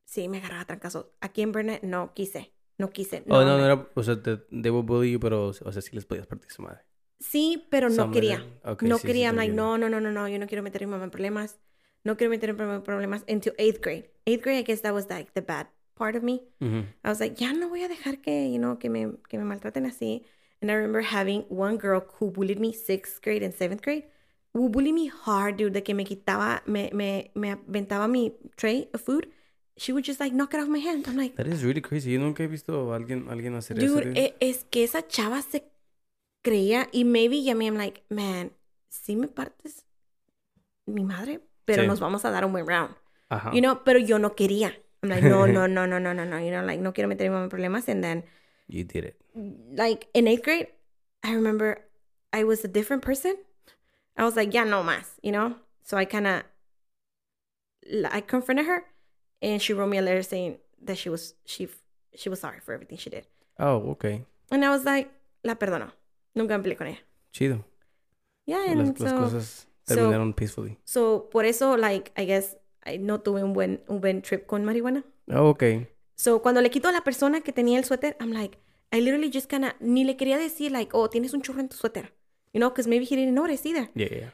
sí, 0.06 0.28
me 0.30 0.40
agarraba 0.40 0.66
trancazos. 0.66 1.08
Aquí 1.22 1.42
en 1.42 1.52
Burnett, 1.52 1.84
no 1.84 2.14
quise. 2.14 2.54
No 2.78 2.90
quise. 2.90 3.24
oh, 3.28 3.44
no, 3.44 3.58
no 3.58 3.66
era... 3.66 3.88
O 3.96 4.04
sea, 4.04 4.22
te, 4.22 4.38
they 4.52 4.70
would 4.72 4.86
bully 4.86 5.12
you, 5.12 5.20
pero... 5.20 5.48
O 5.48 5.54
sea, 5.72 5.82
sí 5.82 5.90
les 5.96 6.06
podías 6.06 6.28
partir 6.28 6.52
su 6.52 6.62
madre. 6.62 6.82
Sí, 7.20 7.66
pero 7.72 7.90
no 7.90 7.96
Some 7.96 8.14
quería. 8.14 8.36
of 8.36 8.42
them- 8.42 8.72
ok, 8.74 8.82
no 8.84 8.96
sí, 8.98 9.02
sí, 9.02 9.08
quería. 9.08 9.24
te 9.24 9.30
I'm 9.30 9.36
like, 9.38 9.54
no, 9.54 9.78
no, 9.78 9.90
no, 9.90 10.00
no, 10.00 10.12
no. 10.12 10.28
Yo 10.28 10.38
no 10.38 10.46
quiero 10.48 10.62
meter 10.62 10.84
a 10.84 10.86
mi 10.86 10.92
mamá 10.92 11.06
en 11.06 11.10
problemas. 11.10 11.58
No 12.04 12.16
quiero 12.16 12.30
meter 12.30 12.52
en 12.52 12.58
pro- 12.58 12.84
problemas. 12.84 13.24
Until 13.28 13.54
eighth 13.58 13.82
grade. 13.82 14.12
Eighth 14.26 14.44
grade, 14.44 14.60
I 14.60 14.64
guess 14.64 14.82
that 14.82 14.94
was 14.94 15.10
like 15.10 15.34
the 15.34 15.42
bad 15.42 15.68
part 15.96 16.16
of 16.16 16.22
me. 16.22 16.44
Ujú. 16.62 16.86
I 17.04 17.10
was 17.10 17.20
like, 17.20 17.40
ya 17.44 17.52
no 17.54 17.70
voy 17.70 17.84
a 17.84 17.88
dejar 17.90 18.22
que, 18.22 18.52
you 18.52 18.60
know, 18.60 18.78
que 18.78 18.90
me, 18.90 19.08
que 19.28 19.40
me 19.40 19.44
maltraten 19.44 19.86
así. 19.88 20.24
And 20.62 20.70
I 20.70 20.76
remember 20.76 21.02
having 21.02 21.46
one 21.50 21.78
girl 21.78 22.02
who 22.20 22.30
bullied 22.30 22.60
me 22.60 22.72
sixth 22.74 23.22
grade 23.24 23.42
and 23.42 23.54
seventh 23.54 23.82
grade. 23.82 24.04
Who 24.54 24.70
bullied 24.70 24.94
me 24.94 25.08
hard, 25.08 25.58
dude. 25.58 25.74
De 25.74 25.82
que 25.82 25.96
me 25.96 26.04
quitaba, 26.06 26.62
me, 26.68 26.92
me, 26.94 27.32
me 27.36 27.56
aventaba 27.56 28.08
mi 28.08 28.34
tray 28.56 28.90
of 28.94 29.02
food. 29.02 29.28
She 29.78 29.94
would 29.94 30.04
just 30.06 30.20
like 30.20 30.34
knock 30.34 30.54
it 30.54 30.60
off 30.60 30.68
my 30.68 30.80
hand. 30.80 31.06
I'm 31.08 31.16
like, 31.18 31.36
That 31.36 31.48
is 31.48 31.64
really 31.64 31.82
crazy. 31.82 32.12
Yo 32.14 32.20
nunca 32.20 32.44
he 32.44 32.48
visto 32.48 32.92
a 32.92 32.96
alguien, 32.98 33.28
alguien 33.30 33.54
hacer 33.56 33.78
eso. 33.78 33.88
Dude, 34.02 34.14
e- 34.18 34.36
es 34.40 34.66
que 34.72 34.84
esa 34.84 35.08
chava 35.08 35.42
se 35.42 35.64
creía 36.44 36.88
y 36.92 37.04
maybe 37.04 37.44
ya 37.44 37.54
me 37.56 37.66
I'm 37.68 37.76
like, 37.78 38.04
man, 38.10 38.52
si 38.90 39.16
me 39.16 39.28
partes 39.28 39.86
mi 40.88 41.04
madre, 41.04 41.42
pero 41.66 41.84
Sí. 41.84 41.88
nos 41.88 42.00
vamos 42.00 42.26
a 42.26 42.32
dar 42.32 42.44
un 42.46 42.54
buen 42.54 42.66
round. 42.66 42.96
Ajá. 43.30 43.52
You 43.54 43.62
know, 43.62 43.84
pero 43.84 44.00
yo 44.00 44.18
no 44.18 44.36
quería. 44.36 44.74
I'm 45.04 45.10
like, 45.10 45.22
no, 45.24 45.46
no, 45.46 45.68
no, 45.68 45.86
no, 45.86 46.00
no, 46.00 46.14
no, 46.14 46.26
no, 46.26 46.40
you 46.40 46.50
know, 46.50 46.64
like 46.66 46.80
no 46.82 46.92
quiero 46.94 47.08
meter 47.08 47.28
a 47.28 47.30
mi 47.30 47.36
mamá 47.36 47.44
en 47.44 47.50
problemas 47.50 47.88
and 47.88 48.04
then 48.04 48.24
You 48.68 48.84
did 48.84 49.04
it. 49.06 49.16
like 49.36 50.08
in 50.14 50.26
8th 50.26 50.44
grade, 50.44 50.68
I 51.24 51.34
remember 51.36 51.86
I 52.34 52.44
was 52.46 52.64
a 52.66 52.68
different 52.68 53.04
person. 53.04 53.36
I 54.18 54.24
was 54.24 54.36
like, 54.36 54.54
yeah, 54.54 54.64
no 54.64 54.82
más, 54.82 55.20
you 55.22 55.32
know? 55.32 55.56
So 55.84 55.98
I 55.98 56.06
kind 56.06 56.26
of 56.26 56.44
I 58.12 58.22
confronted 58.22 58.66
her 58.66 58.84
and 59.42 59.62
she 59.62 59.74
wrote 59.74 59.90
me 59.90 59.98
a 59.98 60.02
letter 60.02 60.24
saying 60.24 60.58
that 60.86 60.98
she 60.98 61.10
was 61.10 61.36
she 61.46 61.68
she 62.16 62.30
was 62.30 62.40
sorry 62.40 62.60
for 62.60 62.74
everything 62.74 62.98
she 62.98 63.10
did. 63.10 63.26
Oh, 63.60 63.92
ok. 63.92 64.24
And 64.52 64.64
I 64.64 64.70
was 64.70 64.86
like, 64.86 65.10
la 65.44 65.56
perdono. 65.56 65.92
Nunca 66.36 66.58
me 66.58 66.64
peleé 66.64 66.78
con 66.78 66.88
ella. 66.88 67.00
Chido. 67.32 67.64
Yeah, 68.46 68.64
and 68.70 69.00
las 69.00 69.10
so, 69.10 69.18
cosas 69.18 69.68
so- 69.86 69.96
terminaron 69.96 70.34
peacefully. 70.34 70.78
so 70.86 71.28
por 71.32 71.46
eso, 71.46 71.76
like, 71.76 72.12
I 72.16 72.26
guess, 72.26 72.56
I 72.86 72.98
no 72.98 73.20
tuve 73.20 73.44
un 73.44 73.54
buen, 73.54 73.82
un 73.88 74.00
buen 74.00 74.22
trip 74.22 74.48
con 74.48 74.64
marihuana. 74.64 75.04
Oh, 75.30 75.50
ok. 75.50 75.64
So, 76.16 76.42
cuando 76.42 76.62
le 76.62 76.70
quito 76.70 76.88
a 76.88 76.92
la 76.92 77.02
persona 77.02 77.42
que 77.42 77.52
tenía 77.52 77.78
el 77.78 77.84
suéter, 77.86 78.16
I'm 78.20 78.32
like, 78.32 78.58
I 78.92 79.02
literally 79.02 79.30
just 79.30 79.50
kind 79.50 79.66
of, 79.66 79.74
ni 79.82 80.06
le 80.06 80.16
quería 80.16 80.38
decir, 80.38 80.72
like, 80.72 80.92
oh, 80.94 81.10
tienes 81.10 81.34
un 81.34 81.42
churro 81.42 81.60
en 81.60 81.68
tu 81.68 81.76
suéter. 81.76 82.14
You 82.54 82.60
know, 82.60 82.70
because 82.70 82.88
maybe 82.88 83.06
he 83.06 83.16
didn't 83.16 83.36
notice 83.36 83.66
either. 83.66 83.90
Yeah, 83.94 84.08
yeah. 84.12 84.30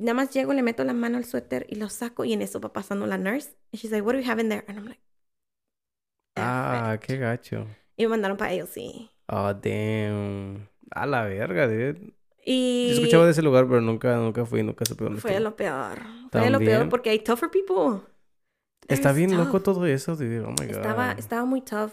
Nada 0.00 0.14
más 0.14 0.30
llego, 0.30 0.52
le 0.52 0.62
meto 0.62 0.84
la 0.84 0.92
mano 0.92 1.18
al 1.18 1.24
suéter 1.24 1.66
y 1.68 1.76
lo 1.76 1.88
saco 1.88 2.24
y 2.24 2.32
en 2.32 2.42
eso 2.42 2.60
va 2.60 2.72
pasando 2.72 3.06
la 3.06 3.18
nurse. 3.18 3.50
And 3.72 3.80
she's 3.80 3.90
like, 3.90 4.04
what 4.04 4.14
do 4.14 4.20
you 4.20 4.30
have 4.30 4.40
in 4.40 4.48
there? 4.48 4.64
And 4.68 4.78
I'm 4.78 4.86
like, 4.86 5.00
Ah, 6.36 6.98
qué 7.00 7.18
gacho. 7.18 7.66
Y 7.96 8.04
me 8.04 8.08
mandaron 8.08 8.36
para 8.36 8.52
ALC. 8.52 9.10
Oh, 9.28 9.52
damn. 9.54 10.68
A 10.90 11.06
la 11.06 11.24
verga, 11.24 11.66
dude. 11.66 12.14
Y 12.44 12.88
Yo 12.88 12.94
escuchaba 12.94 13.24
de 13.24 13.30
ese 13.32 13.42
lugar, 13.42 13.66
pero 13.68 13.80
nunca, 13.80 14.16
nunca 14.16 14.44
fui, 14.44 14.62
nunca 14.62 14.84
supe 14.84 15.04
dónde 15.04 15.20
fue 15.20 15.38
lo 15.38 15.56
peor. 15.56 16.00
Fue 16.30 16.50
lo 16.50 16.58
peor 16.58 16.88
porque 16.88 17.10
hay 17.10 17.20
tougher 17.20 17.50
people. 17.50 18.00
Está 18.88 19.12
bien 19.12 19.30
tough. 19.30 19.38
loco 19.38 19.60
todo 19.62 19.86
eso, 19.86 20.16
dude. 20.16 20.40
Oh 20.40 20.50
my 20.50 20.66
god. 20.66 20.70
Estaba, 20.70 21.12
estaba 21.12 21.44
muy 21.44 21.60
tough. 21.60 21.92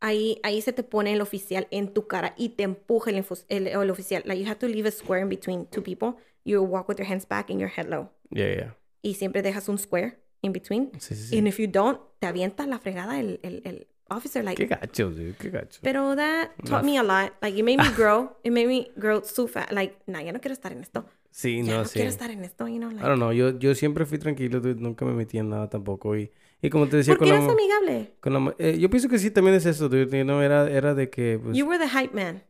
Ahí, 0.00 0.38
ahí 0.44 0.60
se 0.60 0.72
te 0.72 0.84
pone 0.84 1.12
el 1.12 1.20
oficial 1.20 1.66
en 1.70 1.92
tu 1.92 2.06
cara 2.06 2.34
y 2.36 2.50
te 2.50 2.62
empuja 2.62 3.10
el, 3.10 3.24
el, 3.48 3.66
el 3.66 3.90
oficial. 3.90 4.22
Like, 4.26 4.40
you 4.40 4.48
have 4.48 4.58
to 4.60 4.68
leave 4.68 4.86
a 4.86 4.92
square 4.92 5.22
in 5.22 5.28
between 5.28 5.66
two 5.66 5.82
people. 5.82 6.16
You 6.44 6.62
walk 6.62 6.88
with 6.88 6.98
your 6.98 7.08
hands 7.10 7.26
back 7.26 7.50
and 7.50 7.58
your 7.60 7.70
head 7.70 7.88
low. 7.88 8.10
Yeah, 8.30 8.54
yeah. 8.54 8.74
Y 9.02 9.14
siempre 9.14 9.42
dejas 9.42 9.68
un 9.68 9.78
square 9.78 10.18
in 10.42 10.52
between. 10.52 10.90
Sí, 10.98 11.14
sí, 11.14 11.28
sí. 11.30 11.38
And 11.38 11.46
if 11.48 11.58
you 11.58 11.66
don't, 11.68 12.00
te 12.20 12.26
avienta 12.26 12.66
la 12.66 12.78
fregada 12.78 13.18
el, 13.20 13.38
el, 13.42 13.62
el 13.64 13.86
officer. 14.08 14.42
Like, 14.44 14.56
Qué 14.66 14.74
gacho, 14.74 15.10
dude. 15.10 15.34
Qué 15.38 15.50
gacho. 15.50 15.80
pero 15.82 16.16
that 16.16 16.50
taught 16.64 16.82
No. 16.82 16.90
me 16.90 16.98
a 16.98 17.02
lot. 17.02 17.32
Like, 17.42 17.58
it 17.58 17.64
made 17.64 17.76
me 17.78 17.90
grow. 17.96 18.36
It 18.44 18.52
made 18.52 18.66
me 18.66 18.90
grow 18.96 19.22
so 19.22 19.46
fast. 19.46 19.72
Like, 19.72 19.96
nah, 20.06 20.20
ya 20.22 20.32
no 20.32 20.40
quiero 20.40 20.52
estar 20.54 20.72
en 20.72 20.80
esto. 20.80 21.04
Sí, 21.30 21.62
Ya 21.62 21.72
no, 21.72 21.78
no, 21.80 21.84
sí. 21.84 21.92
quiero 21.94 22.08
estar 22.08 22.30
en 22.30 22.42
esto, 22.44 22.66
you 22.66 22.78
know. 22.78 22.90
I 22.90 22.94
Like, 22.94 23.06
don't 23.06 23.18
know. 23.18 23.32
Yo, 23.32 23.58
yo 23.58 23.74
siempre 23.74 24.06
fui 24.06 24.18
tranquilo, 24.18 24.60
dude. 24.60 24.80
Nunca 24.80 25.04
me 25.04 25.12
metí 25.12 25.38
en 25.38 25.50
nada 25.50 25.68
tampoco. 25.68 26.16
Y, 26.16 26.32
y 26.62 26.70
como 26.70 26.88
te 26.88 26.96
decía 26.96 27.14
¿Por 27.16 27.26
qué 27.26 27.34
con 27.34 27.46
la... 27.46 27.52
amigable? 27.52 28.14
con 28.20 28.32
la 28.32 28.54
eh, 28.58 28.78
yo 28.78 28.88
pienso 28.90 29.08
que 29.08 29.18
sí 29.18 29.30
también 29.30 29.54
es 29.56 29.66
eso, 29.66 29.88
dude. 29.88 30.16
you 30.18 30.24
know, 30.24 30.40
era, 30.40 30.68
era 30.70 30.94
de 30.94 31.10
que... 31.10 31.38
Pues, 31.42 31.56
You 31.56 31.66
were 31.66 31.78
the 31.78 31.88
hype 31.90 32.14
man. 32.14 32.42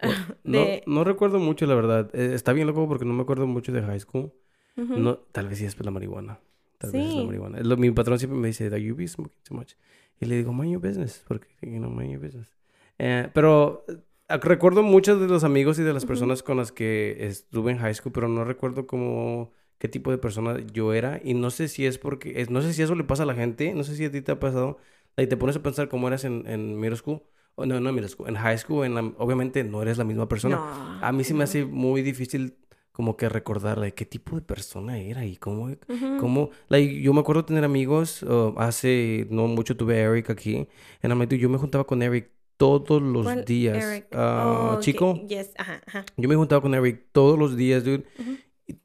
no, 0.44 0.58
de- 0.66 0.82
no 0.86 1.04
recuerdo 1.04 1.38
mucho, 1.38 1.66
la 1.66 1.74
verdad. 1.74 2.10
Eh, 2.14 2.34
está 2.34 2.52
bien 2.52 2.66
loco 2.66 2.86
porque 2.88 3.04
no 3.04 3.12
me 3.14 3.22
acuerdo 3.22 3.46
mucho 3.46 3.72
de 3.72 3.82
high 3.82 4.00
school. 4.00 4.32
No, 4.94 5.16
tal 5.18 5.48
vez 5.48 5.58
sí 5.58 5.64
es 5.64 5.78
la 5.84 5.90
marihuana. 5.90 6.40
Tal 6.78 6.92
vez 6.92 7.06
es 7.06 7.14
la 7.16 7.22
marihuana. 7.22 7.60
Lo- 7.60 7.76
mi 7.76 7.90
patrón 7.90 8.18
siempre 8.18 8.38
me 8.38 8.48
dice, 8.48 8.68
you 8.82 8.94
be 8.94 9.08
smoking 9.08 9.38
too 9.42 9.54
much. 9.54 9.72
Y 10.20 10.26
le 10.26 10.36
digo, 10.36 10.52
mind 10.52 10.72
your 10.74 10.82
business. 10.82 11.24
Porque, 11.26 11.48
you 11.62 11.78
know, 11.78 11.90
mind 11.90 12.12
your 12.12 12.20
business. 12.22 12.54
Eh, 12.98 13.28
pero 13.34 13.84
eh, 13.88 14.36
recuerdo 14.38 14.82
muchos 14.82 15.20
de 15.20 15.28
los 15.28 15.44
amigos 15.44 15.78
y 15.78 15.82
de 15.82 15.92
las 15.92 16.04
personas 16.06 16.42
con 16.42 16.56
las 16.58 16.72
que 16.72 17.16
estuve 17.26 17.72
en 17.72 17.78
high 17.78 17.94
school, 17.94 18.12
pero 18.12 18.28
no 18.28 18.44
recuerdo 18.44 18.86
cómo, 18.86 19.52
qué 19.78 19.88
tipo 19.88 20.10
de 20.10 20.18
persona 20.18 20.58
yo 20.72 20.92
era. 20.94 21.20
Y 21.22 21.34
no 21.34 21.50
sé 21.50 21.68
si 21.68 21.86
es 21.86 21.98
porque, 21.98 22.40
es- 22.40 22.50
no 22.50 22.62
sé 22.62 22.72
si 22.74 22.82
eso 22.82 22.94
le 22.94 23.04
pasa 23.04 23.22
a 23.24 23.26
la 23.26 23.34
gente. 23.34 23.74
No 23.74 23.84
sé 23.84 23.96
si 23.96 24.04
a 24.04 24.10
ti 24.10 24.20
te 24.22 24.32
ha 24.32 24.40
pasado. 24.40 24.78
Y 25.16 25.26
te 25.26 25.36
pones 25.36 25.56
a 25.56 25.62
pensar 25.62 25.88
cómo 25.88 26.08
eras 26.08 26.24
en, 26.24 26.44
en 26.46 26.78
middle 26.78 26.96
school. 26.96 27.22
No, 27.56 27.80
no 27.80 28.08
school, 28.08 28.28
en 28.28 28.34
high 28.36 28.58
school, 28.58 28.84
en 28.84 28.94
la- 28.94 29.12
obviamente 29.18 29.64
no 29.64 29.80
eres 29.82 29.96
la 29.98 30.04
misma 30.04 30.28
persona. 30.28 30.56
No. 30.56 30.98
A 31.06 31.12
mí 31.12 31.24
se 31.24 31.32
me 31.34 31.44
hace 31.44 31.64
muy 31.64 32.02
difícil 32.02 32.54
como 32.92 33.16
que 33.16 33.28
recordar, 33.28 33.76
like, 33.78 33.94
qué 33.94 34.06
tipo 34.06 34.36
de 34.36 34.42
persona 34.42 34.98
era 34.98 35.24
y 35.26 35.36
cómo, 35.36 35.64
Ujú. 35.66 36.16
cómo, 36.18 36.50
like, 36.68 37.00
yo 37.02 37.12
me 37.12 37.20
acuerdo 37.20 37.44
tener 37.44 37.62
amigos, 37.64 38.22
uh, 38.22 38.54
hace 38.56 39.26
no 39.30 39.46
mucho 39.48 39.76
tuve 39.76 39.96
a 39.96 40.04
Eric 40.10 40.30
aquí, 40.30 40.66
en 41.02 41.08
la 41.10 41.14
yo 41.26 41.48
me 41.50 41.58
juntaba 41.58 41.84
con 41.84 42.02
Eric 42.02 42.30
todos 42.56 43.02
los 43.02 43.24
¿Cuál 43.24 43.44
días. 43.44 43.84
Eric? 43.84 44.06
Ah, 44.12 44.74
Oh, 44.76 44.80
chico, 44.80 45.20
Yes, 45.28 45.50
ajá, 45.58 45.82
ajá. 45.86 46.04
yo 46.16 46.26
me 46.28 46.36
juntaba 46.36 46.62
con 46.62 46.74
Eric 46.74 47.04
todos 47.12 47.38
los 47.38 47.54
días, 47.54 47.84
dude. 47.84 48.04
Y 48.66 48.76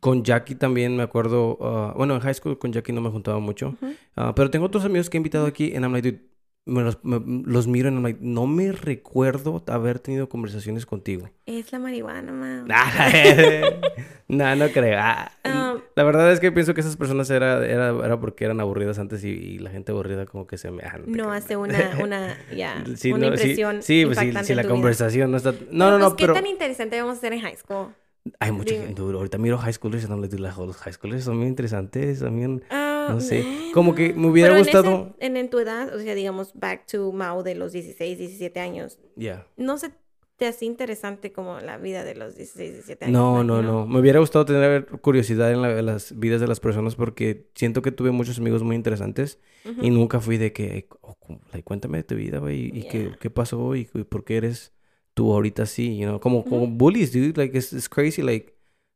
Con 0.00 0.22
Jackie 0.22 0.54
también 0.54 0.96
me 0.96 1.02
acuerdo, 1.02 1.58
ah, 1.60 1.92
bueno, 1.96 2.14
en 2.14 2.20
high 2.20 2.34
school 2.34 2.58
con 2.58 2.72
Jackie 2.72 2.92
no 2.92 3.00
me 3.00 3.10
juntaba 3.10 3.40
mucho, 3.40 3.70
Ujú. 3.80 3.94
Ah, 4.14 4.32
pero 4.34 4.48
tengo 4.48 4.66
otros 4.66 4.84
amigos 4.84 5.10
que 5.10 5.16
he 5.16 5.18
invitado 5.20 5.46
aquí 5.46 5.72
en 5.74 5.82
I'm 5.82 5.92
like, 5.92 6.08
dude, 6.12 6.22
me 6.66 6.82
los, 6.82 7.02
me- 7.04 7.22
los 7.46 7.66
miro 7.68 7.88
en 7.88 8.02
like, 8.02 8.18
no 8.22 8.46
me 8.46 8.72
recuerdo 8.72 9.62
haber 9.68 9.98
tenido 10.00 10.28
conversaciones 10.28 10.84
contigo. 10.84 11.30
Es 11.46 11.72
la 11.72 11.78
marihuana, 11.78 12.32
ma. 12.32 12.64
no, 14.28 14.56
no 14.56 14.68
creo. 14.70 14.98
Ah, 15.00 15.30
Um, 15.46 15.80
la 15.94 16.02
verdad 16.02 16.32
es 16.32 16.40
que 16.40 16.50
pienso 16.50 16.74
que 16.74 16.80
esas 16.80 16.96
personas 16.96 17.30
era, 17.30 17.64
era, 17.64 17.90
era 18.04 18.18
porque 18.18 18.44
eran 18.44 18.60
aburridas 18.60 18.98
antes 18.98 19.22
y, 19.22 19.28
y 19.28 19.58
la 19.60 19.70
gente 19.70 19.92
aburrida 19.92 20.26
como 20.26 20.46
que 20.48 20.58
se 20.58 20.72
me... 20.72 20.82
ah, 20.82 20.98
no 20.98 21.12
creo. 21.12 21.30
hace 21.30 21.56
una, 21.56 21.98
una, 22.02 22.36
ya, 22.54 22.82
Sí, 22.96 23.12
una 23.12 23.26
no, 23.28 23.32
impresión 23.32 23.80
sí, 23.82 24.04
pues, 24.04 24.18
sí, 24.18 24.32
si 24.42 24.54
la 24.54 24.62
tu 24.62 24.68
vida. 24.68 24.74
conversación 24.74 25.30
no 25.30 25.36
está... 25.36 25.52
No, 25.70 25.90
no, 25.92 25.98
no, 25.98 26.06
pues, 26.06 26.14
¿qué 26.18 26.22
pero... 26.24 26.34
tan 26.34 26.46
interesante 26.46 27.00
vamos 27.00 27.14
a 27.14 27.18
hacer 27.18 27.32
en 27.32 27.40
high 27.42 27.56
school? 27.56 27.94
Hay 28.40 28.50
mucha 28.50 28.74
gente, 28.74 28.94
dude, 29.00 29.16
ahorita 29.16 29.38
miro 29.38 29.56
high 29.58 29.72
schoolers 29.72 30.04
y 30.04 30.08
no 30.08 30.18
les 30.18 30.30
digo, 30.30 30.44
los 30.66 30.76
high 30.78 30.92
schoolers 30.92 31.22
son 31.22 31.36
muy 31.38 31.46
interesantes, 31.46 32.18
también... 32.18 32.64
Ah, 32.70 32.85
No 33.14 33.20
sé, 33.20 33.44
como 33.74 33.94
que 33.94 34.12
me 34.14 34.28
hubiera 34.28 34.48
Pero 34.50 34.58
en 34.58 34.64
gustado- 34.64 35.14
ese- 35.18 35.26
En, 35.26 35.36
en 35.36 35.50
tu 35.50 35.58
edad, 35.58 35.94
o 35.94 35.98
sea, 36.00 36.14
digamos, 36.14 36.52
back 36.54 36.86
to 36.86 37.12
Mao 37.12 37.42
de 37.42 37.54
los 37.54 37.72
16, 37.72 38.18
17 38.18 38.60
años, 38.60 38.98
Ya. 39.16 39.46
¿no 39.56 39.78
se 39.78 39.90
te 40.36 40.46
hace 40.46 40.66
interesante 40.66 41.32
como 41.32 41.60
la 41.60 41.78
vida 41.78 42.04
de 42.04 42.14
los 42.14 42.36
16, 42.36 42.72
17 42.74 43.06
años? 43.06 43.12
No, 43.14 43.42
no, 43.42 43.62
no. 43.62 43.86
Me 43.86 44.00
hubiera 44.00 44.20
gustado 44.20 44.44
tener 44.44 44.84
curiosidad 45.00 45.50
en, 45.50 45.62
la- 45.62 45.78
en 45.78 45.86
las 45.86 46.18
vidas 46.18 46.40
de 46.42 46.46
las 46.46 46.60
personas 46.60 46.94
porque 46.94 47.48
siento 47.54 47.80
que 47.80 47.90
tuve 47.92 48.10
muchos 48.10 48.38
amigos 48.38 48.62
muy 48.62 48.76
interesantes 48.76 49.38
Ujú. 49.64 49.82
y 49.84 49.88
nunca 49.90 50.20
fui 50.20 50.36
de 50.36 50.52
que, 50.52 50.88
oh, 51.00 51.16
like, 51.52 51.62
cuéntame 51.64 51.98
de 51.98 52.04
tu 52.04 52.16
vida, 52.16 52.38
güey, 52.38 52.66
y 52.66 52.82
qué, 52.88 53.04
Yeah. 53.04 53.18
qué 53.18 53.30
pasó 53.30 53.74
y, 53.76 53.88
y 53.94 54.04
por 54.04 54.24
qué 54.24 54.36
eres 54.36 54.72
tú 55.14 55.32
ahorita 55.32 55.62
así, 55.62 55.96
you 55.96 56.06
know, 56.06 56.20
como, 56.20 56.44
como 56.44 56.64
Ujú. 56.64 56.72
bullies, 56.74 57.12
dude, 57.14 57.32
like, 57.36 57.56
it's, 57.56 57.72
it's 57.72 57.88
crazy, 57.88 58.20
like, 58.20 58.54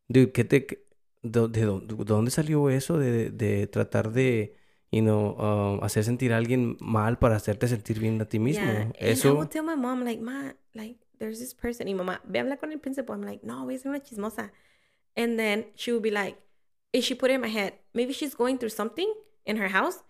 dude, 0.09 0.33
¿qué 0.33 0.45
te, 0.45 0.67
qué- 0.67 0.83
de, 1.23 1.49
de 1.49 1.61
de 1.61 2.05
dónde 2.05 2.31
salió 2.31 2.71
eso 2.71 2.99
de, 2.99 3.31
de 3.31 3.67
tratar 3.67 4.13
de, 4.13 4.55
you 4.91 5.03
know, 5.03 5.37
um, 5.39 5.85
hacer 5.85 6.05
sentir 6.05 6.33
a 6.33 6.37
alguien 6.37 6.77
mal 6.81 7.19
para 7.19 7.37
hacerte 7.37 7.69
sentir 7.69 7.99
bien 8.01 8.21
a 8.21 8.25
ti 8.27 8.39
mismo? 8.39 8.65
Yeah, 8.65 8.81
and 8.83 8.95
I 9.01 9.11
Eso, 9.11 9.35
would 9.35 9.51
tell 9.51 9.65
my 9.65 9.77
mom, 9.77 10.05
like, 10.05 10.21
ma, 10.21 10.53
like, 10.75 10.97
there's 11.19 11.39
this 11.39 11.55
person. 11.55 11.89
Y 11.89 11.95
mamá, 11.95 12.21
ve 12.25 12.39
a 12.39 12.43
hablar 12.43 12.59
con 12.59 12.73
el 12.73 12.79
principal. 12.79 13.17
I'm 13.17 13.23
like, 13.23 13.45
no, 13.45 13.65
voy 13.65 13.75
a 13.75 13.79
ser 13.79 13.91
una 13.91 14.01
chismosa. 14.01 14.51
And 15.17 15.39
then 15.39 15.67
she 15.75 15.93
would 15.93 16.03
be 16.03 16.11
like, 16.11 16.39
and 16.95 17.03
she 17.03 17.15
put 17.15 17.31
it 17.31 17.35
in 17.35 17.41
my 17.41 17.49
head, 17.49 17.75
maybe 17.95 18.13
she's 18.13 18.35
going 18.35 18.59
through 18.59 18.71
something 18.71 19.13
in 19.45 19.57
her 19.57 19.69
house. 19.69 20.03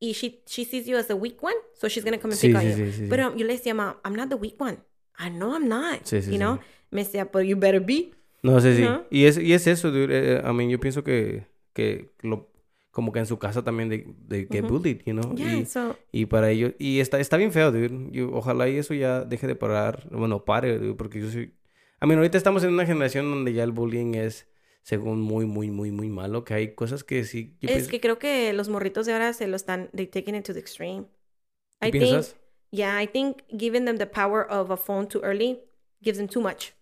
Y 0.00 0.12
she, 0.12 0.42
she 0.46 0.64
sees 0.64 0.88
you 0.88 0.96
as 0.96 1.08
the 1.08 1.16
weak 1.16 1.42
one, 1.42 1.54
so 1.74 1.86
she's 1.88 2.04
going 2.04 2.14
to 2.14 2.18
come 2.18 2.30
and 2.30 2.38
sí, 2.40 2.48
pick 2.48 2.56
on 2.56 2.62
sí, 2.62 2.70
you. 2.70 2.76
sí, 2.76 2.92
sí, 2.92 2.98
sí. 3.04 3.06
Pero 3.08 3.34
yo 3.36 3.46
le 3.46 3.54
decía, 3.56 3.74
ma, 3.74 3.96
I'm 4.04 4.14
not 4.14 4.28
the 4.30 4.36
weak 4.36 4.58
one. 4.58 4.78
I 5.18 5.28
know 5.28 5.54
I'm 5.54 5.68
not. 5.68 6.04
Sí, 6.04 6.22
sí, 6.22 6.32
you 6.32 6.38
know? 6.38 6.56
sí. 6.56 6.62
Me 6.90 7.04
decía, 7.04 7.30
but 7.30 7.40
you 7.46 7.56
better 7.56 7.80
be. 7.80 8.12
No 8.42 8.60
sé 8.60 8.76
si. 8.76 8.82
¿No? 8.82 9.04
Y 9.10 9.24
es, 9.24 9.36
y 9.38 9.52
es 9.52 9.66
eso, 9.66 9.90
dude. 9.90 10.08
eh, 10.36 10.42
I 10.44 10.52
mean, 10.54 10.70
yo 10.70 10.80
pienso 10.80 11.04
que, 11.04 11.46
que 11.74 12.10
lo, 12.22 12.50
como 12.90 13.12
que 13.12 13.18
en 13.18 13.26
su 13.26 13.38
casa 13.38 13.62
también 13.62 13.88
de, 13.88 14.06
de 14.26 14.46
get 14.50 14.64
Ujú. 14.64 14.78
bullied, 14.78 15.02
you 15.04 15.12
know. 15.12 15.34
Yeah, 15.34 15.58
y, 15.58 15.64
so, 15.66 15.96
y 16.10 16.26
para 16.26 16.50
ellos, 16.50 16.72
y 16.78 17.00
está, 17.00 17.20
está 17.20 17.36
bien 17.36 17.52
feo, 17.52 17.70
dude. 17.70 18.08
Yo, 18.12 18.30
ojalá 18.32 18.68
y 18.68 18.76
eso 18.78 18.94
ya 18.94 19.24
deje 19.24 19.46
de 19.46 19.56
parar, 19.56 20.08
bueno, 20.10 20.44
pare, 20.44 20.78
dude, 20.78 20.94
porque 20.94 21.20
yo 21.20 21.30
soy... 21.30 21.54
I 22.02 22.06
mean, 22.06 22.18
ahorita 22.18 22.38
estamos 22.38 22.64
en 22.64 22.72
una 22.72 22.86
generación 22.86 23.30
donde 23.30 23.52
ya 23.52 23.62
el 23.62 23.72
bullying 23.72 24.14
es, 24.14 24.48
según, 24.82 25.20
muy, 25.20 25.44
muy, 25.44 25.70
muy, 25.70 25.90
muy 25.90 26.08
malo, 26.08 26.42
que 26.44 26.54
hay 26.54 26.74
cosas 26.74 27.04
que 27.04 27.24
sí... 27.24 27.58
Yo 27.60 27.68
es 27.68 27.74
pienso- 27.76 27.90
que 27.90 28.00
creo 28.00 28.18
que 28.18 28.54
los 28.54 28.70
morritos 28.70 29.04
de 29.04 29.12
ahora 29.12 29.34
se 29.34 29.46
lo 29.48 29.56
están, 29.56 29.90
they 29.94 30.06
taking 30.06 30.34
it 30.34 30.44
to 30.46 30.54
the 30.54 30.60
extreme. 30.60 31.02
¿Tú 31.78 31.88
I 31.88 31.90
think, 31.90 32.02
piensas? 32.04 32.36
yeah, 32.70 33.02
I 33.02 33.06
think 33.06 33.42
giving 33.50 33.84
them 33.84 33.98
the 33.98 34.06
power 34.06 34.46
of 34.48 34.70
a 34.70 34.78
phone 34.78 35.06
too 35.06 35.20
early 35.22 35.60
gives 36.02 36.16
them 36.16 36.26
too 36.26 36.40
much. 36.40 36.72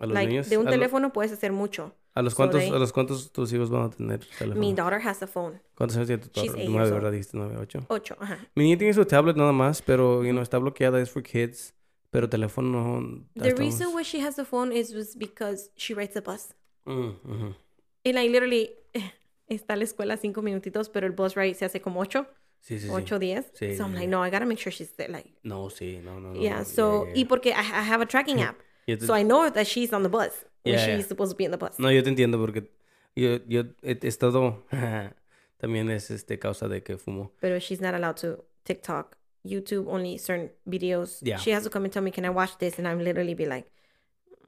A 0.00 0.06
los 0.06 0.14
like, 0.14 0.28
niños. 0.28 0.48
de 0.50 0.56
un 0.58 0.66
a, 0.66 0.70
lo- 0.70 0.74
teléfono 0.76 1.12
puedes 1.12 1.30
hacer 1.32 1.52
mucho. 1.52 1.94
a 2.14 2.22
los 2.22 2.34
cuántos, 2.34 2.62
a 2.64 2.78
los 2.78 2.92
cuántos 2.92 3.30
tus 3.32 3.52
hijos 3.52 3.70
van 3.70 3.82
a 3.84 3.90
tener 3.90 4.18
teléfono. 4.38 4.58
Mi 4.60 4.74
daughter 4.74 5.00
has 5.06 5.22
a 5.22 5.26
phone. 5.28 5.60
¿Cuántos 5.76 5.96
años 5.96 6.08
tiene 6.08 6.22
tu 6.22 6.30
She's 6.40 6.46
daughter? 6.46 6.62
eight 6.62 6.70
Nueve, 6.70 6.90
¿verdad? 6.90 7.12
Dijiste 7.12 7.36
nueve, 7.36 7.56
ocho. 7.60 7.80
Ocho, 7.88 8.16
ajá. 8.18 8.38
Mi 8.56 8.64
niña 8.64 8.78
tiene 8.78 8.92
su 8.94 9.04
tablet 9.04 9.36
nada 9.36 9.52
más, 9.52 9.80
pero, 9.82 10.24
you 10.24 10.30
know, 10.32 10.42
está 10.42 10.58
bloqueada, 10.58 11.00
es 11.00 11.10
for 11.10 11.22
kids. 11.22 11.74
Pero 12.10 12.28
teléfono 12.28 12.68
no... 13.00 13.24
The 13.36 13.50
hasta 13.50 13.62
reason 13.62 13.94
why 13.94 14.02
she 14.02 14.20
has 14.20 14.36
a 14.40 14.44
phone 14.44 14.72
is 14.72 14.92
was 14.92 15.14
because 15.16 15.70
she 15.76 15.94
rides 15.94 16.14
the 16.14 16.20
bus. 16.20 16.54
Mm, 16.86 17.10
ujú. 17.24 17.54
Y 18.02 18.12
like 18.12 18.30
literally 18.30 18.70
está 19.46 19.74
a 19.74 19.76
la 19.76 19.84
escuela 19.84 20.16
cinco 20.16 20.42
minutitos, 20.42 20.88
pero 20.88 21.06
el 21.06 21.12
bus 21.12 21.36
ride 21.36 21.54
se 21.54 21.66
hace 21.66 21.80
como 21.80 22.00
ocho, 22.00 22.26
Sí, 22.62 22.78
sí, 22.80 22.88
sí. 22.88 22.92
ocho, 22.92 23.18
diez. 23.20 23.52
Sí, 23.54 23.76
so 23.76 23.84
I'm 23.84 23.90
sí, 23.92 23.94
like, 23.94 24.06
sí. 24.06 24.10
no, 24.10 24.26
I 24.26 24.30
gotta 24.30 24.44
make 24.46 24.58
sure 24.60 24.72
she's 24.72 24.90
there. 24.96 25.08
Like, 25.12 25.30
No, 25.44 25.70
sí, 25.70 26.00
no, 26.02 26.18
no, 26.18 26.32
no. 26.32 26.40
yeah. 26.40 26.58
no, 26.58 26.64
So, 26.64 27.04
yeah, 27.06 27.12
y 27.14 27.18
yeah. 27.20 27.28
porque 27.28 27.50
I, 27.52 27.60
I 27.60 27.82
have 27.92 28.02
a 28.02 28.06
tracking 28.06 28.40
app, 28.42 28.56
so 29.00 29.14
I 29.14 29.22
know 29.22 29.48
that 29.50 29.66
she's 29.66 29.92
on 29.92 30.02
the 30.02 30.08
bus 30.08 30.44
Yeah, 30.64 30.76
she's 30.78 30.86
yeah. 30.88 31.06
supposed 31.08 31.32
to 31.32 31.36
be 31.36 31.44
in 31.44 31.50
the 31.52 31.56
bus. 31.58 31.78
No, 31.78 31.88
yo 31.90 32.02
te 32.02 32.10
entiendo 32.10 32.38
porque 32.38 32.68
yo, 33.16 33.38
yo 33.48 33.64
he, 33.82 33.98
estado... 34.02 34.62
También 35.58 35.90
es 35.90 36.10
este 36.10 36.38
causa 36.38 36.68
de 36.68 36.82
que 36.82 36.96
fumo. 36.96 37.32
But 37.42 37.60
she's 37.62 37.80
not 37.82 37.94
allowed 37.94 38.16
to 38.18 38.42
TikTok, 38.64 39.16
YouTube, 39.44 39.88
only 39.88 40.16
certain 40.16 40.50
videos. 40.66 41.18
Yeah. 41.22 41.36
She 41.38 41.50
has 41.50 41.64
to 41.64 41.70
come 41.70 41.84
and 41.84 41.92
tell 41.92 42.02
me, 42.02 42.10
can 42.10 42.24
I 42.24 42.30
watch 42.30 42.56
this? 42.58 42.78
And 42.78 42.88
I'm 42.88 42.98
literally 42.98 43.34
be 43.34 43.44
like, 43.46 43.66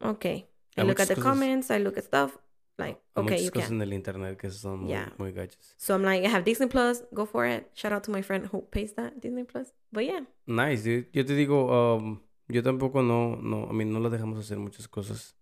okay. 0.03 0.47
I 0.79 0.83
look 0.85 1.01
at 1.01 1.09
the 1.09 1.15
cosas- 1.15 1.23
comments, 1.23 1.71
I 1.71 1.79
look 1.79 1.99
at 1.99 2.05
stuff. 2.05 2.39
Like, 2.79 2.99
okay, 3.15 3.25
muchas 3.35 3.45
you 3.45 3.51
cosas 3.51 3.69
can. 3.69 3.83
en 3.83 3.89
el 3.89 3.93
internet 3.93 4.39
que 4.39 4.51
son 4.51 4.81
muy, 4.85 4.91
Yeah. 4.91 5.11
muy 5.19 5.33
gachas. 5.33 5.75
So 5.77 5.95
I'm 5.95 6.03
like, 6.03 6.25
I 6.25 6.29
have 6.29 6.45
Disney 6.45 6.67
Plus, 6.69 7.03
go 7.13 7.27
for 7.27 7.45
it. 7.47 7.71
Shout 7.75 7.93
out 7.93 8.03
to 8.05 8.11
my 8.11 8.23
friend 8.23 8.47
who 8.51 8.63
pays 8.71 8.95
that 8.95 9.21
Disney 9.21 9.45
Plus. 9.45 9.71
But 9.93 10.07
yeah, 10.07 10.21
Nice, 10.47 10.83
dude. 10.83 11.07
Yo 11.13 11.23
te 11.25 11.35
digo, 11.35 11.69
um, 11.71 12.23
yo 12.49 12.63
tampoco 12.63 13.03
no, 13.03 13.37
no, 13.37 13.65
a 13.69 13.73
mí 13.73 13.85
no 13.85 14.01
la 14.01 14.09
dejamos 14.11 14.39
hacer 14.39 14.59
muchas 14.59 14.89
cosas. 14.89 15.37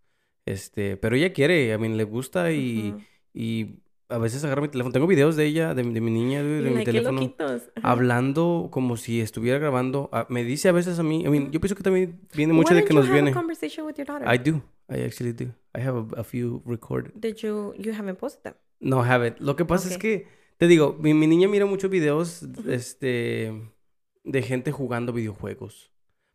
Este, 0.47 0.97
pero 0.97 1.17
ella 1.17 1.33
quiere, 1.33 1.73
a 1.73 1.79
mí 1.79 1.89
le 1.89 2.05
gusta 2.05 2.51
y, 2.53 2.91
Ujú. 2.91 3.01
y 3.35 3.81
a 4.09 4.19
veces 4.19 4.43
agarra 4.45 4.63
mi 4.63 4.69
teléfono. 4.69 4.93
Tengo 4.93 5.07
videos 5.07 5.37
de 5.37 5.45
ella, 5.47 5.75
de, 5.75 5.83
de 5.83 6.01
mi 6.01 6.11
niña, 6.11 6.41
Y 6.41 6.45
de 6.45 6.71
mi 6.71 6.83
teléfono. 6.85 7.21
loquitos. 7.21 7.71
Hablando 7.83 8.69
como 8.73 8.97
si 8.97 9.21
estuviera 9.21 9.59
grabando. 9.59 10.09
Ah, 10.13 10.27
me 10.29 10.43
dice 10.45 10.69
a 10.69 10.73
veces 10.73 10.99
a 10.99 11.03
mí, 11.03 11.23
I 11.25 11.29
mean, 11.29 11.51
yo 11.53 11.61
pienso 11.61 11.77
que 11.77 11.83
también 11.83 12.21
viene 12.35 12.53
mucho 12.53 12.75
de 12.75 12.85
que 12.85 12.95
nos 12.95 13.09
viene. 13.11 13.31
a 13.31 13.35
conversation 13.35 13.87
with 13.87 13.95
your 13.97 14.07
daughter? 14.07 14.27
I 14.33 14.39
do, 14.39 14.63
I 14.89 15.03
actually 15.05 15.33
do. 15.33 15.53
I 15.75 15.81
have 15.83 15.97
a, 16.17 16.21
a 16.21 16.25
few 16.25 16.63
recorded. 16.67 17.13
Did 17.15 17.37
you, 17.37 17.75
you 17.79 17.93
haven't 17.93 18.19
posted 18.19 18.43
them? 18.43 18.55
No, 18.81 19.03
have 19.05 19.25
it. 19.27 19.39
Lo 19.39 19.55
que 19.57 19.65
pasa 19.65 19.89
es 19.89 19.95
Ok. 19.97 20.01
que, 20.01 20.27
te 20.57 20.67
digo, 20.67 20.97
mi, 21.01 21.15
mi 21.15 21.27
niña 21.29 21.47
mira 21.49 21.67
muchos 21.67 21.91
videos, 21.91 22.43
este, 22.67 23.53
de 24.25 24.43
gente 24.43 24.73
jugando 24.73 25.13
videojuegos. 25.13 25.90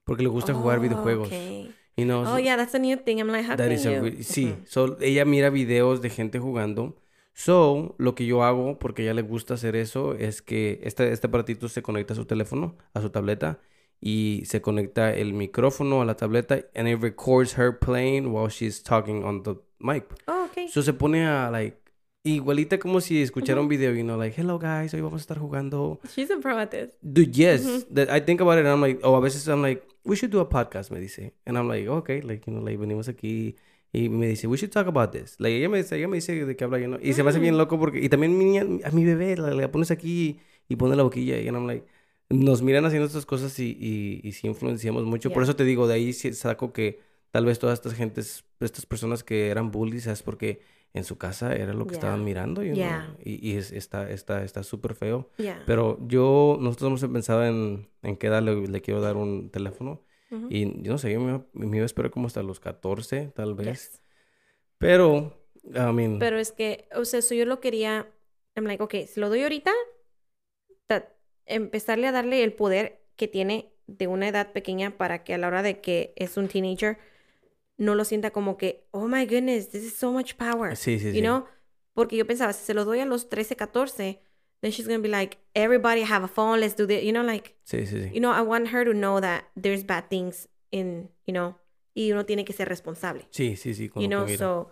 Porque 0.06 0.24
le 0.24 0.30
gusta 0.30 0.54
jugar 0.54 0.78
Oh, 0.80 0.82
videojuegos. 0.82 1.28
okay. 1.28 1.74
Y 1.98 2.06
no, 2.06 2.22
Oh, 2.22 2.38
yeah, 2.38 2.56
that's 2.58 2.76
a 2.76 2.80
new 2.80 2.98
thing. 2.98 3.20
I'm 3.20 3.28
like, 3.30 3.44
how 3.46 3.56
That 3.56 3.68
can 3.68 3.72
is 3.74 3.86
a 3.86 3.94
you? 3.94 4.02
re- 4.02 4.24
sí, 4.24 4.46
Ujú. 4.52 4.66
so, 4.68 4.98
ella 5.02 5.26
mira 5.26 5.50
videos 5.50 6.02
de 6.02 6.10
gente 6.10 6.40
jugando. 6.40 6.96
So, 7.34 7.96
lo 7.98 8.16
que 8.16 8.26
yo 8.26 8.44
hago, 8.44 8.80
porque 8.80 9.02
a 9.02 9.06
ella 9.06 9.14
le 9.16 9.22
gusta 9.24 9.56
hacer 9.56 9.76
eso, 9.76 10.14
es 10.14 10.42
que 10.42 10.80
este, 10.84 11.12
este 11.12 11.28
aparatito 11.28 11.68
se 11.70 11.82
conecta 11.82 12.14
a 12.14 12.16
su 12.16 12.26
teléfono, 12.26 12.76
a 12.94 13.02
su 13.02 13.10
tableta, 13.10 13.60
y 14.00 14.44
se 14.46 14.62
conecta 14.62 15.14
el 15.14 15.34
micrófono 15.34 16.02
a 16.02 16.06
la 16.06 16.16
tableta, 16.16 16.66
and 16.76 16.88
it 16.88 17.02
records 17.02 17.58
her 17.58 17.78
playing 17.80 18.28
while 18.34 18.50
she's 18.50 18.82
talking 18.84 19.24
on 19.24 19.44
the 19.44 19.56
mic. 19.80 20.06
Oh, 20.28 20.46
okay. 20.52 20.68
So, 20.70 20.82
se 20.82 20.94
pone 20.94 21.26
a, 21.26 21.50
like, 21.50 21.78
igualita 22.24 22.78
como 22.80 23.02
si 23.02 23.22
escuchara 23.22 23.60
un 23.62 23.68
video, 23.68 23.92
you 23.94 24.04
know, 24.04 24.18
like, 24.18 24.40
hello 24.40 24.58
guys, 24.60 24.94
hoy 24.94 25.02
vamos 25.02 25.22
a 25.22 25.24
estar 25.24 25.38
jugando. 25.40 26.00
She's 26.14 26.30
a 26.32 26.38
pro 26.38 26.58
at 26.58 26.70
this. 26.70 26.98
Dude, 27.02 27.32
yes. 27.34 27.66
Ujú. 27.66 27.86
That 27.96 28.10
I 28.10 28.22
think 28.22 28.42
about 28.42 28.58
it 28.58 28.66
and 28.66 28.70
I'm 28.70 28.82
like, 28.82 29.00
oh, 29.04 29.16
a 29.16 29.22
veces 29.22 29.48
I'm 29.48 29.62
like, 29.62 29.84
we 30.06 30.16
should 30.16 30.32
do 30.32 30.40
a 30.40 30.48
podcast, 30.50 30.92
me 30.92 31.00
dice. 31.00 31.34
And 31.46 31.58
I'm 31.58 31.68
like, 31.68 31.88
okay, 31.88 32.22
like, 32.22 32.46
you 32.50 32.54
know, 32.54 32.64
like, 32.64 32.78
venimos 32.80 33.08
aquí 33.10 33.56
y 33.92 34.10
me 34.10 34.28
dice, 34.28 34.48
we 34.48 34.58
should 34.58 34.72
talk 34.72 34.88
about 34.88 35.12
this. 35.12 35.36
Like, 35.40 35.56
ella 35.58 35.70
me 35.70 35.78
dice, 35.80 35.98
ella 35.98 36.08
me 36.08 36.18
dice 36.18 36.46
de 36.46 36.56
qué 36.56 36.64
habla 36.64 36.80
yo, 36.80 36.88
¿no? 36.88 36.98
Y 37.02 37.14
se 37.14 37.24
me 37.24 37.30
hace 37.30 37.40
bien 37.40 37.56
Mm. 37.56 37.58
loco 37.58 37.80
porque, 37.80 38.00
y 38.02 38.10
también 38.10 38.38
mi 38.38 38.46
niña, 38.46 38.64
a 38.86 38.92
mi 38.92 39.04
bebé, 39.06 39.36
la, 39.38 39.54
la 39.54 39.72
pones 39.72 39.92
aquí 39.92 40.40
y 40.70 40.76
pone 40.76 40.96
la 40.96 41.04
boquilla 41.04 41.38
y 41.40 41.46
I'm 41.48 41.68
like, 41.68 41.86
nos 42.30 42.62
miran 42.62 42.86
haciendo 42.86 43.06
estas 43.08 43.26
cosas 43.26 43.58
y, 43.60 43.78
y, 43.80 44.22
y 44.28 44.32
sí 44.34 44.48
influenciamos 44.48 45.06
mucho. 45.06 45.32
Por 45.32 45.44
eso 45.44 45.56
te 45.56 45.64
digo, 45.64 45.88
de 45.88 45.94
ahí 45.96 46.14
saco 46.14 46.74
que 46.74 47.00
tal 47.32 47.46
vez 47.46 47.60
todas 47.60 47.80
estas 47.80 47.94
gentes, 47.94 48.44
estas 48.60 48.86
personas 48.86 49.24
que 49.24 49.50
eran 49.50 49.72
bullies, 49.72 50.08
es 50.08 50.24
porque 50.24 50.60
en 50.96 51.04
su 51.04 51.18
casa 51.18 51.54
era 51.56 51.74
lo 51.74 51.86
que 51.86 51.92
Yeah. 51.92 52.00
estaban 52.00 52.24
mirando, 52.24 52.64
you 52.64 52.74
know? 52.74 52.78
Yeah. 52.78 53.16
Y, 53.24 53.52
y 53.52 53.58
es, 53.58 53.72
está, 53.72 54.10
está, 54.10 54.44
está 54.44 54.64
súper 54.64 54.96
feo. 54.96 55.30
Yeah. 55.38 55.62
Pero 55.68 56.00
yo, 56.08 56.58
nosotros 56.60 56.88
hemos 57.04 57.14
pensado 57.14 57.46
en, 57.46 57.90
en 58.02 58.18
qué 58.18 58.28
edad 58.28 58.42
le, 58.42 58.68
le 58.68 58.82
quiero 58.82 59.02
dar 59.02 59.16
un 59.18 59.50
teléfono. 59.52 60.02
Y 60.50 60.82
yo 60.82 60.92
no 60.92 60.98
sé, 60.98 61.14
yo 61.14 61.22
me, 61.22 61.46
me 61.54 61.78
iba 61.78 61.84
a 61.84 61.86
esperar 61.86 62.12
como 62.12 62.28
hasta 62.28 62.44
los 62.44 62.60
14, 62.60 63.32
tal 63.36 63.54
vez. 63.54 63.92
Yes. 63.92 64.02
Pero, 64.80 65.38
I 65.64 65.94
mean, 65.94 66.20
Pero 66.20 66.40
es 66.40 66.52
que, 66.52 66.90
o 66.94 67.06
sea, 67.06 67.20
eso 67.20 67.36
yo 67.36 67.46
lo 67.46 67.62
quería. 67.62 68.12
I'm 68.56 68.66
like, 68.66 68.84
okay, 68.84 69.08
si 69.08 69.20
lo 69.22 69.30
doy 69.30 69.44
ahorita, 69.44 69.72
empezarle 71.46 72.08
a 72.08 72.12
darle 72.12 72.44
el 72.44 72.54
poder 72.54 73.06
que 73.16 73.28
tiene 73.28 73.72
de 73.88 74.08
una 74.08 74.28
edad 74.28 74.52
pequeña 74.52 74.98
para 74.98 75.24
que 75.24 75.34
a 75.34 75.38
la 75.38 75.48
hora 75.48 75.62
de 75.62 75.80
que 75.80 76.14
es 76.16 76.38
un 76.38 76.48
teenager 76.48 76.98
no 77.78 77.94
lo 77.96 78.04
sienta 78.06 78.32
como 78.32 78.58
que, 78.58 78.86
oh 78.92 79.08
my 79.08 79.26
goodness, 79.26 79.70
this 79.70 79.84
is 79.84 79.96
so 79.96 80.12
much 80.12 80.38
power. 80.38 80.76
Sí, 80.76 80.98
sí, 81.00 81.08
You 81.08 81.14
sí. 81.16 81.22
know? 81.22 81.46
Porque 81.94 82.16
yo 82.18 82.26
pensaba, 82.26 82.54
si 82.54 82.64
se 82.66 82.74
lo 82.74 82.86
doy 82.86 83.00
a 83.00 83.06
los 83.06 83.30
13, 83.30 83.56
14, 83.56 84.20
then 84.62 84.72
she's 84.72 84.88
going 84.88 85.00
to 85.00 85.04
be 85.04 85.10
like, 85.10 85.38
everybody 85.54 86.02
have 86.04 86.24
a 86.24 86.28
phone, 86.28 86.60
let's 86.60 86.76
do 86.76 86.86
this. 86.86 87.04
You 87.04 87.12
know, 87.14 87.24
like, 87.24 87.56
Sí, 87.64 87.86
sí, 87.86 88.02
sí. 88.02 88.14
you 88.14 88.20
know, 88.20 88.32
I 88.32 88.42
want 88.42 88.70
her 88.70 88.84
to 88.86 88.94
know 88.94 89.20
that 89.22 89.46
there's 89.56 89.84
bad 89.84 90.10
things 90.10 90.48
in, 90.72 91.10
you 91.26 91.34
know, 91.34 91.56
y 91.96 92.12
uno 92.12 92.24
tiene 92.26 92.44
que 92.46 92.54
ser 92.54 92.68
responsable. 92.68 93.26
Sí, 93.32 93.56
sí, 93.56 93.74
sí. 93.74 93.90
con 93.90 94.02
you 94.02 94.08
know, 94.10 94.26
so, 94.28 94.70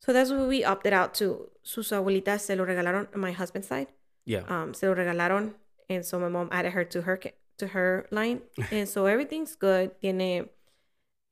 so 0.00 0.12
that's 0.12 0.30
what 0.30 0.46
we 0.48 0.64
opted 0.64 0.92
out 0.92 1.14
to. 1.14 1.50
Sus 1.62 1.90
abuelitas 1.92 2.40
se 2.42 2.56
lo 2.56 2.64
regalaron, 2.66 3.08
my 3.14 3.32
husband's 3.32 3.68
side, 3.68 3.88
Yeah. 4.24 4.44
um, 4.48 4.74
se 4.74 4.86
lo 4.86 4.94
regalaron, 4.94 5.54
and 5.88 6.04
so 6.04 6.18
my 6.18 6.28
mom 6.28 6.48
added 6.50 6.72
her 6.72 6.84
to 6.84 7.02
her, 7.02 7.18
to 7.58 7.66
her 7.68 8.06
line, 8.10 8.40
and 8.70 8.88
so 8.88 9.06
everything's 9.06 9.54
good, 9.54 9.92
tiene... 10.00 10.48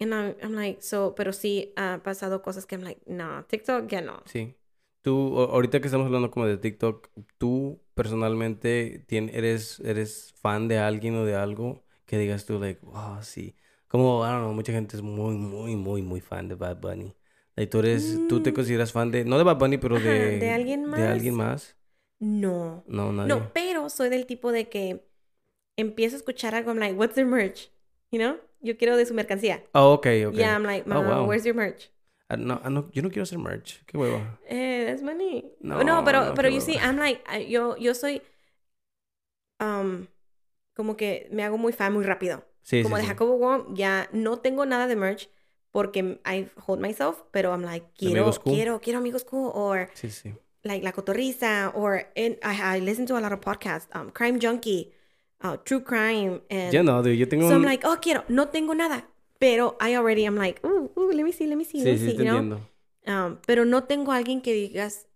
And 0.00 0.14
I'm, 0.14 0.34
I'm 0.42 0.54
like, 0.54 0.82
so, 0.82 1.14
pero 1.14 1.32
sí 1.32 1.72
ha 1.76 2.00
pasado 2.02 2.42
cosas 2.42 2.66
que 2.66 2.74
I'm 2.76 2.82
like, 2.82 3.02
no, 3.06 3.44
TikTok, 3.44 3.86
ya 3.88 4.00
no. 4.00 4.22
Sí. 4.26 4.54
Tú, 5.02 5.38
ahorita 5.38 5.80
que 5.80 5.86
estamos 5.88 6.06
hablando 6.06 6.30
como 6.30 6.46
de 6.46 6.56
TikTok, 6.58 7.08
tú 7.38 7.80
personalmente 7.94 9.04
eres, 9.08 9.80
eres 9.80 10.34
fan 10.40 10.68
de 10.68 10.78
alguien 10.78 11.16
o 11.16 11.24
de 11.24 11.34
algo 11.36 11.82
que 12.06 12.18
digas 12.18 12.44
tú, 12.46 12.58
like, 12.58 12.80
wow, 12.84 13.22
sí. 13.22 13.56
Como, 13.88 14.24
I 14.24 14.30
don't 14.30 14.42
know, 14.42 14.52
mucha 14.54 14.72
gente 14.72 14.96
es 14.96 15.02
muy, 15.02 15.36
muy, 15.36 15.76
muy, 15.76 16.02
muy 16.02 16.20
fan 16.20 16.48
de 16.48 16.54
Bad 16.54 16.80
Bunny. 16.80 17.14
Like, 17.56 17.70
tú 17.70 17.78
eres, 17.80 18.26
tú 18.28 18.42
te 18.42 18.52
Mm. 18.52 18.54
consideras 18.54 18.92
fan 18.92 19.10
de, 19.10 19.24
no 19.24 19.36
de 19.38 19.44
Bad 19.44 19.58
Bunny, 19.58 19.78
pero 19.78 19.96
Ajá, 19.96 20.08
de... 20.08 20.38
¿de 20.38 20.50
alguien 20.50 20.90
¿De 20.90 21.02
alguien 21.02 21.34
más? 21.34 21.76
No. 22.18 22.84
No, 22.86 23.12
nadie. 23.12 23.34
No, 23.34 23.52
pero 23.52 23.88
soy 23.88 24.08
del 24.10 24.26
tipo 24.26 24.52
de 24.52 24.68
que 24.68 25.06
empiezo 25.76 26.16
a 26.16 26.18
escuchar 26.18 26.54
algo, 26.54 26.70
I'm 26.70 26.78
like, 26.78 26.94
what's 26.94 27.14
their 27.14 27.26
merch? 27.26 27.70
You 28.10 28.18
know? 28.18 28.38
Yo 28.62 28.76
quiero 28.76 28.96
de 28.96 29.06
su 29.06 29.14
mercancía. 29.14 29.62
Oh, 29.72 29.92
ok, 29.94 30.06
ok. 30.28 30.34
Yeah, 30.34 30.54
I'm 30.54 30.64
like, 30.64 30.86
Oh, 30.86 30.94
Mom, 30.94 31.06
wow. 31.06 31.26
where's 31.26 31.44
your 31.44 31.54
merch? 31.54 31.90
Ah, 32.28 32.36
no, 32.36 32.60
ah, 32.62 32.68
no, 32.70 32.88
yo 32.92 33.02
no 33.02 33.08
quiero 33.08 33.22
hacer 33.24 33.38
merch. 33.38 33.82
Qué 33.86 33.96
hueva. 33.98 34.38
Eh, 34.48 34.84
that's 34.86 35.02
money. 35.02 35.44
No, 35.60 35.82
No, 35.82 36.04
pero, 36.04 36.26
no, 36.26 36.34
pero 36.34 36.48
you 36.48 36.60
see. 36.60 36.76
I'm 36.78 36.96
like, 36.96 37.22
yo, 37.48 37.76
yo 37.76 37.92
soy, 37.94 38.22
um, 39.58 40.06
como 40.74 40.96
que 40.96 41.28
me 41.32 41.42
hago 41.42 41.58
muy 41.58 41.72
fan 41.72 41.92
muy 41.92 42.04
rápido. 42.04 42.44
Sí, 42.62 42.82
como 42.82 42.96
sí, 42.96 43.00
de 43.02 43.06
sí. 43.06 43.08
Jacobo 43.08 43.36
Wong, 43.38 43.74
ya 43.74 44.08
no 44.12 44.38
tengo 44.38 44.64
nada 44.66 44.86
de 44.86 44.96
merch 44.96 45.28
porque 45.72 46.20
I 46.24 46.48
hold 46.66 46.80
myself, 46.80 47.22
pero 47.32 47.52
I'm 47.52 47.62
like, 47.62 47.86
quiero, 47.96 48.30
quiero, 48.32 48.80
quiero 48.80 48.98
amigos 48.98 49.24
cool, 49.24 49.50
or 49.54 49.88
Sí, 49.94 50.10
sí. 50.10 50.34
like 50.62 50.84
La 50.84 50.92
Cotorrisa, 50.92 51.72
or 51.74 52.04
in, 52.14 52.38
I, 52.42 52.76
I 52.76 52.80
listen 52.80 53.06
to 53.06 53.16
a 53.16 53.20
lot 53.20 53.32
of 53.32 53.40
podcasts, 53.40 53.88
um, 53.94 54.10
Crime 54.10 54.38
Junkie, 54.40 54.92
uh, 55.42 55.56
True 55.64 55.82
Crime, 55.82 56.40
and 56.50 56.72
Ya 56.72 56.82
no, 56.82 57.02
dude, 57.02 57.16
yo 57.16 57.28
tengo 57.28 57.44
so 57.48 57.54
I'm 57.54 57.62
un... 57.62 57.66
like, 57.68 57.86
oh, 57.86 57.98
quiero, 58.00 58.24
no 58.28 58.48
tengo 58.48 58.74
nada, 58.74 59.08
pero 59.38 59.76
I 59.80 59.94
already 59.96 60.24
am 60.26 60.36
like, 60.36 60.60
ooh, 60.66 60.90
ooh, 60.96 61.12
let 61.12 61.24
me 61.24 61.32
see, 61.32 61.46
let 61.46 61.56
me 61.56 61.64
see, 61.64 61.78
let 61.82 61.84
Sí, 61.84 61.90
me 61.92 61.98
sí, 61.98 62.10
see, 62.12 62.16
te 62.18 62.24
you 62.24 62.42
know? 62.42 62.60
Um, 63.06 63.38
pero 63.46 63.64
no 63.64 63.84
tengo 63.84 64.12
alguien 64.12 64.42
que 64.42 64.52
digas, 64.52 65.06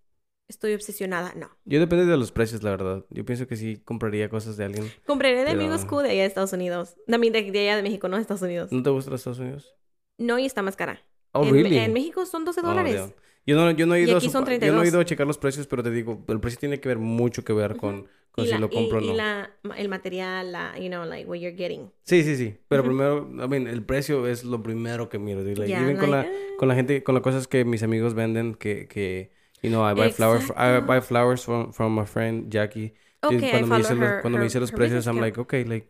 estoy 0.49 0.75
obsesionada, 0.75 1.35
no. 1.37 1.51
Yo 1.65 1.79
depende 1.81 2.07
de 2.07 2.17
los 2.17 2.33
precios, 2.33 2.63
la 2.63 2.71
verdad. 2.71 3.05
Yo 3.11 3.25
pienso 3.25 3.47
que 3.47 3.57
sí 3.57 3.77
compraría 3.85 4.29
cosas 4.29 4.57
de 4.57 4.65
alguien. 4.65 4.91
Compraré 5.07 5.39
de 5.39 5.45
Pero- 5.45 5.61
amigos 5.61 5.85
cool 5.85 6.03
de 6.05 6.11
allá 6.11 6.23
de 6.23 6.27
Estados 6.29 6.53
Unidos, 6.53 6.97
también 7.07 7.33
de, 7.33 7.51
de 7.51 7.61
allá 7.61 7.77
de 7.77 7.83
México, 7.83 8.09
no 8.09 8.17
de 8.17 8.23
Estados 8.23 8.43
Unidos. 8.43 8.73
¿No 8.73 8.83
te 8.83 8.91
gustan 8.91 9.13
los 9.13 9.21
Estados 9.21 9.39
Unidos? 9.39 9.75
No, 10.19 10.39
y 10.39 10.47
está 10.47 10.63
más 10.63 10.77
cara. 10.77 11.03
Oh, 11.33 11.45
en, 11.45 11.53
really? 11.53 11.77
en 11.79 11.93
México 11.93 12.25
son 12.27 12.45
12 12.45 12.61
Oh, 12.63 12.69
dólares. 12.69 12.95
damn. 12.97 13.13
Yo 13.47 13.57
no, 13.57 13.71
yo 13.73 13.85
no 13.87 13.95
he 13.95 14.01
ido 14.03 14.17
a 14.17 14.21
su- 14.21 14.29
yo 14.29 14.41
no 14.41 14.41
he 14.51 14.59
32. 14.59 14.89
ido 14.89 15.01
a 15.01 15.05
checar 15.05 15.27
los 15.27 15.37
precios, 15.37 15.67
pero 15.67 15.83
te 15.83 15.91
digo, 15.91 16.25
el 16.29 16.41
precio 16.41 16.59
tiene 16.61 16.81
que 16.81 16.89
ver 16.89 16.99
mucho 16.99 17.45
que 17.45 17.53
ver 17.53 17.77
con, 17.77 18.09
con 18.35 18.45
y 18.45 18.49
si 18.49 18.53
la, 18.55 18.59
lo 18.59 18.69
compro 18.69 19.01
y, 19.01 19.05
o 19.05 19.07
no. 19.07 19.13
y 19.15 19.17
la, 19.17 19.51
el 19.77 19.89
material, 19.89 20.51
la, 20.51 20.77
you 20.79 20.89
know, 20.89 21.05
like 21.05 21.25
what 21.29 21.39
you're 21.39 21.57
getting. 21.57 21.91
Sí, 22.03 22.25
sí, 22.25 22.35
sí. 22.37 22.57
Pero 22.69 22.83
Ujú. 22.83 22.89
primero, 22.91 23.45
I 23.45 23.49
mean, 23.49 23.69
el 23.69 23.85
precio 23.85 24.27
es 24.27 24.43
lo 24.45 24.61
primero 24.63 25.09
que 25.09 25.19
miro. 25.21 25.45
dude. 25.45 25.57
Like, 25.57 25.69
Yeah, 25.71 25.83
even 25.83 25.97
con, 25.99 26.11
like, 26.11 26.29
la, 26.29 26.57
con 26.59 26.69
la 26.69 26.75
gente, 26.75 27.03
con 27.05 27.15
las 27.15 27.23
cosas 27.23 27.47
que 27.47 27.65
mis 27.65 27.83
amigos 27.85 28.15
venden, 28.15 28.55
que, 28.57 28.89
que 28.89 29.31
you 29.63 29.71
know, 29.71 29.89
I 29.89 29.95
buy 29.95 30.11
flowers, 30.11 30.51
I 30.51 30.77
Exacto. 30.81 30.87
buy 30.87 31.01
flowers 31.01 31.45
from, 31.45 31.73
from 31.73 31.95
my 31.95 32.05
friend 32.07 32.51
Jackie. 32.51 32.93
Dude, 33.23 33.37
Okay, 33.37 33.49
I 33.49 33.51
cuando 33.53 33.69
me 33.69 33.77
dice 33.79 33.89
follow 33.89 34.01
los, 34.01 34.09
her- 34.11 34.21
cuando 34.21 34.39
me 34.39 34.43
her- 34.45 34.49
dice 34.49 34.61
los 34.61 34.71
her 34.73 34.77
precios, 34.77 35.07
I'm 35.07 35.21
like, 35.21 35.39
okay, 35.41 35.65
like, 35.65 35.89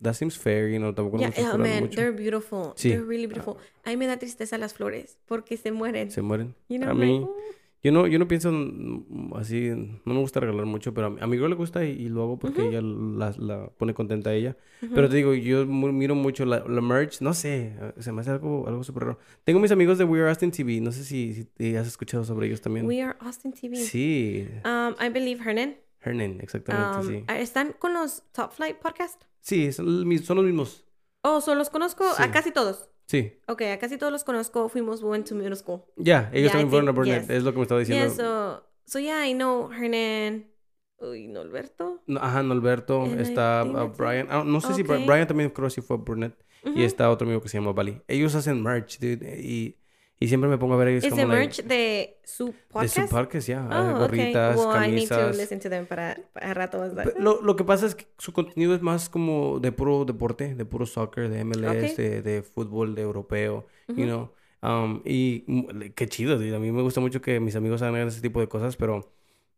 that 0.00 0.14
seems 0.14 0.36
fair, 0.36 0.68
you 0.68 0.78
know, 0.78 0.92
tampoco 0.94 1.18
Yeah, 1.20 1.28
me 1.30 1.34
oh, 1.52 1.58
man, 1.58 1.82
mucho. 1.84 1.96
they're 1.96 2.12
beautiful. 2.12 2.72
Sí. 2.76 2.88
They're 2.90 3.04
really 3.04 3.26
beautiful. 3.26 3.58
A 3.84 3.90
mí 3.90 3.96
me 3.96 4.06
da 4.06 4.16
tristeza 4.18 4.56
las 4.58 4.72
flores 4.74 5.18
porque 5.26 5.56
se 5.56 5.70
mueren. 5.70 6.10
Se 6.10 6.22
mueren. 6.22 6.54
You 6.68 6.78
know, 6.78 6.88
a 6.88 6.92
I'm 6.92 6.98
like, 6.98 7.12
mí, 7.12 7.24
"Oh". 7.28 7.36
Yo 7.84 7.92
no, 7.92 8.06
yo 8.08 8.18
no 8.18 8.26
pienso 8.26 8.50
mm, 8.50 9.34
así, 9.36 9.70
no 10.04 10.14
me 10.14 10.18
gusta 10.20 10.40
regalar 10.40 10.64
mucho, 10.66 10.92
pero 10.94 11.16
a 11.20 11.26
mi, 11.28 11.36
girl 11.36 11.50
le 11.50 11.54
gusta 11.54 11.84
y, 11.84 11.90
y 11.90 12.08
lo 12.08 12.22
hago 12.22 12.38
porque 12.38 12.62
Ujú. 12.62 12.70
ella 12.70 12.80
la, 12.82 13.32
la 13.38 13.66
pone 13.68 13.92
contenta 13.94 14.30
a 14.30 14.34
ella. 14.34 14.56
Ujú. 14.82 14.94
Pero 14.94 15.08
te 15.08 15.16
digo, 15.16 15.34
yo 15.34 15.66
miro 15.66 16.14
mucho 16.14 16.44
la, 16.46 16.64
la 16.66 16.80
merch, 16.80 17.20
no 17.20 17.34
sé, 17.34 17.76
eh, 17.80 17.92
se 18.00 18.10
me 18.10 18.22
hace 18.22 18.30
algo, 18.30 18.66
algo 18.66 18.82
súper 18.82 19.04
raro. 19.04 19.18
Tengo 19.44 19.60
mis 19.60 19.70
amigos 19.70 19.98
de 19.98 20.04
We 20.04 20.18
Are 20.20 20.30
Austin 20.30 20.50
TV, 20.50 20.80
no 20.80 20.90
sé 20.90 21.04
si, 21.04 21.34
si 21.34 21.44
te 21.44 21.76
has 21.78 21.86
escuchado 21.86 22.24
sobre 22.24 22.46
ellos 22.46 22.60
también. 22.60 22.86
We 22.86 23.02
are 23.02 23.16
Austin 23.20 23.52
TV. 23.52 23.76
Sí, 23.76 24.48
Um, 24.64 24.94
I 25.00 25.10
believe 25.10 25.40
Hernan. 25.44 25.76
Hernan, 26.00 26.40
exactamente, 26.40 26.98
Um, 26.98 27.06
sí. 27.06 27.24
¿Están 27.34 27.74
con 27.78 27.92
los 27.94 28.22
Top 28.32 28.50
Flight 28.52 28.78
Podcast? 28.78 29.22
Sí, 29.40 29.72
son, 29.72 29.86
son 30.22 30.36
los 30.38 30.44
mismos. 30.46 30.84
Oh, 31.22 31.40
so 31.40 31.54
los 31.54 31.70
conozco 31.70 32.04
Sí. 32.16 32.22
a 32.22 32.30
casi 32.30 32.50
todos. 32.50 32.90
Sí, 33.06 33.38
Ok, 33.48 33.62
a 33.62 33.78
casi 33.78 33.98
todos 33.98 34.12
los 34.12 34.24
conozco. 34.24 34.68
Fuimos 34.68 35.02
went 35.02 35.28
to 35.28 35.34
middle 35.34 35.56
school. 35.56 35.82
ya, 35.96 36.30
ellos 36.32 36.50
Yeah, 36.52 36.60
I 36.60 36.62
también 36.64 36.70
fueron 36.70 36.88
a 36.88 36.92
think- 36.92 36.96
Burnett, 36.96 37.20
yes. 37.22 37.30
es 37.30 37.42
lo 37.44 37.52
que 37.52 37.56
me 37.58 37.62
estaba 37.62 37.80
diciendo. 37.80 38.06
Yeah, 38.06 38.14
so, 38.14 38.66
so 38.86 38.98
yeah, 38.98 39.28
I 39.28 39.34
know 39.34 39.70
Hernan. 39.72 40.46
Uy, 41.00 41.28
Norberto. 41.28 42.02
No, 42.06 42.20
Ajá, 42.20 42.42
Norberto, 42.42 43.02
And 43.02 43.20
I 43.20 43.22
está 43.22 43.62
it. 43.66 43.96
Brian, 43.98 44.26
ah, 44.30 44.42
no 44.46 44.60
sé 44.60 44.72
si 44.74 44.82
Bri- 44.82 45.00
Ok. 45.02 45.06
Brian 45.06 45.26
también 45.26 45.50
creo 45.50 45.66
que 45.68 45.74
sí 45.74 45.80
fue 45.82 45.96
a 45.96 45.98
Burnett. 45.98 46.34
Ujú. 46.64 46.78
Y 46.78 46.84
está 46.84 47.10
otro 47.10 47.26
amigo 47.26 47.42
que 47.42 47.48
se 47.50 47.58
llama 47.58 47.72
Bali. 47.72 48.00
Ellos 48.08 48.34
hacen 48.34 48.62
merch, 48.62 48.98
dude, 48.98 49.38
y, 49.38 49.76
y 50.20 50.28
siempre 50.28 50.48
me 50.48 50.56
pongo 50.58 50.74
a 50.74 50.76
ver 50.76 50.88
ellos 50.88 51.04
¿Es 51.04 51.10
como 51.10 51.22
de 51.22 51.28
like, 51.28 51.40
merch 51.46 51.62
de 51.64 52.18
su 52.24 52.46
de 52.46 52.54
podcast? 52.70 53.08
su 53.08 53.08
parques, 53.08 53.46
ya, 53.46 53.66
Oh, 53.66 53.72
ah, 53.72 53.90
okay. 53.90 54.00
gorritas, 54.00 54.56
Well, 54.56 54.68
I 54.88 54.90
need 54.92 55.08
to 55.08 55.14
camisas. 55.14 55.36
listen 55.36 55.60
to 55.60 55.68
them 55.70 55.86
para, 55.86 56.18
para 56.32 56.54
rato. 56.54 56.82
Lo, 57.18 57.42
lo 57.42 57.56
que 57.56 57.64
pasa 57.64 57.86
es 57.86 57.94
que 57.94 58.06
su 58.18 58.32
contenido 58.32 58.74
es 58.74 58.80
más 58.82 59.08
como 59.08 59.58
de 59.60 59.72
puro 59.72 60.04
deporte, 60.04 60.54
de 60.54 60.64
puro 60.64 60.86
soccer, 60.86 61.28
de 61.28 61.44
MLS, 61.44 61.92
Ok. 61.92 61.96
de, 61.98 62.22
de 62.22 62.42
fútbol, 62.42 62.94
de 62.94 63.02
europeo, 63.02 63.66
you 63.88 64.04
know. 64.06 64.30
Um, 64.62 65.02
y 65.04 65.40
qué 65.90 66.06
chido, 66.08 66.36
dude. 66.38 66.54
A 66.56 66.58
mí 66.58 66.72
me 66.72 66.80
gusta 66.80 67.00
mucho 67.00 67.20
que 67.20 67.38
mis 67.40 67.54
amigos 67.56 67.82
hagan 67.82 68.08
ese 68.08 68.22
tipo 68.22 68.40
de 68.40 68.48
cosas, 68.48 68.76
pero 68.76 69.12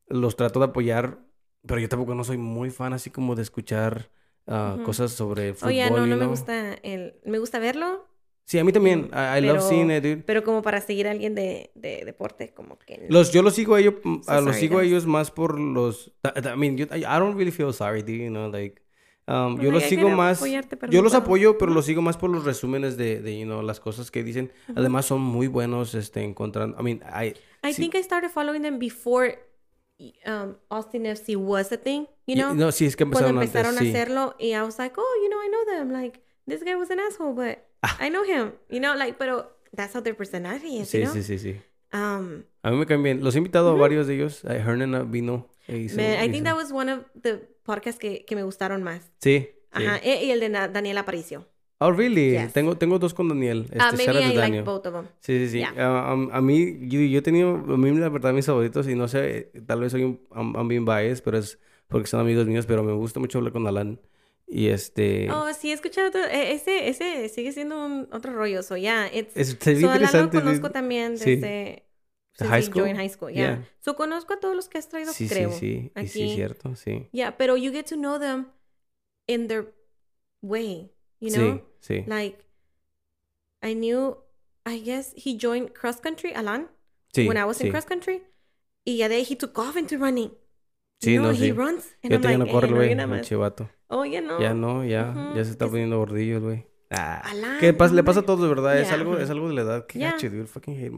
los 0.09 0.35
trato 0.37 0.59
de 0.59 0.65
apoyar. 0.67 1.19
Pero 1.65 1.81
yo 1.81 1.89
tampoco 1.89 2.15
no 2.15 2.25
soy 2.25 2.39
muy 2.39 2.71
fan 2.71 2.93
así 2.93 3.11
como 3.11 3.35
de 3.37 3.43
escuchar 3.43 4.09
ah, 4.47 4.75
Ujú. 4.77 4.85
cosas 4.85 5.13
sobre 5.13 5.53
fútbol. 5.55 5.69
Oye, 5.69 5.91
no, 5.91 5.97
you 5.99 6.07
no 6.07 6.17
me 6.17 6.17
know. 6.17 6.29
gusta 6.29 6.75
el... 6.83 7.15
Me 7.25 7.39
gusta 7.39 7.59
verlo, 7.59 8.07
Sí, 8.49 8.61
a 8.61 8.65
mí 8.65 8.71
también. 8.73 9.11
I, 9.13 9.39
I 9.39 9.41
love 9.41 9.57
pero- 9.57 9.69
seeing 9.69 9.91
it, 9.91 10.03
dude. 10.05 10.23
pero 10.25 10.45
como 10.45 10.63
para 10.63 10.81
seguir 10.81 11.09
a 11.09 11.11
alguien 11.11 11.35
de, 11.35 11.73
de 11.75 12.05
deporte, 12.05 12.55
como 12.55 12.79
que... 12.79 12.99
no. 12.99 13.05
Los, 13.09 13.33
yo 13.33 13.43
los 13.43 13.55
sigo 13.57 13.75
a 13.75 13.81
ellos, 13.81 13.95
mm, 14.05 14.23
So 14.23 14.31
a 14.31 14.35
los 14.37 14.45
sorry, 14.45 14.61
sigo 14.61 14.79
a 14.79 14.85
ellos 14.85 15.05
más 15.05 15.33
por 15.33 15.59
los, 15.59 16.13
I, 16.25 16.57
mean, 16.57 16.77
yo- 16.77 16.87
I, 16.95 16.99
I 17.01 17.19
don't 17.19 17.37
really 17.37 17.51
feel 17.51 17.73
sorry, 17.75 18.03
dude, 18.03 18.19
you 18.25 18.31
know, 18.31 18.49
like, 18.49 18.81
um, 19.27 19.59
yo 19.61 19.73
los 19.73 19.83
sigo 19.83 20.09
más, 20.11 20.41
yo 20.91 21.03
los 21.03 21.15
apoyo, 21.15 21.59
pero 21.59 21.73
los 21.73 21.87
sigo 21.87 22.03
más 22.03 22.17
por 22.17 22.31
los 22.31 22.45
resúmenes 22.45 22.97
de, 22.97 23.21
de, 23.21 23.37
you 23.37 23.47
know, 23.47 23.63
las 23.63 23.81
cosas 23.81 24.13
que 24.13 24.23
dicen. 24.23 24.53
Además 24.77 25.07
son 25.07 25.23
muy 25.23 25.49
buenos, 25.49 25.95
este, 25.97 26.23
encontrando, 26.23 26.77
I 26.79 26.85
mean, 26.85 27.01
I, 27.13 27.35
I 27.69 27.73
sí. 27.73 27.83
think 27.83 27.97
I 27.97 28.03
started 28.05 28.31
following 28.31 28.63
them 28.63 28.79
before 28.79 29.41
um, 30.25 30.55
Austin 30.69 31.05
FC 31.07 31.35
was 31.35 31.73
a 31.73 31.77
thing, 31.79 32.07
you 32.29 32.37
know? 32.37 32.55
no, 32.55 32.71
sí, 32.71 32.87
es 32.87 32.95
que 32.95 33.05
Cuando 33.05 33.31
empezaron 33.31 33.73
empezaron 33.73 33.79
antes, 33.79 33.81
a 33.81 33.85
sí. 33.85 33.91
hacerlo 33.91 34.37
y 34.39 34.53
I 34.53 34.61
was 34.63 34.79
like, 34.79 34.95
oh, 34.97 35.15
you 35.21 35.29
know, 35.31 35.41
I 35.43 35.49
know 35.49 35.65
them. 35.67 35.91
Like, 35.93 36.21
this 36.47 36.63
guy 36.63 36.77
was 36.77 36.93
an 36.93 37.01
asshole, 37.01 37.35
but. 37.35 37.59
I 38.01 38.09
know 38.11 38.25
him. 38.25 38.53
You 38.71 38.81
know, 38.81 38.95
like, 38.97 39.17
pero 39.19 39.51
that's 39.75 39.95
how 39.95 40.03
their 40.03 40.17
personality 40.17 40.79
is, 40.79 40.89
Sí, 40.91 40.99
you 40.99 41.05
know? 41.05 41.15
sí, 41.15 41.23
sí, 41.23 41.39
sí. 41.39 41.57
Um, 41.93 42.43
A 42.63 42.71
mí 42.71 42.77
me 42.77 42.87
caen 42.87 43.03
bien. 43.03 43.23
Los 43.25 43.35
he 43.35 43.39
invitado 43.39 43.71
a 43.71 43.75
varios 43.75 44.07
de 44.07 44.15
ellos. 44.17 44.45
Eh, 44.45 44.57
Hernan 44.65 44.95
ah, 44.95 45.03
vino. 45.05 45.49
e 45.69 45.77
hizo- 45.79 45.97
man, 45.97 46.05
I 46.21 46.25
hizo- 46.27 46.33
think 46.33 46.45
that 46.45 46.57
was 46.57 46.73
one 46.73 46.91
of 46.93 47.01
the 47.21 47.41
podcasts 47.65 47.99
que, 47.99 48.25
que 48.25 48.35
me 48.37 48.43
gustaron 48.43 48.83
más. 48.83 49.11
Sí, 49.21 49.41
sí. 49.41 49.49
Ajá, 49.71 49.99
e- 50.03 50.25
y 50.27 50.31
el 50.31 50.41
de 50.41 50.49
Daniel 50.51 50.99
Aparicio. 50.99 51.47
Oh, 51.79 51.93
really? 51.93 52.31
Yes. 52.33 52.55
Tengo, 52.55 52.77
tengo 52.79 52.99
dos 52.99 53.13
con 53.13 53.29
Daniel. 53.29 53.65
Este, 53.65 53.79
Ah, 53.81 53.91
shout 53.91 53.99
maybe 53.99 54.25
out 54.25 54.33
to 54.33 54.39
I 54.41 54.51
like 54.51 54.63
both 54.63 54.87
of 54.87 54.95
them. 54.95 55.07
Sí, 55.21 55.39
sí, 55.41 55.49
sí. 55.51 55.59
Yeah. 55.59 55.75
Ah, 55.77 56.11
a, 56.33 56.39
a 56.39 56.41
mí, 56.41 56.79
yo, 56.89 57.01
yo 57.01 57.19
he 57.19 57.23
tenido, 57.23 57.51
a 57.55 57.77
mí 57.77 57.91
la 57.93 58.09
verdad, 58.09 58.33
mis 58.33 58.47
favoritos, 58.47 58.89
y 58.89 58.95
no 58.95 59.09
sé, 59.09 59.53
tal 59.67 59.81
vez 59.81 59.93
soy 59.93 60.05
un, 60.05 60.19
I'm, 60.35 60.55
I'm 60.57 60.69
being 60.69 60.87
biased, 60.87 61.23
pero 61.23 61.37
es 61.37 61.59
porque 61.89 62.07
son 62.07 62.21
amigos 62.21 62.47
míos, 62.47 62.65
pero 62.67 62.83
me 62.83 62.93
gusta 62.93 63.21
mucho 63.21 63.39
hablar 63.39 63.53
con 63.53 63.67
Alan. 63.67 64.01
Y 64.49 64.69
este... 64.69 65.29
Oh, 65.31 65.53
sí, 65.53 65.71
he 65.71 65.75
escuchado 65.75 66.11
todo. 66.11 66.25
e- 66.25 66.53
Ese, 66.53 66.89
ese 66.89 67.29
sigue 67.29 67.53
siendo 67.53 67.85
un 67.85 68.09
otro 68.13 68.33
rollo. 68.33 68.63
So, 68.63 68.77
yeah, 68.77 69.09
it's... 69.13 69.37
es, 69.37 69.49
So, 69.59 69.71
Alan 69.71 69.83
lo 69.83 69.95
interesante. 69.95 70.39
conozco 70.41 70.71
también 70.71 71.19
Sí. 71.19 71.37
desde... 71.37 71.83
¿De 72.39 72.45
since 72.45 72.51
high 72.51 72.63
school? 72.63 72.97
high 72.97 73.09
school, 73.09 73.31
yeah. 73.33 73.57
Yeah. 73.57 73.69
So, 73.81 73.97
conozco 73.97 74.35
a 74.35 74.41
todos 74.41 74.55
los 74.55 74.69
que 74.69 74.77
has 74.79 74.89
traído, 74.89 75.13
Sí, 75.13 75.27
creo. 75.27 75.51
sí, 75.53 75.59
sí. 75.59 75.93
Y 75.97 76.07
sí, 76.09 76.23
aquí. 76.25 76.35
cierto, 76.35 76.77
sí. 76.77 77.09
Yeah, 77.13 77.37
pero 77.39 77.57
you 77.57 77.73
get 77.73 77.87
to 77.87 77.97
know 77.97 78.19
them 78.19 78.47
in 79.27 79.49
their 79.49 79.73
way, 80.43 80.93
you 81.19 81.31
know? 81.31 81.63
Sí, 81.81 82.03
sí. 82.03 82.05
Like, 82.07 82.45
I 83.63 83.75
knew, 83.75 84.19
I 84.67 84.79
guess 84.81 85.13
he 85.17 85.37
joined 85.37 85.73
cross 85.75 85.99
country, 85.99 86.33
Alan, 86.35 86.69
sí, 87.15 87.27
when 87.27 87.39
I 87.39 87.45
was 87.45 87.59
sí. 87.59 87.65
in 87.67 87.71
cross 87.73 87.87
country. 87.87 88.23
Y 88.85 88.99
ya 88.99 89.09
de 89.09 89.17
ahí 89.17 89.25
he 89.29 89.35
took 89.35 89.59
off 89.59 89.77
into 89.77 89.97
running. 89.97 90.31
Sí, 91.01 91.15
you 91.15 91.21
know, 91.21 91.33
no, 91.33 91.35
he 91.35 91.51
sí. 91.51 91.53
runs. 91.53 91.97
And 92.03 92.13
Ya 92.13 92.19
I'm 92.19 92.23
like, 92.23 92.39
no 92.39 92.47
corre, 92.47 92.67
"Eh, 92.69 92.71
no, 92.71 92.77
güey, 92.77 92.97
yo 92.97 93.07
más". 93.09 93.27
chivato. 93.27 93.71
Oh, 93.89 94.05
ya 94.05 94.21
no. 94.21 94.41
Ya 94.41 94.55
no, 94.55 94.85
ya, 94.85 95.11
Ujú. 95.15 95.37
ya 95.37 95.45
se 95.45 95.51
está 95.51 95.67
Es- 95.67 95.71
poniendo 95.71 95.99
gordillo, 95.99 96.41
güey. 96.41 96.67
Ah, 96.91 97.19
Alá, 97.25 97.57
¿Qué 97.61 97.73
pasa? 97.73 97.95
Le 97.95 98.05
pasa 98.05 98.21
a 98.21 98.23
todos, 98.23 98.41
de 98.43 98.49
verdad. 98.49 98.79
Es 98.79 98.89
Ya, 98.89 98.95
algo, 98.95 99.19
es 99.19 99.29
algo 99.31 99.49
de 99.49 99.55
la 99.55 99.63
edad. 99.63 99.87
Qué 99.87 99.99
Ya. 99.99 100.13
gacho, 100.13 100.31
dude. 100.31 100.47
Fucking 100.47 100.77
hate. 100.81 100.93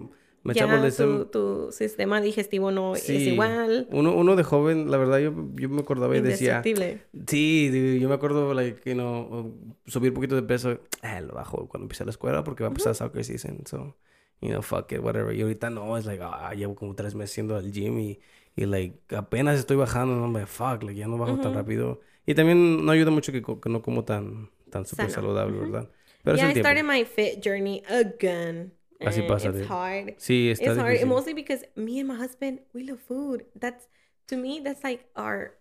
Me 0.45 0.55
Ya 0.55 0.67
metabolism. 0.67 1.03
tu, 1.03 1.25
tu 1.27 1.73
sistema 1.73 2.21
digestivo 2.21 2.71
no 2.71 2.95
es 2.95 3.03
Sí. 3.03 3.31
igual. 3.31 3.89
Uno, 3.91 4.15
uno 4.15 4.37
de 4.37 4.45
joven, 4.45 4.91
la 4.91 4.97
verdad, 4.97 5.19
yo, 5.19 5.33
yo 5.55 5.69
me 5.69 5.81
acordaba 5.81 6.17
y 6.17 6.21
decía... 6.21 6.63
Sí, 6.63 7.69
dude, 7.69 7.99
yo 8.01 8.09
me 8.09 8.15
acuerdo, 8.15 8.55
like, 8.55 8.81
you 8.89 8.95
know, 8.95 9.55
subir 9.87 10.11
un 10.11 10.15
poquito 10.15 10.37
de 10.37 10.43
peso. 10.43 10.79
Ah, 11.03 11.21
lo 11.21 11.35
bajo 11.35 11.69
cuando 11.69 11.85
empiece 11.85 12.05
la 12.05 12.11
escuela 12.11 12.45
porque 12.45 12.63
va 12.63 12.69
a 12.69 12.71
empezar 12.71 12.95
soccer 12.95 13.25
season. 13.25 13.63
So, 13.67 13.97
you 14.41 14.51
know, 14.51 14.63
fuck 14.63 14.93
it, 14.93 15.01
whatever. 15.01 15.35
Y 15.35 15.43
ahorita 15.43 15.71
no, 15.71 15.97
es 15.99 16.07
like, 16.07 16.23
ah, 16.23 16.53
llevo 16.55 16.75
como 16.75 16.95
tres 16.95 17.15
meses 17.15 17.35
yendo 17.37 17.57
al 17.57 17.71
gym 17.73 17.99
y, 17.99 18.21
y 18.57 18.67
like, 18.67 18.99
apenas 19.17 19.59
estoy 19.59 19.77
bajando, 19.77 20.15
no 20.17 20.29
me 20.29 20.47
fuck, 20.47 20.83
like, 20.83 20.95
ya 20.95 21.09
no 21.09 21.19
bajo 21.19 21.37
tan 21.39 21.49
Ujú. 21.49 21.55
rápido. 21.59 22.01
Y 22.29 22.35
también 22.35 22.85
no 22.85 22.93
ayuda 22.93 23.11
mucho 23.11 23.33
que, 23.33 23.41
co- 23.41 23.59
que 23.59 23.71
no 23.71 23.81
como 23.81 24.05
tan, 24.05 24.51
tan 24.71 24.85
súper 24.85 25.11
saludable, 25.11 25.57
Ujú. 25.57 25.73
¿verdad? 25.73 25.91
Pero 26.23 26.37
yeah, 26.37 26.45
es 26.51 26.57
I 26.57 26.59
el 26.59 26.63
tiempo. 26.63 26.69
started 26.69 26.85
my 26.85 27.05
fit 27.05 27.41
journey 27.43 27.83
again. 27.89 28.73
Así 29.01 29.23
pasa, 29.23 29.49
It's 29.49 29.71
hard. 29.71 30.15
Sí, 30.19 30.51
está 30.51 30.73
It's 30.73 30.79
hard. 30.79 30.91
difícil. 30.93 31.03
And 31.03 31.09
mostly 31.11 31.33
because 31.33 31.65
me 31.75 31.99
and 32.01 32.09
my 32.09 32.17
husband, 32.17 32.61
we 32.75 32.83
love 32.85 33.01
food. 33.01 33.47
That's, 33.59 33.89
to 34.27 34.37
me, 34.37 34.61
that's 34.63 34.85
like 34.85 35.07
our 35.17 35.55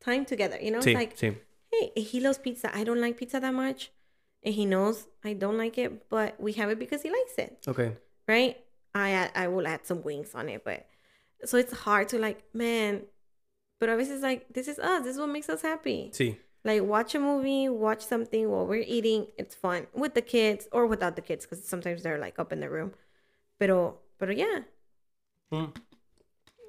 time 0.00 0.24
together. 0.24 0.58
You 0.60 0.70
know, 0.70 0.80
Sí, 0.80 0.92
it's 0.92 0.94
like, 0.94 1.16
sí. 1.16 1.34
hey, 1.72 1.92
he 2.02 2.20
loves 2.20 2.38
pizza. 2.38 2.70
I 2.72 2.84
don't 2.84 3.00
like 3.00 3.16
pizza 3.16 3.40
that 3.40 3.52
much. 3.54 3.90
And 4.44 4.54
he 4.54 4.66
knows 4.66 5.08
I 5.24 5.32
don't 5.32 5.56
like 5.58 5.76
it, 5.78 6.08
but 6.08 6.38
we 6.38 6.52
have 6.52 6.70
it 6.70 6.78
because 6.78 7.02
he 7.02 7.10
likes 7.10 7.34
it. 7.38 7.66
Ok. 7.66 7.96
right? 8.28 8.56
I 8.94 9.28
I 9.34 9.48
will 9.48 9.66
add 9.66 9.84
some 9.86 10.02
wings 10.04 10.34
on 10.36 10.48
it, 10.48 10.62
but 10.64 10.86
so 11.44 11.56
it's 11.58 11.72
hard 11.72 12.08
to 12.10 12.18
like, 12.18 12.44
man. 12.52 13.02
But 13.80 13.88
a 13.88 13.96
veces 13.96 14.22
like 14.22 14.46
this 14.52 14.68
is 14.68 14.78
us. 14.78 15.02
This 15.02 15.14
is 15.14 15.18
what 15.18 15.28
makes 15.28 15.48
us 15.48 15.62
happy. 15.62 16.10
Sí. 16.12 16.36
Like 16.64 16.82
watch 16.82 17.14
a 17.14 17.18
movie, 17.20 17.68
watch 17.68 18.00
something 18.04 18.48
while 18.50 18.66
we're 18.66 18.84
eating. 18.86 19.26
It's 19.36 19.54
fun 19.54 19.86
with 19.92 20.14
the 20.14 20.22
kids 20.22 20.66
or 20.72 20.86
without 20.86 21.16
the 21.16 21.22
kids 21.22 21.44
because 21.44 21.62
sometimes 21.66 22.02
they're 22.02 22.18
like 22.18 22.38
up 22.38 22.52
in 22.52 22.60
the 22.60 22.70
room. 22.70 22.92
Pero, 23.58 23.98
pero 24.18 24.32
yeah, 24.32 24.62
Mm. 25.52 25.72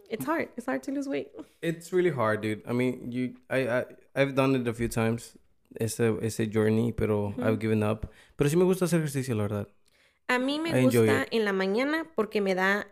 it's 0.10 0.26
hard. 0.26 0.50
It's 0.58 0.66
hard 0.66 0.84
to 0.84 0.92
lose 0.92 1.08
weight. 1.08 1.30
It's 1.62 1.94
really 1.94 2.12
hard, 2.12 2.42
dude. 2.42 2.62
I 2.68 2.74
mean, 2.74 3.12
you, 3.12 3.36
I, 3.50 3.68
I, 3.68 3.86
I've 4.16 4.36
done 4.36 4.54
it 4.56 4.68
a 4.68 4.74
few 4.74 4.88
times, 4.90 5.38
ese, 5.80 6.02
ese 6.22 6.48
journey, 6.52 6.92
pero 6.92 7.34
I've 7.40 7.60
given 7.60 7.82
up. 7.82 8.12
Pero 8.38 8.50
sí 8.50 8.58
me 8.58 8.66
gusta 8.66 8.86
hacer 8.86 9.00
ejercicio, 9.00 9.34
la 9.36 9.44
verdad. 9.44 9.68
A 10.28 10.38
mí 10.40 10.60
me 10.60 10.72
I 10.72 10.84
gusta 10.84 11.26
en 11.32 11.46
la 11.46 11.54
mañana 11.54 12.06
porque 12.16 12.42
me 12.42 12.54
da, 12.54 12.86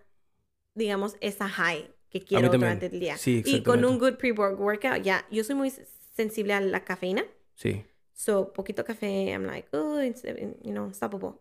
digamos, 0.76 1.16
esa 1.22 1.48
high 1.50 1.90
que 2.14 2.22
quiero 2.22 2.48
durante 2.50 2.86
el 2.86 3.00
día. 3.00 3.18
Sí, 3.18 3.42
y 3.46 3.64
con 3.64 3.84
un 3.84 3.98
good 3.98 4.14
pre-workout, 4.16 5.02
ya. 5.02 5.26
Yo 5.32 5.44
soy 5.44 5.56
muy 5.56 5.72
sensible 6.16 6.54
a 6.54 6.62
la 6.62 6.86
cafeína. 6.86 7.26
Sí. 7.56 7.84
So, 8.14 8.54
poquito 8.54 8.86
café, 8.86 9.32
I'm 9.32 9.46
like, 9.46 9.68
oh, 9.76 10.00
it's, 10.00 10.24
you 10.24 10.72
know, 10.72 10.86
unstoppable. 10.86 11.40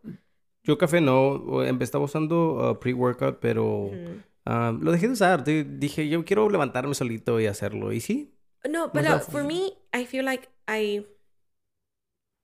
Yo 0.65 0.79
café 0.79 1.01
no, 1.01 1.63
empezaba 1.65 2.05
usando 2.05 2.55
uh, 2.71 2.79
pre-workout, 2.81 3.39
pero 3.41 3.91
Mm. 3.93 4.51
um, 4.51 4.81
lo 4.83 4.93
dejé 4.93 5.07
de 5.09 5.13
usar. 5.13 5.45
Di- 5.45 5.65
Dije, 5.65 6.09
yo 6.09 6.25
quiero 6.25 6.49
levantarme 6.49 6.95
solito 6.95 7.39
y 7.39 7.47
hacerlo. 7.47 7.93
Y 7.93 8.01
sí, 8.01 8.33
No, 8.69 8.91
pero 8.93 9.21
for 9.21 9.45
me, 9.45 9.75
I 9.93 10.07
feel 10.07 10.25
like 10.25 10.49
I... 10.69 11.05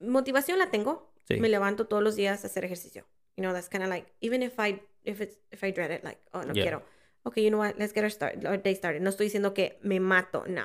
Motivación 0.01 0.59
la 0.59 0.69
tengo. 0.69 1.11
Sí. 1.27 1.39
Me 1.39 1.49
levanto 1.49 1.87
todos 1.87 2.03
los 2.03 2.15
días 2.15 2.43
a 2.43 2.47
hacer 2.47 2.63
ejercicio. 2.65 3.05
You 3.37 3.43
know, 3.43 3.53
that's 3.53 3.69
kind 3.69 3.83
of 3.83 3.89
like, 3.89 4.07
even 4.21 4.43
if 4.43 4.59
I, 4.59 4.81
if 5.03 5.21
it's, 5.21 5.37
if 5.51 5.63
I 5.63 5.71
dread 5.71 5.91
it, 5.91 6.03
like, 6.03 6.19
oh, 6.33 6.41
no 6.43 6.53
Yeah. 6.53 6.63
quiero. 6.63 6.83
Okay, 7.25 7.43
you 7.43 7.51
know 7.51 7.57
what, 7.59 7.77
let's 7.77 7.93
get 7.93 8.03
our, 8.03 8.09
start, 8.09 8.43
our 8.45 8.57
day 8.57 8.73
started. 8.75 9.01
No 9.01 9.09
estoy 9.09 9.25
diciendo 9.27 9.53
que 9.53 9.77
me 9.83 9.99
mato, 9.99 10.45
no. 10.47 10.63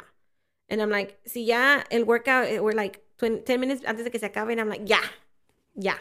And 0.68 0.80
I'm 0.80 0.90
like, 0.90 1.18
si 1.24 1.44
ya 1.44 1.84
el 1.90 2.04
workout, 2.04 2.46
eh, 2.46 2.60
we're 2.60 2.74
like 2.74 3.00
20, 3.18 3.42
10 3.44 3.58
minutes 3.60 3.84
antes 3.86 4.04
de 4.04 4.10
que 4.10 4.18
se 4.18 4.26
acabe, 4.26 4.52
and 4.52 4.60
I'm 4.60 4.68
like, 4.68 4.84
ya, 4.86 5.00
ya. 5.74 5.96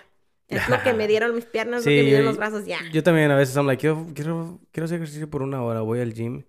Es 0.48 0.68
lo 0.70 0.82
que 0.84 0.94
me 0.94 1.08
dieron 1.08 1.34
mis 1.36 1.46
piernas, 1.46 1.84
lo 1.84 1.90
Sí, 1.92 1.98
que 1.98 2.04
me 2.04 2.10
dieron 2.10 2.26
yo- 2.26 2.30
los 2.32 2.38
brazos, 2.38 2.66
ya. 2.66 2.80
yo 2.92 3.02
también 3.04 3.32
a 3.32 3.36
veces 3.36 3.56
I'm 3.58 3.66
like, 3.68 3.80
quiero, 3.82 4.06
quiero, 4.14 4.60
quiero 4.72 4.86
hacer 4.86 4.98
ejercicio 4.98 5.30
por 5.30 5.42
una 5.42 5.64
hora. 5.64 5.82
Voy 5.82 6.00
al 6.00 6.14
gym 6.14 6.44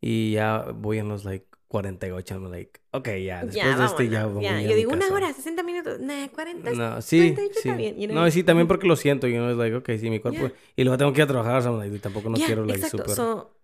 y 0.00 0.32
ya 0.32 0.66
voy 0.74 0.98
en 0.98 1.08
los 1.08 1.24
like 1.24 1.46
48. 1.70 2.34
I'm 2.34 2.50
like, 2.50 2.80
ok, 2.92 3.08
ya, 3.24 3.44
después 3.46 3.76
ya, 3.76 3.78
de 3.78 3.84
este 3.86 4.08
ya 4.10 4.26
voy 4.26 4.46
ya. 4.46 4.62
a 4.62 4.62
Yo 4.62 4.76
digo, 4.76 4.92
una 4.92 5.06
casa". 5.06 5.14
hora, 5.14 5.32
60 5.32 5.62
minutos, 5.62 6.00
nah, 6.00 6.28
40. 6.28 6.70
No, 6.72 7.00
sí, 7.02 7.08
38 7.14 7.58
sí. 7.62 7.70
está 7.70 7.76
bien, 7.76 7.96
you 7.98 8.06
know? 8.08 8.22
No, 8.22 8.26
y 8.26 8.32
sí, 8.32 8.42
también 8.42 8.66
porque 8.68 8.86
lo 8.88 8.96
siento. 8.96 9.28
Y 9.28 9.34
no 9.34 9.50
es 9.50 9.56
like, 9.56 9.74
ok, 9.76 9.90
sí, 10.00 10.10
mi 10.10 10.18
cuerpo. 10.20 10.48
Yeah. 10.48 10.52
Y 10.76 10.82
luego 10.84 10.98
tengo 10.98 11.12
que 11.12 11.20
ir 11.20 11.24
a 11.24 11.26
trabajar, 11.28 11.62
so 11.62 11.70
I'm 11.70 11.78
like, 11.78 11.98
tampoco 12.00 12.28
no 12.28 12.38
Yeah, 12.38 12.42
quiero, 12.42 12.64
like, 12.66 12.82
exacto. 12.82 12.84
súper. 12.84 13.16
So, 13.16 13.56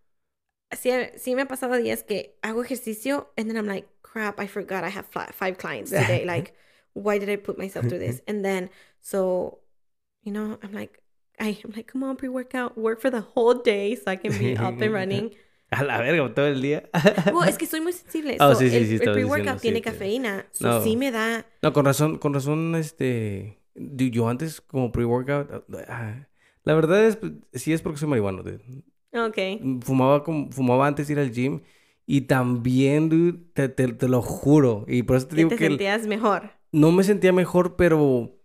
sí, 0.72 0.90
sí 1.18 1.36
me 1.36 1.42
ha 1.42 1.48
pasado 1.48 1.76
días 1.76 2.04
que 2.04 2.38
hago 2.42 2.62
ejercicio 2.64 3.32
and 3.36 3.48
then 3.50 3.56
I'm 3.58 3.66
like, 3.66 3.88
crap, 4.02 4.40
I 4.40 4.46
forgot 4.48 4.84
I 4.84 4.90
have 4.90 5.06
fi- 5.08 5.32
five 5.32 5.58
clients 5.58 5.92
today. 5.96 6.24
like, 6.24 6.54
why 6.94 7.18
did 7.18 7.30
I 7.30 7.36
put 7.36 7.58
myself 7.58 7.86
through 7.88 8.00
this? 8.00 8.22
And 8.28 8.44
then, 8.44 8.70
so, 9.00 9.60
you 10.22 10.32
know, 10.32 10.58
I'm 10.62 10.72
like, 10.72 11.02
I, 11.40 11.58
I'm 11.64 11.72
like, 11.76 11.88
come 11.88 12.04
on, 12.04 12.16
pre-workout, 12.16 12.78
work 12.78 13.00
for 13.00 13.10
the 13.10 13.22
whole 13.22 13.54
day 13.54 13.96
so 13.96 14.04
I 14.10 14.16
can 14.16 14.36
be 14.38 14.56
up 14.56 14.82
and 14.82 14.92
running. 14.94 15.32
A 15.70 15.82
la 15.82 15.98
verga, 16.00 16.32
todo 16.34 16.46
el 16.46 16.62
día. 16.62 16.88
Well, 17.34 17.48
es 17.48 17.58
que 17.58 17.66
soy 17.66 17.80
muy 17.80 17.92
sensible. 17.92 18.36
Oh, 18.40 18.54
so, 18.54 18.60
sí, 18.60 18.70
sí, 18.70 18.76
el, 18.76 18.86
sí, 18.86 18.94
el 18.94 19.12
pre-workout 19.12 19.60
tiene 19.60 19.82
cafeína. 19.82 20.46
So, 20.52 20.68
No. 20.68 20.82
sí 20.82 20.96
me 20.96 21.10
da... 21.10 21.44
No, 21.62 21.72
con 21.72 21.84
razón, 21.84 22.18
con 22.18 22.34
razón, 22.34 22.74
este... 22.76 23.58
Yo 23.74 24.28
antes, 24.28 24.60
como 24.60 24.92
pre-workout... 24.92 25.64
ah, 25.88 26.26
La 26.64 26.74
verdad 26.74 27.04
es... 27.06 27.18
Sí 27.52 27.72
es 27.72 27.82
porque 27.82 27.98
soy 27.98 28.08
marihuano, 28.08 28.42
dude. 28.42 28.60
Ok. 29.12 29.82
Fumaba, 29.82 30.22
como, 30.22 30.50
fumaba 30.52 30.86
antes 30.86 31.08
de 31.08 31.14
ir 31.14 31.18
al 31.18 31.32
gym. 31.32 31.60
Y 32.06 32.22
también, 32.22 33.08
dude, 33.08 33.38
te, 33.52 33.68
te, 33.68 33.88
te 33.88 34.08
lo 34.08 34.22
juro. 34.22 34.84
Y 34.86 35.02
por 35.02 35.16
eso 35.16 35.26
te 35.26 35.36
digo 35.36 35.48
te 35.48 35.56
que... 35.56 35.66
el- 35.66 35.72
sentías 35.72 36.06
mejor. 36.06 36.50
No 36.72 36.92
me 36.92 37.02
sentía 37.02 37.32
mejor, 37.32 37.74
pero... 37.76 38.35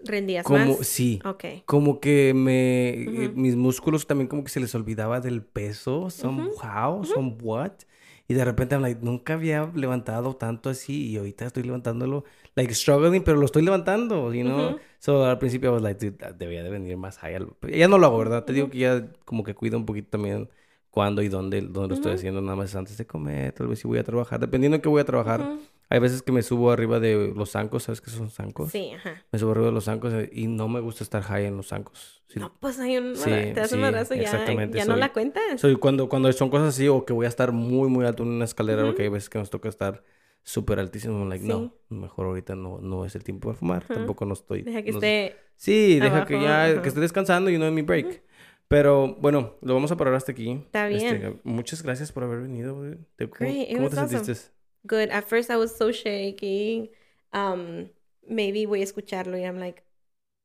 Rendías 0.00 0.44
Como... 0.44 0.76
más. 0.76 0.86
Sí. 0.86 1.20
Ok. 1.24 1.44
Como 1.64 2.00
que 2.00 2.34
me... 2.34 2.90
eh, 2.90 3.28
Ujú. 3.28 3.40
Mis 3.40 3.56
músculos 3.56 4.06
también 4.06 4.28
como 4.28 4.44
que 4.44 4.50
se 4.50 4.60
les 4.60 4.74
olvidaba 4.74 5.20
del 5.20 5.42
peso. 5.42 6.10
Somehow, 6.10 7.04
somewhat. 7.04 7.84
Y 8.28 8.34
de 8.34 8.44
repente, 8.44 8.74
I'm 8.74 8.82
like, 8.82 9.00
nunca 9.02 9.34
había 9.34 9.70
levantado 9.74 10.34
tanto 10.34 10.68
así. 10.68 11.10
Y 11.10 11.16
ahorita 11.16 11.46
estoy 11.46 11.62
levantándolo, 11.62 12.24
like, 12.56 12.74
struggling, 12.74 13.22
pero 13.22 13.36
lo 13.38 13.46
estoy 13.46 13.62
levantando, 13.62 14.34
you 14.34 14.42
know? 14.44 14.78
So, 14.98 15.24
al 15.24 15.38
principio, 15.38 15.70
I 15.70 15.72
was 15.74 15.82
like, 15.82 16.04
dude, 16.04 16.34
debía 16.36 16.64
de 16.64 16.70
venir 16.70 16.96
más 16.96 17.18
high. 17.18 17.38
Ya 17.72 17.86
no 17.86 17.98
lo 17.98 18.06
hago, 18.06 18.18
¿verdad? 18.18 18.44
Te 18.44 18.52
digo 18.52 18.68
que 18.68 18.78
ya 18.78 19.06
como 19.24 19.44
que 19.44 19.54
cuido 19.54 19.78
un 19.78 19.86
poquito 19.86 20.08
también 20.10 20.48
cuándo 20.90 21.22
y 21.22 21.28
dónde, 21.28 21.60
dónde 21.60 21.88
lo 21.90 21.94
estoy 21.94 22.14
haciendo. 22.14 22.40
Nada 22.40 22.56
más 22.56 22.74
antes 22.74 22.96
de 22.98 23.06
comer, 23.06 23.52
tal 23.52 23.68
vez 23.68 23.78
si 23.78 23.86
voy 23.86 23.98
a 23.98 24.04
trabajar. 24.04 24.40
Dependiendo 24.40 24.78
de 24.78 24.82
qué 24.82 24.88
voy 24.88 25.02
a 25.02 25.04
trabajar. 25.04 25.58
Hay 25.88 26.00
veces 26.00 26.22
que 26.22 26.32
me 26.32 26.42
subo 26.42 26.70
arriba 26.72 26.98
de 26.98 27.32
los 27.34 27.50
zancos. 27.52 27.84
¿Sabes 27.84 28.00
qué 28.00 28.10
son 28.10 28.30
zancos? 28.30 28.72
Sí, 28.72 28.90
ajá. 28.96 29.22
Me 29.30 29.38
subo 29.38 29.52
arriba 29.52 29.66
de 29.66 29.72
los 29.72 29.84
zancos 29.84 30.12
eh, 30.12 30.28
y 30.32 30.46
no 30.48 30.66
me 30.68 30.80
gusta 30.80 31.04
estar 31.04 31.22
high 31.22 31.44
en 31.46 31.56
los 31.56 31.68
zancos. 31.68 32.22
Sí, 32.28 32.40
No, 32.40 32.52
pues 32.58 32.78
hay 32.80 32.96
un... 32.98 33.14
Sí, 33.14 33.30
te 33.30 33.52
das 33.54 33.70
un 33.72 33.78
sí, 33.78 33.82
madrazo 33.82 34.14
ya, 34.14 34.22
exactamente, 34.22 34.76
ya 34.78 34.84
no 34.84 34.96
la 34.96 35.12
cuentas. 35.12 35.60
Soy 35.60 35.76
cuando, 35.76 36.08
cuando 36.08 36.32
son 36.32 36.50
cosas 36.50 36.68
así 36.70 36.88
o 36.88 37.04
que 37.04 37.12
voy 37.12 37.26
a 37.26 37.28
estar 37.28 37.52
muy, 37.52 37.88
muy 37.88 38.04
alto 38.04 38.24
en 38.24 38.30
una 38.30 38.44
escalera 38.44 38.82
Ujú. 38.82 38.88
porque 38.90 39.02
hay 39.04 39.08
veces 39.10 39.28
que 39.30 39.38
nos 39.38 39.48
toca 39.48 39.68
estar 39.68 40.02
súper 40.42 40.80
altísimo. 40.80 41.18
I'm 41.20 41.28
like, 41.28 41.44
no, 41.44 41.72
mejor 41.88 42.26
ahorita 42.26 42.56
no, 42.56 42.78
no 42.80 43.04
es 43.04 43.14
el 43.14 43.22
tiempo 43.22 43.48
para 43.48 43.58
fumar. 43.58 43.84
Tampoco 43.84 44.24
no 44.24 44.32
estoy... 44.34 44.62
Deja 44.62 44.82
que 44.82 44.90
no- 44.90 44.98
esté... 44.98 45.36
Sí, 45.54 46.00
deja 46.00 46.26
que 46.26 46.40
ya, 46.40 46.82
que 46.82 46.88
esté 46.88 47.00
descansando 47.00 47.48
y 47.48 47.58
no 47.58 47.66
en 47.66 47.74
mi 47.74 47.82
break. 47.82 48.22
Pero 48.68 49.14
bueno, 49.20 49.54
lo 49.62 49.74
vamos 49.74 49.92
a 49.92 49.96
parar 49.96 50.14
hasta 50.14 50.32
aquí. 50.32 50.50
Está 50.50 50.88
Este, 50.90 51.14
bien. 51.18 51.40
muchas 51.44 51.82
gracias 51.84 52.10
por 52.10 52.24
haber 52.24 52.40
venido. 52.40 52.74
güey. 52.74 52.96
Te- 53.14 53.30
¿Cómo, 53.30 53.48
Great, 53.50 53.68
cómo 53.76 53.88
te 53.88 53.96
awesome. 54.00 54.18
sentiste? 54.24 54.55
Good. 54.86 55.10
At 55.10 55.24
first 55.28 55.50
I 55.50 55.56
was 55.56 55.76
so 55.76 55.92
shaking. 55.92 56.88
Um, 57.32 57.90
maybe 58.28 58.66
voy 58.66 58.80
a 58.80 58.84
escucharlo 58.84 59.36
y 59.36 59.44
I'm 59.44 59.58
like, 59.58 59.82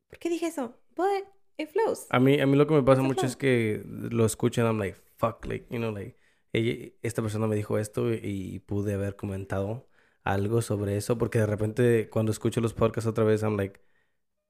¿por 0.10 0.20
qué 0.20 0.30
dije 0.30 0.48
eso? 0.48 0.74
But 0.96 1.26
it 1.58 1.70
flows. 1.70 2.08
A 2.10 2.20
mí, 2.20 2.40
a 2.40 2.46
mí 2.46 2.58
lo 2.58 2.68
que 2.68 2.74
me 2.74 2.84
pasa 2.84 3.02
It's 3.02 3.08
mucho 3.08 3.26
es 3.26 3.36
que 3.36 3.82
lo 3.86 4.26
escuchan, 4.26 4.66
I'm 4.66 4.80
like, 4.80 4.98
fuck, 5.18 5.46
like, 5.46 5.66
you 5.70 5.80
know, 5.80 5.92
like, 5.92 6.18
esta 7.02 7.22
persona 7.22 7.48
me 7.48 7.56
dijo 7.56 7.78
esto 7.78 8.12
y 8.14 8.60
pude 8.66 8.94
haber 8.94 9.16
comentado 9.16 9.88
algo 10.24 10.62
sobre 10.62 10.98
eso, 10.98 11.18
porque 11.18 11.40
de 11.40 11.46
repente 11.46 12.10
cuando 12.10 12.32
escucho 12.32 12.62
los 12.62 12.74
podcasts 12.74 13.08
otra 13.08 13.24
vez, 13.24 13.42
I'm 13.42 13.58
like, 13.58 13.80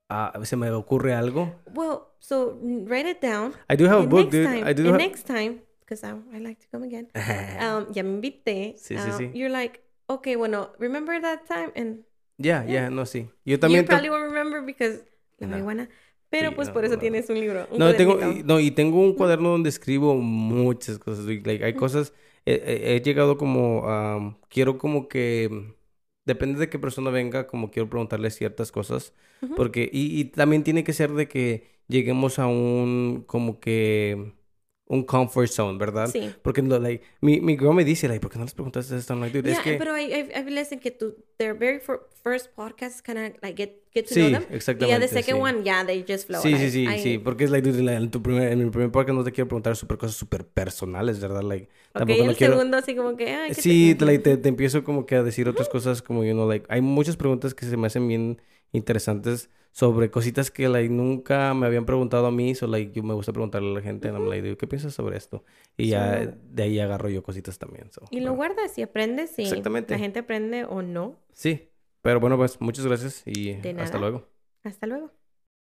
ah, 0.09 0.33
se 0.43 0.55
me 0.55 0.71
ocurre 0.71 1.13
algo. 1.13 1.55
Well, 1.73 2.07
so 2.19 2.59
write 2.61 3.09
it 3.09 3.21
down. 3.21 3.53
I 3.69 3.75
do 3.75 3.85
have 3.85 4.03
a 4.03 4.07
book, 4.07 4.25
next 4.25 4.31
dude. 4.31 4.45
time, 4.45 4.67
I 4.67 4.73
do 4.73 4.83
and 4.83 4.93
have... 4.93 4.97
next 4.97 5.27
time, 5.27 5.61
because 5.91 6.03
I, 6.07 6.11
I 6.33 6.39
like 6.39 6.59
to 6.59 6.67
come 6.71 6.83
again. 6.83 7.07
Um, 7.59 7.91
ya 7.93 8.03
me 8.03 8.11
invité. 8.15 8.75
Sí, 8.77 8.97
sí, 8.97 9.11
um, 9.11 9.17
sí. 9.17 9.31
You're 9.33 9.49
like, 9.51 9.81
okay, 10.07 10.35
bueno, 10.35 10.69
remember 10.79 11.19
that 11.21 11.45
time? 11.45 11.71
And 11.75 12.03
Ya, 12.37 12.65
ya, 12.65 12.89
no, 12.89 13.05
sí. 13.05 13.29
Yo 13.45 13.55
you 13.55 13.59
también... 13.59 13.85
to- 13.85 13.91
probably 13.91 14.09
won't 14.09 14.23
remember 14.23 14.61
because 14.61 15.03
la 15.39 15.47
No. 15.47 15.53
marihuana. 15.57 15.89
Pero 16.29 16.49
Sí, 16.49 16.55
pues 16.55 16.69
no, 16.69 16.73
por 16.73 16.85
eso 16.85 16.95
no. 16.95 17.01
tienes 17.01 17.29
un 17.29 17.39
libro. 17.39 17.67
Un 17.71 17.77
No, 17.79 17.93
tengo, 17.95 18.19
y- 18.31 18.43
no, 18.43 18.59
y 18.59 18.71
tengo 18.71 18.99
un 19.01 19.15
cuaderno 19.15 19.49
donde 19.49 19.69
escribo 19.69 20.15
muchas 20.15 20.97
cosas. 20.97 21.25
Like, 21.25 21.63
hay 21.63 21.73
cosas, 21.73 22.13
he, 22.45 22.95
he- 22.95 23.01
llegado 23.01 23.37
como, 23.37 23.83
a... 23.89 24.37
quiero 24.49 24.77
como 24.77 25.07
que, 25.09 25.75
depende 26.25 26.59
de 26.59 26.69
qué 26.69 26.79
persona 26.79 27.09
venga, 27.11 27.47
como 27.47 27.69
quiero 27.69 27.89
preguntarle 27.89 28.31
ciertas 28.31 28.71
cosas. 28.71 29.13
Ujú. 29.41 29.53
Porque, 29.55 29.89
y, 29.91 30.19
y 30.21 30.25
también 30.25 30.63
tiene 30.63 30.83
que 30.85 30.93
ser 30.93 31.11
de 31.11 31.27
que 31.27 31.67
lleguemos 31.87 32.39
a 32.39 32.47
un, 32.47 33.23
como 33.27 33.59
que, 33.59 34.33
un 34.93 35.03
comfort 35.03 35.47
zone, 35.47 35.77
¿verdad? 35.77 36.09
Sí. 36.11 36.33
Porque 36.41 36.61
lo, 36.61 36.77
like, 36.77 37.01
mi, 37.21 37.39
mi 37.39 37.57
girl 37.57 37.73
me 37.73 37.85
dice, 37.85 38.09
like, 38.09 38.19
¿por 38.19 38.29
qué 38.29 38.37
no 38.37 38.43
les 38.43 38.53
preguntaste 38.53 38.97
esto? 38.97 39.13
I'm 39.13 39.21
like, 39.21 39.31
dude, 39.37 39.49
es 39.49 39.55
Yeah, 39.55 39.63
que... 39.63 39.77
pero 39.77 39.93
hay 39.93 40.09
veces 40.43 40.81
que 40.81 40.91
tu, 40.91 41.15
their 41.37 41.53
very 41.57 41.79
fir- 41.79 42.01
first 42.21 42.47
podcast 42.55 42.99
kind 43.05 43.17
of 43.17 43.41
like 43.41 43.55
get, 43.55 43.81
get 43.93 44.07
to 44.09 44.13
Sí, 44.13 44.19
know 44.19 44.31
them. 44.31 44.41
Y 44.41 44.43
ya 44.43 44.49
the 44.49 44.55
exactamente, 44.57 45.07
second 45.07 45.37
sí. 45.37 45.41
one, 45.41 45.63
yeah, 45.63 45.85
they 45.85 46.03
just 46.05 46.27
flow. 46.27 46.41
Sí, 46.41 46.55
sí, 46.57 46.65
I- 46.65 46.69
sí, 46.71 46.83
I- 46.87 46.99
sí, 46.99 47.17
porque 47.19 47.45
es 47.45 47.51
like, 47.51 47.65
dude, 47.71 47.81
la- 47.83 47.93
en, 47.95 48.11
tu 48.11 48.21
primer, 48.21 48.51
en 48.51 48.63
mi 48.65 48.69
primer 48.69 48.91
podcast 48.91 49.15
no 49.17 49.23
te 49.23 49.31
quiero 49.31 49.47
preguntar 49.47 49.77
super 49.77 49.97
cosas 49.97 50.17
súper 50.17 50.45
personales, 50.45 51.21
¿verdad? 51.21 51.41
Like, 51.43 51.69
Ok, 51.93 51.99
tampoco 51.99 52.21
el 52.21 52.27
no 52.27 52.33
quiero... 52.35 52.53
segundo 52.55 52.75
así 52.77 52.93
como 52.93 53.15
que, 53.15 53.29
ay, 53.31 53.49
¿qué 53.53 53.61
Sí, 53.61 53.95
te... 53.97 54.03
like, 54.05 54.19
te, 54.23 54.35
te 54.35 54.49
empiezo 54.49 54.83
como 54.83 55.05
que 55.05 55.15
a 55.15 55.23
decir 55.23 55.47
otras 55.47 55.69
cosas 55.69 56.01
como, 56.01 56.25
you 56.25 56.33
know, 56.33 56.49
like, 56.49 56.65
hay 56.67 56.81
muchas 56.81 57.15
preguntas 57.15 57.53
que 57.53 57.65
se 57.65 57.77
me 57.77 57.87
hacen 57.87 58.07
bien 58.09 58.41
interesantes 58.71 59.49
sobre 59.71 60.11
cositas 60.11 60.51
que, 60.51 60.67
like, 60.67 60.89
nunca 60.89 61.53
me 61.53 61.65
habían 61.65 61.85
preguntado 61.85 62.27
a 62.27 62.31
mí, 62.31 62.55
so, 62.55 62.67
like, 62.67 62.91
yo 62.91 63.03
me 63.03 63.13
gusta 63.13 63.31
preguntarle 63.31 63.71
a 63.71 63.73
la 63.75 63.81
gente, 63.81 64.09
and 64.09 64.17
I'm 64.17 64.27
like, 64.27 64.41
dude, 64.45 64.57
¿qué 64.57 64.67
piensas 64.67 64.93
sobre 64.93 65.17
esto? 65.17 65.45
Y 65.77 65.87
ya 65.87 66.25
de 66.25 66.63
ahí 66.63 66.79
agarro 66.79 67.07
yo 67.09 67.23
cositas 67.23 67.57
también, 67.57 67.91
so, 67.91 68.01
Y 68.11 68.19
lo 68.19 68.35
bueno. 68.35 68.55
guardas 68.55 68.77
y 68.77 68.81
aprendes 68.81 69.39
Exactamente. 69.39 69.93
la 69.93 69.99
gente 69.99 70.19
aprende 70.19 70.65
o 70.65 70.81
no. 70.81 71.15
Sí, 71.33 71.69
pero 72.01 72.19
bueno, 72.19 72.35
pues, 72.37 72.59
muchas 72.59 72.85
gracias 72.85 73.23
y 73.25 73.53
hasta 73.79 73.97
luego. 73.97 74.27
Hasta 74.63 74.87
luego. 74.87 75.11